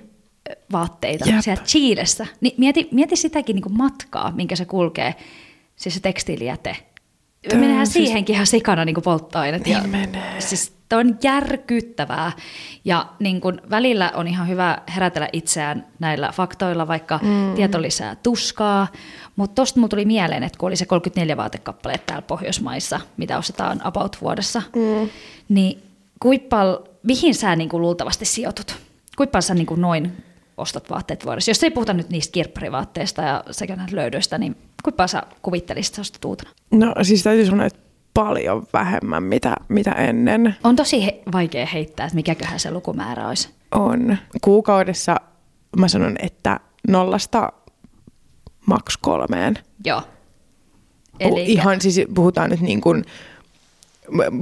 vaatteita 0.72 1.30
Jep. 1.30 1.42
siellä 1.42 1.64
Chiilessä. 1.64 2.28
Niin 2.42 2.54
mieti, 2.58 2.88
mieti 2.92 3.16
sitäkin 3.16 3.54
niin 3.56 3.64
kuin 3.64 3.78
matkaa, 3.78 4.32
minkä 4.32 4.56
se 4.56 4.66
kulkee, 4.66 5.16
siis 5.76 5.96
se 5.96 6.02
tekstiilijäte. 6.02 6.78
Tää 7.50 7.60
Menehän 7.60 7.88
siis- 7.88 8.06
siihenkin 8.06 8.34
ihan 8.34 8.48
sikana 8.48 8.86
niin 8.86 8.94
kuin 8.94 9.04
polttoaineet. 9.04 9.66
Niin 9.66 9.90
menee. 9.90 10.42
Siis 10.42 10.74
Tämä 10.94 11.00
on 11.00 11.18
järkyttävää 11.24 12.32
ja 12.86 13.06
niin 13.20 13.42
kun 13.42 13.62
välillä 13.70 14.12
on 14.16 14.28
ihan 14.28 14.48
hyvä 14.48 14.78
herätellä 14.96 15.30
itseään 15.34 15.88
näillä 16.00 16.32
faktoilla, 16.34 16.88
vaikka 16.88 17.20
mm. 17.24 17.54
tieto 17.56 17.82
lisää 17.82 18.16
tuskaa. 18.16 18.88
Mutta 19.36 19.56
tuosta 19.56 19.80
mulla 19.80 19.90
tuli 19.90 20.06
mieleen, 20.06 20.44
että 20.44 20.58
kun 20.58 20.68
oli 20.68 20.76
se 20.76 20.86
34 20.86 21.38
vaatekappaleet 21.38 22.06
täällä 22.06 22.22
Pohjoismaissa, 22.22 23.00
mitä 23.18 23.38
ostetaan 23.38 23.82
about 23.84 24.18
vuodessa, 24.22 24.62
mm. 24.76 25.10
niin 25.50 25.84
kuippal, 26.20 26.78
mihin 27.04 27.36
sä 27.36 27.56
niin 27.56 27.70
luultavasti 27.74 28.26
sijoitut? 28.26 28.76
Kuippal 29.18 29.42
sä 29.42 29.54
niin 29.54 29.68
noin 29.76 30.24
ostat 30.58 30.90
vaatteet 30.90 31.26
vuodessa? 31.26 31.52
Jos 31.52 31.64
ei 31.64 31.72
puhuta 31.72 31.94
nyt 31.94 32.10
niistä 32.10 32.32
kirpparivaatteista 32.32 33.22
ja 33.22 33.44
sekä 33.52 33.76
näistä 33.76 33.96
löydöistä, 33.96 34.38
niin 34.38 34.56
kuinka 34.84 35.08
sä 35.08 35.24
kuvittelisit, 35.42 36.00
ostat 36.00 36.26
uutena? 36.26 36.50
No 36.72 36.94
siis 37.02 37.24
täytyy 37.24 37.46
sanoa, 37.46 37.66
että 37.66 37.80
paljon 38.14 38.68
vähemmän 38.74 39.24
mitä, 39.24 39.56
mitä 39.70 39.92
ennen 39.92 40.56
On 40.64 40.76
tosi 40.76 41.06
he- 41.06 41.22
vaikea 41.34 41.66
heittää, 41.66 42.06
että 42.06 42.16
mikäköhän 42.16 42.60
se 42.60 42.72
lukumäärä 42.72 43.28
olisi. 43.28 43.50
on. 43.72 44.18
Kuukaudessa 44.42 45.16
mä 45.78 45.88
sanon, 45.88 46.16
että 46.20 46.60
nollasta 46.88 47.52
maks 48.66 48.98
kolmeen. 48.98 49.60
Joo. 49.86 50.02
Eli... 51.20 51.44
Ihan 51.44 51.82
siis 51.82 52.02
puhutaan 52.16 52.50
nyt 52.50 52.62
niin 52.62 52.82
kuin, 52.82 53.06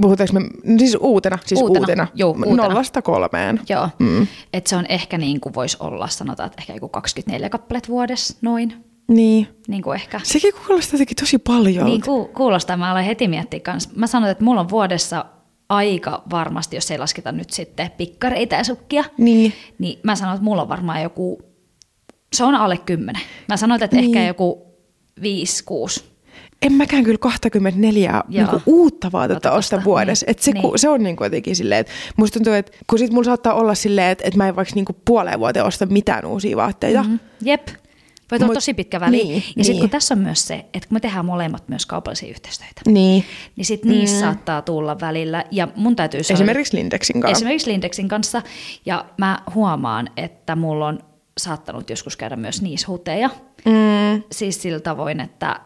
puhutaanko 0.00 0.32
me, 0.32 0.40
no 0.64 0.78
siis 0.78 0.96
uutena, 1.00 1.38
siis 1.46 1.60
Uutena, 1.60 1.80
uutena, 1.80 2.08
juu, 2.14 2.30
uutena. 2.30 2.56
nollasta 2.68 3.02
kolmeen. 3.02 3.60
Joo, 3.68 3.88
mm. 3.98 4.26
että 4.52 4.70
se 4.70 4.76
on 4.76 4.86
ehkä 4.88 5.18
niin 5.18 5.40
kuin 5.40 5.54
voisi 5.54 5.76
olla, 5.80 6.08
sanotaan, 6.08 6.46
että 6.46 6.60
ehkä 6.62 6.74
joku 6.74 6.88
24 6.88 7.48
kappalet 7.48 7.88
vuodessa, 7.88 8.36
noin. 8.42 8.84
Niin. 9.08 9.48
Niin 9.68 9.82
kuin 9.82 9.94
ehkä. 9.94 10.20
Sekin 10.22 10.52
kuulostaa 10.66 10.94
jotenkin 10.94 11.16
tosi 11.16 11.38
paljon. 11.38 11.86
Niin 11.86 12.02
ku, 12.02 12.30
kuulostaa, 12.36 12.76
mä 12.76 12.90
aloin 12.90 13.04
heti 13.04 13.28
miettiä 13.28 13.60
kanssa. 13.60 13.90
Mä 13.96 14.06
sanoin, 14.06 14.30
että 14.32 14.44
mulla 14.44 14.60
on 14.60 14.68
vuodessa 14.68 15.24
aika 15.68 16.22
varmasti, 16.30 16.76
jos 16.76 16.90
ei 16.90 16.98
lasketa 16.98 17.32
nyt 17.32 17.50
sitten 17.50 17.90
pikkareita 17.90 18.54
ja 18.54 18.64
sukkia, 18.64 19.04
Niin. 19.18 19.52
niin 19.78 20.00
mä 20.02 20.16
sanoin, 20.16 20.34
että 20.34 20.44
mulla 20.44 20.62
on 20.62 20.68
varmaan 20.68 21.02
joku, 21.02 21.42
se 22.32 22.44
on 22.44 22.54
alle 22.54 22.78
10. 22.78 23.22
Mä 23.48 23.56
sanoin, 23.56 23.82
että 23.82 23.96
niin. 23.96 24.16
ehkä 24.18 24.26
joku 24.28 24.66
5-6. 25.20 26.02
En 26.62 26.72
mäkään 26.72 27.04
kyllä 27.04 27.18
24 27.18 28.22
niin 28.28 28.40
Joo. 28.52 28.60
uutta 28.66 29.12
vaatetta 29.12 29.52
osta 29.52 29.82
vuodessa. 29.84 30.26
niin. 30.26 30.30
Et 30.30 30.38
se, 30.38 30.50
Niin. 30.52 30.62
ku, 30.62 30.72
se 30.76 30.88
on 30.88 31.02
niin 31.02 31.16
kuin 31.16 31.26
jotenkin 31.26 31.56
silleen, 31.56 31.80
että 31.80 31.92
musta 32.16 32.34
tuntuu, 32.38 32.52
että 32.52 32.72
kun 32.90 32.98
sit 32.98 33.10
mulla 33.12 33.24
saattaa 33.24 33.54
olla 33.54 33.74
silleen, 33.74 34.10
että, 34.10 34.24
että 34.26 34.36
mä 34.38 34.48
en 34.48 34.56
vaikka 34.56 34.74
niin 34.74 34.84
kuin 34.84 34.96
puoleen 35.04 35.38
vuoteen 35.38 35.64
osta 35.64 35.86
mitään 35.86 36.24
uusia 36.24 36.56
vaatteita. 36.56 37.02
Mm, 37.02 37.18
jep. 37.40 37.66
Voi 38.30 38.36
olla 38.36 38.46
Mut- 38.46 38.54
tosi 38.54 38.74
pitkä 38.74 39.00
väli. 39.00 39.16
niin, 39.16 39.34
ja 39.34 39.40
sitten 39.64 39.64
niin. 39.64 39.80
kun 39.80 39.90
tässä 39.90 40.14
on 40.14 40.18
myös 40.20 40.46
se, 40.46 40.54
että 40.54 40.88
kun 40.88 40.96
me 40.96 41.00
tehdään 41.00 41.24
molemmat 41.26 41.68
myös 41.68 41.86
kaupallisia 41.86 42.28
yhteistyötä, 42.30 42.80
Niin. 42.86 43.24
niin 43.56 43.64
sitten 43.64 43.90
niissä 43.90 44.20
saattaa 44.20 44.62
tulla 44.62 45.00
välillä. 45.00 45.44
Ja 45.50 45.68
mun 45.76 45.96
täytyy 45.96 46.22
sanoa, 46.22 46.36
Esimerkiksi 46.36 46.76
Lindexin 46.76 47.20
kanssa. 47.20 47.32
Esimerkiksi 47.38 47.70
Lindexin 47.70 48.08
kanssa. 48.08 48.42
Ja 48.86 49.04
mä 49.18 49.38
huomaan, 49.54 50.10
että 50.16 50.56
mulla 50.56 50.86
on 50.86 50.98
saattanut 51.38 51.90
joskus 51.90 52.16
käydä 52.16 52.36
myös 52.36 52.62
niissä 52.62 52.88
huteja. 52.88 53.30
Mm. 53.64 54.22
Siis 54.32 54.62
sillä 54.62 54.80
tavoin, 54.80 55.20
että 55.20 55.60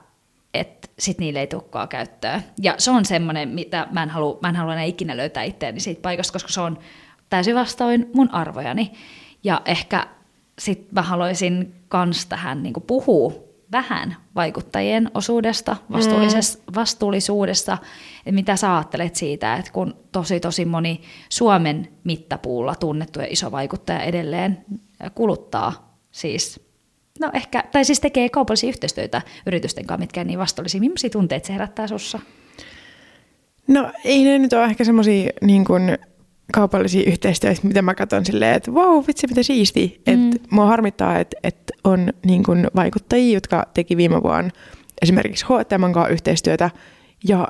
et 0.54 0.90
sit 0.98 1.18
niille 1.18 1.40
ei 1.40 1.46
tukkaa 1.46 1.86
käyttöön. 1.86 2.42
Ja 2.62 2.74
se 2.78 2.90
on 2.90 3.04
semmoinen, 3.04 3.48
mitä 3.48 3.86
mä 3.90 4.02
en 4.02 4.10
halua, 4.10 4.38
mä 4.42 4.48
en 4.48 4.56
halua 4.56 4.72
enää 4.72 4.84
ikinä 4.84 5.16
löytää 5.16 5.42
itseäni 5.42 5.80
siitä 5.80 6.02
paikasta, 6.02 6.32
koska 6.32 6.52
se 6.52 6.60
on 6.60 6.78
täysin 7.28 7.54
vastoin 7.54 8.10
mun 8.14 8.30
arvojani. 8.30 8.92
Ja 9.44 9.62
ehkä 9.64 10.06
sit 10.58 10.92
mä 10.92 11.02
haluaisin 11.02 11.74
kans 11.88 12.26
tähän 12.26 12.62
niin 12.62 12.74
puhua 12.86 13.32
vähän 13.72 14.16
vaikuttajien 14.34 15.10
osuudesta, 15.14 15.76
vastuullisesta, 15.92 16.72
vastuullisuudesta, 16.74 17.78
että 18.18 18.32
mitä 18.32 18.56
sä 18.56 18.76
ajattelet 18.76 19.16
siitä, 19.16 19.54
että 19.54 19.72
kun 19.72 19.96
tosi 20.12 20.40
tosi 20.40 20.64
moni 20.64 21.00
Suomen 21.28 21.88
mittapuulla 22.04 22.74
tunnettu 22.74 23.20
ja 23.20 23.26
iso 23.30 23.52
vaikuttaja 23.52 24.00
edelleen 24.00 24.64
kuluttaa 25.14 25.99
siis 26.11 26.66
No 27.20 27.30
ehkä, 27.34 27.64
tai 27.72 27.84
siis 27.84 28.01
tekee 28.01 28.28
kaupallisia 28.28 28.68
yhteistyötä 28.68 29.22
yritysten 29.47 29.86
kanssa, 29.86 30.01
mitkä 30.01 30.24
niin 30.24 30.38
vastuullisia. 30.38 30.80
Millaisia 30.80 31.11
tunteita 31.11 31.47
se 31.47 31.53
herättää 31.53 31.86
sussa? 31.86 32.18
No 33.68 33.92
ei 34.05 34.24
ne 34.24 34.38
nyt 34.38 34.53
ole 34.53 34.64
ehkä 34.64 34.84
semmoisia 34.84 35.30
niin 35.42 35.64
kuin 35.64 35.99
kaupallisia 36.53 37.11
yhteistyöitä, 37.11 37.61
mitä 37.62 37.82
mä 37.82 37.94
katson 37.94 38.26
silleen, 38.26 38.55
että 38.55 38.74
vau, 38.74 39.05
vitsi 39.07 39.26
mitä 39.26 39.42
siisti. 39.42 40.03
Mm. 40.07 40.12
Että 40.30 40.49
mua 40.51 40.66
harmittaa, 40.66 41.18
että, 41.18 41.36
että 41.42 41.72
on 41.84 42.12
niin 42.26 42.42
kuin 42.44 42.66
vaikuttajia, 42.76 43.34
jotka 43.34 43.66
teki 43.74 43.97
viime 43.97 44.22
vuonna 44.22 44.51
esimerkiksi 45.03 45.44
H&M 45.44 45.92
kanssa 45.92 46.09
yhteistyötä 46.12 46.70
ja 47.28 47.49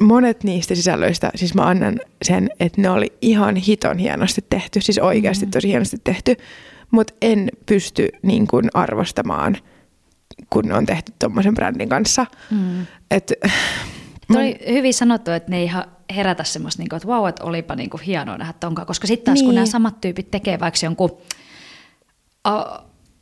monet 0.00 0.44
niistä 0.44 0.74
sisällöistä, 0.74 1.30
siis 1.34 1.54
mä 1.54 1.62
annan 1.62 2.00
sen, 2.22 2.50
että 2.60 2.80
ne 2.80 2.90
oli 2.90 3.12
ihan 3.20 3.56
hiton 3.56 3.98
hienosti 3.98 4.44
tehty, 4.50 4.80
siis 4.80 4.98
oikeasti 4.98 5.46
tosi 5.46 5.68
hienosti 5.68 5.96
tehty, 6.04 6.36
mutta 6.90 7.14
en 7.22 7.48
pysty 7.66 8.08
niin 8.22 8.46
kuin 8.46 8.70
arvostamaan, 8.74 9.56
kun 10.50 10.64
ne 10.64 10.74
on 10.74 10.86
tehty 10.86 11.12
tuommoisen 11.18 11.54
brändin 11.54 11.88
kanssa. 11.88 12.26
Mm. 12.50 12.86
Et, 13.10 13.32
Tuo 14.32 14.40
oli 14.40 14.58
hyvin 14.68 14.94
sanottu, 14.94 15.30
että 15.30 15.50
ne 15.50 15.58
ei 15.58 15.70
herätä 16.16 16.44
semmoista, 16.44 16.82
niin 16.82 16.94
että 16.94 17.08
vau, 17.08 17.26
että 17.26 17.44
olipa 17.44 17.74
niin 17.74 17.90
kuin 17.90 18.02
hienoa 18.02 18.38
nähdä 18.38 18.52
tonkaan. 18.60 18.86
Koska 18.86 19.06
sitten 19.06 19.24
taas, 19.24 19.38
niin. 19.38 19.44
kun 19.44 19.54
nämä 19.54 19.66
samat 19.66 20.00
tyypit 20.00 20.30
tekee 20.30 20.60
vaikka 20.60 20.78
jonkun 20.82 21.10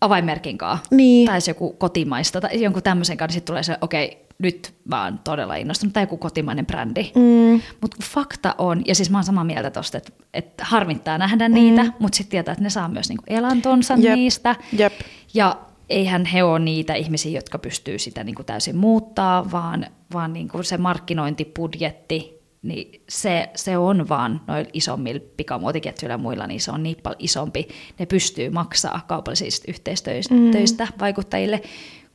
avainmerkin 0.00 0.58
kanssa, 0.58 0.86
Niin. 0.90 1.26
tai 1.26 1.40
se 1.40 1.50
joku 1.50 1.72
kotimaista, 1.72 2.40
tai 2.40 2.62
jonkun 2.62 2.82
tämmöisen 2.82 3.16
kanssa, 3.16 3.32
niin 3.32 3.40
sitten 3.40 3.52
tulee 3.52 3.62
se, 3.62 3.78
okei, 3.80 4.06
okay, 4.06 4.29
nyt 4.40 4.74
oon 4.94 5.18
todella 5.18 5.54
innostunut, 5.54 5.92
tai 5.92 6.02
joku 6.02 6.16
kotimainen 6.16 6.66
brändi. 6.66 7.12
mm, 7.14 7.60
Mutta 7.80 7.96
fakta 8.02 8.54
on, 8.58 8.82
ja 8.86 8.94
siis 8.94 9.10
mä 9.10 9.18
oon 9.18 9.24
samaa 9.24 9.44
mieltä 9.44 9.70
tosta, 9.70 9.98
että, 9.98 10.12
että 10.34 10.64
harmittaa 10.64 11.18
nähdä 11.18 11.48
mm. 11.48 11.54
niitä, 11.54 11.92
mutta 11.98 12.16
sitten 12.16 12.30
tietää, 12.30 12.52
että 12.52 12.64
ne 12.64 12.70
saa 12.70 12.88
myös 12.88 13.08
niinku 13.08 13.24
elantonsa 13.26 13.94
Jep. 13.98 14.14
niistä. 14.14 14.56
Jep. 14.72 14.92
Ja 15.34 15.56
eihän 15.88 16.24
he 16.24 16.42
ole 16.42 16.58
niitä 16.58 16.94
ihmisiä, 16.94 17.38
jotka 17.38 17.58
pystyy 17.58 17.98
sitä 17.98 18.24
niinku 18.24 18.44
täysin 18.44 18.76
muuttaa, 18.76 19.50
vaan, 19.50 19.86
vaan 20.12 20.32
niinku 20.32 20.62
se 20.62 20.78
markkinointibudjetti, 20.78 22.40
niin 22.62 23.02
se, 23.08 23.50
se 23.54 23.78
on 23.78 24.08
vaan 24.08 24.40
noilla 24.46 24.70
isommilla 24.72 25.20
pikamuotiketjuilla 25.36 26.14
ja 26.14 26.18
muilla, 26.18 26.46
niin 26.46 26.60
se 26.60 26.70
on 26.70 26.82
niin 26.82 26.96
paljon 27.02 27.20
isompi. 27.20 27.68
Ne 27.98 28.06
pystyy 28.06 28.50
maksaa 28.50 29.00
kaupallisista 29.06 29.64
yhteistöistä 29.68 30.84
mm. 30.84 30.98
vaikuttajille, 31.00 31.62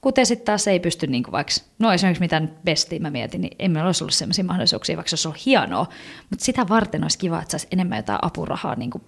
kuten 0.05 0.25
sitten 0.25 0.45
taas 0.45 0.67
ei 0.67 0.79
pysty, 0.79 1.07
niin 1.07 1.23
vaikka, 1.31 1.53
no 1.79 1.93
esimerkiksi 1.93 2.21
mitä 2.21 2.39
nyt 2.39 2.63
bestiin 2.63 3.01
mä 3.01 3.09
mietin, 3.09 3.41
niin 3.41 3.55
ei 3.59 3.69
meillä 3.69 3.87
olisi 3.87 4.03
ollut 4.03 4.13
sellaisia 4.13 4.43
mahdollisuuksia, 4.43 4.95
vaikka 4.95 5.17
se 5.17 5.27
on 5.27 5.35
hienoa, 5.45 5.85
mutta 6.29 6.45
sitä 6.45 6.65
varten 6.69 7.03
olisi 7.03 7.17
kiva, 7.17 7.41
että 7.41 7.51
saisi 7.51 7.67
enemmän 7.71 7.97
jotain 7.97 8.19
apurahaa 8.21 8.75
niin 8.75 8.89
kuin 8.89 9.01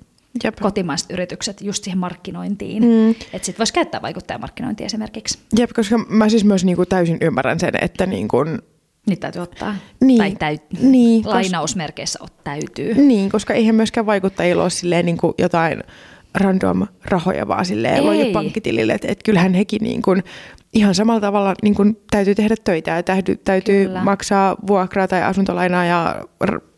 Jep. 0.43 0.55
kotimaiset 0.61 1.11
yritykset 1.11 1.61
just 1.61 1.83
siihen 1.83 1.97
markkinointiin. 1.97 2.83
Mm. 2.83 3.09
Että 3.09 3.45
sitten 3.45 3.57
voisi 3.57 3.73
käyttää 3.73 4.01
vaikuttajamarkkinointia 4.01 4.85
esimerkiksi. 4.85 5.39
Jep, 5.57 5.69
koska 5.75 5.97
mä 5.97 6.29
siis 6.29 6.45
myös 6.45 6.65
niinku 6.65 6.85
täysin 6.85 7.17
ymmärrän 7.21 7.59
sen, 7.59 7.73
että 7.81 8.05
niinku, 8.05 8.37
Nyt 9.07 9.19
täytyy 9.19 9.41
ottaa. 9.41 9.75
Niin. 10.01 10.17
Tai 10.17 10.35
täyt, 10.39 10.61
Niin, 10.81 11.23
lainausmerkeissä 11.25 12.19
ot, 12.21 12.43
täytyy. 12.43 12.93
niin, 12.93 13.29
koska 13.29 13.53
eihän 13.53 13.75
myöskään 13.75 14.05
vaikuttajilla 14.05 14.63
ole 14.63 14.69
silleen 14.69 15.05
niinku 15.05 15.33
jotain 15.37 15.83
random 16.35 16.87
rahoja 17.05 17.47
vaan 17.47 17.65
silleen 17.65 18.07
Ei. 18.07 18.33
pankkitilille, 18.33 18.93
että 18.93 19.07
et 19.11 19.23
kyllähän 19.23 19.53
hekin 19.53 19.81
niinku, 19.83 20.15
ihan 20.73 20.95
samalla 20.95 21.21
tavalla 21.21 21.53
niinku 21.63 21.83
täytyy 22.11 22.35
tehdä 22.35 22.55
töitä 22.63 22.91
ja 22.91 23.03
täytyy, 23.03 23.35
täytyy 23.35 23.85
Kyllä. 23.85 24.03
maksaa 24.03 24.55
vuokraa 24.67 25.07
tai 25.07 25.23
asuntolainaa 25.23 25.85
ja 25.85 26.21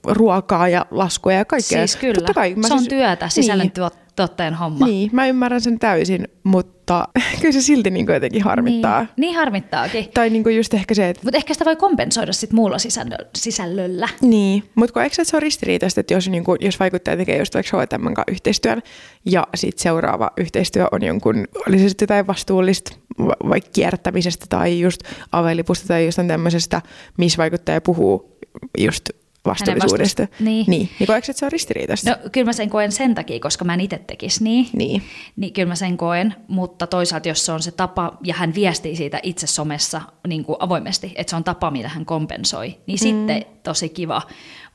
ruokaa 0.07 0.67
ja 0.69 0.85
laskuja 0.91 1.37
ja 1.37 1.45
kaikkea. 1.45 1.77
Siis 1.77 1.95
kyllä, 1.95 2.13
Totta 2.13 2.33
kai, 2.33 2.55
mä 2.55 2.67
se 2.67 2.73
on 2.73 2.79
siis- 2.79 2.89
työtä, 2.89 3.29
sisällön 3.29 3.71
niin, 3.75 3.91
tuot, 4.19 4.29
tuottajan 4.29 4.53
homma. 4.53 4.85
niin, 4.85 5.09
mä 5.13 5.27
ymmärrän 5.27 5.61
sen 5.61 5.79
täysin, 5.79 6.27
mutta 6.43 7.07
kyllä 7.41 7.51
se 7.51 7.61
silti 7.61 7.89
niinku 7.89 8.11
jotenkin 8.11 8.43
harmittaa. 8.43 8.99
Niin, 8.99 9.09
niin 9.17 9.35
harmittaakin. 9.35 10.09
Tai 10.13 10.29
niinku 10.29 10.49
just 10.49 10.73
ehkä 10.73 10.93
se, 10.93 11.09
että 11.09 11.21
Mutta 11.23 11.37
ehkä 11.37 11.53
sitä 11.53 11.65
voi 11.65 11.75
kompensoida 11.75 12.33
sit 12.33 12.53
muulla 12.53 12.77
sisällö, 12.77 13.15
sisällöllä. 13.37 14.09
Niin, 14.21 14.63
mutta 14.75 14.93
kun 14.93 15.01
eikö 15.01 15.25
se, 15.25 15.37
on 15.37 15.41
ristiriitaista, 15.41 15.99
että 15.99 16.13
jos, 16.13 16.29
niin 16.29 16.43
kuin, 16.43 16.57
jos 16.61 16.79
vaikuttaja 16.79 17.17
tekee 17.17 17.37
just 17.37 17.55
vaikka 17.55 17.77
H&M 17.77 18.03
kanssa 18.03 18.31
yhteistyön 18.31 18.81
ja 19.25 19.47
sitten 19.55 19.83
seuraava 19.83 20.31
yhteistyö 20.37 20.87
on 20.91 21.03
jonkun, 21.03 21.47
oli 21.67 21.79
se 21.79 21.89
sitten 21.89 22.03
jotain 22.03 22.27
vastuullista 22.27 22.95
va- 23.19 23.49
vaikka 23.49 23.69
kiertämisestä 23.73 24.45
tai 24.49 24.79
just 24.79 25.01
avelipusta 25.31 25.87
tai 25.87 26.05
jostain 26.05 26.27
tämmöisestä, 26.27 26.81
missä 27.17 27.37
vaikuttaja 27.37 27.81
puhuu 27.81 28.39
just 28.77 29.09
vastuullisuudesta. 29.45 30.23
vastus- 30.23 30.39
niin. 30.39 30.65
niin. 30.67 30.89
Niin 30.99 31.07
koetko, 31.07 31.31
että 31.31 31.39
se 31.39 31.45
on 31.45 31.51
ristiriitaista? 31.51 32.09
No 32.09 32.17
kyllä 32.31 32.45
mä 32.45 32.53
sen 32.53 32.69
koen 32.69 32.91
sen 32.91 33.15
takia, 33.15 33.39
koska 33.39 33.65
mä 33.65 33.73
en 33.73 33.81
itse 33.81 33.97
tekisi 34.07 34.43
niin. 34.43 34.67
Niin. 34.73 35.01
Niin 35.35 35.53
kyllä 35.53 35.67
mä 35.67 35.75
sen 35.75 35.97
koen, 35.97 36.35
mutta 36.47 36.87
toisaalta 36.87 37.27
jos 37.27 37.45
se 37.45 37.51
on 37.51 37.61
se 37.61 37.71
tapa, 37.71 38.17
ja 38.23 38.33
hän 38.33 38.55
viestii 38.55 38.95
siitä 38.95 39.19
itse 39.23 39.47
somessa 39.47 40.01
niin 40.27 40.45
kuin 40.45 40.55
avoimesti, 40.59 41.13
että 41.15 41.29
se 41.29 41.35
on 41.35 41.43
tapa, 41.43 41.71
millä 41.71 41.89
hän 41.89 42.05
kompensoi, 42.05 42.67
niin 42.67 42.95
mm. 42.95 42.97
sitten 42.97 43.45
tosi 43.63 43.89
kiva. 43.89 44.21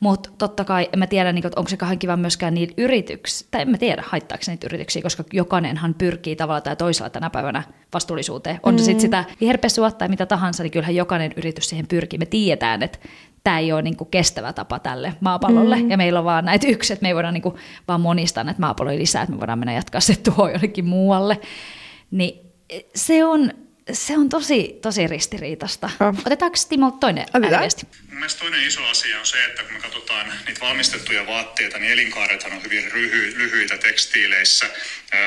Mutta 0.00 0.30
totta 0.38 0.64
kai 0.64 0.88
en 0.92 0.98
mä 0.98 1.06
tiedä, 1.06 1.32
niin 1.32 1.42
kuin, 1.42 1.48
että 1.48 1.60
onko 1.60 1.68
se 1.68 1.76
kauhean 1.76 1.98
kiva 1.98 2.16
myöskään 2.16 2.54
niitä 2.54 2.74
yrityksiä, 2.76 3.48
tai 3.50 3.62
en 3.62 3.70
mä 3.70 3.78
tiedä, 3.78 4.02
haittaako 4.06 4.44
se 4.44 4.50
niitä 4.50 4.66
yrityksiä, 4.66 5.02
koska 5.02 5.24
jokainenhan 5.32 5.94
pyrkii 5.94 6.36
tavalla 6.36 6.60
tai 6.60 6.76
toisella 6.76 7.10
tänä 7.10 7.30
päivänä 7.30 7.62
vastuullisuuteen. 7.94 8.60
On 8.62 8.74
mm. 8.74 8.78
se 8.78 8.84
sitten 8.84 9.00
sitä 9.00 9.24
viherpesua 9.40 9.90
tai 9.90 10.08
mitä 10.08 10.26
tahansa, 10.26 10.62
niin 10.62 10.70
kyllähän 10.70 10.94
jokainen 10.94 11.32
yritys 11.36 11.68
siihen 11.68 11.86
pyrkii. 11.86 12.18
Me 12.18 12.26
tiedetään, 12.26 12.82
että 12.82 12.98
tämä 13.44 13.58
ei 13.58 13.72
ole 13.72 13.82
niin 13.82 13.96
kuin 13.96 14.10
kestävä 14.10 14.52
tapa 14.52 14.78
tälle 14.78 15.14
maapallolle, 15.20 15.82
mm. 15.82 15.90
ja 15.90 15.96
meillä 15.96 16.18
on 16.18 16.24
vaan 16.24 16.44
näitä 16.44 16.66
yksi, 16.66 16.92
että 16.92 17.02
me 17.02 17.08
ei 17.08 17.14
voida 17.14 17.32
niin 17.32 17.42
kuin 17.42 17.54
vaan 17.88 18.00
monistaa 18.00 18.44
näitä 18.44 18.60
maapalloja 18.60 18.98
lisää, 18.98 19.22
että 19.22 19.32
me 19.32 19.40
voidaan 19.40 19.58
mennä 19.58 19.72
jatkaa 19.72 20.00
se 20.00 20.16
tuohon 20.16 20.52
jonnekin 20.52 20.84
muualle. 20.84 21.40
Niin 22.10 22.52
se 22.94 23.24
on, 23.24 23.52
se 23.92 24.18
on 24.18 24.28
tosi, 24.28 24.78
tosi 24.82 25.06
ristiriitasta. 25.06 25.90
Oh. 26.00 26.14
Otetaanko 26.26 26.56
Timo 26.68 26.90
toinen 26.90 27.24
Otetaan. 27.24 27.44
ääniviesti? 27.44 27.86
Mun 28.14 28.20
mielestä 28.20 28.40
toinen 28.40 28.66
iso 28.66 28.84
asia 28.84 29.18
on 29.18 29.26
se, 29.26 29.44
että 29.44 29.62
kun 29.62 29.72
me 29.72 29.80
katsotaan 29.80 30.32
niitä 30.46 30.60
valmistettuja 30.60 31.26
vaatteita, 31.26 31.78
niin 31.78 31.92
elinkaarethan 31.92 32.52
on 32.52 32.62
hyvin 32.62 32.90
lyhy, 32.94 33.38
lyhyitä 33.38 33.78
tekstiileissä. 33.78 34.70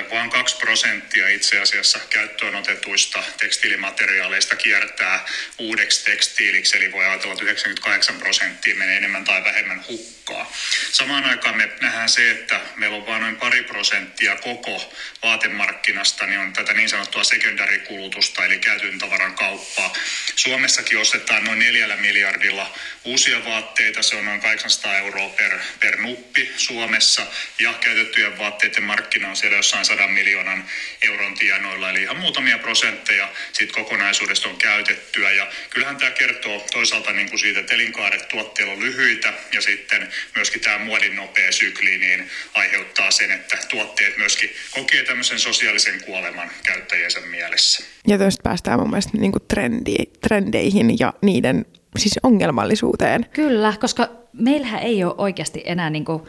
Vain 0.10 0.30
2 0.30 0.58
prosenttia 0.58 1.28
itse 1.28 1.60
asiassa 1.60 2.00
käyttöön 2.10 2.56
otetuista 2.56 3.24
tekstiilimateriaaleista 3.38 4.56
kiertää 4.56 5.26
uudeksi 5.58 6.06
tekstiiliksi, 6.06 6.78
eli 6.78 6.92
voi 6.92 7.06
ajatella, 7.06 7.34
että 7.34 7.44
98 7.44 8.16
prosenttia 8.16 8.76
menee 8.76 8.98
enemmän 8.98 9.24
tai 9.24 9.44
vähemmän 9.44 9.86
hukkaa. 9.88 10.54
Samaan 10.92 11.26
aikaan 11.26 11.58
me 11.58 11.70
nähdään 11.82 12.10
se, 12.10 12.32
että 12.32 12.62
meillä 12.76 12.98
on 12.98 13.06
vain 13.06 13.22
noin 13.22 13.36
pari 13.36 13.64
prosenttia 13.64 14.36
koko 14.36 14.94
vaatemarkkinasta, 15.24 16.26
niin 16.26 16.40
on 16.40 16.54
tätä 16.54 16.74
niin 16.74 16.90
sanottua 16.90 17.24
secondarikulutusta, 17.24 18.46
eli 18.46 18.60
käytyn 18.60 19.00
tavaran 19.00 19.36
kauppaa. 19.36 19.94
Suomessakin 20.36 20.98
ostetaan 20.98 21.44
noin 21.44 21.60
neljällä 21.60 21.98
miljardilla 21.98 22.77
uusia 23.06 23.46
vaatteita, 23.46 24.02
se 24.02 24.16
on 24.16 24.26
noin 24.26 24.42
800 24.42 24.98
euroa 24.98 25.30
per, 25.30 25.60
per 25.80 25.98
nuppi 26.02 26.52
Suomessa, 26.58 27.26
ja 27.60 27.74
käytettyjen 27.74 28.38
vaatteiden 28.38 28.84
markkina 28.84 29.30
on 29.30 29.36
siellä 29.36 29.58
jossain 29.58 29.86
100 29.86 30.08
miljoonan 30.08 30.66
euron 31.02 31.36
tienoilla, 31.36 31.90
eli 31.90 32.02
ihan 32.02 32.18
muutamia 32.18 32.58
prosentteja 32.58 33.30
siitä 33.54 33.74
kokonaisuudesta 33.74 34.50
on 34.50 34.56
käytettyä, 34.56 35.32
ja 35.32 35.48
kyllähän 35.70 35.98
tämä 35.98 36.12
kertoo 36.12 36.66
toisaalta 36.72 37.14
niin 37.14 37.30
kuin 37.30 37.40
siitä, 37.40 37.60
että 37.60 37.76
elinkaaret 37.76 38.28
tuotteilla 38.28 38.74
on 38.74 38.80
lyhyitä, 38.80 39.34
ja 39.54 39.62
sitten 39.62 40.10
myöskin 40.36 40.62
tämä 40.62 40.78
muodin 40.78 41.16
nopea 41.16 41.52
sykli 41.52 41.98
niin 41.98 42.30
aiheuttaa 42.54 43.12
sen, 43.12 43.32
että 43.32 43.58
tuotteet 43.70 44.18
myöskin 44.18 44.50
kokee 44.72 45.04
tämmöisen 45.04 45.40
sosiaalisen 45.40 46.04
kuoleman 46.04 46.52
käyttäjänsä 46.64 47.20
mielessä. 47.20 47.84
Ja 48.08 48.18
tuosta 48.18 48.44
päästään 48.44 48.80
mun 48.80 48.90
mielestä 48.90 49.18
niin 49.18 49.32
kuin 49.32 49.44
trendi, 49.48 49.96
trendeihin 50.22 51.00
ja 51.00 51.14
niiden 51.22 51.66
siis 51.98 52.20
ongelmallisuuteen. 52.24 53.26
Kyllä, 53.34 53.74
koska 53.82 54.08
meillähän 54.34 54.82
ei 54.82 55.04
ole 55.04 55.16
oikeasti 55.18 55.62
enää 55.66 55.90
niin 55.90 56.06
kuin 56.06 56.24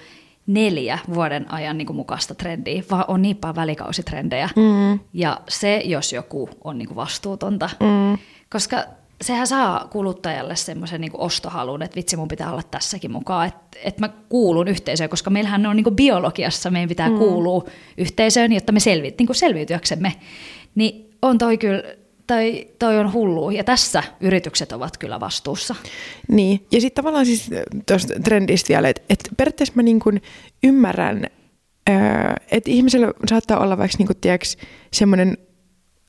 neljä 0.46 0.98
vuoden 1.14 1.52
ajan 1.52 1.78
niin 1.78 1.86
kuin 1.86 1.96
mukaista 1.96 2.34
trendiä, 2.34 2.82
vaan 2.90 3.04
on 3.08 3.22
niin 3.22 3.36
paljon 3.36 3.56
välikausitrendejä. 3.56 4.48
Mm. 4.56 5.00
Ja 5.12 5.40
se, 5.48 5.82
jos 5.84 6.12
joku 6.12 6.50
on 6.64 6.78
niin 6.78 6.88
kuin 6.88 6.96
vastuutonta, 6.96 7.70
mm. 7.80 8.18
koska 8.50 8.84
sehän 9.20 9.46
saa 9.46 9.88
kuluttajalle 9.90 10.56
semmoisen 10.56 11.00
niin 11.00 11.12
ostohalun, 11.14 11.82
että 11.82 11.96
vitsi 11.96 12.16
mun 12.16 12.28
pitää 12.28 12.52
olla 12.52 12.62
tässäkin 12.62 13.12
mukaan, 13.12 13.48
että, 13.48 13.78
että 13.84 14.00
mä 14.00 14.08
kuulun 14.28 14.68
yhteisöön, 14.68 15.10
koska 15.10 15.30
meillähän 15.30 15.66
on 15.66 15.76
niin 15.76 15.84
kuin 15.84 15.96
biologiassa, 15.96 16.70
meidän 16.70 16.88
pitää 16.88 17.10
mm. 17.10 17.18
kuulua 17.18 17.64
yhteisöön, 17.98 18.52
jotta 18.52 18.72
me 18.72 18.80
selvi, 18.80 19.14
niin 19.18 19.26
kuin 19.26 19.36
selviytyäksemme. 19.36 20.14
Niin 20.74 21.10
on 21.22 21.38
toi 21.38 21.58
kyllä, 21.58 21.82
toi, 22.28 22.68
toi 22.78 22.98
on 22.98 23.12
hullu, 23.12 23.50
ja 23.50 23.64
tässä 23.64 24.02
yritykset 24.20 24.72
ovat 24.72 24.96
kyllä 24.98 25.20
vastuussa. 25.20 25.74
Niin, 26.28 26.66
ja 26.72 26.80
sitten 26.80 27.02
tavallaan 27.02 27.26
siis 27.26 27.50
tuosta 27.86 28.14
trendistä 28.24 28.68
vielä, 28.68 28.88
että, 28.88 29.02
että 29.10 29.30
periaatteessa 29.36 29.74
mä 29.76 29.82
niin 29.82 30.00
ymmärrän, 30.62 31.24
öö, 31.90 31.96
että 32.50 32.70
ihmisellä 32.70 33.12
saattaa 33.28 33.58
olla 33.58 33.78
vaikka 33.78 33.96
niin 33.98 34.38
semmoinen 34.92 35.38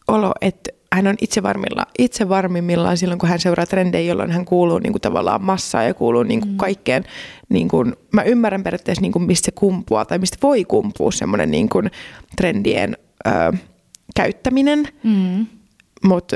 olo, 0.07 0.31
että 0.41 0.71
hän 0.93 1.07
on 1.07 1.15
itse, 1.21 1.43
varmilla, 1.43 1.85
itse 1.99 2.29
varmimmillaan 2.29 2.97
silloin, 2.97 3.19
kun 3.19 3.29
hän 3.29 3.39
seuraa 3.39 3.65
trendejä, 3.65 4.09
jolloin 4.09 4.31
hän 4.31 4.45
kuuluu 4.45 4.79
niin 4.79 4.93
kuin, 4.93 5.01
tavallaan 5.01 5.43
massaan 5.43 5.85
ja 5.85 5.93
kuuluu 5.93 6.23
niin 6.23 6.41
kuin, 6.41 6.57
kaikkeen. 6.57 7.03
Niin 7.49 7.67
kuin, 7.67 7.95
mä 8.13 8.23
ymmärrän 8.23 8.63
periaatteessa, 8.63 9.01
niin 9.01 9.11
kuin, 9.11 9.23
mistä 9.23 9.45
se 9.45 9.51
kumpuaa 9.51 10.05
tai 10.05 10.19
mistä 10.19 10.37
voi 10.43 10.65
kumpua 10.65 11.11
semmoinen 11.11 11.51
niin 11.51 11.69
kuin, 11.69 11.91
trendien 12.37 12.97
öö, 13.27 13.51
käyttäminen, 14.15 14.87
Mm. 15.03 15.45
Mutta 16.03 16.35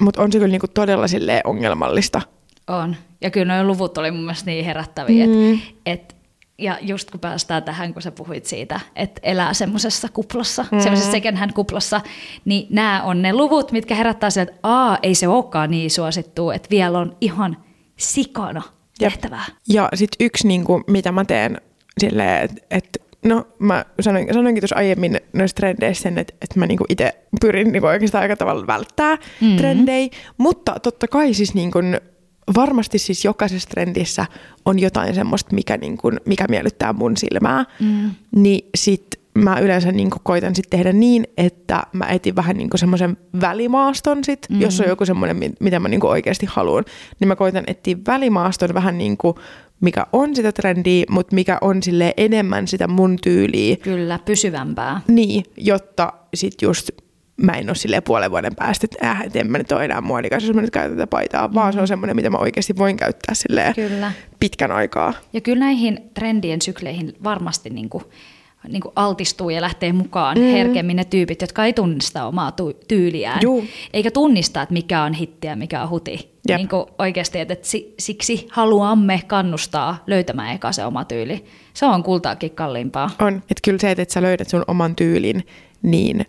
mut 0.00 0.16
on 0.16 0.32
se 0.32 0.38
kyllä 0.38 0.50
niin 0.50 0.60
kuin, 0.60 0.70
todella 0.70 1.06
ongelmallista. 1.44 2.22
On. 2.66 2.96
Ja 3.20 3.30
kyllä 3.30 3.54
nuo 3.54 3.64
luvut 3.64 3.98
oli 3.98 4.10
mun 4.10 4.20
mielestä 4.20 4.50
niin 4.50 4.64
herättäviä. 4.64 5.26
Mm. 5.26 5.52
Et, 5.52 5.60
et, 5.86 6.16
ja 6.58 6.78
just 6.80 7.10
kun 7.10 7.20
päästään 7.20 7.62
tähän, 7.62 7.92
kun 7.92 8.02
sä 8.02 8.10
puhuit 8.10 8.46
siitä, 8.46 8.80
että 8.96 9.20
elää 9.22 9.54
semmoisessa 9.54 10.08
kuplassa, 10.12 10.64
mm. 10.72 10.80
semmoisessa 10.80 11.12
second 11.12 11.36
hand 11.36 11.52
kuplassa, 11.52 12.00
niin 12.44 12.66
nämä 12.70 13.02
on 13.02 13.22
ne 13.22 13.32
luvut, 13.32 13.72
mitkä 13.72 13.94
herättää 13.94 14.30
sen, 14.30 14.42
että 14.42 14.54
aa, 14.62 14.98
ei 15.02 15.14
se 15.14 15.28
olekaan 15.28 15.70
niin 15.70 15.90
suosittu, 15.90 16.50
että 16.50 16.70
vielä 16.70 16.98
on 16.98 17.16
ihan 17.20 17.56
sikana 17.96 18.62
Jep. 19.00 19.12
tehtävää. 19.12 19.44
Ja 19.68 19.88
sitten 19.94 20.26
yksi, 20.26 20.48
niin 20.48 20.64
kuin, 20.64 20.84
mitä 20.86 21.12
mä 21.12 21.24
teen 21.24 21.60
silleen, 22.00 22.44
että 22.44 22.60
et, 22.70 23.02
no 23.26 23.46
mä 23.58 23.84
sanoin, 24.00 24.34
sanoinkin 24.34 24.60
tuossa 24.62 24.76
aiemmin 24.76 25.20
noista 25.32 25.56
trendeistä 25.56 26.02
sen, 26.02 26.18
että 26.18 26.34
et 26.42 26.56
mä 26.56 26.66
niinku 26.66 26.84
itse 26.88 27.12
pyrin 27.40 27.72
niinku 27.72 27.86
oikeastaan 27.86 28.22
aika 28.22 28.36
tavalla 28.36 28.66
välttää 28.66 29.14
Mhm. 29.14 29.22
mm-hmm. 29.44 29.56
trendejä, 29.56 30.08
mutta 30.38 30.76
totta 30.82 31.08
kai 31.08 31.34
siis 31.34 31.54
niinku, 31.54 31.78
varmasti 32.56 32.98
siis 32.98 33.24
jokaisessa 33.24 33.68
trendissä 33.68 34.26
on 34.64 34.78
jotain 34.78 35.14
semmoista, 35.14 35.54
mikä, 35.54 35.76
niinku, 35.76 36.10
mikä 36.26 36.44
miellyttää 36.48 36.92
mun 36.92 37.16
silmää, 37.16 37.64
mm. 37.80 38.10
niin 38.36 38.68
sit 38.76 39.06
mä 39.34 39.58
yleensä 39.58 39.92
niinku 39.92 40.16
koitan 40.22 40.56
sit 40.56 40.70
tehdä 40.70 40.92
niin, 40.92 41.26
että 41.36 41.82
mä 41.92 42.04
etin 42.06 42.36
vähän 42.36 42.56
niinku 42.56 42.76
semmoisen 42.76 43.16
välimaaston 43.40 44.24
sit, 44.24 44.46
mm. 44.50 44.60
jos 44.60 44.80
on 44.80 44.88
joku 44.88 45.04
semmoinen, 45.06 45.36
mi- 45.36 45.52
mitä 45.60 45.80
mä 45.80 45.88
niinku 45.88 46.06
oikeasti 46.06 46.46
haluan, 46.46 46.84
niin 47.20 47.28
mä 47.28 47.36
koitan 47.36 47.64
etsiä 47.66 47.96
välimaaston 48.06 48.74
vähän 48.74 48.98
niinku, 48.98 49.38
mikä 49.80 50.06
on 50.12 50.36
sitä 50.36 50.52
trendiä, 50.52 51.04
mutta 51.10 51.34
mikä 51.34 51.58
on 51.60 51.82
sille 51.82 52.14
enemmän 52.16 52.68
sitä 52.68 52.88
mun 52.88 53.16
tyyliä, 53.22 53.76
Kyllä, 53.76 54.18
pysyvämpää. 54.24 55.00
niin, 55.08 55.44
jotta 55.56 56.12
sit 56.34 56.62
just 56.62 56.90
mä 57.42 57.52
en 57.52 57.68
ole 57.68 57.74
silleen 57.74 58.02
puolen 58.02 58.30
vuoden 58.30 58.54
päästä, 58.56 58.84
että 58.92 59.10
äh, 59.10 59.22
et 59.22 59.36
en 59.36 59.50
mä 59.50 59.58
nyt 59.58 59.72
ole 59.72 59.84
enää 59.84 60.00
muodikas, 60.00 60.44
jos 60.44 60.54
mä 60.54 60.60
nyt 60.60 60.70
käytän 60.70 60.96
tätä 60.96 61.06
paitaa, 61.06 61.54
vaan 61.54 61.72
se 61.72 61.80
on 61.80 61.88
semmoinen, 61.88 62.16
mitä 62.16 62.30
mä 62.30 62.38
oikeasti 62.38 62.76
voin 62.76 62.96
käyttää 62.96 63.34
silleen 63.34 63.74
Kyllä. 63.74 64.12
pitkän 64.40 64.70
aikaa. 64.72 65.14
Ja 65.32 65.40
kyllä 65.40 65.58
näihin 65.58 66.00
trendien 66.14 66.62
sykleihin 66.62 67.12
varmasti 67.24 67.70
niin 67.70 67.88
kuin, 67.88 68.04
niin 68.68 68.80
kuin 68.80 68.92
altistuu 68.96 69.50
ja 69.50 69.60
lähtee 69.60 69.92
mukaan 69.92 70.38
mm. 70.38 70.44
herkemmin 70.44 70.96
ne 70.96 71.04
tyypit, 71.04 71.40
jotka 71.40 71.64
ei 71.64 71.72
tunnista 71.72 72.26
omaa 72.26 72.52
tu- 72.52 72.80
tyyliään. 72.88 73.38
Juu. 73.42 73.64
Eikä 73.92 74.10
tunnista, 74.10 74.62
että 74.62 74.72
mikä 74.72 75.02
on 75.02 75.12
hitti 75.12 75.46
ja 75.46 75.56
mikä 75.56 75.82
on 75.82 75.90
huti. 75.90 76.36
Jep. 76.48 76.58
Niin 76.58 76.68
kuin 76.68 76.86
oikeasti, 76.98 77.40
että 77.40 77.52
että 77.52 77.68
si- 77.68 77.94
siksi 77.98 78.48
haluamme 78.50 79.20
kannustaa 79.26 80.04
löytämään 80.06 80.54
eka 80.54 80.72
se 80.72 80.84
oma 80.84 81.04
tyyli. 81.04 81.44
Se 81.74 81.86
on 81.86 82.02
kultaakin 82.02 82.50
kalliimpaa. 82.50 83.10
On, 83.20 83.36
että 83.36 83.60
kyllä 83.64 83.78
se, 83.78 83.90
että 83.90 84.14
sä 84.14 84.22
löydät 84.22 84.48
sun 84.48 84.64
oman 84.68 84.96
tyylin, 84.96 85.46
niin 85.82 86.26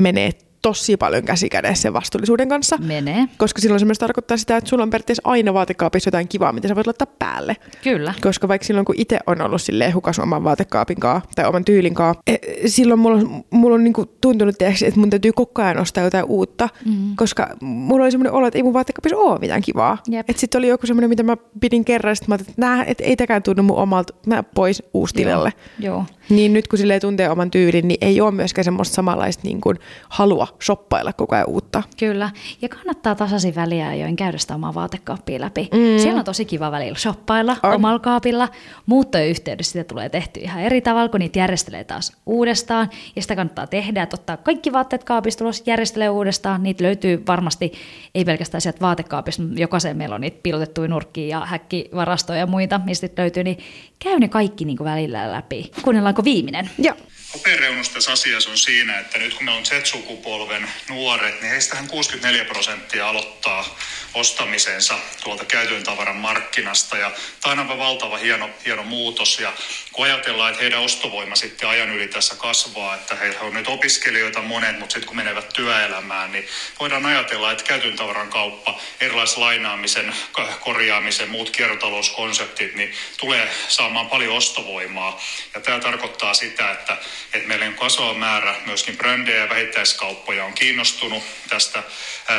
menee 0.00 0.30
tosi 0.64 0.96
paljon 0.96 1.24
käsikädessä 1.24 1.82
sen 1.82 1.92
vastuullisuuden 1.92 2.48
kanssa. 2.48 2.76
Menee. 2.76 3.28
Koska 3.36 3.60
silloin 3.60 3.80
se 3.80 3.86
myös 3.86 3.98
tarkoittaa 3.98 4.36
sitä, 4.36 4.56
että 4.56 4.70
sulla 4.70 4.82
on 4.82 4.90
periaatteessa 4.90 5.22
aina 5.24 5.54
vaatekaapissa 5.54 6.08
jotain 6.08 6.28
kivaa, 6.28 6.52
mitä 6.52 6.68
sä 6.68 6.74
voit 6.74 6.86
laittaa 6.86 7.06
päälle. 7.18 7.56
Kyllä. 7.82 8.14
Koska 8.22 8.48
vaikka 8.48 8.66
silloin, 8.66 8.84
kun 8.84 8.94
itse 8.98 9.18
on 9.26 9.40
ollut 9.40 9.62
silleen 9.62 9.94
hukas 9.94 10.18
oman 10.18 10.44
vaatekaapin 10.44 11.00
kanssa, 11.00 11.30
tai 11.34 11.46
oman 11.46 11.64
tyylin 11.64 11.94
kanssa, 11.94 12.22
eh, 12.26 12.38
silloin 12.66 13.00
mulla 13.00 13.16
on, 13.16 13.44
mulla 13.50 13.74
on 13.74 13.84
niinku 13.84 14.06
tuntunut, 14.20 14.58
tiiäks, 14.58 14.82
että 14.82 15.00
mun 15.00 15.10
täytyy 15.10 15.32
koko 15.32 15.62
ajan 15.62 15.78
ostaa 15.78 16.04
jotain 16.04 16.24
uutta, 16.24 16.68
mm. 16.86 17.16
koska 17.16 17.48
mulla 17.60 18.04
oli 18.04 18.10
semmoinen 18.10 18.32
olo, 18.32 18.46
että 18.46 18.58
ei 18.58 18.62
mun 18.62 18.72
vaatekaapissa 18.72 19.16
ole 19.16 19.38
mitään 19.38 19.62
kivaa. 19.62 19.98
Että 20.28 20.40
sitten 20.40 20.58
oli 20.58 20.68
joku 20.68 20.86
semmoinen, 20.86 21.08
mitä 21.08 21.22
mä 21.22 21.36
pidin 21.60 21.84
kerran, 21.84 22.16
sitten 22.16 22.30
mä 22.30 22.34
ajattelin, 22.34 22.50
että 22.50 22.66
nää, 22.66 22.84
et 22.84 23.00
ei 23.00 23.16
täkään 23.16 23.42
tunnu 23.42 23.62
mun 23.62 23.76
omalta, 23.76 24.14
mä 24.26 24.42
pois 24.42 24.82
uustilelle. 24.94 25.52
Joo. 25.78 26.04
Niin 26.30 26.52
nyt 26.52 26.68
kun 26.68 26.78
silleen 26.78 27.00
tuntee 27.00 27.30
oman 27.30 27.50
tyylin, 27.50 27.88
niin 27.88 27.98
ei 28.00 28.20
ole 28.20 28.30
myöskään 28.30 28.64
semmoista 28.64 28.94
samanlaista 28.94 29.42
niin 29.44 29.60
kuin 29.60 29.78
halua 30.08 30.46
shoppailla 30.62 31.12
koko 31.12 31.34
ajan 31.34 31.48
uutta. 31.48 31.82
Kyllä. 31.98 32.30
Ja 32.62 32.68
kannattaa 32.68 33.14
tasaisin 33.14 33.54
väliä 33.54 33.94
join 33.94 34.16
käydä 34.16 34.38
sitä 34.38 34.54
omaa 34.54 34.74
vaatekaappia 34.74 35.40
läpi. 35.40 35.68
Mm. 35.72 36.02
Siellä 36.02 36.18
on 36.18 36.24
tosi 36.24 36.44
kiva 36.44 36.70
välillä 36.70 36.98
shoppailla 36.98 37.56
on. 37.62 37.72
omalla 37.72 37.98
kaapilla. 37.98 38.48
Muuttojen 38.86 39.28
yhteydessä 39.28 39.72
sitä 39.72 39.84
tulee 39.84 40.08
tehty 40.08 40.40
ihan 40.40 40.62
eri 40.62 40.80
tavalla, 40.80 41.08
kun 41.08 41.20
niitä 41.20 41.38
järjestelee 41.38 41.84
taas 41.84 42.12
uudestaan. 42.26 42.90
Ja 43.16 43.22
sitä 43.22 43.36
kannattaa 43.36 43.66
tehdä, 43.66 44.02
että 44.02 44.16
ottaa 44.16 44.36
kaikki 44.36 44.72
vaatteet 44.72 45.04
kaapista 45.04 45.44
ulos, 45.44 45.62
järjestelee 45.66 46.08
uudestaan. 46.08 46.62
Niitä 46.62 46.84
löytyy 46.84 47.22
varmasti, 47.26 47.72
ei 48.14 48.24
pelkästään 48.24 48.60
sieltä 48.60 48.80
vaatekaapista, 48.80 49.42
jokaiseen 49.56 49.96
meillä 49.96 50.14
on 50.14 50.20
niitä 50.20 50.40
piilotettuja 50.42 50.88
nurkkia 50.88 51.38
ja 51.38 51.46
häkkivarastoja 51.46 52.38
ja 52.38 52.46
muita, 52.46 52.80
mistä 52.84 53.08
löytyy, 53.18 53.44
niin 53.44 53.58
käy 53.98 54.18
ne 54.18 54.28
kaikki 54.28 54.64
niin 54.64 54.76
kuin 54.76 54.90
välillä 54.90 55.32
läpi. 55.32 55.70
Kuunnellaanko 55.82 56.24
viimeinen? 56.24 56.70
Joo. 56.78 56.96
Hopeareunus 57.34 57.88
tässä 57.88 58.12
asiassa 58.12 58.50
on 58.50 58.58
siinä, 58.58 58.98
että 58.98 59.18
nyt 59.18 59.34
kun 59.34 59.44
me 59.44 59.50
on 59.50 59.66
Z-sukupolven 59.66 60.68
nuoret, 60.88 61.40
niin 61.40 61.50
heistähän 61.50 61.88
64 61.88 62.44
prosenttia 62.44 63.08
aloittaa 63.08 63.78
ostamisensa 64.14 64.98
tuolta 65.24 65.44
käytön 65.44 65.82
tavaran 65.82 66.16
markkinasta. 66.16 66.96
Ja 66.96 67.10
tämä 67.40 67.52
on 67.52 67.58
aivan 67.58 67.78
valtava 67.78 68.16
hieno, 68.16 68.50
hieno 68.64 68.82
muutos. 68.82 69.38
Ja 69.38 69.52
kun 69.92 70.04
ajatellaan, 70.04 70.50
että 70.50 70.62
heidän 70.62 70.80
ostovoima 70.80 71.36
sitten 71.36 71.68
ajan 71.68 71.90
yli 71.90 72.08
tässä 72.08 72.36
kasvaa, 72.36 72.94
että 72.94 73.14
he 73.14 73.38
on 73.40 73.54
nyt 73.54 73.68
opiskelijoita 73.68 74.42
monet, 74.42 74.78
mutta 74.78 74.92
sitten 74.92 75.08
kun 75.08 75.16
menevät 75.16 75.48
työelämään, 75.48 76.32
niin 76.32 76.48
voidaan 76.80 77.06
ajatella, 77.06 77.52
että 77.52 77.64
käytön 77.64 77.96
tavaran 77.96 78.30
kauppa, 78.30 78.80
erilaiset 79.00 79.38
lainaamisen, 79.38 80.14
korjaamisen, 80.60 81.30
muut 81.30 81.50
kiertotalouskonseptit, 81.50 82.74
niin 82.74 82.94
tulee 83.16 83.50
saamaan 83.68 84.08
paljon 84.08 84.36
ostovoimaa. 84.36 85.22
Ja 85.54 85.60
tämä 85.60 85.80
tarkoittaa 85.80 86.34
sitä, 86.34 86.70
että, 86.70 86.96
että 87.34 87.48
meillä 87.48 87.66
on 87.66 87.74
kasvava 87.74 88.14
määrä 88.14 88.54
myöskin 88.66 88.96
brändejä 88.96 89.40
ja 89.40 89.48
vähittäiskauppoja 89.48 90.44
on 90.44 90.54
kiinnostunut 90.54 91.22
tästä 91.48 91.82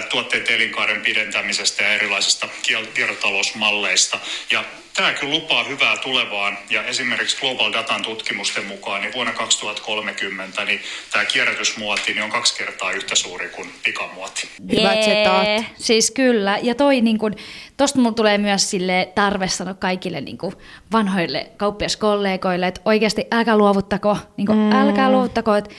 tuotteiden 0.10 0.56
elinkaaren 0.56 1.02
pidentämisestä 1.02 1.65
ja 1.84 1.94
erilaisista 1.94 2.48
kiertotalousmalleista. 2.94 4.20
Ja 4.52 4.64
tämä 4.96 5.14
kyllä 5.14 5.34
lupaa 5.34 5.64
hyvää 5.64 5.98
tulevaan 5.98 6.58
ja 6.70 6.84
esimerkiksi 6.84 7.38
Global 7.40 7.74
Datan 7.74 8.02
tutkimusten 8.02 8.66
mukaan 8.66 9.02
niin 9.02 9.14
vuonna 9.14 9.34
2030 9.34 10.66
niin 10.66 10.80
tämä 11.12 11.26
kierrätysmuoti 11.26 12.14
niin 12.14 12.24
on 12.24 12.30
kaksi 12.30 12.58
kertaa 12.58 12.92
yhtä 12.92 13.16
suuri 13.16 13.50
kuin 13.50 13.70
pikamuoti. 13.84 14.50
Hyvät 14.72 15.08
Jee, 15.08 15.66
siis 15.78 16.12
kyllä. 16.12 16.58
Ja 16.62 16.76
toi 16.76 17.02
niin 17.02 17.18
kun, 17.18 17.36
tosta 17.78 18.00
mulla 18.00 18.16
tulee 18.16 18.38
myös 18.38 18.70
sille 18.70 19.12
tarve 19.16 19.48
sanoa 19.48 19.74
kaikille 19.74 20.22
niin 20.22 20.38
kun, 20.38 20.58
vanhoille 20.92 21.48
kauppiaskollegoille, 21.58 22.68
että 22.68 22.82
oikeasti 22.86 23.28
älkää 23.32 23.58
luovuttako, 23.58 24.18
niin 24.38 24.48
kun, 24.48 24.58
mm. 24.58 24.72
älkää 24.72 25.12
luovuttako, 25.12 25.56
että 25.56 25.76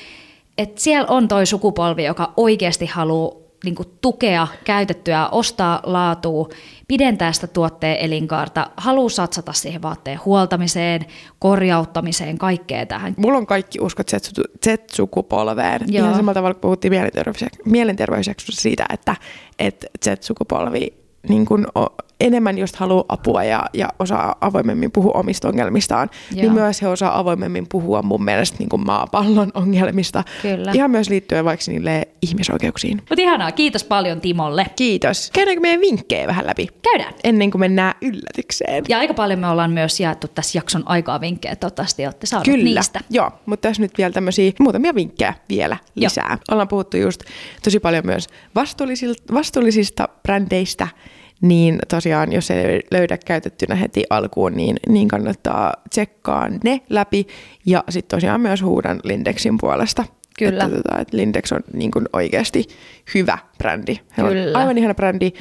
että 0.58 0.80
siellä 0.80 1.06
on 1.08 1.28
toi 1.28 1.46
sukupolvi, 1.46 2.04
joka 2.04 2.32
oikeasti 2.36 2.86
haluaa 2.86 3.45
niin 3.64 3.74
kuin 3.74 3.88
tukea 4.00 4.46
käytettyä, 4.64 5.28
ostaa 5.28 5.80
laatua, 5.84 6.48
pidentää 6.88 7.32
sitä 7.32 7.46
tuotteen 7.46 7.96
elinkaarta, 7.96 8.70
haluaa 8.76 9.08
satsata 9.08 9.52
siihen 9.52 9.82
vaatteen 9.82 10.20
huoltamiseen, 10.24 11.06
korjauttamiseen, 11.38 12.38
kaikkea 12.38 12.86
tähän. 12.86 13.14
Mulla 13.16 13.38
on 13.38 13.46
kaikki 13.46 13.78
uskot 13.80 14.10
Z-sukupolveen. 14.66 15.80
Joo. 15.86 16.04
Ihan 16.04 16.16
samalla 16.16 16.34
tavalla, 16.34 16.54
kun 16.54 16.60
puhuttiin 16.60 16.92
mielenterveysjaksossa 17.64 18.62
siitä, 18.62 18.86
että, 18.92 19.16
että 19.58 19.86
Z-sukupolvi 20.04 20.94
niin 21.28 21.46
kuin 21.46 21.66
enemmän 22.20 22.58
just 22.58 22.76
haluaa 22.76 23.04
apua 23.08 23.44
ja, 23.44 23.66
ja 23.72 23.88
osaa 23.98 24.36
avoimemmin 24.40 24.92
puhua 24.92 25.12
omista 25.14 25.48
ongelmistaan, 25.48 26.10
niin 26.30 26.44
Joo. 26.44 26.52
niin 26.52 26.62
myös 26.62 26.82
he 26.82 26.88
osaa 26.88 27.18
avoimemmin 27.18 27.66
puhua 27.68 28.02
mun 28.02 28.24
mielestä 28.24 28.56
niin 28.58 28.68
kuin 28.68 28.86
maapallon 28.86 29.50
ongelmista. 29.54 30.24
Kyllä. 30.42 30.72
Ihan 30.74 30.90
myös 30.90 31.08
liittyen 31.08 31.44
vaikka 31.44 31.64
niille 31.68 32.08
ihmisoikeuksiin. 32.22 32.96
Mutta 32.96 33.22
ihanaa, 33.22 33.52
kiitos 33.52 33.84
paljon 33.84 34.20
Timolle. 34.20 34.66
Kiitos. 34.76 35.30
Käydäänkö 35.30 35.60
meidän 35.60 35.80
vinkkejä 35.80 36.26
vähän 36.26 36.46
läpi? 36.46 36.68
Käydään. 36.82 37.14
Ennen 37.24 37.50
kuin 37.50 37.60
mennään 37.60 37.94
yllätykseen. 38.02 38.84
Ja 38.88 38.98
aika 38.98 39.14
paljon 39.14 39.38
me 39.38 39.48
ollaan 39.48 39.70
myös 39.70 40.00
jaettu 40.00 40.28
tässä 40.28 40.58
jakson 40.58 40.82
aikaa 40.86 41.20
vinkkejä, 41.20 41.56
toivottavasti 41.56 42.06
olette 42.06 42.26
saaneet 42.26 42.56
Kyllä. 42.56 42.64
niistä. 42.64 43.00
Joo, 43.10 43.30
mutta 43.46 43.68
tässä 43.68 43.82
nyt 43.82 43.98
vielä 43.98 44.12
tämmöisiä 44.12 44.52
muutamia 44.60 44.94
vinkkejä 44.94 45.34
vielä 45.48 45.76
lisää. 45.94 46.28
Joo. 46.30 46.38
Ollaan 46.50 46.68
puhuttu 46.68 46.96
just 46.96 47.24
tosi 47.64 47.80
paljon 47.80 48.06
myös 48.06 48.28
vastuullisista, 48.54 49.34
vastuullisista 49.34 50.08
brändeistä, 50.22 50.88
niin 51.40 51.78
tosiaan 51.88 52.32
jos 52.32 52.50
ei 52.50 52.80
löydä 52.90 53.18
käytettynä 53.18 53.74
heti 53.74 54.04
alkuun, 54.10 54.52
niin, 54.52 54.76
niin 54.88 55.08
kannattaa 55.08 55.74
tsekkaa 55.90 56.48
ne 56.64 56.80
läpi. 56.90 57.26
Ja 57.66 57.84
sitten 57.88 58.16
tosiaan 58.16 58.40
myös 58.40 58.62
huudan 58.62 59.00
Lindexin 59.04 59.58
puolesta. 59.60 60.04
Kyllä. 60.38 60.64
Että, 60.64 60.76
tota, 60.76 60.98
että 60.98 61.16
Lindex 61.16 61.52
on 61.52 61.60
niin 61.72 61.90
kuin 61.90 62.04
oikeasti 62.12 62.64
hyvä 63.14 63.38
brändi. 63.58 64.00
Kyllä. 64.16 64.50
on 64.50 64.56
aivan 64.56 64.78
ihana 64.78 64.94
brändi. 64.94 65.32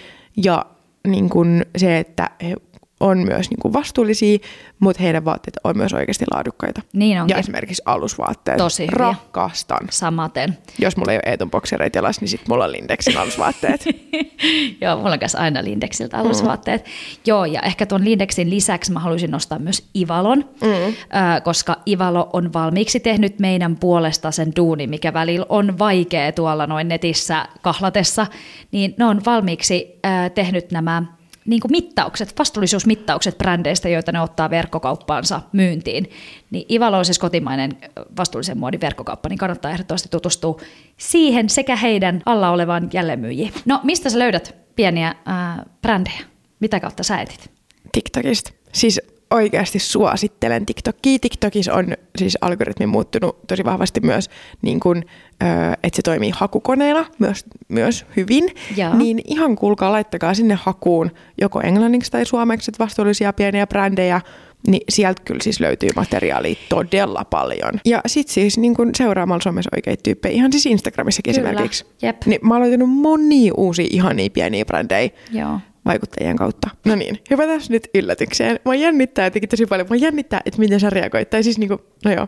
Ja 0.43 0.65
niin 1.07 1.29
kuin 1.29 1.65
se, 1.77 1.97
että 1.97 2.29
he 2.43 2.55
on 2.99 3.17
myös 3.17 3.49
niin 3.49 3.59
kuin 3.61 3.73
vastuullisia, 3.73 4.37
mutta 4.79 5.03
heidän 5.03 5.25
vaatteet 5.25 5.57
on 5.63 5.77
myös 5.77 5.93
oikeasti 5.93 6.25
laadukkaita. 6.33 6.81
Niin 6.93 7.21
onkin. 7.21 7.33
Ja 7.33 7.39
esimerkiksi 7.39 7.83
alusvaatteet. 7.85 8.57
Tosi 8.57 8.83
hyviä. 8.83 8.97
Rakastan. 8.97 9.87
Samaten. 9.89 10.57
Jos 10.79 10.97
mulla 10.97 11.11
ei 11.11 11.17
ole 11.17 11.31
Eetun 11.31 11.51
boksereita 11.51 11.97
jalas, 11.97 12.21
niin 12.21 12.29
sitten 12.29 12.45
mulla 12.49 12.63
on 12.63 12.71
Lindexin 12.71 13.17
alusvaatteet. 13.17 13.85
Joo, 14.81 14.97
mulla 14.97 15.11
on 15.11 15.19
kanssa 15.19 15.39
aina 15.39 15.63
Lindexiltä 15.63 16.17
alusvaatteet. 16.17 16.85
Mm. 16.85 16.91
Joo, 17.25 17.45
ja 17.45 17.61
ehkä 17.61 17.85
tuon 17.85 18.05
Lindexin 18.05 18.49
lisäksi 18.49 18.91
mä 18.91 18.99
haluaisin 18.99 19.31
nostaa 19.31 19.59
myös 19.59 19.89
Ivalon, 19.95 20.37
mm. 20.61 20.67
äh, 20.67 21.43
koska 21.43 21.75
Ivalo 21.87 22.29
on 22.33 22.53
valmiiksi 22.53 22.99
tehnyt 22.99 23.39
meidän 23.39 23.75
puolesta 23.75 24.31
sen 24.31 24.51
duuni, 24.55 24.87
mikä 24.87 25.13
välillä 25.13 25.45
on 25.49 25.79
vaikea 25.79 26.31
tuolla 26.31 26.67
noin 26.67 26.87
netissä 26.87 27.47
kahlatessa, 27.61 28.27
niin 28.71 28.95
ne 28.97 29.05
on 29.05 29.21
valmiiksi 29.25 29.99
äh, 30.05 30.31
tehnyt 30.31 30.71
nämä 30.71 31.03
niin 31.45 31.59
kuin 31.59 31.71
mittaukset, 31.71 32.33
vastuullisuusmittaukset 32.39 33.37
brändeistä, 33.37 33.89
joita 33.89 34.11
ne 34.11 34.21
ottaa 34.21 34.49
verkkokauppaansa 34.49 35.41
myyntiin. 35.51 36.09
Niin 36.51 36.65
Ivalo 36.71 36.97
on 36.97 37.05
siis 37.05 37.19
kotimainen 37.19 37.77
vastuullisen 38.17 38.57
muodin 38.57 38.81
verkkokauppa, 38.81 39.29
niin 39.29 39.37
kannattaa 39.37 39.71
ehdottomasti 39.71 40.09
tutustua 40.09 40.59
siihen 40.97 41.49
sekä 41.49 41.75
heidän 41.75 42.21
alla 42.25 42.49
olevaan 42.49 42.89
jälleenmyyjiin. 42.93 43.53
No 43.65 43.79
mistä 43.83 44.09
sä 44.09 44.19
löydät 44.19 44.55
pieniä 44.75 45.15
ää, 45.25 45.63
brändejä? 45.81 46.21
Mitä 46.59 46.79
kautta 46.79 47.03
sä 47.03 47.21
etit? 47.21 47.51
TikTokista. 47.91 48.51
Siis 48.73 49.01
oikeasti 49.35 49.79
suosittelen 49.79 50.65
TikTokia. 50.65 51.19
TikTokissa 51.19 51.73
on 51.73 51.87
siis 52.17 52.37
algoritmi 52.41 52.85
muuttunut 52.85 53.47
tosi 53.47 53.65
vahvasti 53.65 53.99
myös, 53.99 54.29
niin 54.61 54.79
kuin, 54.79 55.05
että 55.83 55.95
se 55.95 56.01
toimii 56.01 56.31
hakukoneena 56.35 57.05
myös, 57.19 57.45
myös 57.67 58.05
hyvin. 58.15 58.49
Joo. 58.77 58.95
Niin 58.95 59.21
ihan 59.27 59.55
kuulkaa, 59.55 59.91
laittakaa 59.91 60.33
sinne 60.33 60.57
hakuun 60.63 61.11
joko 61.41 61.61
englanniksi 61.61 62.11
tai 62.11 62.25
suomeksi 62.25 62.71
vastuullisia 62.79 63.33
pieniä 63.33 63.67
brändejä, 63.67 64.21
niin 64.67 64.81
sieltä 64.89 65.21
kyllä 65.25 65.43
siis 65.43 65.59
löytyy 65.59 65.89
materiaalia 65.95 66.55
todella 66.69 67.25
paljon. 67.29 67.79
Ja 67.85 68.01
sitten 68.05 68.33
siis 68.33 68.57
niin 68.57 68.73
kun 68.73 68.89
seuraamalla 68.97 69.41
somessa 69.41 69.69
oikeita 69.75 70.01
tyyppejä, 70.03 70.35
ihan 70.35 70.51
siis 70.51 70.65
Instagramissakin 70.65 71.35
Kyllä. 71.35 71.49
esimerkiksi. 71.49 71.85
Jep. 72.01 72.25
Niin 72.25 72.39
mä 72.47 72.53
oon 72.53 72.61
löytänyt 72.61 72.89
monia 72.89 73.53
uusia 73.57 73.87
ihania 73.89 74.29
pieniä 74.29 74.65
brändejä 74.65 75.09
Joo. 75.31 75.59
Vaikuttajien 75.85 76.35
kautta. 76.35 76.69
No 76.85 76.95
niin, 76.95 77.19
hypätään 77.29 77.61
nyt 77.69 77.89
yllätykseen. 77.93 78.59
Mä 78.65 78.75
jännittää 78.75 79.25
jotenkin 79.25 79.49
tosi 79.49 79.65
paljon. 79.65 79.87
Mä 79.89 79.95
jännittää, 79.95 80.41
että 80.45 80.59
miten 80.59 80.79
sä 80.79 80.89
reagoit. 80.89 81.29
Tai 81.29 81.43
siis 81.43 81.57
niinku, 81.57 81.81
no 82.05 82.11
joo. 82.11 82.27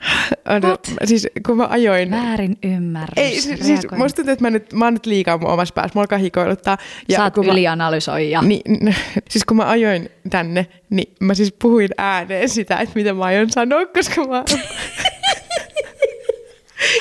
Ano, 0.44 0.78
siis 1.04 1.28
kun 1.46 1.56
mä 1.56 1.66
ajoin... 1.66 2.10
Väärin 2.10 2.58
ymmärrys. 2.62 3.12
Ei, 3.16 3.40
siis, 3.40 3.60
siis 3.60 3.80
musta 3.96 4.16
tuntuu, 4.16 4.32
että 4.32 4.44
mä, 4.44 4.50
nyt, 4.50 4.72
mä 4.72 4.84
oon 4.84 4.94
nyt 4.94 5.06
liikaa 5.06 5.38
mun 5.38 5.50
omassa 5.50 5.74
päässä. 5.74 5.92
Mä 5.94 6.00
alkaa 6.00 6.18
hikoiluttaa. 6.18 6.78
Ja 7.08 7.16
Sä 7.16 7.24
oot 7.24 7.34
kun 7.34 7.46
mä, 7.46 7.52
ylianalysoija. 7.52 8.42
niin, 8.42 8.94
siis 9.30 9.44
kun 9.44 9.56
mä 9.56 9.70
ajoin 9.70 10.08
tänne, 10.30 10.66
niin 10.90 11.14
mä 11.20 11.34
siis 11.34 11.54
puhuin 11.62 11.88
ääneen 11.98 12.48
sitä, 12.48 12.76
että 12.76 12.94
mitä 12.94 13.14
mä 13.14 13.24
aion 13.24 13.50
sanoa, 13.50 13.86
koska 13.86 14.24
mä... 14.24 14.44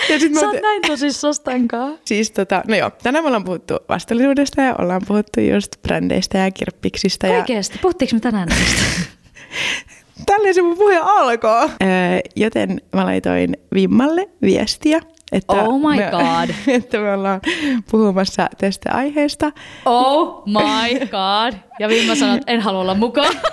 ja 0.10 0.20
sit 0.20 0.32
mä 0.32 0.40
Sä 0.40 0.46
oot- 0.48 0.62
näin 0.62 0.82
tosissas 0.82 1.40
tämänkaan. 1.40 1.98
Siis 2.06 2.32
tota, 2.32 2.62
no 2.68 2.76
joo, 2.76 2.90
tänään 3.04 3.24
me 3.24 3.28
ollaan 3.28 3.44
puhuttu 3.44 3.74
vastuullisuudesta 3.90 4.62
ja 4.62 4.76
ollaan 4.80 5.02
puhuttu 5.08 5.40
just 5.40 5.82
brändeistä 5.82 6.38
ja 6.38 6.52
kirppiksistä. 6.52 7.28
Ja 7.28 7.38
Oikeesti, 7.40 7.78
puhuttiinko 7.82 8.16
me 8.16 8.20
tänään 8.20 8.48
näistä? 8.48 8.82
tälleen 10.26 10.54
se 10.56 10.62
mun 10.62 10.78
puhe 10.78 10.98
alkoi. 11.04 11.70
Öö, 11.84 11.90
joten 12.36 12.82
mä 12.94 13.06
laitoin 13.06 13.58
Vimmalle 13.74 14.30
viestiä, 14.42 15.00
että, 15.32 15.54
Oh 15.54 15.80
my 15.80 15.96
me, 15.98 16.10
God. 16.12 16.50
että 16.76 16.98
me 16.98 17.14
ollaan 17.14 17.42
puhumassa 17.92 18.50
tästä 18.58 18.90
aiheesta. 18.94 19.52
Oh 19.86 20.44
my 20.46 21.00
god. 21.00 21.60
Ja 21.80 21.90
Vimma 21.90 22.16
sanoi, 22.16 22.38
että 22.38 22.52
en 22.52 22.62
halua 22.62 22.82
olla 22.82 22.96
mukaan. 22.96 23.34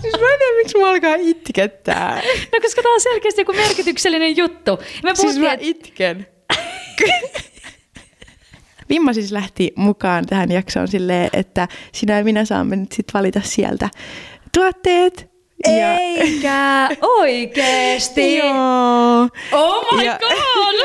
Siis 0.00 0.14
mä 0.20 0.26
en 0.32 0.38
tiedä, 0.38 0.56
miksi 0.56 0.78
mä 0.78 0.88
alkaa 0.90 1.14
itkettää. 1.18 2.22
No 2.52 2.60
koska 2.62 2.82
tää 2.82 2.92
on 2.92 3.00
selkeästi 3.00 3.40
joku 3.40 3.52
merkityksellinen 3.52 4.36
juttu. 4.36 4.78
Me 5.02 5.14
Siis 5.14 5.38
mä 5.38 5.56
itken. 5.60 6.26
Vimma 8.88 9.12
siis 9.12 9.32
lähti 9.32 9.72
mukaan 9.76 10.26
tähän 10.26 10.52
jaksoon 10.52 10.88
silleen, 10.88 11.30
että 11.32 11.68
sinä 11.92 12.18
ja 12.18 12.24
minä 12.24 12.44
saamme 12.44 12.76
nyt 12.76 12.92
sit 12.92 13.06
valita 13.14 13.40
sieltä 13.44 13.88
tuotteet. 14.54 15.30
Ja- 15.78 15.98
eikä 15.98 16.88
oikeesti. 17.02 18.36
Joo. 18.38 19.28
Oh 19.52 19.96
my 19.96 20.04
Ja- 20.04 20.18
god. 20.20 20.32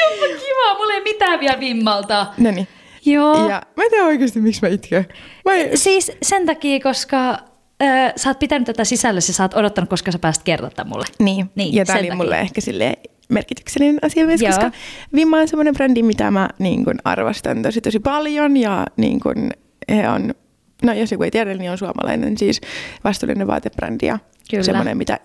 Joppa 0.00 0.26
kiva, 0.26 0.74
mulla 0.78 0.94
ei 0.94 1.00
mitään 1.02 1.40
vielä 1.40 1.60
vimmalta. 1.60 2.26
No 2.38 2.50
niin. 2.50 2.68
Joo. 3.04 3.48
Ja 3.48 3.62
mä 3.76 3.84
en 3.84 3.90
tiedä 3.90 4.04
oikeasti, 4.04 4.40
miksi 4.40 4.62
mä 4.62 4.68
itken. 4.68 5.06
Mä. 5.44 5.52
Siis 5.74 6.12
sen 6.22 6.46
takia, 6.46 6.80
koska 6.80 7.38
ö, 7.82 7.86
sä 8.16 8.30
oot 8.30 8.38
pitänyt 8.38 8.66
tätä 8.66 8.84
sisällössä, 8.84 9.32
sä 9.32 9.44
oot 9.44 9.54
odottanut, 9.54 9.90
koska 9.90 10.12
sä 10.12 10.18
pääst 10.18 10.42
kertoa 10.42 10.84
mulle. 10.84 11.04
Niin, 11.18 11.50
Niin, 11.54 11.74
ja 11.74 11.84
tämä 11.84 11.98
oli 11.98 12.06
takia. 12.06 12.16
mulle 12.16 12.40
ehkä 12.40 12.60
silleen 12.60 12.96
merkityksellinen 13.28 13.98
asia 14.02 14.26
myös, 14.26 14.40
Joo. 14.42 14.50
koska 14.52 14.70
Vimma 15.14 15.38
on 15.38 15.48
semmoinen 15.48 15.74
brändi, 15.74 16.02
mitä 16.02 16.30
mä 16.30 16.48
niin 16.58 16.84
kun 16.84 16.94
arvostan 17.04 17.62
tosi 17.62 17.80
tosi 17.80 18.00
paljon 18.00 18.56
ja 18.56 18.86
niin 18.96 19.20
kun 19.20 19.50
he 19.88 20.08
on, 20.08 20.34
no 20.82 20.92
jos 20.92 21.12
joku 21.12 21.24
ei 21.24 21.30
tiedä, 21.30 21.54
niin 21.54 21.70
on 21.70 21.78
suomalainen 21.78 22.38
siis 22.38 22.60
vastuullinen 23.04 23.46
vaatebrändi 23.46 24.06
ja 24.06 24.18
Kyllä. 24.50 24.62
semmoinen, 24.62 24.96
mitä 24.98 25.18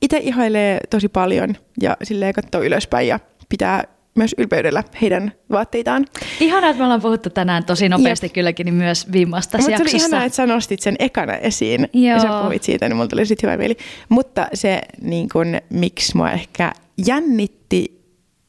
itse 0.00 0.18
ihailee 0.18 0.80
tosi 0.90 1.08
paljon 1.08 1.54
ja 1.82 1.96
silleen 2.02 2.34
katsoo 2.34 2.62
ylöspäin 2.62 3.08
ja 3.08 3.20
pitää 3.48 3.84
myös 4.18 4.34
ylpeydellä 4.38 4.84
heidän 5.02 5.32
vaatteitaan. 5.50 6.06
Ihanaa, 6.40 6.70
että 6.70 6.78
me 6.78 6.84
ollaan 6.84 7.02
puhuttu 7.02 7.30
tänään 7.30 7.64
tosi 7.64 7.88
nopeasti 7.88 8.28
kylläkin 8.28 8.64
niin 8.64 8.74
myös 8.74 9.12
vimmasta 9.12 9.58
Mutta 9.58 9.76
se 9.76 9.82
oli 9.82 9.90
ihanaa, 9.94 10.24
että 10.24 10.36
sä 10.36 10.46
nostit 10.46 10.80
sen 10.80 10.96
ekana 10.98 11.34
esiin 11.34 11.88
Joo. 11.92 12.16
ja 12.16 12.20
sä 12.20 12.28
puhuit 12.42 12.62
siitä, 12.62 12.88
niin 12.88 12.96
mulla 12.96 13.08
tuli 13.08 13.26
sitten 13.26 13.50
hyvä 13.50 13.58
mieli. 13.58 13.76
Mutta 14.08 14.48
se, 14.54 14.80
niin 15.02 15.28
kun, 15.32 15.46
miksi 15.70 16.16
mua 16.16 16.30
ehkä 16.30 16.72
jännitti 17.06 17.97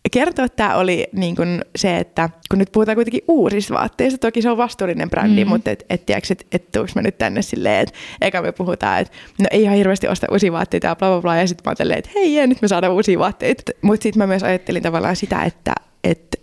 kertoa, 0.10 0.50
tämä 0.50 0.76
oli 0.76 1.08
niin 1.14 1.36
kun 1.36 1.62
se, 1.76 1.98
että 1.98 2.30
kun 2.50 2.60
nyt 2.60 2.72
puhutaan 2.72 2.96
kuitenkin 2.96 3.24
uusista 3.28 3.74
vaatteista, 3.74 4.18
toki 4.18 4.42
se 4.42 4.50
on 4.50 4.58
vastuullinen 4.58 5.10
brändi, 5.10 5.46
mm. 5.46 5.50
mutta 5.50 5.72
et, 5.72 5.86
et, 5.90 6.06
tiedätkö, 6.06 6.28
et, 6.32 6.48
et 6.52 6.72
tuuks 6.72 6.96
mä 6.96 7.02
nyt 7.02 7.18
tänne 7.18 7.42
silleen, 7.42 7.82
että 7.82 7.96
eka 8.22 8.42
me 8.42 8.52
puhutaan, 8.52 9.00
että 9.00 9.14
no 9.42 9.48
ei 9.52 9.64
ihan 9.64 9.76
hirveästi 9.76 10.08
osta 10.08 10.28
uusia 10.32 10.52
vaatteita 10.52 10.88
ja 10.88 10.96
bla 10.96 11.10
bla 11.10 11.22
bla, 11.22 11.36
ja 11.36 11.48
sitten 11.48 11.64
mä 11.66 11.70
ajattelin, 11.70 11.98
että 11.98 12.10
hei, 12.16 12.36
jee, 12.36 12.48
nyt 12.48 12.62
me 12.62 12.68
saadaan 12.68 12.94
uusia 12.94 13.20
vaatteita. 13.20 13.72
Mutta 13.82 14.04
sitten 14.04 14.20
mä 14.20 14.28
myös 14.28 14.44
ajattelin 14.44 14.84
tavallaan 14.84 15.16
sitä, 15.16 15.44
että, 15.44 15.76
että 16.04 16.40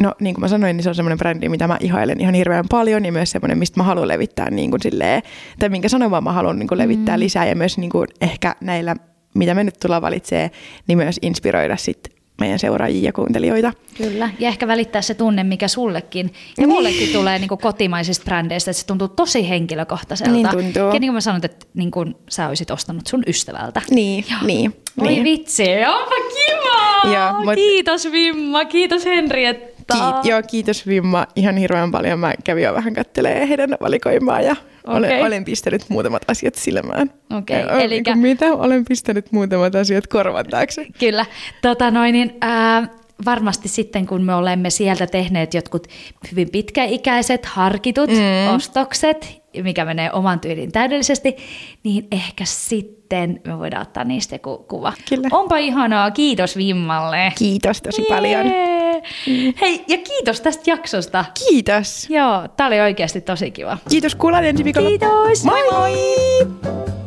No 0.00 0.14
niin 0.20 0.34
kuin 0.34 0.40
mä 0.42 0.48
sanoin, 0.48 0.76
niin 0.76 0.82
se 0.82 0.88
on 0.88 0.94
semmoinen 0.94 1.18
brändi, 1.18 1.48
mitä 1.48 1.68
mä 1.68 1.76
ihailen 1.80 2.20
ihan 2.20 2.34
hirveän 2.34 2.64
paljon 2.70 3.04
ja 3.04 3.12
myös 3.12 3.30
semmoinen, 3.30 3.58
mistä 3.58 3.80
mä 3.80 3.84
haluan 3.84 4.08
levittää 4.08 4.50
niin 4.50 4.70
kuin 4.70 4.82
silleen, 4.82 5.22
tai 5.58 5.68
minkä 5.68 5.88
sanomaa 5.88 6.20
mä 6.20 6.32
haluan 6.32 6.58
niin 6.58 6.68
kuin 6.68 6.78
levittää 6.78 7.16
mm. 7.16 7.20
lisää 7.20 7.46
ja 7.46 7.56
myös 7.56 7.78
niin 7.78 7.90
kuin 7.90 8.08
ehkä 8.20 8.56
näillä, 8.60 8.96
mitä 9.34 9.54
me 9.54 9.64
nyt 9.64 9.74
tullaan 9.80 10.02
valitsee, 10.02 10.50
niin 10.86 10.98
myös 10.98 11.18
inspiroida 11.22 11.76
sit 11.76 12.17
meidän 12.40 12.58
seuraajia 12.58 13.02
ja 13.04 13.12
kuuntelijoita. 13.12 13.72
Kyllä, 13.96 14.30
ja 14.38 14.48
ehkä 14.48 14.66
välittää 14.68 15.02
se 15.02 15.14
tunne, 15.14 15.44
mikä 15.44 15.68
sullekin 15.68 16.26
ja 16.26 16.32
Niin. 16.58 16.68
mullekin 16.68 17.08
tulee 17.12 17.38
niin 17.38 17.48
kuin 17.48 17.58
kotimaisista 17.58 18.24
brändeistä, 18.24 18.70
että 18.70 18.80
se 18.80 18.86
tuntuu 18.86 19.08
tosi 19.08 19.48
henkilökohtaiselta. 19.48 20.32
Niin 20.32 20.48
tuntuu. 20.48 20.82
Ja 20.82 20.90
niin 20.92 21.00
kuin 21.00 21.12
mä 21.12 21.20
sanoin, 21.20 21.44
että 21.44 21.66
niin 21.74 21.90
kuin 21.90 22.14
sä 22.30 22.48
olisit 22.48 22.70
ostanut 22.70 23.06
sun 23.06 23.22
ystävältä. 23.26 23.82
Niin, 23.90 24.24
niin. 24.46 24.76
Oi 25.00 25.06
niin. 25.08 25.24
vitsi, 25.24 25.64
onpa 25.86 26.14
kiva! 26.34 27.14
Joo, 27.14 27.32
mut- 27.44 27.54
Kiitos 27.54 28.12
Vimma, 28.12 28.64
kiitos 28.64 29.04
Henrietta. 29.04 29.94
Kiit, 29.94 30.24
joo, 30.24 30.42
kiitos 30.50 30.86
Vimma 30.86 31.26
ihan 31.36 31.56
hirveän 31.56 31.90
paljon. 31.90 32.18
Mä 32.18 32.32
kävin 32.44 32.64
jo 32.64 32.74
vähän 32.74 32.94
kattelee 32.94 33.48
heidän 33.48 33.70
valikoimaa 33.80 34.40
ja 34.40 34.56
olen, 34.88 35.10
Okei. 35.10 35.22
olen 35.22 35.44
pistänyt 35.44 35.82
muutamat 35.88 36.22
asiat 36.30 36.54
silmään. 36.54 37.10
Okei, 37.38 37.60
Ja, 37.60 37.66
ö, 37.66 37.80
elikkä- 37.80 38.14
niin 38.14 38.22
mitä? 38.22 38.52
Olen 38.52 38.84
pistänyt 38.88 39.32
muutamat 39.32 39.74
asiat 39.74 40.06
korvan 40.06 40.46
taakse. 40.46 40.86
Kyllä. 41.00 41.26
Tota 41.62 41.90
noin, 41.90 42.12
niin, 42.12 42.34
ää, 42.40 42.88
varmasti 43.24 43.68
sitten, 43.68 44.06
kun 44.06 44.22
me 44.22 44.34
olemme 44.34 44.70
sieltä 44.70 45.06
tehneet 45.06 45.54
jotkut 45.54 45.86
hyvin 46.30 46.50
pitkäikäiset, 46.50 47.46
harkitut 47.46 48.10
mm. 48.10 48.54
ostokset, 48.54 49.42
mikä 49.62 49.84
menee 49.84 50.12
oman 50.12 50.40
tyylin 50.40 50.72
täydellisesti, 50.72 51.36
niin 51.84 52.06
ehkä 52.12 52.44
sitten 52.44 53.40
me 53.46 53.58
voidaan 53.58 53.82
ottaa 53.82 54.04
niistä 54.04 54.34
joku 54.34 54.58
kuva. 54.68 54.92
Kyllä. 55.08 55.28
Onpa 55.32 55.56
ihanaa, 55.56 56.10
kiitos 56.10 56.56
Vimmalle. 56.56 57.32
Kiitos 57.38 57.82
tosi 57.82 58.02
paljon. 58.08 58.46
Jee. 58.46 58.78
Hei, 59.60 59.84
ja 59.88 59.98
kiitos 59.98 60.40
tästä 60.40 60.70
jaksosta. 60.70 61.24
Kiitos. 61.48 62.10
Joo, 62.10 62.48
tää 62.56 62.66
oli 62.66 62.80
oikeasti 62.80 63.20
tosi 63.20 63.50
kiva. 63.50 63.78
Kiitos 63.90 64.14
kuulan 64.14 64.44
ensi 64.44 64.64
viikolla. 64.64 64.88
Kiitos. 64.88 65.44
Moi 65.44 65.62
moi! 65.72 66.97